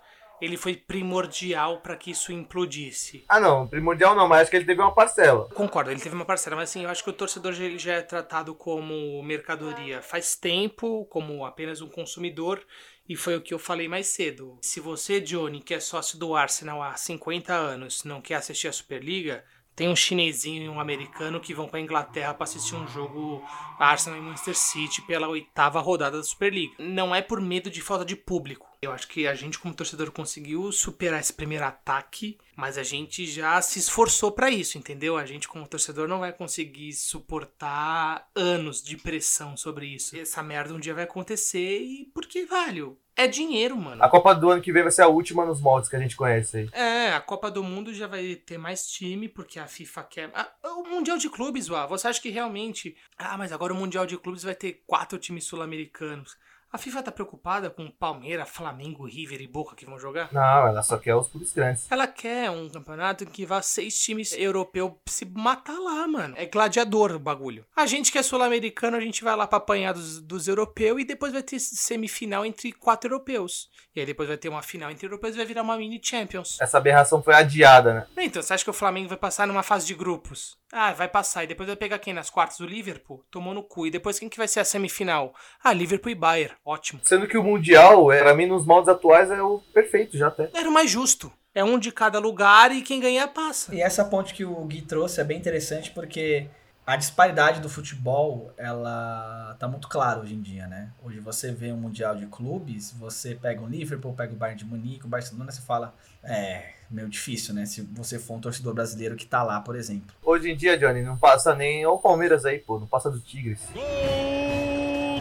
ele 0.41 0.57
foi 0.57 0.75
primordial 0.75 1.79
pra 1.81 1.95
que 1.95 2.11
isso 2.11 2.31
implodisse. 2.31 3.23
Ah, 3.29 3.39
não, 3.39 3.67
primordial 3.67 4.15
não, 4.15 4.27
mas 4.27 4.41
acho 4.41 4.51
que 4.51 4.57
ele 4.57 4.65
teve 4.65 4.81
uma 4.81 4.93
parcela. 4.93 5.47
Concordo, 5.53 5.91
ele 5.91 5.99
teve 6.01 6.15
uma 6.15 6.25
parcela, 6.25 6.55
mas 6.55 6.69
assim, 6.69 6.83
eu 6.83 6.89
acho 6.89 7.03
que 7.03 7.09
o 7.09 7.13
torcedor 7.13 7.53
já- 7.53 7.63
ele 7.63 7.77
já 7.77 7.93
é 7.93 8.01
tratado 8.01 8.55
como 8.55 9.21
mercadoria 9.23 10.01
faz 10.01 10.35
tempo, 10.35 11.05
como 11.05 11.45
apenas 11.45 11.81
um 11.81 11.87
consumidor, 11.89 12.61
e 13.07 13.15
foi 13.15 13.35
o 13.35 13.41
que 13.41 13.53
eu 13.53 13.59
falei 13.59 13.87
mais 13.87 14.07
cedo. 14.07 14.57
Se 14.61 14.79
você, 14.79 15.19
Johnny, 15.19 15.61
que 15.61 15.73
é 15.73 15.79
sócio 15.79 16.17
do 16.17 16.35
Arsenal 16.35 16.81
há 16.81 16.95
50 16.95 17.53
anos, 17.53 18.03
não 18.03 18.21
quer 18.21 18.35
assistir 18.35 18.67
a 18.67 18.73
Superliga, 18.73 19.43
tem 19.75 19.87
um 19.89 19.95
chinesinho 19.95 20.63
e 20.63 20.69
um 20.69 20.79
americano 20.79 21.39
que 21.39 21.53
vão 21.53 21.67
pra 21.67 21.79
Inglaterra 21.79 22.33
pra 22.33 22.43
assistir 22.43 22.75
um 22.75 22.87
jogo 22.87 23.41
Arsenal 23.79 24.19
e 24.19 24.21
Manchester 24.21 24.55
City 24.55 25.01
pela 25.03 25.27
oitava 25.27 25.79
rodada 25.79 26.17
da 26.17 26.23
Superliga. 26.23 26.73
Não 26.79 27.13
é 27.15 27.21
por 27.21 27.39
medo 27.41 27.69
de 27.69 27.81
falta 27.81 28.03
de 28.05 28.15
público. 28.15 28.69
Eu 28.83 28.91
acho 28.91 29.07
que 29.09 29.27
a 29.27 29.35
gente, 29.35 29.59
como 29.59 29.75
torcedor, 29.75 30.09
conseguiu 30.11 30.71
superar 30.71 31.19
esse 31.19 31.31
primeiro 31.31 31.63
ataque, 31.63 32.39
mas 32.55 32.79
a 32.79 32.83
gente 32.83 33.27
já 33.27 33.61
se 33.61 33.77
esforçou 33.77 34.31
pra 34.31 34.49
isso, 34.49 34.75
entendeu? 34.75 35.17
A 35.17 35.23
gente, 35.23 35.47
como 35.47 35.67
torcedor, 35.67 36.07
não 36.07 36.21
vai 36.21 36.33
conseguir 36.33 36.91
suportar 36.93 38.27
anos 38.35 38.81
de 38.81 38.97
pressão 38.97 39.55
sobre 39.55 39.85
isso. 39.85 40.17
Essa 40.17 40.41
merda 40.41 40.73
um 40.73 40.79
dia 40.79 40.95
vai 40.95 41.03
acontecer 41.03 41.77
e 41.77 42.09
porque, 42.11 42.43
velho, 42.43 42.97
é 43.15 43.27
dinheiro, 43.27 43.77
mano. 43.77 44.03
A 44.03 44.09
Copa 44.09 44.33
do 44.33 44.49
ano 44.49 44.63
que 44.63 44.73
vem 44.73 44.81
vai 44.81 44.91
ser 44.91 45.03
a 45.03 45.07
última 45.07 45.45
nos 45.45 45.61
moldes 45.61 45.87
que 45.87 45.95
a 45.95 45.99
gente 45.99 46.15
conhece 46.15 46.57
aí. 46.57 46.69
É, 46.71 47.13
a 47.13 47.21
Copa 47.21 47.51
do 47.51 47.63
Mundo 47.63 47.93
já 47.93 48.07
vai 48.07 48.35
ter 48.35 48.57
mais 48.57 48.87
time, 48.87 49.29
porque 49.29 49.59
a 49.59 49.67
FIFA 49.67 50.03
quer. 50.05 50.31
Ah, 50.33 50.51
o 50.63 50.89
Mundial 50.89 51.19
de 51.19 51.29
Clubes, 51.29 51.69
Uá, 51.69 51.85
você 51.85 52.07
acha 52.07 52.19
que 52.19 52.29
realmente. 52.29 52.97
Ah, 53.15 53.37
mas 53.37 53.51
agora 53.51 53.73
o 53.73 53.77
Mundial 53.77 54.07
de 54.07 54.17
Clubes 54.17 54.41
vai 54.41 54.55
ter 54.55 54.81
quatro 54.87 55.19
times 55.19 55.43
sul-americanos. 55.43 56.35
A 56.73 56.77
FIFA 56.77 57.03
tá 57.03 57.11
preocupada 57.11 57.69
com 57.69 57.91
Palmeiras, 57.91 58.49
Flamengo, 58.49 59.05
River 59.05 59.41
e 59.41 59.47
Boca 59.47 59.75
que 59.75 59.85
vão 59.85 59.99
jogar? 59.99 60.31
Não, 60.31 60.67
ela 60.67 60.81
só 60.81 60.97
quer 60.97 61.13
os 61.13 61.27
clubes 61.27 61.51
grandes. 61.51 61.91
Ela 61.91 62.07
quer 62.07 62.49
um 62.49 62.69
campeonato 62.69 63.25
em 63.25 63.27
que 63.27 63.45
vá 63.45 63.61
seis 63.61 63.99
times 63.99 64.31
europeus 64.31 64.93
se 65.05 65.25
matar 65.25 65.77
lá, 65.77 66.07
mano. 66.07 66.33
É 66.37 66.45
gladiador 66.45 67.11
o 67.11 67.19
bagulho. 67.19 67.65
A 67.75 67.85
gente 67.85 68.09
que 68.09 68.17
é 68.17 68.23
sul-americano, 68.23 68.95
a 68.95 69.01
gente 69.01 69.21
vai 69.21 69.35
lá 69.35 69.45
pra 69.45 69.57
apanhar 69.57 69.93
dos, 69.93 70.21
dos 70.21 70.47
europeus 70.47 71.01
e 71.01 71.03
depois 71.03 71.33
vai 71.33 71.43
ter 71.43 71.59
semifinal 71.59 72.45
entre 72.45 72.71
quatro 72.71 73.09
europeus. 73.09 73.69
E 73.93 73.99
aí 73.99 74.05
depois 74.05 74.29
vai 74.29 74.37
ter 74.37 74.47
uma 74.47 74.61
final 74.61 74.89
entre 74.89 75.05
europeus 75.05 75.33
e 75.33 75.37
vai 75.37 75.45
virar 75.45 75.63
uma 75.63 75.75
mini 75.75 75.99
Champions. 76.01 76.57
Essa 76.61 76.77
aberração 76.77 77.21
foi 77.21 77.33
adiada, 77.33 77.93
né? 77.93 78.07
Então, 78.17 78.41
você 78.41 78.53
acha 78.53 78.63
que 78.63 78.69
o 78.69 78.73
Flamengo 78.73 79.09
vai 79.09 79.17
passar 79.17 79.45
numa 79.45 79.63
fase 79.63 79.85
de 79.85 79.93
grupos? 79.93 80.57
Ah, 80.71 80.93
vai 80.93 81.09
passar. 81.09 81.43
E 81.43 81.47
depois 81.47 81.67
vai 81.67 81.75
pegar 81.75 81.99
quem 81.99 82.13
nas 82.13 82.29
quartas? 82.29 82.61
O 82.61 82.65
Liverpool? 82.65 83.25
Tomou 83.29 83.53
no 83.53 83.61
cu. 83.61 83.87
E 83.87 83.91
depois 83.91 84.17
quem 84.17 84.29
que 84.29 84.37
vai 84.37 84.47
ser 84.47 84.61
a 84.61 84.65
semifinal? 84.65 85.35
Ah, 85.61 85.73
Liverpool 85.73 86.11
e 86.11 86.15
Bayern. 86.15 86.55
Ótimo. 86.63 86.99
Sendo 87.03 87.27
que 87.27 87.37
o 87.37 87.43
Mundial, 87.43 88.11
é, 88.11 88.21
pra 88.21 88.35
mim, 88.35 88.45
nos 88.45 88.65
moldes 88.65 88.89
atuais, 88.89 89.31
é 89.31 89.41
o 89.41 89.59
perfeito 89.73 90.17
já 90.17 90.27
até. 90.27 90.49
Era 90.53 90.69
o 90.69 90.73
mais 90.73 90.89
justo. 90.89 91.31
É 91.53 91.63
um 91.63 91.77
de 91.77 91.91
cada 91.91 92.19
lugar 92.19 92.71
e 92.71 92.81
quem 92.81 92.99
ganhar 92.99 93.27
passa. 93.27 93.75
E 93.75 93.81
essa 93.81 94.05
ponte 94.05 94.33
que 94.33 94.45
o 94.45 94.55
Gui 94.65 94.81
trouxe 94.81 95.19
é 95.19 95.23
bem 95.23 95.37
interessante 95.37 95.91
porque 95.91 96.47
a 96.85 96.95
disparidade 96.95 97.59
do 97.59 97.67
futebol, 97.67 98.53
ela 98.57 99.55
tá 99.59 99.67
muito 99.67 99.87
clara 99.89 100.21
hoje 100.21 100.33
em 100.33 100.41
dia, 100.41 100.65
né? 100.67 100.91
Hoje 101.03 101.19
você 101.19 101.51
vê 101.51 101.71
um 101.71 101.77
mundial 101.77 102.15
de 102.15 102.25
clubes, 102.27 102.91
você 102.97 103.35
pega 103.35 103.61
o 103.61 103.67
Liverpool, 103.67 104.13
pega 104.13 104.33
o 104.33 104.35
Bayern 104.35 104.59
de 104.59 104.65
Munique, 104.65 105.05
o 105.05 105.09
Barcelona, 105.09 105.51
você 105.51 105.61
fala, 105.61 105.93
é, 106.23 106.71
meio 106.89 107.09
difícil, 107.09 107.53
né? 107.53 107.65
Se 107.65 107.81
você 107.81 108.17
for 108.17 108.35
um 108.35 108.39
torcedor 108.39 108.73
brasileiro 108.73 109.15
que 109.15 109.25
tá 109.25 109.43
lá, 109.43 109.59
por 109.59 109.75
exemplo. 109.75 110.15
Hoje 110.23 110.49
em 110.49 110.55
dia, 110.55 110.77
Johnny, 110.77 111.01
não 111.01 111.17
passa 111.17 111.53
nem 111.53 111.85
o 111.85 111.97
Palmeiras 111.97 112.45
aí, 112.45 112.59
pô, 112.59 112.79
não 112.79 112.87
passa 112.87 113.11
do 113.11 113.19
Tigres. 113.19 113.59
Gol 113.73 114.70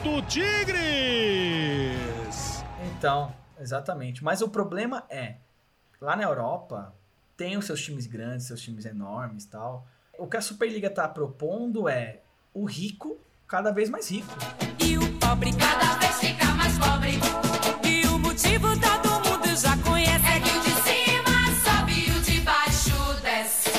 do 0.02 0.22
Tigres! 0.22 0.80
Então, 2.96 3.34
exatamente. 3.58 4.24
Mas 4.24 4.40
o 4.42 4.48
problema 4.48 5.04
é, 5.08 5.36
lá 6.00 6.16
na 6.16 6.22
Europa, 6.22 6.94
tem 7.36 7.56
os 7.56 7.64
seus 7.66 7.82
times 7.82 8.06
grandes, 8.06 8.46
seus 8.46 8.60
times 8.60 8.84
enormes 8.84 9.44
tal. 9.44 9.86
O 10.18 10.26
que 10.26 10.36
a 10.36 10.40
Superliga 10.40 10.90
tá 10.90 11.08
propondo 11.08 11.88
é 11.88 12.20
o 12.52 12.64
rico 12.64 13.18
cada 13.46 13.70
vez 13.70 13.88
mais 13.88 14.10
rico. 14.10 14.28
E 14.78 14.98
o 14.98 15.18
pobre 15.18 15.50
cada 15.56 15.98
vez 15.98 16.18
fica 16.18 16.44
mais 16.54 16.78
pobre. 16.78 17.18
E 17.88 18.06
o 18.06 18.18
motivo 18.18 18.68
todo 18.78 19.10
mundo 19.28 19.56
já 19.56 19.76
conhece. 19.78 20.26
É 20.26 20.40
que 20.40 20.50
o 20.50 20.60
de 20.60 20.70
cima 20.82 21.32
sobe 21.64 21.92
e 21.92 22.10
o 22.10 22.20
de 22.20 22.40
baixo 22.40 23.20
desce. 23.22 23.70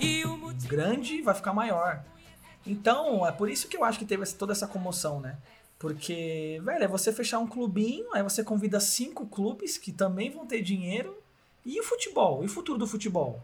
E 0.00 0.24
o 0.24 0.36
motivo... 0.36 0.68
Grande 0.68 1.22
vai 1.22 1.34
ficar 1.34 1.52
maior. 1.52 2.04
Então, 2.66 3.26
é 3.26 3.30
por 3.30 3.48
isso 3.50 3.68
que 3.68 3.76
eu 3.76 3.84
acho 3.84 3.98
que 3.98 4.04
teve 4.04 4.24
toda 4.32 4.52
essa 4.52 4.66
comoção, 4.66 5.20
né? 5.20 5.36
Porque, 5.84 6.62
velho, 6.64 6.84
é 6.84 6.88
você 6.88 7.12
fechar 7.12 7.38
um 7.40 7.46
clubinho, 7.46 8.06
aí 8.14 8.22
você 8.22 8.42
convida 8.42 8.80
cinco 8.80 9.26
clubes 9.26 9.76
que 9.76 9.92
também 9.92 10.30
vão 10.30 10.46
ter 10.46 10.62
dinheiro. 10.62 11.14
E 11.62 11.78
o 11.78 11.84
futebol? 11.84 12.42
E 12.42 12.46
o 12.46 12.48
futuro 12.48 12.78
do 12.78 12.86
futebol? 12.86 13.38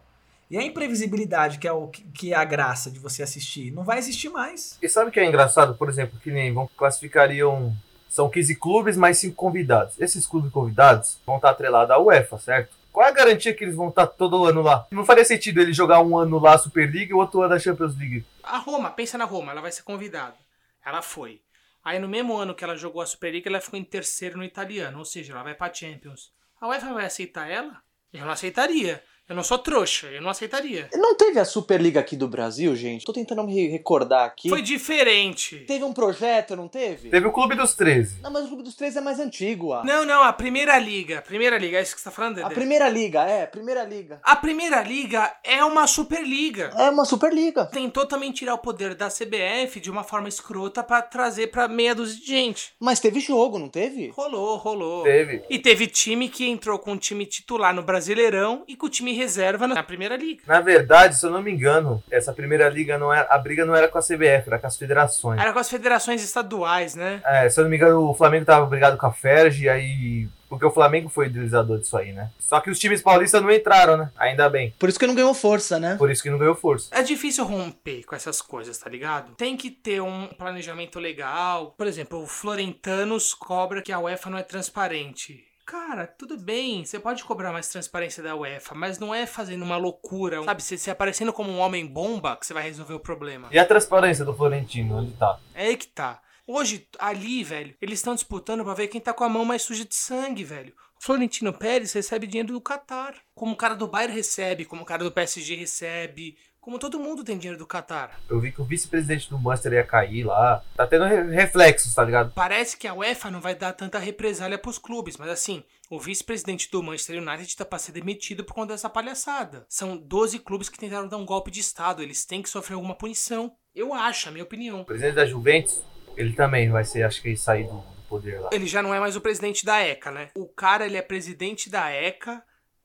E 0.50 0.56
a 0.56 0.62
imprevisibilidade, 0.62 1.58
que 1.58 1.68
é, 1.68 1.72
o, 1.72 1.88
que 1.88 2.32
é 2.32 2.36
a 2.36 2.42
graça 2.42 2.90
de 2.90 2.98
você 2.98 3.22
assistir, 3.22 3.70
não 3.70 3.84
vai 3.84 3.98
existir 3.98 4.30
mais. 4.30 4.78
E 4.80 4.88
sabe 4.88 5.10
o 5.10 5.12
que 5.12 5.20
é 5.20 5.26
engraçado? 5.26 5.74
Por 5.74 5.90
exemplo, 5.90 6.18
que 6.18 6.30
nem 6.30 6.50
vão 6.50 6.66
classificariam. 6.78 7.76
São 8.08 8.30
15 8.30 8.56
clubes 8.56 8.96
mais 8.96 9.18
5 9.18 9.36
convidados. 9.36 10.00
Esses 10.00 10.26
clubes 10.26 10.50
convidados 10.50 11.18
vão 11.26 11.36
estar 11.36 11.50
atrelados 11.50 11.90
à 11.94 11.98
UEFA, 11.98 12.38
certo? 12.38 12.74
Qual 12.90 13.04
é 13.04 13.10
a 13.10 13.12
garantia 13.12 13.52
que 13.52 13.64
eles 13.64 13.76
vão 13.76 13.90
estar 13.90 14.06
todo 14.06 14.46
ano 14.46 14.62
lá? 14.62 14.86
Não 14.90 15.04
faria 15.04 15.26
sentido 15.26 15.60
ele 15.60 15.74
jogar 15.74 16.00
um 16.00 16.16
ano 16.16 16.38
lá 16.38 16.54
a 16.54 16.58
Superliga 16.58 17.12
e 17.12 17.14
o 17.14 17.18
outro 17.18 17.42
ano 17.42 17.52
a 17.52 17.58
Champions 17.58 17.98
League. 17.98 18.24
A 18.42 18.56
Roma, 18.56 18.90
pensa 18.90 19.18
na 19.18 19.26
Roma, 19.26 19.52
ela 19.52 19.60
vai 19.60 19.70
ser 19.70 19.82
convidada. 19.82 20.36
Ela 20.82 21.02
foi. 21.02 21.38
Aí 21.82 21.98
no 21.98 22.08
mesmo 22.08 22.36
ano 22.36 22.54
que 22.54 22.62
ela 22.62 22.76
jogou 22.76 23.00
a 23.00 23.06
Superliga, 23.06 23.48
ela 23.48 23.60
ficou 23.60 23.78
em 23.78 23.84
terceiro 23.84 24.36
no 24.36 24.44
italiano, 24.44 24.98
ou 24.98 25.04
seja, 25.04 25.32
ela 25.32 25.42
vai 25.42 25.54
pra 25.54 25.72
Champions. 25.72 26.32
A 26.60 26.68
UEFA 26.68 26.92
vai 26.92 27.06
aceitar 27.06 27.50
ela? 27.50 27.82
Eu 28.12 28.24
não 28.24 28.32
aceitaria. 28.32 29.02
Eu 29.30 29.36
não 29.36 29.44
sou 29.44 29.58
trouxa, 29.58 30.08
eu 30.08 30.20
não 30.20 30.28
aceitaria. 30.28 30.88
Não 30.92 31.14
teve 31.14 31.38
a 31.38 31.44
Superliga 31.44 32.00
aqui 32.00 32.16
do 32.16 32.26
Brasil, 32.26 32.74
gente? 32.74 33.06
Tô 33.06 33.12
tentando 33.12 33.44
me 33.44 33.68
recordar 33.68 34.26
aqui. 34.26 34.48
Foi 34.48 34.60
diferente. 34.60 35.58
Teve 35.68 35.84
um 35.84 35.92
projeto, 35.92 36.56
não 36.56 36.66
teve? 36.66 37.10
Teve 37.10 37.28
o 37.28 37.30
Clube 37.30 37.54
dos 37.54 37.72
13. 37.74 38.22
Não, 38.22 38.32
mas 38.32 38.46
o 38.46 38.48
Clube 38.48 38.64
dos 38.64 38.74
Três 38.74 38.96
é 38.96 39.00
mais 39.00 39.20
antigo, 39.20 39.72
ah. 39.72 39.84
Não, 39.84 40.04
não, 40.04 40.20
a 40.24 40.32
Primeira 40.32 40.76
Liga. 40.80 41.22
Primeira 41.22 41.58
Liga, 41.58 41.78
é 41.78 41.82
isso 41.82 41.94
que 41.94 42.00
você 42.00 42.08
tá 42.08 42.10
falando, 42.10 42.34
Dedé? 42.34 42.48
A 42.48 42.50
Primeira 42.50 42.88
Liga, 42.88 43.22
é, 43.22 43.46
Primeira 43.46 43.84
Liga. 43.84 44.20
A 44.24 44.34
Primeira 44.34 44.82
Liga 44.82 45.32
é 45.44 45.64
uma 45.64 45.86
Superliga. 45.86 46.72
É 46.76 46.90
uma 46.90 47.04
Superliga. 47.04 47.66
Tentou 47.66 48.06
também 48.06 48.32
tirar 48.32 48.54
o 48.54 48.58
poder 48.58 48.96
da 48.96 49.06
CBF 49.06 49.78
de 49.78 49.92
uma 49.92 50.02
forma 50.02 50.28
escrota 50.28 50.82
pra 50.82 51.02
trazer 51.02 51.52
pra 51.52 51.68
meia 51.68 51.94
dúzia 51.94 52.18
de 52.20 52.26
gente. 52.26 52.72
Mas 52.80 52.98
teve 52.98 53.20
jogo, 53.20 53.60
não 53.60 53.68
teve? 53.68 54.08
Rolou, 54.08 54.56
rolou. 54.56 55.04
Teve. 55.04 55.44
E 55.48 55.56
teve 55.56 55.86
time 55.86 56.28
que 56.28 56.48
entrou 56.48 56.80
com 56.80 56.94
o 56.94 56.98
time 56.98 57.24
titular 57.24 57.72
no 57.72 57.84
Brasileirão 57.84 58.64
e 58.66 58.74
com 58.74 58.86
o 58.86 58.90
time 58.90 59.19
reserva 59.20 59.66
na 59.66 59.82
Primeira 59.82 60.16
Liga. 60.16 60.42
Na 60.46 60.60
verdade, 60.60 61.16
se 61.16 61.24
eu 61.24 61.30
não 61.30 61.42
me 61.42 61.50
engano, 61.50 62.02
essa 62.10 62.32
primeira 62.32 62.68
liga 62.68 62.98
não 62.98 63.12
era. 63.12 63.26
A 63.30 63.38
briga 63.38 63.64
não 63.64 63.74
era 63.74 63.88
com 63.88 63.98
a 63.98 64.02
CBF, 64.02 64.44
era 64.46 64.58
com 64.58 64.66
as 64.66 64.76
federações. 64.76 65.40
Era 65.40 65.52
com 65.52 65.58
as 65.58 65.68
federações 65.68 66.22
estaduais, 66.22 66.94
né? 66.94 67.20
É, 67.24 67.48
se 67.48 67.60
eu 67.60 67.64
não 67.64 67.70
me 67.70 67.76
engano, 67.76 68.08
o 68.08 68.14
Flamengo 68.14 68.46
tava 68.46 68.66
brigado 68.66 68.96
com 68.96 69.06
a 69.06 69.12
Ferg, 69.12 69.68
aí. 69.68 70.28
Porque 70.48 70.66
o 70.66 70.70
Flamengo 70.70 71.08
foi 71.08 71.26
o 71.26 71.28
idealizador 71.28 71.78
disso 71.78 71.96
aí, 71.96 72.12
né? 72.12 72.30
Só 72.40 72.60
que 72.60 72.70
os 72.70 72.78
times 72.78 73.00
paulistas 73.00 73.40
não 73.40 73.52
entraram, 73.52 73.96
né? 73.96 74.10
Ainda 74.18 74.48
bem. 74.48 74.74
Por 74.80 74.88
isso 74.88 74.98
que 74.98 75.06
não 75.06 75.14
ganhou 75.14 75.32
força, 75.32 75.78
né? 75.78 75.94
Por 75.96 76.10
isso 76.10 76.24
que 76.24 76.30
não 76.30 76.38
ganhou 76.38 76.56
força. 76.56 76.88
É 76.90 77.02
difícil 77.04 77.44
romper 77.44 78.02
com 78.04 78.16
essas 78.16 78.42
coisas, 78.42 78.76
tá 78.76 78.90
ligado? 78.90 79.32
Tem 79.36 79.56
que 79.56 79.70
ter 79.70 80.02
um 80.02 80.26
planejamento 80.26 80.98
legal. 80.98 81.72
Por 81.78 81.86
exemplo, 81.86 82.20
o 82.20 82.26
Florentanos 82.26 83.32
cobra 83.32 83.80
que 83.80 83.92
a 83.92 84.00
UEFA 84.00 84.28
não 84.28 84.38
é 84.38 84.42
transparente. 84.42 85.44
Cara, 85.70 86.04
tudo 86.04 86.36
bem, 86.36 86.84
você 86.84 86.98
pode 86.98 87.22
cobrar 87.22 87.52
mais 87.52 87.68
transparência 87.68 88.20
da 88.20 88.34
UEFA, 88.34 88.74
mas 88.74 88.98
não 88.98 89.14
é 89.14 89.24
fazendo 89.24 89.62
uma 89.62 89.76
loucura, 89.76 90.42
sabe? 90.42 90.60
Você, 90.60 90.76
você 90.76 90.90
aparecendo 90.90 91.32
como 91.32 91.48
um 91.48 91.60
homem 91.60 91.86
bomba 91.86 92.36
que 92.36 92.44
você 92.44 92.52
vai 92.52 92.64
resolver 92.64 92.94
o 92.94 92.98
problema. 92.98 93.46
E 93.52 93.58
a 93.58 93.64
transparência 93.64 94.24
do 94.24 94.34
Florentino, 94.34 94.96
onde 94.96 95.12
tá? 95.12 95.38
É 95.54 95.66
aí 95.66 95.76
que 95.76 95.86
tá. 95.86 96.20
Hoje, 96.44 96.88
ali, 96.98 97.44
velho, 97.44 97.72
eles 97.80 98.00
estão 98.00 98.16
disputando 98.16 98.64
pra 98.64 98.74
ver 98.74 98.88
quem 98.88 99.00
tá 99.00 99.12
com 99.12 99.22
a 99.22 99.28
mão 99.28 99.44
mais 99.44 99.62
suja 99.62 99.84
de 99.84 99.94
sangue, 99.94 100.42
velho. 100.42 100.74
O 101.00 101.04
Florentino 101.04 101.52
Pérez 101.52 101.92
recebe 101.92 102.26
dinheiro 102.26 102.52
do 102.52 102.60
Qatar. 102.60 103.14
Como 103.32 103.52
o 103.52 103.56
cara 103.56 103.76
do 103.76 103.86
Bayern 103.86 104.12
recebe, 104.12 104.64
como 104.64 104.82
o 104.82 104.84
cara 104.84 105.04
do 105.04 105.12
PSG 105.12 105.54
recebe. 105.54 106.36
Como 106.60 106.78
todo 106.78 107.00
mundo 107.00 107.24
tem 107.24 107.38
dinheiro 107.38 107.58
do 107.58 107.66
Qatar. 107.66 108.20
Eu 108.28 108.38
vi 108.38 108.52
que 108.52 108.60
o 108.60 108.64
vice-presidente 108.64 109.30
do 109.30 109.38
Manchester 109.38 109.72
ia 109.72 109.84
cair 109.84 110.24
lá. 110.24 110.62
Tá 110.76 110.86
tendo 110.86 111.04
re- 111.06 111.22
reflexos, 111.34 111.94
tá 111.94 112.04
ligado? 112.04 112.32
Parece 112.34 112.76
que 112.76 112.86
a 112.86 112.92
UEFA 112.94 113.30
não 113.30 113.40
vai 113.40 113.54
dar 113.54 113.72
tanta 113.72 113.98
represália 113.98 114.58
pros 114.58 114.76
clubes, 114.78 115.16
mas 115.16 115.30
assim, 115.30 115.64
o 115.88 115.98
vice-presidente 115.98 116.70
do 116.70 116.82
Manchester 116.82 117.22
United 117.22 117.56
tá 117.56 117.64
pra 117.64 117.78
ser 117.78 117.92
demitido 117.92 118.44
por 118.44 118.52
conta 118.54 118.74
dessa 118.74 118.90
palhaçada. 118.90 119.64
São 119.68 119.96
12 119.96 120.38
clubes 120.40 120.68
que 120.68 120.78
tentaram 120.78 121.08
dar 121.08 121.16
um 121.16 121.24
golpe 121.24 121.50
de 121.50 121.60
Estado, 121.60 122.02
eles 122.02 122.24
têm 122.26 122.42
que 122.42 122.50
sofrer 122.50 122.74
alguma 122.74 122.94
punição. 122.94 123.52
Eu 123.74 123.94
acho, 123.94 124.28
a 124.28 124.32
minha 124.32 124.44
opinião. 124.44 124.82
O 124.82 124.84
presidente 124.84 125.14
da 125.14 125.24
Juventus, 125.24 125.82
ele 126.16 126.34
também 126.34 126.68
vai 126.70 126.84
ser, 126.84 127.04
acho 127.04 127.22
que, 127.22 127.34
sair 127.36 127.64
do, 127.64 127.78
do 127.78 128.02
poder 128.08 128.38
lá. 128.38 128.50
Ele 128.52 128.66
já 128.66 128.82
não 128.82 128.94
é 128.94 129.00
mais 129.00 129.16
o 129.16 129.20
presidente 129.20 129.64
da 129.64 129.80
ECA, 129.80 130.10
né? 130.10 130.28
O 130.34 130.46
cara, 130.46 130.84
ele 130.84 130.96
é 130.98 131.02
presidente 131.02 131.70
da 131.70 131.90
ECA, 131.90 132.42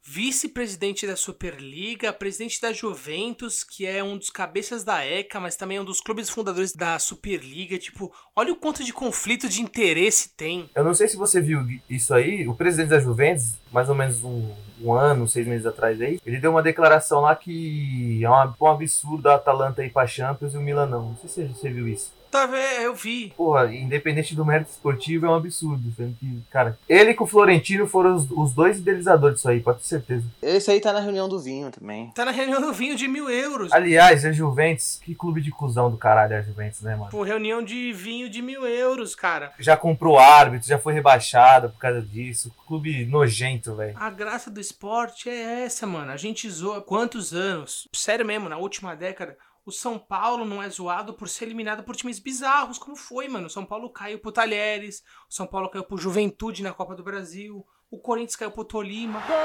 vice-presidente 0.08 1.08
da 1.08 1.16
Superliga, 1.16 2.14
presidente 2.14 2.62
da 2.62 2.72
Juventus, 2.72 3.64
que 3.64 3.86
é 3.88 4.04
um 4.04 4.18
dos 4.18 4.30
cabeças 4.30 4.84
da 4.84 5.04
ECA, 5.04 5.40
mas 5.40 5.56
também 5.56 5.78
é 5.78 5.82
um 5.82 5.86
dos 5.86 6.00
clubes 6.00 6.30
fundadores 6.30 6.74
da 6.74 7.00
Superliga. 7.00 7.78
Tipo, 7.78 8.14
olha 8.36 8.54
o 8.54 8.56
quanto 8.56 8.84
de 8.84 8.94
conflito 8.94 9.50
de 9.50 9.62
interesse 9.62 10.30
tem. 10.38 10.70
Eu 10.76 10.84
não 10.84 10.94
sei 10.94 11.08
se 11.08 11.18
você 11.18 11.42
viu 11.42 11.66
isso 11.90 12.14
aí, 12.14 12.48
o 12.48 12.54
presidente 12.54 12.90
da 12.90 13.00
Juventus, 13.00 13.56
mais 13.72 13.90
ou 13.90 13.96
menos 13.96 14.24
um, 14.24 14.50
um 14.82 14.94
ano, 14.94 15.28
seis 15.28 15.48
meses 15.48 15.66
atrás 15.66 16.00
aí, 16.00 16.20
ele 16.26 16.40
deu 16.40 16.52
uma 16.52 16.62
declaração 16.62 17.22
lá 17.22 17.36
que 17.36 18.24
é 18.24 18.30
uma- 18.30 18.56
um 18.62 18.68
absurdo 18.68 19.28
a 19.28 19.36
Atalanta 19.36 19.84
ir 19.84 19.92
pra 19.92 20.06
Champions 20.06 20.54
e 20.54 20.58
o 20.58 20.62
Milan 20.62 20.86
não. 20.86 21.10
Não 21.10 21.18
sei 21.18 21.30
se 21.30 21.54
você 21.54 21.70
viu 21.70 21.88
isso. 21.88 22.14
Tá 22.36 22.46
vendo? 22.46 22.82
Eu 22.82 22.94
vi. 22.94 23.34
Porra, 23.38 23.74
independente 23.74 24.36
do 24.36 24.44
mérito 24.44 24.70
esportivo, 24.70 25.26
é 25.26 25.30
um 25.30 25.36
absurdo. 25.36 25.90
Sendo 25.96 26.16
que, 26.20 26.44
cara, 26.52 26.78
ele 26.90 27.14
com 27.14 27.24
o 27.24 27.28
Florentino 27.28 27.88
foram 27.88 28.14
os, 28.14 28.30
os 28.30 28.54
dois 28.54 28.80
idealizadores 28.80 29.38
disso 29.38 29.50
aí, 29.50 29.62
pode 29.62 29.80
ter 29.80 29.86
certeza. 29.86 30.26
Esse 30.42 30.70
aí 30.70 30.82
tá 30.82 30.92
na 30.92 31.00
reunião 31.00 31.30
do 31.30 31.40
vinho 31.40 31.72
também. 31.72 32.12
Tá 32.12 32.26
na 32.26 32.32
reunião 32.32 32.60
do 32.60 32.74
vinho 32.74 32.96
de 32.96 33.08
mil 33.08 33.30
euros. 33.30 33.72
Aliás, 33.72 34.26
a 34.26 34.34
Juventus, 34.34 35.00
que 35.02 35.16
clube 35.16 35.42
de 35.42 35.50
cuzão 35.50 35.90
do 35.90 35.96
caralho 35.96 36.34
é 36.34 36.40
a 36.40 36.42
Juventus, 36.42 36.82
né, 36.82 36.98
mano? 36.98 37.10
Pô, 37.10 37.24
reunião 37.24 37.64
de 37.64 37.94
vinho 37.94 38.30
de 38.30 38.42
mil 38.42 38.68
euros, 38.68 39.16
cara. 39.16 39.54
Já 39.58 39.78
comprou 39.78 40.20
árbitro, 40.20 40.68
já 40.68 40.78
foi 40.78 40.94
rebaixado 40.94 41.70
por 41.70 41.80
causa 41.80 42.02
disso. 42.02 42.54
Clube 42.68 43.06
nojento, 43.06 43.76
velho. 43.76 43.96
A 43.96 44.10
graça 44.10 44.52
do 44.52 44.60
esporte 44.60 45.30
é 45.30 45.64
essa, 45.64 45.88
mano. 45.88 46.12
A 46.12 46.18
gente 46.18 46.50
zoa 46.50 46.82
quantos 46.82 47.34
anos? 47.34 47.88
Sério 47.94 48.26
mesmo, 48.26 48.50
na 48.50 48.58
última 48.58 48.94
década, 48.94 49.38
o 49.66 49.72
São 49.72 49.98
Paulo 49.98 50.46
não 50.46 50.62
é 50.62 50.70
zoado 50.70 51.14
por 51.16 51.28
ser 51.28 51.46
eliminado 51.46 51.84
por 51.84 51.96
times 51.96 52.20
bizarros, 52.20 52.78
como 52.78 52.96
foi, 52.96 53.28
mano. 53.28 53.48
O 53.48 53.50
São 53.50 53.66
Paulo 53.66 53.90
caiu 53.90 54.20
pro 54.20 54.32
Talheres, 54.32 55.04
o 55.28 55.34
São 55.34 55.48
Paulo 55.48 55.70
caiu 55.70 55.84
pro 55.84 55.98
Juventude 55.98 56.62
na 56.62 56.72
Copa 56.72 56.94
do 56.96 57.04
Brasil, 57.04 57.66
o 57.90 57.98
Corinthians 57.98 58.36
caiu 58.36 58.52
pro 58.52 58.64
Tolima. 58.64 59.22
Gol 59.22 59.36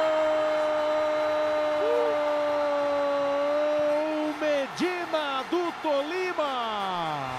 Medina 4.39 5.43
do 5.45 5.73
Tolima! 5.81 7.31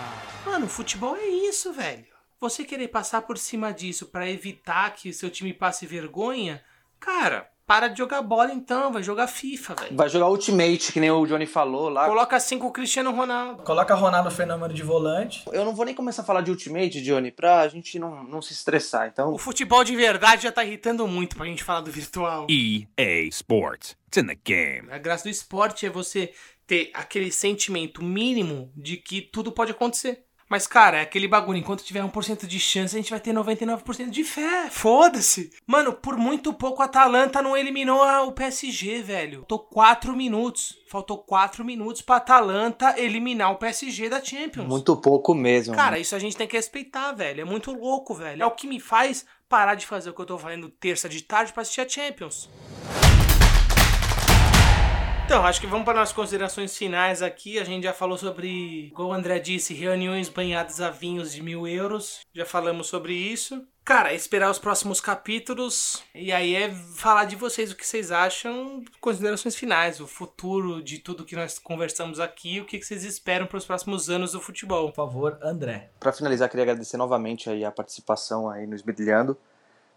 Mano, 0.43 0.67
futebol 0.67 1.15
é 1.15 1.27
isso, 1.27 1.71
velho. 1.71 2.07
Você 2.39 2.65
querer 2.65 2.87
passar 2.87 3.21
por 3.21 3.37
cima 3.37 3.71
disso 3.71 4.07
pra 4.07 4.27
evitar 4.27 4.95
que 4.95 5.09
o 5.09 5.13
seu 5.13 5.29
time 5.29 5.53
passe 5.53 5.85
vergonha, 5.85 6.65
cara, 6.99 7.51
para 7.71 7.87
de 7.87 7.97
jogar 7.99 8.21
bola 8.21 8.51
então, 8.51 8.91
vai 8.91 9.01
jogar 9.01 9.27
FIFA, 9.27 9.75
velho. 9.75 9.95
Vai 9.95 10.09
jogar 10.09 10.27
Ultimate, 10.27 10.91
que 10.91 10.99
nem 10.99 11.09
o 11.09 11.25
Johnny 11.25 11.45
falou 11.45 11.87
lá. 11.87 12.05
Coloca 12.05 12.37
cinco 12.37 12.67
o 12.67 12.71
Cristiano 12.71 13.11
Ronaldo. 13.11 13.63
Coloca 13.63 13.95
Ronaldo 13.95 14.29
Fenômeno 14.29 14.73
de 14.73 14.83
volante. 14.83 15.45
Eu 15.53 15.63
não 15.63 15.73
vou 15.73 15.85
nem 15.85 15.95
começar 15.95 16.21
a 16.21 16.25
falar 16.25 16.41
de 16.41 16.51
Ultimate, 16.51 17.01
Johnny, 17.01 17.31
pra 17.31 17.65
gente 17.69 17.97
não, 17.97 18.25
não 18.25 18.41
se 18.41 18.51
estressar. 18.51 19.07
Então, 19.07 19.31
O 19.33 19.37
futebol 19.37 19.85
de 19.85 19.95
verdade 19.95 20.43
já 20.43 20.51
tá 20.51 20.65
irritando 20.65 21.07
muito 21.07 21.37
pra 21.37 21.45
gente 21.45 21.63
falar 21.63 21.79
do 21.79 21.89
virtual. 21.89 22.45
EA 22.49 23.23
Sports. 23.29 23.95
It's 24.05 24.17
in 24.21 24.27
the 24.27 24.37
game. 24.43 24.91
A 24.91 24.97
graça 24.97 25.23
do 25.23 25.29
esporte 25.29 25.85
é 25.85 25.89
você 25.89 26.33
ter 26.67 26.91
aquele 26.93 27.31
sentimento 27.31 28.03
mínimo 28.03 28.69
de 28.75 28.97
que 28.97 29.21
tudo 29.21 29.49
pode 29.49 29.71
acontecer. 29.71 30.25
Mas, 30.51 30.67
cara, 30.67 30.97
é 30.97 31.01
aquele 31.03 31.29
bagulho. 31.29 31.57
Enquanto 31.57 31.81
tiver 31.81 32.03
1% 32.03 32.45
de 32.45 32.59
chance, 32.59 32.93
a 32.93 32.99
gente 32.99 33.09
vai 33.09 33.21
ter 33.21 33.31
99% 33.33 34.09
de 34.09 34.21
fé. 34.25 34.69
Foda-se. 34.69 35.49
Mano, 35.65 35.93
por 35.93 36.17
muito 36.17 36.51
pouco 36.53 36.81
a 36.81 36.85
Atalanta 36.85 37.41
não 37.41 37.55
eliminou 37.55 38.03
a- 38.03 38.23
o 38.23 38.33
PSG, 38.33 39.01
velho. 39.01 39.37
Faltou 39.39 39.59
4 39.59 40.13
minutos. 40.13 40.77
Faltou 40.89 41.19
4 41.19 41.63
minutos 41.63 42.01
pra 42.01 42.17
Atalanta 42.17 42.95
eliminar 42.99 43.53
o 43.53 43.55
PSG 43.55 44.09
da 44.09 44.21
Champions. 44.21 44.67
Muito 44.67 44.93
pouco 44.97 45.33
mesmo. 45.33 45.73
Cara, 45.73 45.97
isso 45.97 46.17
a 46.17 46.19
gente 46.19 46.35
tem 46.35 46.45
que 46.45 46.57
respeitar, 46.57 47.13
velho. 47.13 47.39
É 47.39 47.45
muito 47.45 47.71
louco, 47.71 48.13
velho. 48.13 48.43
É 48.43 48.45
o 48.45 48.51
que 48.51 48.67
me 48.67 48.77
faz 48.77 49.25
parar 49.47 49.75
de 49.75 49.87
fazer 49.87 50.09
o 50.09 50.13
que 50.13 50.19
eu 50.19 50.25
tô 50.25 50.37
fazendo 50.37 50.67
terça 50.67 51.07
de 51.07 51.21
tarde 51.23 51.53
pra 51.53 51.61
assistir 51.61 51.79
a 51.79 51.87
Champions. 51.87 52.49
Então, 55.31 55.45
acho 55.45 55.61
que 55.61 55.67
vamos 55.67 55.85
para 55.85 56.01
as 56.01 56.11
considerações 56.11 56.77
finais 56.77 57.21
aqui. 57.21 57.57
A 57.57 57.63
gente 57.63 57.85
já 57.85 57.93
falou 57.93 58.17
sobre, 58.17 58.87
igual 58.87 59.07
o 59.07 59.13
André 59.13 59.39
disse, 59.39 59.73
reuniões 59.73 60.27
banhadas 60.27 60.81
a 60.81 60.89
vinhos 60.89 61.31
de 61.31 61.41
mil 61.41 61.65
euros. 61.65 62.19
Já 62.35 62.45
falamos 62.45 62.87
sobre 62.87 63.13
isso. 63.13 63.65
Cara, 63.85 64.13
esperar 64.13 64.51
os 64.51 64.59
próximos 64.59 64.99
capítulos. 64.99 66.03
E 66.13 66.33
aí 66.33 66.53
é 66.53 66.69
falar 66.97 67.23
de 67.23 67.37
vocês 67.37 67.71
o 67.71 67.77
que 67.77 67.87
vocês 67.87 68.11
acham. 68.11 68.83
Considerações 68.99 69.55
finais, 69.55 70.01
o 70.01 70.05
futuro 70.05 70.83
de 70.83 70.99
tudo 70.99 71.23
que 71.23 71.37
nós 71.37 71.57
conversamos 71.57 72.19
aqui. 72.19 72.59
O 72.59 72.65
que 72.65 72.77
que 72.77 72.85
vocês 72.85 73.05
esperam 73.05 73.47
para 73.47 73.57
os 73.57 73.65
próximos 73.65 74.09
anos 74.09 74.33
do 74.33 74.41
futebol. 74.41 74.89
Por 74.89 74.95
favor, 74.95 75.39
André. 75.41 75.91
Para 75.97 76.11
finalizar, 76.11 76.49
queria 76.49 76.63
agradecer 76.63 76.97
novamente 76.97 77.49
aí 77.49 77.63
a 77.63 77.71
participação 77.71 78.49
aí 78.49 78.67
no 78.67 78.75
Esbrilhando. 78.75 79.37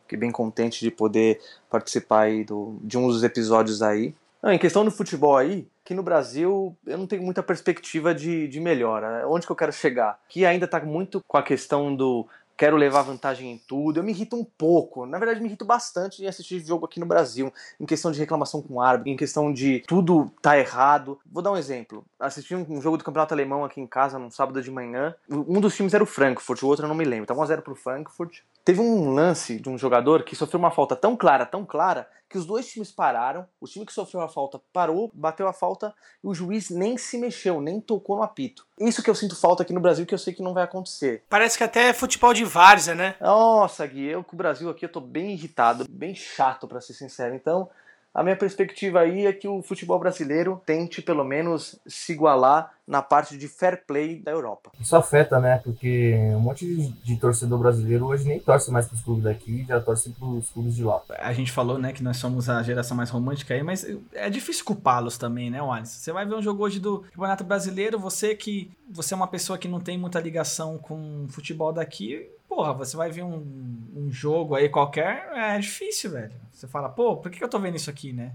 Fiquei 0.03 0.17
bem 0.17 0.31
contente 0.31 0.79
de 0.79 0.93
poder 0.93 1.41
participar 1.69 2.21
aí 2.21 2.45
do, 2.45 2.79
de 2.83 2.97
um 2.97 3.09
dos 3.09 3.25
episódios 3.25 3.83
aí. 3.83 4.15
Não, 4.45 4.53
em 4.53 4.59
questão 4.59 4.85
do 4.85 4.91
futebol 4.91 5.39
aí, 5.39 5.67
que 5.83 5.95
no 5.95 6.03
Brasil 6.03 6.77
eu 6.87 6.99
não 6.99 7.07
tenho 7.07 7.23
muita 7.23 7.43
perspectiva 7.43 8.15
de, 8.15 8.47
de 8.47 8.61
melhora. 8.61 9.27
Onde 9.27 9.47
que 9.47 9.51
eu 9.51 9.57
quero 9.57 9.73
chegar? 9.73 10.21
Que 10.29 10.45
ainda 10.45 10.69
tá 10.69 10.79
muito 10.81 11.23
com 11.27 11.39
a 11.39 11.43
questão 11.43 11.97
do 11.97 12.29
quero 12.55 12.77
levar 12.77 13.01
vantagem 13.01 13.51
em 13.51 13.59
tudo. 13.59 13.99
Eu 13.99 14.05
me 14.05 14.13
irrito 14.13 14.37
um 14.37 14.45
pouco. 14.45 15.07
Na 15.07 15.19
verdade, 15.19 15.41
me 15.41 15.47
irrito 15.47 15.65
bastante 15.65 16.23
em 16.23 16.27
assistir 16.27 16.61
jogo 16.61 16.85
aqui 16.85 17.01
no 17.01 17.07
Brasil. 17.07 17.51
Em 17.81 17.87
questão 17.87 18.13
de 18.13 18.19
reclamação 18.19 18.61
com 18.61 18.83
árbitro, 18.83 19.13
em 19.13 19.17
questão 19.17 19.51
de 19.51 19.83
tudo 19.87 20.31
tá 20.43 20.59
errado. 20.59 21.19
Vou 21.25 21.43
dar 21.43 21.53
um 21.53 21.57
exemplo. 21.57 22.05
Assisti 22.21 22.55
um 22.55 22.83
jogo 22.83 22.99
do 22.99 23.05
Campeonato 23.05 23.33
Alemão 23.33 23.65
aqui 23.65 23.81
em 23.81 23.87
casa 23.87 24.19
num 24.19 24.31
sábado 24.31 24.63
de 24.63 24.71
manhã. 24.71 25.15
Um 25.27 25.59
dos 25.59 25.75
times 25.75 25.95
era 25.95 26.05
o 26.05 26.07
Frankfurt, 26.07 26.63
o 26.63 26.67
outro 26.67 26.85
eu 26.85 26.89
não 26.89 26.95
me 26.95 27.05
lembro. 27.07 27.27
Tava 27.27 27.41
1x0 27.41 27.63
pro 27.63 27.75
Frankfurt. 27.75 28.41
Teve 28.63 28.81
um 28.81 29.13
lance 29.15 29.59
de 29.59 29.71
um 29.71 29.79
jogador 29.79 30.23
que 30.23 30.37
sofreu 30.37 30.59
uma 30.59 30.71
falta 30.71 30.95
tão 30.95 31.17
clara, 31.17 31.45
tão 31.47 31.65
clara, 31.65 32.09
que 32.35 32.39
os 32.39 32.47
dois 32.47 32.69
times 32.69 32.91
pararam. 32.91 33.47
O 33.61 33.67
time 33.69 33.87
que 33.87 33.93
sofreu 33.93 34.21
a 34.21 34.29
falta 34.29 34.61
parou, 34.73 35.09
bateu 35.15 35.47
a 35.47 35.53
falta 35.53 35.95
e 36.23 36.27
o 36.27 36.35
juiz 36.35 36.69
nem 36.69 36.99
se 36.99 37.17
mexeu, 37.17 37.61
nem 37.61 37.81
tocou 37.81 38.17
no 38.17 38.25
apito. 38.25 38.67
Isso 38.77 39.05
que 39.05 39.09
eu 39.09 39.15
sinto 39.15 39.37
falta 39.37 39.63
aqui 39.63 39.73
no 39.73 39.79
Brasil, 39.79 40.05
que 40.05 40.13
eu 40.13 40.19
sei 40.19 40.35
que 40.35 40.43
não 40.43 40.53
vai 40.53 40.65
acontecer. 40.65 41.23
Parece 41.31 41.57
que 41.57 41.63
até 41.63 41.91
é 41.91 41.93
futebol 41.93 42.35
de 42.35 42.45
várzea, 42.45 42.93
né? 42.93 43.15
Nossa, 43.21 43.87
Gui, 43.87 44.07
eu 44.07 44.25
com 44.25 44.35
o 44.35 44.37
Brasil 44.37 44.69
aqui 44.69 44.85
eu 44.85 44.89
tô 44.91 45.01
bem 45.01 45.31
irritado, 45.31 45.87
bem 45.89 46.13
chato 46.13 46.67
pra 46.67 46.81
ser 46.81 46.95
sincero. 46.95 47.37
Então, 47.37 47.71
a 48.15 48.23
minha 48.23 48.37
perspectiva 48.37 49.01
aí 49.01 49.27
é 49.27 49.33
que 49.33 49.49
o 49.49 49.61
futebol 49.61 49.99
brasileiro 49.99 50.63
tente 50.65 51.03
pelo 51.03 51.25
menos 51.25 51.77
se 51.85 52.13
igualar 52.13 52.73
na 52.87 53.03
parte 53.03 53.37
de 53.37 53.49
fair 53.49 53.83
play 53.87 54.21
da 54.21 54.31
Europa. 54.31 54.71
Isso 54.79 54.95
afeta, 54.95 55.41
né? 55.41 55.59
Porque 55.65 56.15
um 56.35 56.41
monte 56.41 56.65
de, 56.65 56.89
de 57.03 57.17
torcedor 57.17 57.59
brasileiro 57.59 58.07
hoje 58.07 58.29
nem 58.29 58.39
torce 58.39 58.71
mais 58.71 58.87
pros 58.87 59.01
clubes 59.01 59.25
daqui, 59.25 59.65
já 59.67 59.81
torce 59.81 60.11
pros 60.11 60.51
clubes 60.51 60.77
de 60.77 60.85
lá. 60.85 61.03
A 61.19 61.33
gente 61.33 61.51
falou, 61.51 61.79
né, 61.79 61.93
que 61.93 62.03
nós 62.03 62.19
somos 62.19 62.49
a 62.49 62.63
geração 62.63 62.97
mais 62.97 63.11
romântica 63.11 63.55
aí, 63.55 63.63
mas 63.63 63.85
é 64.13 64.31
difícil 64.31 64.65
culpá-los 64.65 65.19
também, 65.19 65.51
né, 65.51 65.61
Wallace? 65.61 65.99
Você 65.99 66.13
vai 66.13 66.25
ver 66.25 66.35
um 66.35 66.43
jogo 66.43 66.63
hoje 66.63 66.79
do 66.79 67.01
Campeonato 67.01 67.43
Brasileiro, 67.43 67.99
você 67.99 68.35
que 68.35 68.71
você 68.89 69.15
é 69.15 69.17
uma 69.17 69.27
pessoa 69.27 69.59
que 69.59 69.67
não 69.67 69.81
tem 69.81 69.99
muita 69.99 70.21
ligação 70.21 70.79
com 70.79 71.27
futebol 71.31 71.73
daqui, 71.73 72.29
porra, 72.55 72.73
você 72.73 72.97
vai 72.97 73.11
ver 73.11 73.25
um, 73.25 73.45
um 73.97 74.13
jogo 74.13 74.55
aí 74.55 74.69
qualquer, 74.69 75.29
é 75.35 75.59
difícil, 75.59 76.13
velho. 76.13 76.33
Você 76.53 76.69
fala, 76.69 76.89
pô, 76.89 77.17
por 77.17 77.31
que 77.31 77.43
eu 77.43 77.49
tô 77.49 77.59
vendo 77.59 77.77
isso 77.77 77.91
aqui, 77.91 78.13
né? 78.13 78.33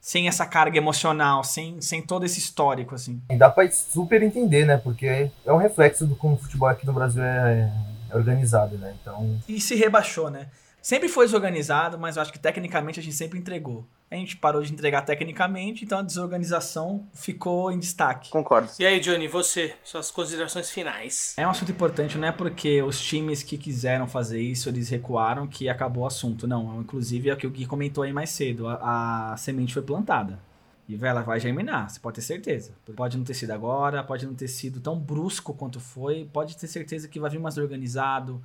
Sem 0.00 0.26
essa 0.26 0.44
carga 0.44 0.76
emocional, 0.76 1.44
sem, 1.44 1.80
sem 1.80 2.02
todo 2.02 2.26
esse 2.26 2.40
histórico, 2.40 2.96
assim. 2.96 3.22
E 3.30 3.36
dá 3.36 3.48
pra 3.48 3.70
super 3.70 4.20
entender, 4.20 4.66
né? 4.66 4.76
Porque 4.76 5.30
é 5.46 5.52
um 5.52 5.58
reflexo 5.58 6.04
do 6.04 6.16
como 6.16 6.34
o 6.34 6.38
futebol 6.38 6.68
aqui 6.68 6.84
no 6.84 6.92
Brasil 6.92 7.22
é, 7.22 7.72
é 8.10 8.16
organizado, 8.16 8.76
né? 8.78 8.96
Então, 9.00 9.38
E 9.48 9.60
se 9.60 9.76
rebaixou, 9.76 10.28
né? 10.28 10.48
Sempre 10.82 11.08
foi 11.08 11.26
desorganizado, 11.26 11.96
mas 11.96 12.16
eu 12.16 12.22
acho 12.22 12.32
que 12.32 12.40
tecnicamente 12.40 12.98
a 12.98 13.02
gente 13.02 13.14
sempre 13.14 13.38
entregou. 13.38 13.86
A 14.12 14.16
gente 14.16 14.36
parou 14.36 14.60
de 14.60 14.70
entregar 14.70 15.00
tecnicamente, 15.00 15.86
então 15.86 16.00
a 16.00 16.02
desorganização 16.02 17.08
ficou 17.14 17.72
em 17.72 17.78
destaque. 17.78 18.28
Concordo. 18.28 18.68
E 18.78 18.84
aí, 18.84 19.00
Johnny, 19.00 19.26
você, 19.26 19.74
suas 19.82 20.10
considerações 20.10 20.70
finais. 20.70 21.32
É 21.34 21.46
um 21.46 21.50
assunto 21.50 21.72
importante, 21.72 22.18
não 22.18 22.28
é 22.28 22.32
porque 22.32 22.82
os 22.82 23.00
times 23.00 23.42
que 23.42 23.56
quiseram 23.56 24.06
fazer 24.06 24.38
isso, 24.38 24.68
eles 24.68 24.90
recuaram 24.90 25.46
que 25.46 25.66
acabou 25.66 26.04
o 26.04 26.06
assunto. 26.06 26.46
Não, 26.46 26.78
inclusive 26.82 27.30
é 27.30 27.32
o 27.32 27.36
que 27.38 27.46
o 27.46 27.50
Gui 27.50 27.64
comentou 27.64 28.04
aí 28.04 28.12
mais 28.12 28.28
cedo. 28.28 28.68
A, 28.68 29.32
a 29.32 29.36
semente 29.38 29.72
foi 29.72 29.82
plantada. 29.82 30.38
E 30.86 30.98
ela 31.02 31.22
vai 31.22 31.40
germinar, 31.40 31.88
você 31.88 31.98
pode 31.98 32.16
ter 32.16 32.20
certeza. 32.20 32.72
Pode 32.94 33.16
não 33.16 33.24
ter 33.24 33.32
sido 33.32 33.52
agora, 33.52 34.04
pode 34.04 34.26
não 34.26 34.34
ter 34.34 34.48
sido 34.48 34.78
tão 34.78 34.98
brusco 34.98 35.54
quanto 35.54 35.80
foi, 35.80 36.28
pode 36.30 36.54
ter 36.54 36.66
certeza 36.66 37.08
que 37.08 37.18
vai 37.18 37.30
vir 37.30 37.38
mais 37.38 37.56
organizado, 37.56 38.42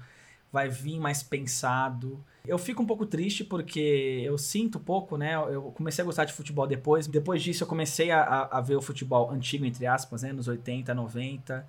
vai 0.52 0.70
vir 0.70 1.00
mais 1.00 1.22
pensado. 1.22 2.24
Eu 2.46 2.58
fico 2.58 2.82
um 2.82 2.86
pouco 2.86 3.06
triste 3.06 3.44
porque 3.44 4.22
eu 4.24 4.38
sinto 4.38 4.80
pouco, 4.80 5.18
né? 5.18 5.36
Eu 5.36 5.64
comecei 5.74 6.02
a 6.02 6.06
gostar 6.06 6.26
de 6.26 6.34
futebol 6.34 6.66
depois. 6.66 7.08
Depois 7.08 7.44
disso, 7.44 7.64
eu 7.64 7.68
comecei 7.68 8.12
a, 8.12 8.48
a, 8.52 8.62
ver 8.62 8.76
o 8.76 8.82
futebol 8.82 9.30
antigo, 9.32 9.66
entre 9.66 9.86
aspas, 9.86 10.24
né? 10.24 10.32
Nos 10.32 10.48
80, 10.48 10.94
90. 10.94 11.68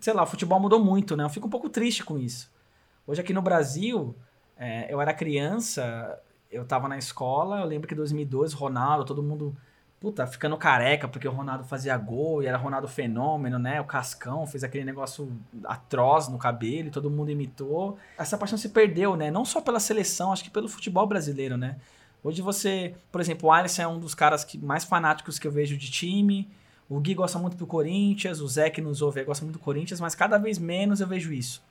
Sei 0.00 0.12
lá, 0.12 0.22
o 0.22 0.26
futebol 0.26 0.60
mudou 0.60 0.82
muito, 0.82 1.16
né? 1.16 1.24
Eu 1.24 1.30
fico 1.30 1.46
um 1.46 1.50
pouco 1.50 1.68
triste 1.68 2.04
com 2.04 2.18
isso. 2.18 2.50
Hoje 3.06 3.20
aqui 3.20 3.32
no 3.32 3.40
Brasil, 3.40 4.14
é, 4.56 4.92
eu 4.92 5.00
era 5.00 5.14
criança, 5.14 6.20
eu 6.50 6.64
tava 6.64 6.88
na 6.88 6.98
escola, 6.98 7.60
eu 7.60 7.66
lembro 7.66 7.88
que 7.88 7.94
em 7.94 7.96
2012, 7.96 8.54
Ronaldo, 8.54 9.04
todo 9.06 9.22
mundo 9.22 9.56
puta, 10.00 10.26
ficando 10.26 10.56
careca 10.56 11.08
porque 11.08 11.26
o 11.26 11.32
Ronaldo 11.32 11.64
fazia 11.64 11.96
gol 11.96 12.42
e 12.42 12.46
era 12.46 12.56
Ronaldo 12.56 12.86
fenômeno, 12.86 13.58
né? 13.58 13.80
O 13.80 13.84
Cascão 13.84 14.46
fez 14.46 14.62
aquele 14.62 14.84
negócio 14.84 15.30
atroz 15.64 16.28
no 16.28 16.38
cabelo 16.38 16.88
e 16.88 16.90
todo 16.90 17.10
mundo 17.10 17.30
imitou. 17.30 17.98
Essa 18.16 18.38
paixão 18.38 18.56
se 18.56 18.68
perdeu, 18.68 19.16
né? 19.16 19.30
Não 19.30 19.44
só 19.44 19.60
pela 19.60 19.80
seleção, 19.80 20.32
acho 20.32 20.44
que 20.44 20.50
pelo 20.50 20.68
futebol 20.68 21.06
brasileiro, 21.06 21.56
né? 21.56 21.76
Hoje 22.22 22.42
você, 22.42 22.94
por 23.10 23.20
exemplo, 23.20 23.48
o 23.48 23.52
Alisson 23.52 23.82
é 23.82 23.88
um 23.88 23.98
dos 23.98 24.14
caras 24.14 24.44
que, 24.44 24.58
mais 24.58 24.84
fanáticos 24.84 25.38
que 25.38 25.46
eu 25.46 25.52
vejo 25.52 25.76
de 25.76 25.90
time. 25.90 26.48
O 26.88 27.00
Gui 27.00 27.14
gosta 27.14 27.38
muito 27.38 27.56
do 27.56 27.66
Corinthians, 27.66 28.40
o 28.40 28.48
Zé 28.48 28.70
que 28.70 28.80
nos 28.80 29.02
ouve 29.02 29.22
gosta 29.24 29.44
muito 29.44 29.58
do 29.58 29.62
Corinthians, 29.62 30.00
mas 30.00 30.14
cada 30.14 30.38
vez 30.38 30.58
menos 30.58 31.00
eu 31.00 31.06
vejo 31.06 31.32
isso. 31.32 31.62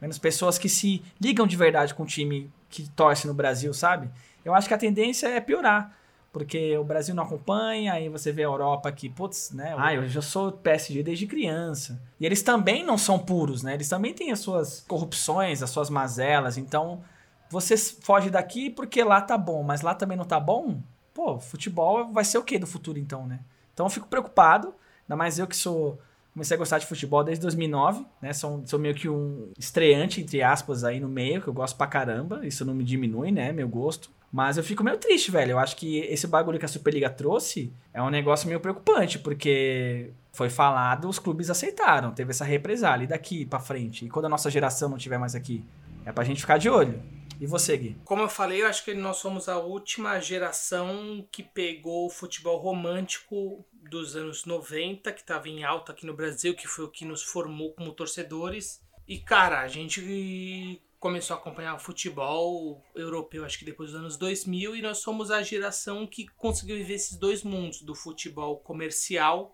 Menos 0.00 0.18
pessoas 0.18 0.58
que 0.58 0.68
se 0.68 1.02
ligam 1.20 1.46
de 1.46 1.56
verdade 1.56 1.94
com 1.94 2.02
o 2.02 2.06
time 2.06 2.50
que 2.68 2.88
torce 2.90 3.26
no 3.26 3.34
Brasil, 3.34 3.72
sabe? 3.74 4.08
Eu 4.44 4.54
acho 4.54 4.66
que 4.66 4.74
a 4.74 4.78
tendência 4.78 5.28
é 5.28 5.40
piorar 5.40 5.96
porque 6.32 6.76
o 6.78 6.84
Brasil 6.84 7.14
não 7.14 7.24
acompanha, 7.24 7.92
aí 7.92 8.08
você 8.08 8.32
vê 8.32 8.42
a 8.42 8.46
Europa 8.46 8.90
que, 8.90 9.08
putz, 9.08 9.50
né? 9.52 9.74
Ah, 9.76 9.94
eu 9.94 10.08
já 10.08 10.22
sou 10.22 10.50
PSG 10.50 11.02
desde 11.02 11.26
criança. 11.26 12.00
E 12.18 12.24
eles 12.24 12.42
também 12.42 12.84
não 12.84 12.96
são 12.96 13.18
puros, 13.18 13.62
né? 13.62 13.74
Eles 13.74 13.88
também 13.88 14.14
têm 14.14 14.32
as 14.32 14.40
suas 14.40 14.80
corrupções, 14.88 15.62
as 15.62 15.68
suas 15.68 15.90
mazelas. 15.90 16.56
Então, 16.56 17.02
você 17.50 17.76
foge 17.76 18.30
daqui 18.30 18.70
porque 18.70 19.04
lá 19.04 19.20
tá 19.20 19.36
bom, 19.36 19.62
mas 19.62 19.82
lá 19.82 19.94
também 19.94 20.16
não 20.16 20.24
tá 20.24 20.40
bom? 20.40 20.80
Pô, 21.12 21.38
futebol 21.38 22.10
vai 22.10 22.24
ser 22.24 22.38
o 22.38 22.42
que 22.42 22.58
do 22.58 22.66
futuro 22.66 22.98
então, 22.98 23.26
né? 23.26 23.40
Então 23.74 23.84
eu 23.84 23.90
fico 23.90 24.08
preocupado, 24.08 24.74
ainda 25.04 25.16
mais 25.16 25.38
eu 25.38 25.46
que 25.46 25.56
sou 25.56 25.98
comecei 26.32 26.54
a 26.54 26.58
gostar 26.58 26.78
de 26.78 26.86
futebol 26.86 27.22
desde 27.22 27.42
2009, 27.42 28.06
né? 28.20 28.32
Sou, 28.32 28.62
sou 28.64 28.78
meio 28.78 28.94
que 28.94 29.08
um 29.08 29.50
estreante, 29.58 30.20
entre 30.22 30.42
aspas, 30.42 30.82
aí 30.82 30.98
no 30.98 31.08
meio, 31.08 31.42
que 31.42 31.48
eu 31.48 31.52
gosto 31.52 31.76
pra 31.76 31.86
caramba. 31.86 32.46
Isso 32.46 32.64
não 32.64 32.74
me 32.74 32.84
diminui, 32.84 33.30
né? 33.30 33.52
Meu 33.52 33.68
gosto. 33.68 34.10
Mas 34.32 34.56
eu 34.56 34.64
fico 34.64 34.82
meio 34.82 34.96
triste, 34.96 35.30
velho. 35.30 35.50
Eu 35.52 35.58
acho 35.58 35.76
que 35.76 35.98
esse 35.98 36.26
bagulho 36.26 36.58
que 36.58 36.64
a 36.64 36.68
Superliga 36.68 37.10
trouxe 37.10 37.70
é 37.92 38.02
um 38.02 38.08
negócio 38.08 38.48
meio 38.48 38.60
preocupante, 38.60 39.18
porque 39.18 40.10
foi 40.32 40.48
falado, 40.48 41.06
os 41.06 41.18
clubes 41.18 41.50
aceitaram, 41.50 42.12
teve 42.12 42.30
essa 42.30 42.44
represália. 42.44 43.04
E 43.04 43.06
daqui 43.06 43.44
pra 43.44 43.60
frente? 43.60 44.06
E 44.06 44.08
quando 44.08 44.24
a 44.24 44.30
nossa 44.30 44.50
geração 44.50 44.88
não 44.88 44.96
estiver 44.96 45.18
mais 45.18 45.34
aqui? 45.34 45.62
É 46.06 46.10
pra 46.10 46.24
gente 46.24 46.40
ficar 46.40 46.56
de 46.56 46.70
olho. 46.70 47.02
E 47.38 47.46
você, 47.46 47.76
Gui? 47.76 47.96
Como 48.04 48.22
eu 48.22 48.28
falei, 48.28 48.62
eu 48.62 48.68
acho 48.68 48.84
que 48.84 48.94
nós 48.94 49.18
somos 49.18 49.48
a 49.48 49.58
última 49.58 50.18
geração 50.20 51.26
que 51.30 51.42
pegou 51.42 52.06
o 52.06 52.10
futebol 52.10 52.56
romântico 52.58 53.64
dos 53.90 54.16
anos 54.16 54.46
90, 54.46 55.12
que 55.12 55.20
estava 55.20 55.48
em 55.48 55.64
alta 55.64 55.92
aqui 55.92 56.06
no 56.06 56.14
Brasil, 56.14 56.54
que 56.54 56.66
foi 56.66 56.84
o 56.86 56.90
que 56.90 57.04
nos 57.04 57.22
formou 57.22 57.72
como 57.72 57.92
torcedores. 57.92 58.80
E, 59.06 59.18
cara, 59.18 59.60
a 59.60 59.68
gente 59.68 60.80
começou 61.02 61.34
a 61.34 61.38
acompanhar 61.40 61.74
o 61.74 61.80
futebol 61.80 62.80
europeu, 62.94 63.44
acho 63.44 63.58
que 63.58 63.64
depois 63.64 63.90
dos 63.90 63.98
anos 63.98 64.16
2000, 64.16 64.76
e 64.76 64.82
nós 64.82 64.98
somos 64.98 65.32
a 65.32 65.42
geração 65.42 66.06
que 66.06 66.28
conseguiu 66.28 66.76
viver 66.76 66.94
esses 66.94 67.18
dois 67.18 67.42
mundos, 67.42 67.82
do 67.82 67.92
futebol 67.92 68.60
comercial 68.60 69.52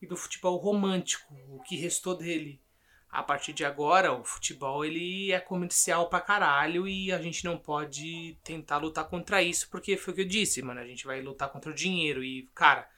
e 0.00 0.06
do 0.06 0.16
futebol 0.16 0.56
romântico, 0.58 1.34
o 1.48 1.60
que 1.64 1.74
restou 1.74 2.16
dele. 2.16 2.62
A 3.10 3.20
partir 3.20 3.52
de 3.52 3.64
agora, 3.64 4.12
o 4.12 4.24
futebol 4.24 4.84
ele 4.84 5.32
é 5.32 5.40
comercial 5.40 6.08
pra 6.08 6.20
caralho 6.20 6.86
e 6.86 7.10
a 7.10 7.20
gente 7.20 7.44
não 7.44 7.58
pode 7.58 8.38
tentar 8.44 8.78
lutar 8.78 9.08
contra 9.08 9.42
isso, 9.42 9.68
porque 9.68 9.96
foi 9.96 10.12
o 10.12 10.14
que 10.14 10.22
eu 10.22 10.28
disse, 10.28 10.62
mano, 10.62 10.78
a 10.78 10.86
gente 10.86 11.04
vai 11.04 11.20
lutar 11.20 11.50
contra 11.50 11.72
o 11.72 11.74
dinheiro 11.74 12.22
e, 12.22 12.48
cara, 12.54 12.88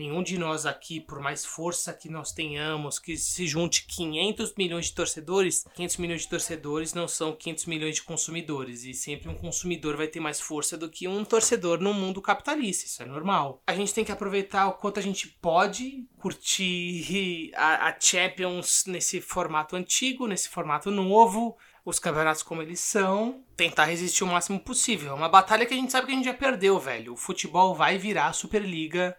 Nenhum 0.00 0.22
de 0.22 0.38
nós 0.38 0.64
aqui, 0.64 0.98
por 0.98 1.20
mais 1.20 1.44
força 1.44 1.92
que 1.92 2.08
nós 2.08 2.32
tenhamos, 2.32 2.98
que 2.98 3.18
se 3.18 3.46
junte 3.46 3.84
500 3.84 4.54
milhões 4.56 4.86
de 4.86 4.94
torcedores, 4.94 5.66
500 5.74 5.96
milhões 5.98 6.22
de 6.22 6.28
torcedores 6.30 6.94
não 6.94 7.06
são 7.06 7.36
500 7.36 7.66
milhões 7.66 7.96
de 7.96 8.02
consumidores. 8.02 8.84
E 8.84 8.94
sempre 8.94 9.28
um 9.28 9.34
consumidor 9.34 9.98
vai 9.98 10.08
ter 10.08 10.18
mais 10.18 10.40
força 10.40 10.74
do 10.74 10.88
que 10.88 11.06
um 11.06 11.22
torcedor 11.22 11.82
no 11.82 11.92
mundo 11.92 12.22
capitalista. 12.22 12.86
Isso 12.86 13.02
é 13.02 13.04
normal. 13.04 13.62
A 13.66 13.74
gente 13.74 13.92
tem 13.92 14.02
que 14.02 14.10
aproveitar 14.10 14.68
o 14.68 14.72
quanto 14.72 14.98
a 14.98 15.02
gente 15.02 15.28
pode 15.28 16.08
curtir 16.16 17.52
a, 17.54 17.90
a 17.90 18.00
Champions 18.00 18.86
nesse 18.86 19.20
formato 19.20 19.76
antigo, 19.76 20.26
nesse 20.26 20.48
formato 20.48 20.90
novo 20.90 21.58
os 21.84 21.98
campeonatos 21.98 22.42
como 22.42 22.62
eles 22.62 22.80
são, 22.80 23.42
tentar 23.56 23.86
resistir 23.86 24.22
o 24.22 24.26
máximo 24.26 24.60
possível. 24.60 25.10
É 25.10 25.14
uma 25.14 25.28
batalha 25.28 25.66
que 25.66 25.74
a 25.74 25.76
gente 25.76 25.90
sabe 25.90 26.06
que 26.06 26.12
a 26.12 26.14
gente 26.14 26.26
já 26.26 26.34
perdeu, 26.34 26.78
velho. 26.78 27.14
O 27.14 27.16
futebol 27.16 27.74
vai 27.74 27.98
virar 27.98 28.28
a 28.28 28.32
Superliga 28.32 29.16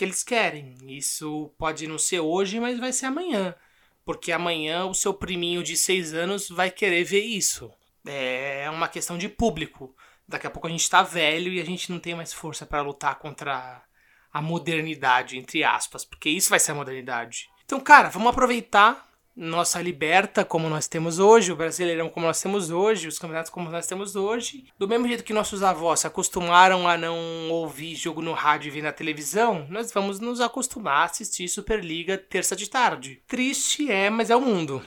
que 0.00 0.04
eles 0.06 0.24
querem. 0.24 0.78
Isso 0.86 1.52
pode 1.58 1.86
não 1.86 1.98
ser 1.98 2.20
hoje, 2.20 2.58
mas 2.58 2.78
vai 2.78 2.90
ser 2.90 3.04
amanhã. 3.04 3.54
Porque 4.02 4.32
amanhã 4.32 4.86
o 4.86 4.94
seu 4.94 5.12
priminho 5.12 5.62
de 5.62 5.76
seis 5.76 6.14
anos 6.14 6.48
vai 6.48 6.70
querer 6.70 7.04
ver 7.04 7.20
isso. 7.20 7.70
É 8.06 8.66
uma 8.70 8.88
questão 8.88 9.18
de 9.18 9.28
público. 9.28 9.94
Daqui 10.26 10.46
a 10.46 10.50
pouco 10.50 10.66
a 10.66 10.70
gente 10.70 10.88
tá 10.88 11.02
velho 11.02 11.52
e 11.52 11.60
a 11.60 11.64
gente 11.66 11.92
não 11.92 11.98
tem 11.98 12.14
mais 12.14 12.32
força 12.32 12.64
para 12.64 12.80
lutar 12.80 13.16
contra 13.16 13.84
a 14.32 14.40
modernidade, 14.40 15.36
entre 15.36 15.62
aspas. 15.62 16.02
Porque 16.02 16.30
isso 16.30 16.48
vai 16.48 16.58
ser 16.58 16.70
a 16.70 16.76
modernidade. 16.76 17.50
Então, 17.66 17.78
cara, 17.78 18.08
vamos 18.08 18.30
aproveitar 18.30 19.06
nossa 19.40 19.80
liberta 19.80 20.44
como 20.44 20.68
nós 20.68 20.86
temos 20.86 21.18
hoje, 21.18 21.50
o 21.50 21.56
brasileirão 21.56 22.10
como 22.10 22.26
nós 22.26 22.42
temos 22.42 22.70
hoje, 22.70 23.08
os 23.08 23.18
campeonatos 23.18 23.50
como 23.50 23.70
nós 23.70 23.86
temos 23.86 24.14
hoje. 24.14 24.66
Do 24.78 24.86
mesmo 24.86 25.08
jeito 25.08 25.24
que 25.24 25.32
nossos 25.32 25.62
avós 25.62 26.00
se 26.00 26.06
acostumaram 26.06 26.86
a 26.86 26.98
não 26.98 27.16
ouvir 27.50 27.94
jogo 27.94 28.20
no 28.20 28.34
rádio 28.34 28.68
e 28.68 28.70
ver 28.70 28.82
na 28.82 28.92
televisão, 28.92 29.66
nós 29.70 29.90
vamos 29.92 30.20
nos 30.20 30.42
acostumar 30.42 31.02
a 31.02 31.04
assistir 31.04 31.48
Superliga 31.48 32.18
terça 32.18 32.54
de 32.54 32.68
tarde. 32.68 33.22
Triste 33.26 33.90
é, 33.90 34.10
mas 34.10 34.28
é 34.28 34.36
o 34.36 34.42
mundo. 34.42 34.82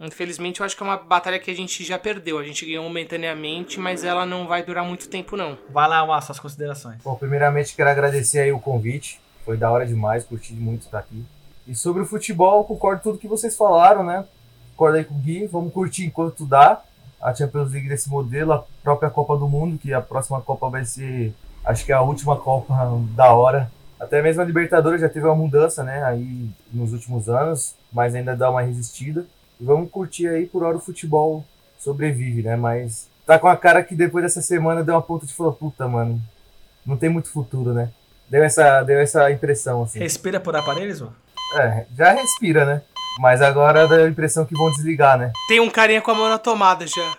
Infelizmente, 0.00 0.60
eu 0.60 0.66
acho 0.66 0.76
que 0.76 0.82
é 0.82 0.86
uma 0.86 0.98
batalha 0.98 1.38
que 1.40 1.50
a 1.50 1.54
gente 1.54 1.82
já 1.82 1.98
perdeu. 1.98 2.38
A 2.38 2.44
gente 2.44 2.64
ganhou 2.64 2.84
momentaneamente, 2.84 3.80
mas 3.80 4.04
ela 4.04 4.24
não 4.24 4.46
vai 4.46 4.62
durar 4.62 4.84
muito 4.84 5.08
tempo, 5.08 5.36
não. 5.36 5.58
Vai 5.70 5.88
lá, 5.88 6.06
Massa, 6.06 6.26
suas 6.26 6.38
considerações. 6.38 7.02
Bom, 7.02 7.16
primeiramente 7.16 7.74
quero 7.74 7.90
agradecer 7.90 8.40
aí 8.40 8.52
o 8.52 8.60
convite. 8.60 9.20
Foi 9.44 9.56
da 9.56 9.70
hora 9.70 9.86
demais, 9.86 10.24
curti 10.24 10.52
muito 10.52 10.82
estar 10.82 10.98
aqui. 10.98 11.24
E 11.66 11.74
sobre 11.74 12.02
o 12.02 12.06
futebol, 12.06 12.64
concordo 12.64 13.02
com 13.02 13.10
tudo 13.10 13.18
que 13.18 13.28
vocês 13.28 13.56
falaram, 13.56 14.04
né? 14.04 14.24
Concordo 14.70 14.98
aí 14.98 15.04
com 15.04 15.14
o 15.14 15.18
Gui, 15.18 15.46
vamos 15.46 15.72
curtir 15.72 16.04
enquanto 16.04 16.44
dá 16.44 16.82
a 17.20 17.34
Champions 17.34 17.72
League 17.72 17.88
desse 17.88 18.08
modelo, 18.08 18.52
a 18.52 18.64
própria 18.82 19.10
Copa 19.10 19.36
do 19.36 19.48
Mundo, 19.48 19.78
que 19.78 19.92
a 19.92 20.00
próxima 20.00 20.40
Copa 20.40 20.68
vai 20.68 20.84
ser, 20.84 21.34
acho 21.64 21.84
que 21.84 21.92
é 21.92 21.94
a 21.94 22.02
última 22.02 22.36
Copa 22.36 22.74
da 23.16 23.32
hora. 23.32 23.70
Até 23.98 24.20
mesmo 24.20 24.42
a 24.42 24.44
Libertadores 24.44 25.00
já 25.00 25.08
teve 25.08 25.26
uma 25.26 25.34
mudança, 25.34 25.82
né, 25.82 26.04
aí 26.04 26.50
nos 26.72 26.92
últimos 26.92 27.28
anos, 27.28 27.74
mas 27.90 28.14
ainda 28.14 28.36
dá 28.36 28.50
uma 28.50 28.62
resistida. 28.62 29.26
E 29.58 29.64
vamos 29.64 29.90
curtir 29.90 30.28
aí 30.28 30.46
por 30.46 30.62
hora 30.62 30.76
o 30.76 30.80
futebol 30.80 31.44
sobrevive, 31.78 32.42
né, 32.42 32.56
mas 32.56 33.08
tá 33.24 33.38
com 33.38 33.48
a 33.48 33.56
cara 33.56 33.82
que 33.82 33.94
depois 33.94 34.22
dessa 34.22 34.42
semana 34.42 34.84
deu 34.84 34.94
uma 34.94 35.02
ponta 35.02 35.26
de 35.26 35.32
falar, 35.32 35.52
puta, 35.52 35.88
mano, 35.88 36.20
não 36.84 36.96
tem 36.96 37.08
muito 37.08 37.30
futuro, 37.30 37.72
né? 37.72 37.90
Deu 38.28 38.44
essa, 38.44 38.82
deu 38.82 38.98
essa 38.98 39.30
impressão, 39.30 39.82
assim. 39.82 39.98
Respira 39.98 40.38
por 40.38 40.54
aparelhos, 40.54 41.02
ó. 41.02 41.08
É, 41.58 41.86
já 41.96 42.12
respira, 42.12 42.66
né? 42.66 42.82
Mas 43.18 43.40
agora 43.40 43.88
dá 43.88 43.96
a 43.96 44.08
impressão 44.08 44.44
que 44.44 44.54
vão 44.54 44.70
desligar, 44.72 45.16
né? 45.16 45.32
Tem 45.48 45.58
um 45.58 45.70
carinha 45.70 46.02
com 46.02 46.10
a 46.10 46.14
mão 46.14 46.28
na 46.28 46.38
tomada 46.38 46.86
já. 46.86 47.16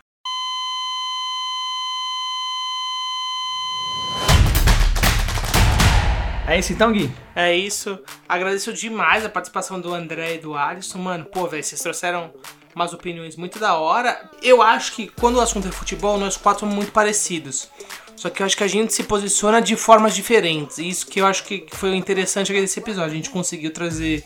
É 6.48 6.58
isso 6.58 6.72
então, 6.72 6.94
Gui? 6.94 7.12
É 7.36 7.54
isso. 7.54 8.00
Agradeço 8.30 8.72
demais 8.72 9.26
a 9.26 9.30
participação 9.30 9.82
do 9.82 9.94
André 9.94 10.36
e 10.36 10.38
do 10.38 10.56
Alisson. 10.56 11.00
Mano, 11.00 11.26
pô, 11.26 11.48
velho, 11.48 11.64
vocês 11.64 11.82
trouxeram 11.82 12.32
umas 12.76 12.94
opiniões 12.94 13.36
muito 13.36 13.58
da 13.58 13.74
hora. 13.74 14.30
Eu 14.42 14.62
acho 14.62 14.94
que 14.94 15.08
quando 15.08 15.38
o 15.38 15.42
assunto 15.42 15.68
é 15.68 15.72
futebol, 15.72 16.18
nós 16.18 16.38
quatro 16.38 16.62
somos 16.62 16.76
muito 16.76 16.92
parecidos. 16.92 17.70
Só 18.18 18.32
que 18.32 18.42
eu 18.42 18.46
acho 18.48 18.58
que 18.58 18.64
a 18.64 18.68
gente 18.68 18.94
se 18.94 19.04
posiciona 19.04 19.62
de 19.62 19.76
formas 19.76 20.16
diferentes. 20.16 20.80
E 20.80 20.90
isso 20.90 21.06
que 21.06 21.22
eu 21.22 21.26
acho 21.26 21.44
que 21.44 21.68
foi 21.72 21.92
o 21.92 21.96
interessante 21.96 22.52
desse 22.52 22.80
episódio. 22.80 23.12
A 23.12 23.16
gente 23.16 23.30
conseguiu 23.30 23.72
trazer 23.72 24.26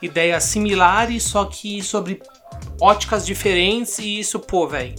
ideias 0.00 0.44
similares, 0.44 1.24
só 1.24 1.44
que 1.44 1.82
sobre 1.82 2.22
óticas 2.80 3.26
diferentes. 3.26 3.98
E 3.98 4.20
isso, 4.20 4.38
pô, 4.38 4.68
velho, 4.68 4.94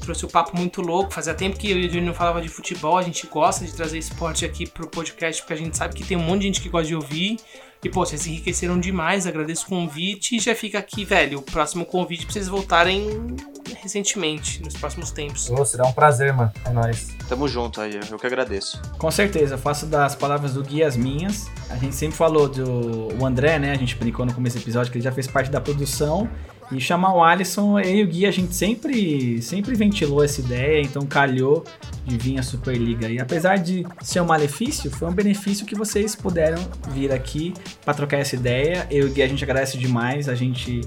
trouxe 0.00 0.24
o 0.24 0.28
um 0.28 0.30
papo 0.30 0.56
muito 0.56 0.80
louco. 0.80 1.12
Fazia 1.12 1.34
tempo 1.34 1.58
que 1.58 1.68
eu 1.68 1.76
e 1.76 1.86
o 1.86 1.88
Júnior 1.88 2.06
não 2.06 2.14
falava 2.14 2.40
de 2.40 2.48
futebol. 2.48 2.96
A 2.96 3.02
gente 3.02 3.26
gosta 3.26 3.64
de 3.64 3.74
trazer 3.74 3.98
esporte 3.98 4.44
aqui 4.44 4.68
pro 4.68 4.86
podcast, 4.86 5.42
porque 5.42 5.54
a 5.54 5.56
gente 5.56 5.76
sabe 5.76 5.96
que 5.96 6.04
tem 6.04 6.16
um 6.16 6.22
monte 6.22 6.42
de 6.42 6.46
gente 6.46 6.60
que 6.60 6.68
gosta 6.68 6.86
de 6.86 6.94
ouvir. 6.94 7.38
E, 7.84 7.90
pô, 7.90 8.04
vocês 8.04 8.26
enriqueceram 8.26 8.80
demais, 8.80 9.26
agradeço 9.26 9.66
o 9.66 9.68
convite 9.68 10.36
e 10.36 10.40
já 10.40 10.54
fica 10.54 10.78
aqui, 10.78 11.04
velho, 11.04 11.40
o 11.40 11.42
próximo 11.42 11.84
convite 11.84 12.24
pra 12.24 12.32
vocês 12.32 12.48
voltarem 12.48 13.36
recentemente, 13.82 14.62
nos 14.62 14.74
próximos 14.74 15.10
tempos. 15.10 15.50
Ô, 15.50 15.62
será 15.66 15.86
um 15.86 15.92
prazer, 15.92 16.32
mano. 16.32 16.50
É 16.64 16.70
nóis. 16.70 17.14
Tamo 17.28 17.46
junto 17.46 17.82
aí, 17.82 18.00
eu 18.10 18.18
que 18.18 18.26
agradeço. 18.26 18.80
Com 18.98 19.10
certeza, 19.10 19.54
eu 19.54 19.58
faço 19.58 19.84
das 19.84 20.14
palavras 20.14 20.54
do 20.54 20.62
Gui 20.62 20.82
as 20.82 20.96
minhas. 20.96 21.50
A 21.68 21.76
gente 21.76 21.94
sempre 21.94 22.16
falou 22.16 22.48
do 22.48 23.14
o 23.20 23.26
André, 23.26 23.58
né? 23.58 23.72
A 23.72 23.76
gente 23.76 23.94
brincou 23.96 24.24
no 24.24 24.32
começo 24.32 24.56
do 24.56 24.62
episódio 24.62 24.90
que 24.90 24.98
ele 24.98 25.04
já 25.04 25.12
fez 25.12 25.26
parte 25.26 25.50
da 25.50 25.60
produção. 25.60 26.28
E 26.72 26.80
chamar 26.80 27.14
o 27.14 27.22
Alisson, 27.22 27.78
eu 27.78 27.94
e 27.94 28.02
o 28.02 28.06
Gui, 28.06 28.26
a 28.26 28.30
gente 28.30 28.54
sempre, 28.54 29.40
sempre 29.42 29.74
ventilou 29.74 30.24
essa 30.24 30.40
ideia, 30.40 30.80
então 30.80 31.04
calhou 31.06 31.64
de 32.04 32.16
vir 32.16 32.38
a 32.38 32.42
Superliga. 32.42 33.08
E 33.08 33.20
apesar 33.20 33.56
de 33.56 33.86
ser 34.02 34.20
um 34.20 34.26
malefício, 34.26 34.90
foi 34.90 35.08
um 35.08 35.12
benefício 35.12 35.66
que 35.66 35.74
vocês 35.74 36.14
puderam 36.14 36.58
vir 36.90 37.12
aqui 37.12 37.54
para 37.84 37.94
trocar 37.94 38.18
essa 38.18 38.34
ideia. 38.34 38.86
Eu 38.90 39.06
e 39.06 39.10
o 39.10 39.12
Gui, 39.12 39.22
a 39.22 39.28
gente 39.28 39.44
agradece 39.44 39.78
demais, 39.78 40.28
a 40.28 40.34
gente 40.34 40.80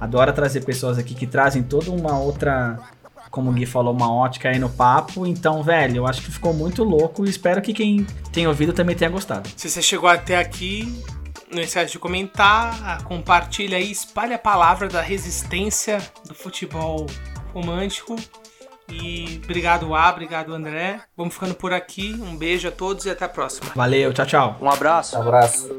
adora 0.00 0.32
trazer 0.32 0.64
pessoas 0.64 0.98
aqui 0.98 1.14
que 1.14 1.26
trazem 1.26 1.62
toda 1.62 1.90
uma 1.90 2.18
outra, 2.18 2.78
como 3.30 3.50
o 3.50 3.52
Gui 3.52 3.66
falou, 3.66 3.92
uma 3.92 4.12
ótica 4.12 4.48
aí 4.48 4.58
no 4.58 4.68
papo. 4.68 5.26
Então, 5.26 5.62
velho, 5.62 5.96
eu 5.96 6.06
acho 6.06 6.22
que 6.22 6.30
ficou 6.30 6.52
muito 6.52 6.84
louco 6.84 7.24
e 7.26 7.28
espero 7.28 7.60
que 7.60 7.72
quem 7.72 8.06
tem 8.32 8.46
ouvido 8.46 8.72
também 8.72 8.94
tenha 8.94 9.10
gostado. 9.10 9.48
Se 9.56 9.68
você 9.68 9.82
chegou 9.82 10.08
até 10.08 10.38
aqui, 10.38 11.02
não 11.54 11.62
esquece 11.62 11.92
de 11.92 12.00
comentar, 12.00 13.04
compartilha 13.04 13.78
e 13.78 13.88
espalha 13.88 14.34
a 14.34 14.38
palavra 14.38 14.88
da 14.88 15.00
resistência 15.00 15.98
do 16.26 16.34
futebol 16.34 17.06
romântico. 17.52 18.16
E 18.90 19.40
obrigado, 19.44 19.94
A, 19.94 20.10
obrigado, 20.10 20.52
André. 20.52 21.00
Vamos 21.16 21.34
ficando 21.34 21.54
por 21.54 21.72
aqui. 21.72 22.12
Um 22.20 22.36
beijo 22.36 22.66
a 22.66 22.72
todos 22.72 23.06
e 23.06 23.10
até 23.10 23.24
a 23.24 23.28
próxima. 23.28 23.70
Valeu, 23.74 24.12
tchau, 24.12 24.26
tchau. 24.26 24.58
Um 24.60 24.68
abraço. 24.68 25.16
Um 25.16 25.22
abraço. 25.22 25.76